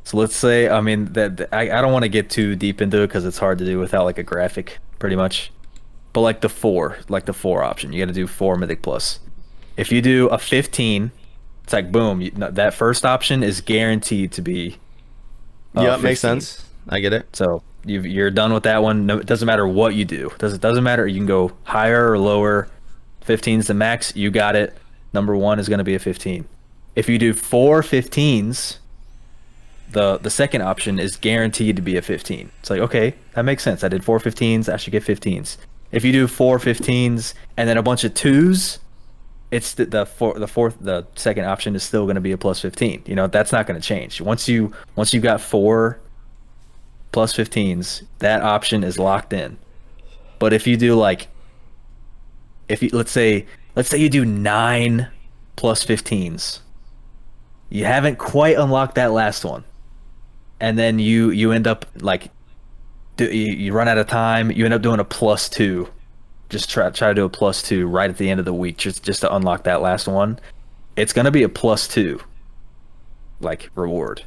So 0.04 0.16
let's 0.16 0.36
say, 0.36 0.68
I 0.68 0.80
mean, 0.80 1.12
that 1.14 1.48
I, 1.52 1.62
I 1.62 1.80
don't 1.80 1.92
want 1.92 2.04
to 2.04 2.08
get 2.08 2.30
too 2.30 2.54
deep 2.54 2.80
into 2.80 3.02
it 3.02 3.08
because 3.08 3.24
it's 3.24 3.38
hard 3.38 3.58
to 3.58 3.64
do 3.64 3.80
without 3.80 4.04
like 4.04 4.18
a 4.18 4.22
graphic, 4.22 4.78
pretty 5.00 5.16
much. 5.16 5.50
But 6.12 6.20
like 6.20 6.40
the 6.40 6.48
four, 6.48 6.98
like 7.08 7.26
the 7.26 7.32
four 7.32 7.64
option, 7.64 7.92
you 7.92 8.00
got 8.00 8.08
to 8.08 8.14
do 8.14 8.28
four 8.28 8.56
Mythic 8.56 8.82
Plus. 8.82 9.18
If 9.76 9.90
you 9.90 10.00
do 10.00 10.28
a 10.28 10.38
15, 10.38 11.10
it's 11.64 11.72
like 11.72 11.90
boom, 11.90 12.20
you, 12.20 12.30
that 12.30 12.72
first 12.72 13.04
option 13.04 13.42
is 13.42 13.60
guaranteed 13.60 14.30
to 14.32 14.42
be. 14.42 14.78
uh, 15.74 15.82
yeah, 15.82 15.96
makes 15.96 16.20
sense. 16.20 16.64
I 16.88 17.00
get 17.00 17.12
it. 17.12 17.34
So 17.34 17.64
you 17.84 18.02
you're 18.02 18.30
done 18.30 18.52
with 18.52 18.62
that 18.62 18.84
one. 18.84 19.06
No, 19.06 19.18
it 19.18 19.26
doesn't 19.26 19.46
matter 19.46 19.66
what 19.66 19.96
you 19.96 20.04
do. 20.04 20.30
Does 20.38 20.52
it 20.52 20.60
doesn't 20.60 20.84
matter. 20.84 21.06
You 21.06 21.16
can 21.16 21.26
go 21.26 21.50
higher 21.64 22.12
or 22.12 22.18
lower. 22.18 22.68
15 23.22 23.58
is 23.58 23.66
the 23.66 23.74
max. 23.74 24.14
You 24.14 24.30
got 24.30 24.54
it. 24.54 24.78
Number 25.12 25.34
one 25.36 25.58
is 25.58 25.68
going 25.68 25.78
to 25.78 25.84
be 25.84 25.96
a 25.96 25.98
15. 25.98 26.46
If 26.96 27.10
you 27.10 27.18
do 27.18 27.34
four 27.34 27.82
15s, 27.82 28.78
the 29.90 30.18
the 30.18 30.30
second 30.30 30.62
option 30.62 30.98
is 30.98 31.16
guaranteed 31.16 31.76
to 31.76 31.82
be 31.82 31.96
a 31.96 32.02
15. 32.02 32.50
It's 32.60 32.70
like 32.70 32.80
okay, 32.80 33.14
that 33.34 33.42
makes 33.42 33.62
sense. 33.62 33.84
I 33.84 33.88
did 33.88 34.04
four 34.04 34.18
15s. 34.18 34.72
I 34.72 34.76
should 34.78 34.90
get 34.92 35.04
15s. 35.04 35.58
if 35.92 36.04
you 36.04 36.10
do 36.10 36.26
four 36.26 36.58
15s 36.58 37.34
and 37.56 37.68
then 37.68 37.76
a 37.76 37.82
bunch 37.82 38.02
of 38.02 38.14
twos, 38.14 38.80
it's 39.50 39.74
the 39.74 39.84
the, 39.84 40.06
four, 40.06 40.38
the 40.38 40.48
fourth 40.48 40.76
the 40.80 41.06
second 41.14 41.44
option 41.44 41.76
is 41.76 41.82
still 41.82 42.04
going 42.04 42.16
to 42.16 42.20
be 42.20 42.32
a 42.32 42.38
plus 42.38 42.60
15. 42.60 43.04
You 43.06 43.14
know 43.14 43.26
that's 43.26 43.52
not 43.52 43.66
going 43.66 43.80
to 43.80 43.86
change 43.86 44.20
once 44.20 44.48
you 44.48 44.72
once 44.96 45.12
you've 45.12 45.22
got 45.22 45.40
four 45.40 46.00
plus 47.12 47.34
15s. 47.34 48.04
That 48.18 48.42
option 48.42 48.82
is 48.82 48.98
locked 48.98 49.32
in. 49.32 49.58
But 50.38 50.52
if 50.52 50.66
you 50.66 50.76
do 50.78 50.94
like 50.94 51.28
if 52.68 52.82
you 52.82 52.88
let's 52.92 53.12
say 53.12 53.46
let's 53.76 53.90
say 53.90 53.98
you 53.98 54.08
do 54.08 54.24
nine 54.24 55.08
plus 55.56 55.84
15s 55.84 56.60
you 57.70 57.84
haven't 57.84 58.18
quite 58.18 58.56
unlocked 58.58 58.94
that 58.96 59.12
last 59.12 59.44
one. 59.44 59.64
And 60.60 60.78
then 60.78 60.98
you 60.98 61.30
you 61.30 61.52
end 61.52 61.66
up 61.66 61.84
like 62.00 62.30
do, 63.16 63.24
you, 63.26 63.52
you 63.52 63.72
run 63.72 63.88
out 63.88 63.98
of 63.98 64.06
time. 64.08 64.50
You 64.50 64.64
end 64.64 64.74
up 64.74 64.82
doing 64.82 65.00
a 65.00 65.04
plus 65.04 65.48
two. 65.48 65.88
Just 66.48 66.70
try 66.70 66.88
try 66.90 67.08
to 67.08 67.14
do 67.14 67.24
a 67.24 67.28
plus 67.28 67.62
two 67.62 67.86
right 67.86 68.08
at 68.08 68.18
the 68.18 68.30
end 68.30 68.40
of 68.40 68.46
the 68.46 68.54
week 68.54 68.76
just 68.76 69.02
just 69.02 69.20
to 69.22 69.34
unlock 69.34 69.64
that 69.64 69.82
last 69.82 70.06
one. 70.06 70.38
It's 70.96 71.12
gonna 71.12 71.30
be 71.30 71.42
a 71.42 71.48
plus 71.48 71.88
two 71.88 72.20
like 73.40 73.70
reward. 73.74 74.22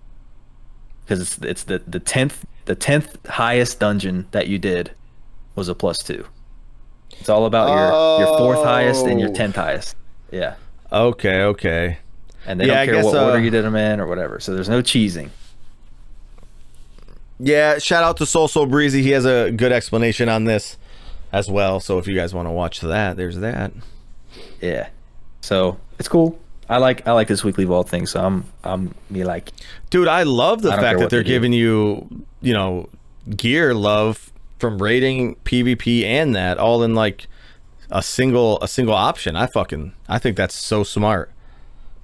Because 1.06 1.22
it's 1.22 1.38
it's 1.40 1.64
the 1.64 1.80
the 1.88 2.00
tenth 2.00 2.46
the 2.66 2.76
tenth 2.76 3.26
highest 3.28 3.80
dungeon 3.80 4.28
that 4.32 4.48
you 4.48 4.60
did 4.60 4.92
was 5.56 5.68
a 5.68 5.74
plus 5.76 5.98
two. 6.00 6.26
It's 7.20 7.30
all 7.30 7.46
about 7.46 7.70
your 7.70 8.28
your 8.28 8.38
fourth 8.38 8.64
highest 8.64 9.06
and 9.08 9.20
your 9.20 9.30
Oh. 9.30 9.34
tenth 9.34 9.56
highest. 9.56 9.96
Yeah. 10.32 10.56
Okay, 10.92 11.42
okay. 11.44 11.98
And 12.46 12.60
they 12.60 12.68
Yeah, 12.68 12.86
don't 12.86 12.86
care 12.86 12.94
guess, 12.96 13.06
what 13.06 13.16
order 13.18 13.38
uh, 13.38 13.42
you 13.42 13.50
did 13.50 13.64
them 13.66 13.76
in 13.76 14.00
or 14.00 14.08
whatever 14.08 14.40
so 14.40 14.54
there's 14.54 14.70
no 14.70 14.82
cheesing 14.82 15.30
Yeah, 17.40 17.78
shout 17.80 18.04
out 18.04 18.18
to 18.18 18.26
Soul 18.26 18.48
So 18.48 18.66
Breezy. 18.66 19.02
He 19.02 19.12
has 19.12 19.26
a 19.26 19.52
good 19.52 19.72
explanation 19.72 20.28
on 20.30 20.44
this 20.44 20.78
as 21.32 21.50
well. 21.50 21.80
So 21.80 21.98
if 21.98 22.08
you 22.08 22.16
guys 22.16 22.34
want 22.34 22.48
to 22.48 22.52
watch 22.52 22.82
that, 22.82 23.16
there's 23.18 23.38
that. 23.38 23.72
Yeah. 24.62 24.90
So 25.42 25.80
it's 25.98 26.10
cool. 26.10 26.38
I 26.68 26.78
like 26.78 27.08
I 27.08 27.14
like 27.14 27.28
this 27.28 27.44
weekly 27.44 27.64
vault 27.66 27.90
thing. 27.90 28.06
So 28.06 28.22
I'm 28.22 28.46
I'm 28.64 28.94
me 29.10 29.24
like 29.24 29.52
Dude, 29.90 30.08
I 30.08 30.24
love 30.24 30.62
the 30.62 30.72
I 30.72 30.80
fact 30.82 31.00
that 31.00 31.10
they're 31.10 31.24
they 31.24 31.30
giving 31.30 31.54
you, 31.54 32.08
you 32.42 32.54
know, 32.54 32.90
gear 33.36 33.74
love 33.74 34.32
from 34.60 34.82
raiding 34.82 35.36
PvP, 35.46 36.04
and 36.04 36.36
that 36.36 36.58
all 36.58 36.84
in 36.84 36.94
like 36.94 37.28
a 37.90 38.04
single 38.04 38.60
a 38.62 38.68
single 38.68 38.94
option. 38.96 39.36
I 39.38 39.48
fucking 39.48 39.94
I 40.10 40.20
think 40.20 40.36
that's 40.36 40.56
so 40.56 40.84
smart. 40.84 41.32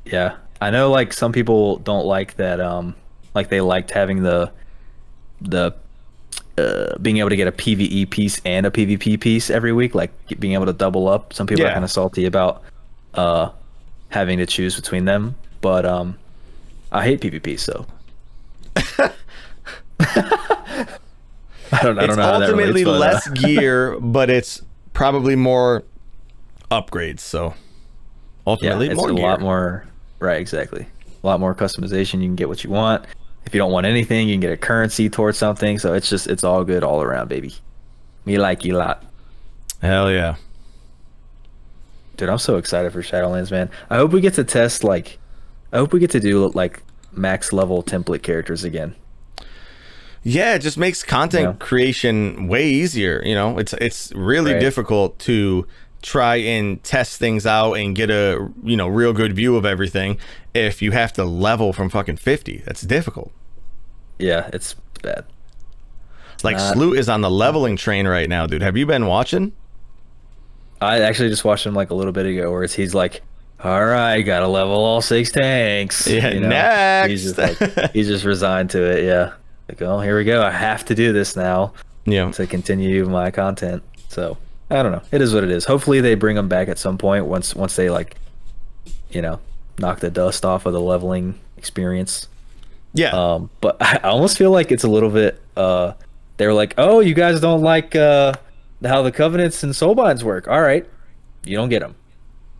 Yeah. 0.05 0.37
I 0.61 0.69
know 0.69 0.89
like 0.89 1.13
some 1.13 1.31
people 1.31 1.77
don't 1.77 2.05
like 2.05 2.35
that. 2.35 2.59
Um, 2.59 2.95
like 3.33 3.49
they 3.49 3.61
liked 3.61 3.91
having 3.91 4.23
the 4.23 4.51
the 5.41 5.75
uh, 6.57 6.97
being 6.99 7.17
able 7.17 7.29
to 7.29 7.35
get 7.35 7.47
a 7.47 7.51
PVE 7.51 8.09
piece 8.09 8.41
and 8.45 8.65
a 8.65 8.71
PvP 8.71 9.19
piece 9.19 9.49
every 9.49 9.73
week, 9.73 9.93
like 9.93 10.11
being 10.39 10.53
able 10.53 10.65
to 10.65 10.73
double 10.73 11.07
up. 11.07 11.33
Some 11.33 11.47
people 11.47 11.65
are 11.65 11.71
kind 11.73 11.83
of 11.83 11.91
salty 11.91 12.25
about 12.25 12.63
uh 13.13 13.49
having 14.09 14.37
to 14.37 14.45
choose 14.45 14.75
between 14.75 15.05
them, 15.05 15.35
but 15.61 15.85
um, 15.85 16.17
I 16.91 17.03
hate 17.03 17.19
PvP 17.21 17.59
so. 17.59 17.85
I 21.71 21.81
don't. 21.81 21.99
I 21.99 22.03
it's 22.03 22.15
don't 22.15 22.17
know 22.17 22.33
ultimately 22.33 22.85
relates, 22.85 22.87
uh, 22.87 22.99
less 22.99 23.27
gear, 23.41 23.99
but 23.99 24.29
it's 24.29 24.61
probably 24.93 25.35
more 25.35 25.83
upgrades. 26.71 27.19
So 27.19 27.47
yeah, 27.47 27.53
ultimately 28.47 28.87
it's 28.87 28.95
more 28.95 29.09
a 29.09 29.13
gear. 29.13 29.23
lot 29.23 29.41
more. 29.41 29.85
Right, 30.25 30.41
exactly. 30.41 30.87
A 31.23 31.27
lot 31.27 31.39
more 31.39 31.53
customization. 31.53 32.15
You 32.21 32.27
can 32.27 32.35
get 32.35 32.49
what 32.49 32.63
you 32.63 32.71
want. 32.71 33.05
If 33.45 33.53
you 33.53 33.59
don't 33.59 33.71
want 33.71 33.85
anything, 33.85 34.27
you 34.27 34.33
can 34.33 34.41
get 34.41 34.51
a 34.51 34.57
currency 34.57 35.07
towards 35.07 35.37
something. 35.37 35.77
So 35.77 35.93
it's 35.93 36.09
just 36.09 36.25
it's 36.27 36.43
all 36.43 36.63
good 36.63 36.83
all 36.83 37.03
around, 37.03 37.29
baby. 37.29 37.53
Me 38.25 38.39
like 38.39 38.65
you 38.65 38.75
a 38.75 38.79
lot. 38.79 39.03
Hell 39.83 40.11
yeah. 40.11 40.35
Dude, 42.17 42.29
I'm 42.29 42.39
so 42.39 42.57
excited 42.57 42.91
for 42.91 43.01
Shadowlands, 43.03 43.51
man. 43.51 43.69
I 43.89 43.97
hope 43.97 44.11
we 44.13 44.21
get 44.21 44.33
to 44.35 44.43
test 44.43 44.83
like 44.83 45.19
I 45.71 45.77
hope 45.77 45.93
we 45.93 45.99
get 45.99 46.11
to 46.11 46.19
do 46.19 46.47
like 46.55 46.81
max 47.11 47.53
level 47.53 47.83
template 47.83 48.23
characters 48.23 48.63
again. 48.63 48.95
Yeah, 50.23 50.55
it 50.55 50.59
just 50.59 50.77
makes 50.77 51.03
content 51.03 51.43
Yeah. 51.59 51.65
creation 51.65 52.47
way 52.47 52.65
easier. 52.67 53.21
You 53.23 53.35
know, 53.35 53.59
it's 53.59 53.73
it's 53.73 54.11
really 54.15 54.53
Right. 54.53 54.59
difficult 54.59 55.19
to 55.19 55.67
try 56.01 56.35
and 56.35 56.83
test 56.83 57.17
things 57.19 57.45
out 57.45 57.73
and 57.73 57.95
get 57.95 58.09
a 58.09 58.47
you 58.63 58.77
know 58.77 58.87
real 58.87 59.11
good 59.13 59.33
view 59.35 59.55
of 59.55 59.65
everything 59.65 60.17
if 60.53 60.81
you 60.81 60.91
have 60.91 61.11
to 61.13 61.23
level 61.25 61.73
from 61.73 61.89
fucking 61.89 62.17
50 62.17 62.61
that's 62.65 62.81
difficult 62.81 63.31
Yeah, 64.19 64.49
it's 64.53 64.75
bad. 65.01 65.25
like 66.43 66.57
Not- 66.57 66.73
Sloot 66.73 66.99
is 66.99 67.09
on 67.09 67.21
the 67.21 67.31
leveling 67.31 67.75
train 67.75 68.07
right 68.07 68.29
now 68.29 68.45
dude 68.45 68.61
have 68.61 68.77
you 68.77 68.85
been 68.85 69.07
watching 69.07 69.51
I 70.81 70.99
actually 70.99 71.29
just 71.29 71.43
watched 71.45 71.65
him 71.65 71.73
like 71.73 71.89
a 71.89 71.95
little 71.95 72.11
bit 72.11 72.25
ago 72.25 72.51
where 72.51 72.63
it's 72.63 72.73
he's 72.73 72.93
like, 72.93 73.21
All 73.63 73.83
right, 73.85 74.21
gotta 74.21 74.47
level 74.47 74.73
all 74.75 75.01
six 75.01 75.31
tanks. 75.31 76.05
Yeah, 76.05 76.31
He's 76.31 76.41
next. 76.41 77.23
just 77.23 77.37
like 77.37 77.91
he's 77.93 78.07
just 78.07 78.25
resigned 78.25 78.69
to 78.71 78.83
it, 78.83 79.05
yeah. 79.05 79.33
Like, 79.69 79.81
oh, 79.81 80.01
here 80.01 80.17
we 80.17 80.25
go. 80.25 80.43
I 80.43 80.51
have 80.51 80.83
to 80.85 80.93
do 80.93 81.13
this 81.13 81.35
now. 81.37 81.73
yeah 82.05 82.29
to 82.31 82.45
continue 82.45 83.05
my 83.07 83.31
content. 83.31 83.81
So 84.09 84.37
I 84.69 84.81
don't 84.81 84.91
know. 84.91 85.01
It 85.11 85.21
is 85.21 85.33
what 85.33 85.43
it 85.43 85.51
is. 85.51 85.65
Hopefully 85.65 86.01
they 86.01 86.15
bring 86.15 86.35
them 86.35 86.47
back 86.49 86.67
at 86.69 86.77
some 86.79 86.97
point 86.97 87.25
once 87.25 87.55
once 87.55 87.75
they 87.75 87.89
like, 87.89 88.15
you 89.11 89.21
know, 89.21 89.39
knock 89.79 89.99
the 89.99 90.09
dust 90.09 90.43
off 90.45 90.65
of 90.65 90.73
the 90.73 90.81
leveling 90.81 91.39
experience. 91.57 92.27
yeah 92.93 93.09
Um, 93.11 93.49
but 93.61 93.77
I 93.81 93.97
almost 93.99 94.37
feel 94.37 94.51
like 94.51 94.71
it's 94.71 94.83
a 94.83 94.89
little 94.89 95.09
bit. 95.11 95.39
Uh, 95.55 95.93
they 96.37 96.47
were 96.47 96.53
like, 96.53 96.73
"Oh, 96.77 96.99
you 96.99 97.13
guys 97.13 97.39
don't 97.39 97.61
like 97.61 97.95
uh, 97.95 98.33
how 98.83 99.01
the 99.03 99.11
covenants 99.11 99.63
and 99.63 99.71
soulbinds 99.73 100.23
work. 100.23 100.47
All 100.47 100.61
right, 100.61 100.85
you 101.43 101.55
don't 101.55 101.69
get 101.69 101.79
them." 101.81 101.95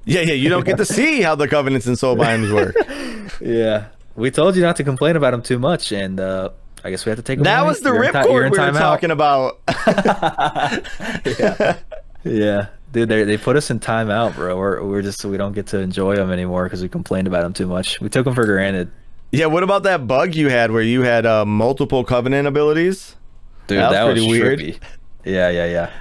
yeah 0.07 0.21
yeah 0.21 0.33
you 0.33 0.49
don't 0.49 0.63
get 0.65 0.77
to 0.77 0.85
see 0.85 1.23
how 1.23 1.33
the 1.33 1.47
covenants 1.47 1.87
and 1.87 1.97
soul 1.97 2.15
binds 2.15 2.51
work 2.53 2.75
Yeah, 3.41 3.85
we 4.15 4.29
told 4.29 4.55
you 4.55 4.61
not 4.61 4.75
to 4.75 4.83
complain 4.83 5.15
about 5.15 5.31
them 5.31 5.41
too 5.41 5.57
much, 5.57 5.91
and 5.91 6.19
uh, 6.19 6.49
I 6.83 6.91
guess 6.91 7.05
we 7.05 7.09
have 7.09 7.17
to 7.17 7.23
take. 7.23 7.39
that 7.39 7.59
away. 7.61 7.67
was 7.67 7.79
the 7.81 7.91
You're 7.91 8.03
in 8.03 8.11
ti- 8.13 8.17
you're 8.29 8.43
ripcord 8.43 8.51
we 8.51 8.59
were 8.59 8.71
talking 8.79 9.09
about 9.09 9.59
Yeah, 11.25 11.77
dude, 12.25 12.69
they 13.09 13.23
they 13.23 13.37
put 13.37 13.55
us 13.55 13.69
in 13.69 13.79
timeout, 13.79 14.35
bro. 14.35 14.57
We're 14.57 14.83
we're 14.83 15.01
just 15.01 15.23
we 15.25 15.37
don't 15.37 15.53
get 15.53 15.67
to 15.67 15.79
enjoy 15.79 16.15
them 16.15 16.31
anymore 16.31 16.65
because 16.65 16.81
we 16.81 16.89
complained 16.89 17.27
about 17.27 17.43
them 17.43 17.53
too 17.53 17.67
much. 17.67 18.01
We 18.01 18.09
took 18.09 18.25
them 18.25 18.35
for 18.35 18.45
granted, 18.45 18.91
yeah 19.31 19.47
what 19.47 19.63
about 19.63 19.83
that 19.83 20.07
bug 20.07 20.35
you 20.35 20.49
had 20.49 20.71
where 20.71 20.81
you 20.81 21.01
had 21.01 21.25
uh, 21.25 21.45
multiple 21.45 22.03
covenant 22.03 22.47
abilities 22.47 23.15
dude. 23.67 23.79
That 23.79 23.89
was 23.89 23.93
That, 23.93 24.03
was, 24.03 24.13
pretty 24.13 24.27
weird. 24.29 24.59
trippy. 24.59 24.79
Yeah, 25.25 25.49
yeah, 25.49 25.65
yeah. 25.65 25.91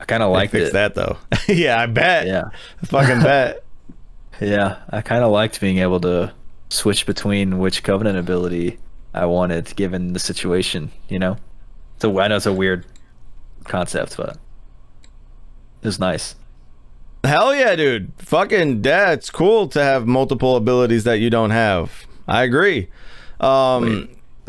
I 0.00 0.04
kind 0.04 0.22
of 0.22 0.30
liked 0.32 0.52
fixed 0.52 0.70
it. 0.70 0.72
that 0.72 0.94
though 0.94 1.16
yeah 1.48 1.80
i 1.80 1.86
bet 1.86 2.26
Yeah, 2.26 2.50
fucking 2.84 3.20
bet 3.22 3.64
yeah. 4.40 4.78
I 4.90 5.00
kind 5.00 5.22
of 5.24 5.30
liked 5.30 5.60
being 5.60 5.78
able 5.78 6.00
to 6.00 6.34
switch 6.68 7.06
between 7.06 7.58
which 7.58 7.82
covenant 7.84 8.18
ability 8.18 8.78
I 9.14 9.26
wanted, 9.26 9.74
given 9.76 10.12
the 10.12 10.18
situation. 10.18 10.90
You 11.08 11.20
know, 11.20 11.36
so 12.00 12.18
I 12.18 12.26
know 12.26 12.36
it's 12.36 12.46
a 12.46 12.52
weird 12.52 12.84
concept, 13.64 14.16
but 14.16 14.36
was 15.84 15.98
nice. 15.98 16.34
Hell 17.24 17.54
yeah, 17.54 17.74
dude. 17.74 18.12
Fucking 18.18 18.82
it's 18.84 19.30
cool 19.30 19.68
to 19.68 19.82
have 19.82 20.06
multiple 20.06 20.56
abilities 20.56 21.04
that 21.04 21.18
you 21.20 21.30
don't 21.30 21.50
have. 21.50 22.06
I 22.28 22.42
agree. 22.42 22.88
Um 23.40 24.08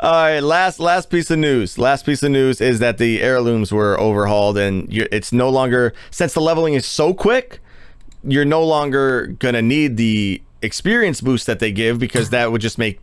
All 0.00 0.12
right, 0.12 0.40
last 0.40 0.80
last 0.80 1.10
piece 1.10 1.30
of 1.30 1.38
news. 1.38 1.78
Last 1.78 2.04
piece 2.04 2.22
of 2.22 2.30
news 2.30 2.60
is 2.60 2.80
that 2.80 2.98
the 2.98 3.22
heirlooms 3.22 3.72
were 3.72 3.98
overhauled 3.98 4.58
and 4.58 4.86
it's 4.90 5.32
no 5.32 5.48
longer 5.48 5.94
since 6.10 6.34
the 6.34 6.40
leveling 6.40 6.74
is 6.74 6.84
so 6.84 7.14
quick, 7.14 7.60
you're 8.24 8.44
no 8.44 8.64
longer 8.64 9.28
going 9.38 9.54
to 9.54 9.62
need 9.62 9.96
the 9.96 10.42
experience 10.62 11.20
boost 11.20 11.46
that 11.46 11.60
they 11.60 11.70
give 11.70 11.98
because 11.98 12.30
that 12.30 12.50
would 12.50 12.60
just 12.60 12.78
make 12.78 13.00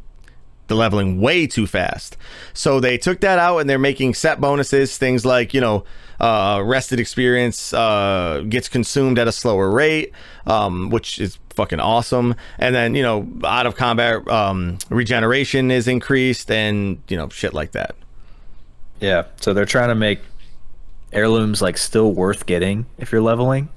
the 0.67 0.75
leveling 0.75 1.19
way 1.21 1.47
too 1.47 1.67
fast. 1.67 2.17
So 2.53 2.79
they 2.79 2.97
took 2.97 3.21
that 3.21 3.39
out 3.39 3.59
and 3.59 3.69
they're 3.69 3.79
making 3.79 4.13
set 4.13 4.39
bonuses, 4.39 4.97
things 4.97 5.25
like, 5.25 5.53
you 5.53 5.61
know, 5.61 5.83
uh, 6.19 6.61
rested 6.63 6.99
experience 6.99 7.73
uh, 7.73 8.43
gets 8.47 8.69
consumed 8.69 9.19
at 9.19 9.27
a 9.27 9.31
slower 9.31 9.69
rate, 9.69 10.13
um, 10.45 10.89
which 10.89 11.19
is 11.19 11.37
fucking 11.51 11.79
awesome. 11.79 12.35
And 12.57 12.73
then, 12.73 12.95
you 12.95 13.03
know, 13.03 13.27
out 13.43 13.65
of 13.65 13.75
combat 13.75 14.27
um, 14.27 14.77
regeneration 14.89 15.71
is 15.71 15.87
increased 15.87 16.49
and, 16.49 17.01
you 17.07 17.17
know, 17.17 17.29
shit 17.29 17.53
like 17.53 17.71
that. 17.71 17.95
Yeah, 18.99 19.25
so 19.41 19.53
they're 19.53 19.65
trying 19.65 19.89
to 19.89 19.95
make 19.95 20.19
heirlooms 21.11 21.61
like 21.61 21.77
still 21.77 22.13
worth 22.13 22.45
getting 22.45 22.85
if 22.97 23.11
you're 23.11 23.21
leveling, 23.21 23.69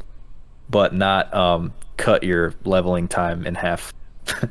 but 0.70 0.95
not 0.95 1.32
um 1.34 1.72
cut 1.97 2.22
your 2.22 2.55
leveling 2.64 3.09
time 3.09 3.47
in 3.47 3.55
half. 3.57 3.93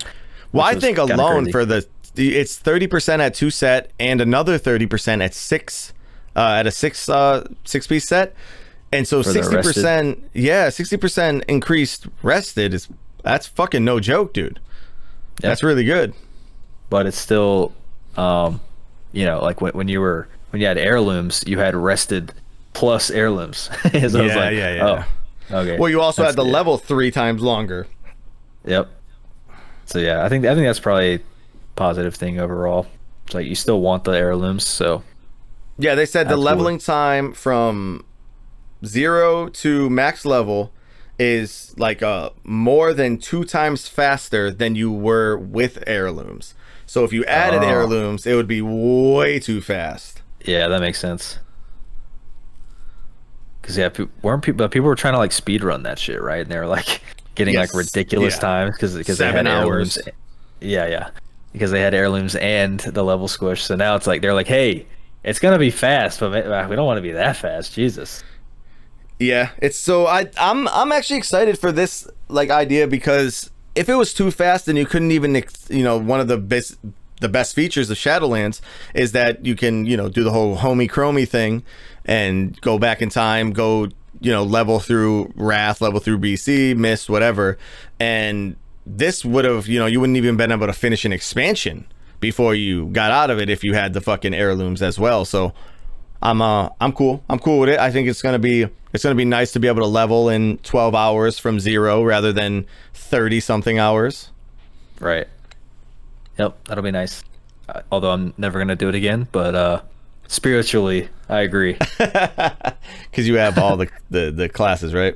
Well, 0.51 0.63
I 0.63 0.79
think 0.79 0.97
alone 0.97 1.43
crazy. 1.43 1.51
for 1.51 1.65
the 1.65 1.85
it's 2.15 2.57
thirty 2.57 2.87
percent 2.87 3.21
at 3.21 3.33
two 3.33 3.49
set 3.49 3.91
and 3.99 4.21
another 4.21 4.57
thirty 4.57 4.85
percent 4.85 5.21
at 5.21 5.33
six 5.33 5.91
uh, 6.35 6.51
at 6.59 6.67
a 6.67 6.71
six 6.71 7.07
uh, 7.09 7.47
six 7.63 7.87
piece 7.87 8.07
set, 8.07 8.35
and 8.91 9.07
so 9.07 9.21
sixty 9.21 9.55
percent 9.57 10.23
yeah 10.33 10.69
sixty 10.69 10.97
percent 10.97 11.43
increased 11.47 12.07
rested 12.21 12.73
is 12.73 12.87
that's 13.23 13.47
fucking 13.47 13.83
no 13.83 13.99
joke, 13.99 14.33
dude. 14.33 14.59
That's 15.41 15.63
really 15.63 15.83
good. 15.83 16.13
but 16.89 17.05
it's 17.07 17.17
still 17.17 17.73
um 18.17 18.61
you 19.11 19.25
know 19.25 19.41
like 19.41 19.59
when, 19.61 19.73
when 19.73 19.87
you 19.89 19.99
were 19.99 20.27
when 20.51 20.61
you 20.61 20.67
had 20.67 20.77
heirlooms, 20.77 21.43
you 21.45 21.59
had 21.59 21.75
rested 21.75 22.33
plus 22.73 23.09
heirlooms. 23.09 23.69
so 23.83 23.89
I 23.93 24.01
was 24.03 24.13
Yeah, 24.13 24.35
like, 24.35 24.55
yeah, 24.55 24.73
yeah. 24.75 25.05
Oh, 25.51 25.57
okay. 25.59 25.77
Well, 25.77 25.89
you 25.89 25.99
also 26.01 26.21
That's 26.23 26.33
had 26.33 26.39
the 26.39 26.43
good. 26.45 26.53
level 26.53 26.77
three 26.77 27.11
times 27.11 27.41
longer. 27.41 27.87
Yep. 28.65 28.89
So 29.85 29.99
yeah, 29.99 30.23
I 30.23 30.29
think 30.29 30.45
I 30.45 30.53
think 30.55 30.65
that's 30.65 30.79
probably 30.79 31.15
a 31.15 31.19
positive 31.75 32.15
thing 32.15 32.39
overall. 32.39 32.87
It's 33.25 33.35
like 33.35 33.45
you 33.45 33.55
still 33.55 33.81
want 33.81 34.03
the 34.05 34.11
heirlooms, 34.11 34.65
so 34.65 35.03
Yeah, 35.77 35.95
they 35.95 36.05
said 36.05 36.29
the 36.29 36.37
leveling 36.37 36.77
time 36.79 37.33
from 37.33 38.05
zero 38.85 39.49
to 39.49 39.89
max 39.89 40.25
level 40.25 40.71
is 41.17 41.73
like 41.77 42.03
uh 42.03 42.29
more 42.43 42.93
than 42.93 43.17
two 43.17 43.43
times 43.45 43.87
faster 43.87 44.51
than 44.51 44.75
you 44.75 44.91
were 44.91 45.37
with 45.37 45.81
heirlooms. 45.87 46.53
So 46.85 47.03
if 47.03 47.11
you 47.13 47.23
added 47.25 47.61
Oh. 47.63 47.67
heirlooms, 47.67 48.25
it 48.27 48.35
would 48.35 48.47
be 48.47 48.61
way 48.61 49.39
too 49.39 49.59
fast. 49.61 50.21
yeah, 50.45 50.67
that 50.67 50.79
makes 50.81 50.99
sense. 50.99 51.39
Cause 53.63 53.77
yeah, 53.77 53.89
pe- 53.89 54.05
weren't 54.21 54.43
people? 54.43 54.67
People 54.69 54.87
were 54.87 54.95
trying 54.95 55.13
to 55.15 55.17
like 55.17 55.31
speed 55.31 55.63
run 55.63 55.83
that 55.83 55.97
shit, 55.97 56.21
right? 56.21 56.41
And 56.41 56.51
they 56.51 56.57
were 56.57 56.67
like 56.67 57.01
getting 57.35 57.55
Yes, 57.55 57.73
like 57.73 57.77
ridiculous 57.85 58.35
yeah. 58.35 58.39
times 58.41 58.75
because 58.75 58.95
because 58.95 59.17
they 59.17 59.31
had 59.31 59.47
hours. 59.47 59.97
heirlooms. 59.97 60.19
Yeah, 60.61 60.87
yeah, 60.87 61.09
because 61.51 61.71
they 61.71 61.81
had 61.81 61.93
heirlooms 61.95 62.35
and 62.35 62.79
the 62.79 63.03
level 63.03 63.27
squish. 63.27 63.63
So 63.63 63.75
now 63.75 63.95
it's 63.95 64.05
like 64.05 64.21
they're 64.21 64.35
like, 64.35 64.47
hey, 64.47 64.85
it's 65.25 65.39
gonna 65.39 65.59
be 65.59 65.71
fast, 65.71 66.19
but 66.19 66.31
we 66.69 66.75
don't 66.75 66.85
want 66.85 66.97
to 66.97 67.01
be 67.01 67.11
that 67.11 67.35
fast. 67.35 67.73
Jesus. 67.73 68.23
Yeah, 69.19 69.49
it's 69.57 69.77
so 69.77 70.05
I 70.05 70.29
I'm 70.37 70.67
I'm 70.67 70.91
actually 70.91 71.17
excited 71.17 71.57
for 71.57 71.71
this 71.71 72.07
like 72.27 72.51
idea 72.51 72.87
because 72.87 73.49
if 73.73 73.89
it 73.89 73.95
was 73.95 74.13
too 74.13 74.29
fast 74.29 74.67
and 74.67 74.77
you 74.77 74.85
couldn't 74.85 75.11
even 75.11 75.43
you 75.69 75.83
know 75.83 75.97
one 75.97 76.19
of 76.19 76.27
the 76.27 76.37
best 76.37 76.77
the 77.21 77.29
best 77.29 77.55
features 77.55 77.89
of 77.89 77.97
Shadowlands 77.97 78.61
is 78.93 79.13
that 79.13 79.43
you 79.43 79.55
can 79.55 79.85
you 79.85 79.97
know 79.97 80.09
do 80.09 80.23
the 80.23 80.31
whole 80.31 80.57
homie 80.57 80.89
chromie 80.89 81.27
thing 81.27 81.63
and 82.05 82.59
go 82.61 82.77
back 82.77 83.01
in 83.01 83.09
time, 83.09 83.51
go 83.51 83.85
you 84.19 84.31
know 84.31 84.43
level 84.43 84.79
through 84.79 85.33
Wrath, 85.35 85.81
level 85.81 85.99
through 85.99 86.19
BC, 86.19 86.77
Mist, 86.77 87.09
whatever, 87.09 87.57
and 87.99 88.55
this 88.85 89.25
would 89.25 89.45
have 89.45 89.67
you 89.67 89.79
know 89.79 89.87
you 89.87 89.99
wouldn't 89.99 90.17
even 90.17 90.37
been 90.37 90.51
able 90.51 90.67
to 90.67 90.73
finish 90.73 91.03
an 91.03 91.11
expansion 91.11 91.87
before 92.19 92.55
you 92.55 92.87
got 92.87 93.11
out 93.11 93.29
of 93.29 93.39
it 93.39 93.49
if 93.49 93.63
you 93.63 93.73
had 93.73 93.93
the 93.93 94.01
fucking 94.01 94.33
heirlooms 94.33 94.81
as 94.81 94.97
well. 94.99 95.25
So 95.25 95.53
I'm 96.21 96.41
uh 96.41 96.69
I'm 96.81 96.91
cool. 96.91 97.23
I'm 97.29 97.39
cool 97.39 97.59
with 97.59 97.69
it. 97.69 97.79
I 97.79 97.91
think 97.91 98.07
it's 98.07 98.21
gonna 98.21 98.39
be 98.39 98.67
it's 98.93 99.03
gonna 99.03 99.15
be 99.15 99.25
nice 99.25 99.51
to 99.53 99.59
be 99.59 99.67
able 99.67 99.81
to 99.81 99.87
level 99.87 100.29
in 100.29 100.57
12 100.59 100.95
hours 100.95 101.37
from 101.39 101.59
zero 101.59 102.03
rather 102.03 102.31
than 102.33 102.65
30 102.93 103.39
something 103.39 103.77
hours. 103.79 104.29
Right. 104.99 105.27
Yep, 106.37 106.65
that'll 106.65 106.83
be 106.83 106.91
nice. 106.91 107.23
Uh, 107.67 107.81
although 107.91 108.11
I'm 108.11 108.33
never 108.37 108.59
gonna 108.59 108.75
do 108.75 108.89
it 108.89 108.95
again, 108.95 109.27
but 109.31 109.55
uh, 109.55 109.81
spiritually, 110.27 111.09
I 111.29 111.41
agree. 111.41 111.77
Because 113.09 113.27
you 113.27 113.35
have 113.35 113.57
all 113.57 113.77
the, 113.77 113.89
the 114.09 114.29
the 114.31 114.49
classes, 114.49 114.93
right? 114.93 115.15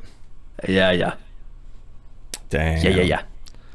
yeah, 0.67 0.91
yeah, 0.91 1.13
Damn. 2.49 2.81
yeah, 2.83 2.89
yeah, 2.91 3.01
yeah. 3.03 3.21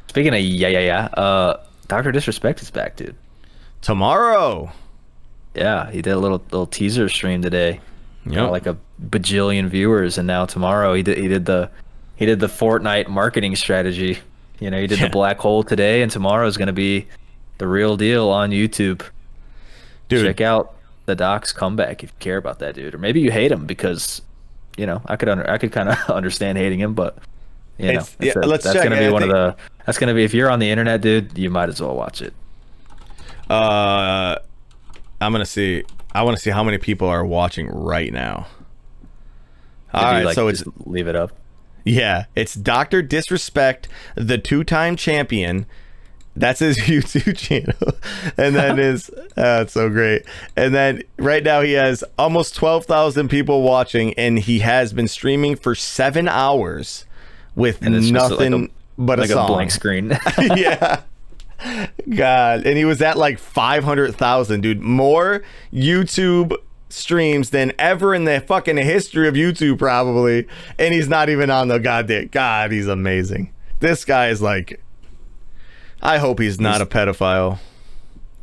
Speaking 0.09 0.35
of 0.35 0.41
yeah, 0.41 0.69
yeah, 0.69 0.79
yeah, 0.81 1.05
uh, 1.23 1.63
Doctor 1.87 2.13
Disrespect 2.13 2.63
is 2.63 2.71
back, 2.71 2.97
dude. 2.97 3.15
Tomorrow. 3.83 4.73
Yeah, 5.55 5.91
he 5.91 6.03
did 6.03 6.11
a 6.13 6.19
little 6.19 6.39
little 6.51 6.67
teaser 6.67 7.09
stream 7.09 7.43
today. 7.43 7.81
Got 8.29 8.51
like 8.51 8.67
a 8.67 8.79
bajillion 9.11 9.69
viewers, 9.69 10.17
and 10.17 10.27
now 10.27 10.47
tomorrow 10.47 10.95
he 10.95 11.03
did 11.03 11.19
he 11.19 11.29
did 11.29 11.45
the 11.45 11.71
he 12.17 12.25
did 12.27 12.41
the 12.41 12.47
Fortnite 12.47 13.09
marketing 13.09 13.55
strategy. 13.55 14.19
You 14.61 14.71
know, 14.71 14.81
he 14.81 14.87
did 14.87 14.99
Yeah. 14.99 15.07
the 15.07 15.11
black 15.11 15.39
hole 15.39 15.63
today, 15.63 16.01
and 16.03 16.11
tomorrow 16.11 16.47
is 16.47 16.57
gonna 16.57 16.73
be 16.73 17.07
the 17.59 17.69
real 17.69 17.97
deal 17.99 18.31
on 18.31 18.51
YouTube. 18.51 19.03
Dude, 20.09 20.25
check 20.25 20.41
out 20.41 20.75
the 21.07 21.15
Doc's 21.15 21.53
comeback 21.53 22.03
if 22.03 22.11
you 22.11 22.17
care 22.19 22.39
about 22.39 22.61
that 22.61 22.75
dude, 22.75 22.95
or 22.95 22.99
maybe 22.99 23.21
you 23.21 23.31
hate 23.31 23.53
him 23.53 23.67
because, 23.67 24.23
you 24.79 24.87
know, 24.87 25.03
I 25.07 25.17
could 25.17 25.29
under, 25.29 25.49
I 25.51 25.59
could 25.59 25.71
kind 25.73 25.91
of 25.91 25.99
understand 26.11 26.57
hating 26.57 26.81
him, 26.81 26.95
but 26.95 27.19
you 27.79 27.87
know, 27.87 27.91
It's- 27.93 28.17
yeah, 28.21 28.33
let's 28.37 28.65
that's 28.65 28.75
check. 28.75 28.85
gonna 28.85 28.99
be 28.99 29.07
I 29.07 29.11
one 29.11 29.23
think- 29.23 29.35
of 29.35 29.57
the 29.57 29.63
that's 29.87 29.99
gonna 29.99 30.15
be 30.15 30.25
if 30.25 30.33
you're 30.35 30.51
on 30.51 30.59
the 30.61 30.71
internet, 30.71 31.01
dude, 31.01 31.37
you 31.37 31.51
might 31.51 31.69
as 31.69 31.81
well 31.81 31.95
watch 31.97 32.23
it. 32.23 32.33
uh 33.51 34.37
I'm 35.21 35.33
gonna 35.33 35.45
see 35.47 35.85
I 36.15 36.23
wanna 36.23 36.37
see 36.37 36.51
how 36.51 36.63
many 36.65 36.79
people 36.79 37.09
are 37.09 37.25
watching 37.25 37.69
right 37.69 38.13
now. 38.13 38.47
All 39.93 40.03
you, 40.03 40.09
right, 40.09 40.25
like, 40.27 40.35
so 40.35 40.49
it's 40.49 40.65
leave 40.85 41.07
it 41.09 41.17
up. 41.17 41.33
Yeah, 41.85 42.25
it's 42.35 42.55
Dr. 42.55 43.03
Disrespect, 43.03 43.89
the 44.15 44.39
two-time 44.39 44.97
champion. 44.97 45.67
That's 46.35 46.59
his 46.61 46.79
YouTube 46.81 47.37
channel. 47.37 47.95
And 48.37 48.57
then 48.57 48.77
his 48.87 49.09
uh, 49.37 49.61
it's 49.63 49.73
so 49.75 49.89
great. 49.91 50.23
And 50.57 50.75
then 50.75 51.03
right 51.19 51.45
now 51.45 51.61
he 51.61 51.73
has 51.73 52.03
almost 52.19 52.57
12,000 52.57 53.29
people 53.29 53.63
watching 53.63 54.15
and 54.15 54.39
he 54.41 54.61
has 54.61 54.93
been 54.93 55.07
streaming 55.09 55.55
for 55.57 55.75
7 55.75 56.27
hours 56.27 57.05
with 57.55 57.81
just 57.81 58.13
like 58.13 58.13
nothing 58.13 58.65
a- 58.65 58.69
but 58.97 59.19
Like 59.19 59.31
a 59.31 59.39
a, 59.39 59.47
blank 59.47 59.71
screen. 59.71 60.11
yeah. 60.39 61.03
God, 62.15 62.67
and 62.67 62.77
he 62.77 62.85
was 62.85 63.01
at 63.01 63.17
like 63.17 63.39
500,000, 63.39 64.61
dude. 64.61 64.81
More 64.81 65.43
YouTube 65.73 66.57
streams 66.89 67.51
than 67.51 67.73
ever 67.79 68.15
in 68.15 68.25
the 68.25 68.41
fucking 68.41 68.77
history 68.77 69.27
of 69.27 69.35
YouTube, 69.35 69.79
probably. 69.79 70.47
And 70.79 70.95
he's 70.95 71.09
not 71.09 71.29
even 71.29 71.51
on 71.51 71.69
the 71.69 71.79
goddamn. 71.81 72.29
God, 72.29 72.71
he's 72.71 72.87
amazing. 72.87 73.53
This 73.81 74.05
guy 74.05 74.29
is 74.29 74.43
like. 74.43 74.81
I 76.03 76.19
hope 76.19 76.39
he's 76.39 76.61
not 76.61 76.83
a 76.83 76.87
pedophile 76.87 77.59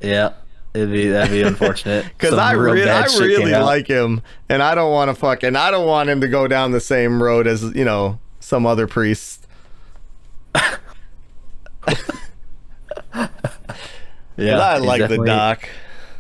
yeah, 0.02 0.34
it'd 0.74 0.92
be 0.92 1.10
that'd 1.10 1.32
be 1.32 1.44
unfortunate. 1.44 2.06
because 2.18 2.34
I 2.34 2.54
really, 2.54 2.90
I 2.90 3.06
really 3.06 3.52
like 3.52 3.88
him, 3.88 4.22
and 4.50 4.62
I 4.62 4.76
don't 4.76 4.92
want 4.92 5.10
to 5.10 5.16
fucking, 5.16 5.56
I 5.56 5.72
don't 5.72 5.88
want 5.88 6.10
him 6.10 6.22
to 6.22 6.28
go 6.28 6.48
down 6.48 6.72
the 6.72 6.80
same 6.80 7.22
road 7.22 7.48
as 7.48 7.64
you 7.76 7.86
know 7.86 8.20
some 8.52 8.66
other 8.66 8.86
priest. 8.86 9.48
Yeah, 14.36 14.60
I 14.60 14.78
like 14.80 15.08
the 15.08 15.24
doc. 15.26 15.70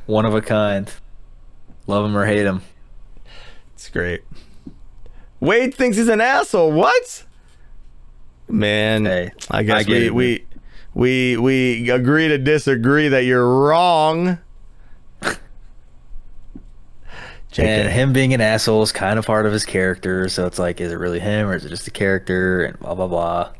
One 0.05 0.25
of 0.25 0.33
a 0.33 0.41
kind. 0.41 0.89
Love 1.87 2.05
him 2.05 2.15
or 2.15 2.25
hate 2.25 2.45
him. 2.45 2.61
It's 3.73 3.89
great. 3.89 4.21
Wade 5.41 5.73
thinks 5.73 5.97
he's 5.97 6.07
an 6.07 6.21
asshole. 6.21 6.71
What? 6.71 7.25
Man, 8.47 9.03
Hey, 9.03 9.31
I 9.49 9.63
guess 9.63 9.85
I 9.85 9.91
we, 9.91 10.09
we 10.09 10.45
we 10.93 11.37
we 11.37 11.89
agree 11.89 12.29
to 12.29 12.37
disagree 12.37 13.09
that 13.09 13.25
you're 13.25 13.59
wrong. 13.59 14.39
JK. 17.51 17.63
And 17.63 17.89
him 17.89 18.13
being 18.13 18.33
an 18.33 18.39
asshole 18.41 18.81
is 18.81 18.91
kind 18.91 19.19
of 19.19 19.25
part 19.25 19.45
of 19.45 19.51
his 19.51 19.65
character, 19.65 20.29
so 20.29 20.45
it's 20.47 20.57
like, 20.57 20.79
is 20.79 20.91
it 20.91 20.95
really 20.95 21.19
him 21.19 21.47
or 21.47 21.55
is 21.55 21.65
it 21.65 21.69
just 21.69 21.87
a 21.87 21.91
character? 21.91 22.63
And 22.63 22.79
blah 22.79 22.95
blah 22.95 23.07
blah. 23.07 23.51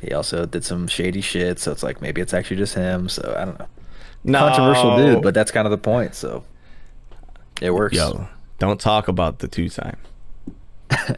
He 0.00 0.12
also 0.12 0.46
did 0.46 0.64
some 0.64 0.86
shady 0.86 1.20
shit, 1.20 1.58
so 1.58 1.72
it's 1.72 1.82
like 1.82 2.00
maybe 2.00 2.20
it's 2.20 2.32
actually 2.32 2.56
just 2.56 2.74
him. 2.74 3.08
So 3.08 3.34
I 3.36 3.44
don't 3.44 3.58
know. 3.58 3.66
no. 4.24 4.38
Controversial 4.38 4.96
dude, 4.96 5.22
but 5.22 5.34
that's 5.34 5.50
kind 5.50 5.66
of 5.66 5.70
the 5.70 5.78
point. 5.78 6.14
So 6.14 6.44
it 7.60 7.72
works. 7.72 7.96
yo, 7.96 8.26
don't 8.58 8.80
talk 8.80 9.08
about 9.08 9.40
the 9.40 9.48
two 9.48 9.68
time. 9.68 9.98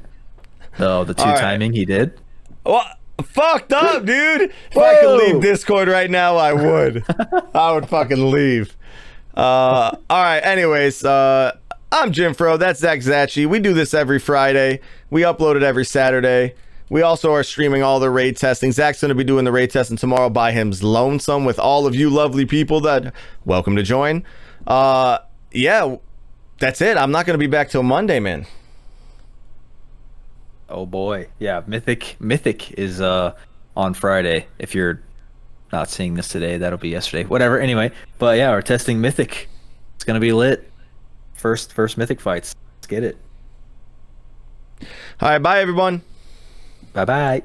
Oh, 0.78 1.04
the 1.04 1.12
two 1.14 1.24
All 1.24 1.32
right. 1.32 1.40
timing 1.40 1.72
he 1.72 1.84
did. 1.84 2.18
What? 2.62 2.86
Fucked 3.22 3.72
up, 3.72 4.04
dude. 4.06 4.50
If 4.70 4.78
I 4.78 5.00
could 5.00 5.16
leave 5.18 5.42
Discord 5.42 5.88
right 5.88 6.10
now, 6.10 6.36
I 6.36 6.52
would. 6.54 7.04
I 7.54 7.72
would 7.72 7.88
fucking 7.88 8.30
leave. 8.30 8.74
Uh, 9.34 9.90
all 10.08 10.22
right. 10.22 10.40
Anyways, 10.40 11.04
uh, 11.04 11.58
I'm 11.92 12.12
Jim 12.12 12.34
Fro. 12.34 12.56
That's 12.56 12.78
Zach 12.78 13.00
Zachi. 13.00 13.46
We 13.46 13.58
do 13.58 13.74
this 13.74 13.94
every 13.94 14.20
Friday. 14.20 14.80
We 15.10 15.22
upload 15.22 15.56
it 15.56 15.64
every 15.64 15.84
Saturday. 15.84 16.54
We 16.88 17.02
also 17.02 17.32
are 17.32 17.42
streaming 17.42 17.82
all 17.82 17.98
the 17.98 18.10
raid 18.10 18.36
testing. 18.36 18.70
Zach's 18.70 19.00
going 19.00 19.08
to 19.08 19.16
be 19.16 19.24
doing 19.24 19.44
the 19.44 19.50
raid 19.50 19.72
testing 19.72 19.96
tomorrow 19.96 20.30
by 20.30 20.52
him's 20.52 20.84
lonesome 20.84 21.44
with 21.44 21.58
all 21.58 21.88
of 21.88 21.96
you 21.96 22.08
lovely 22.08 22.46
people 22.46 22.80
that 22.82 23.12
welcome 23.44 23.74
to 23.74 23.82
join. 23.82 24.24
Uh, 24.68 25.18
yeah, 25.50 25.96
that's 26.60 26.80
it. 26.80 26.96
I'm 26.96 27.10
not 27.10 27.26
going 27.26 27.34
to 27.34 27.38
be 27.38 27.48
back 27.48 27.70
till 27.70 27.82
Monday, 27.82 28.20
man. 28.20 28.46
Oh 30.68 30.86
boy, 30.86 31.26
yeah. 31.40 31.62
Mythic, 31.66 32.16
Mythic 32.20 32.70
is 32.78 33.00
uh 33.00 33.34
on 33.76 33.94
Friday. 33.94 34.46
If 34.60 34.76
you're 34.76 35.02
not 35.72 35.90
seeing 35.90 36.14
this 36.14 36.28
today, 36.28 36.56
that'll 36.58 36.78
be 36.78 36.90
yesterday. 36.90 37.24
Whatever. 37.24 37.58
Anyway, 37.58 37.90
but 38.20 38.38
yeah, 38.38 38.50
we're 38.50 38.62
testing 38.62 39.00
Mythic. 39.00 39.48
It's 39.96 40.04
gonna 40.04 40.20
be 40.20 40.32
lit. 40.32 40.69
First, 41.40 41.72
first 41.72 41.96
Mythic 41.96 42.20
fights. 42.20 42.54
Let's 42.76 42.86
get 42.86 43.02
it. 43.02 43.16
All 45.20 45.30
right. 45.30 45.38
Bye, 45.38 45.60
everyone. 45.60 46.02
Bye 46.92 47.04
bye. 47.06 47.42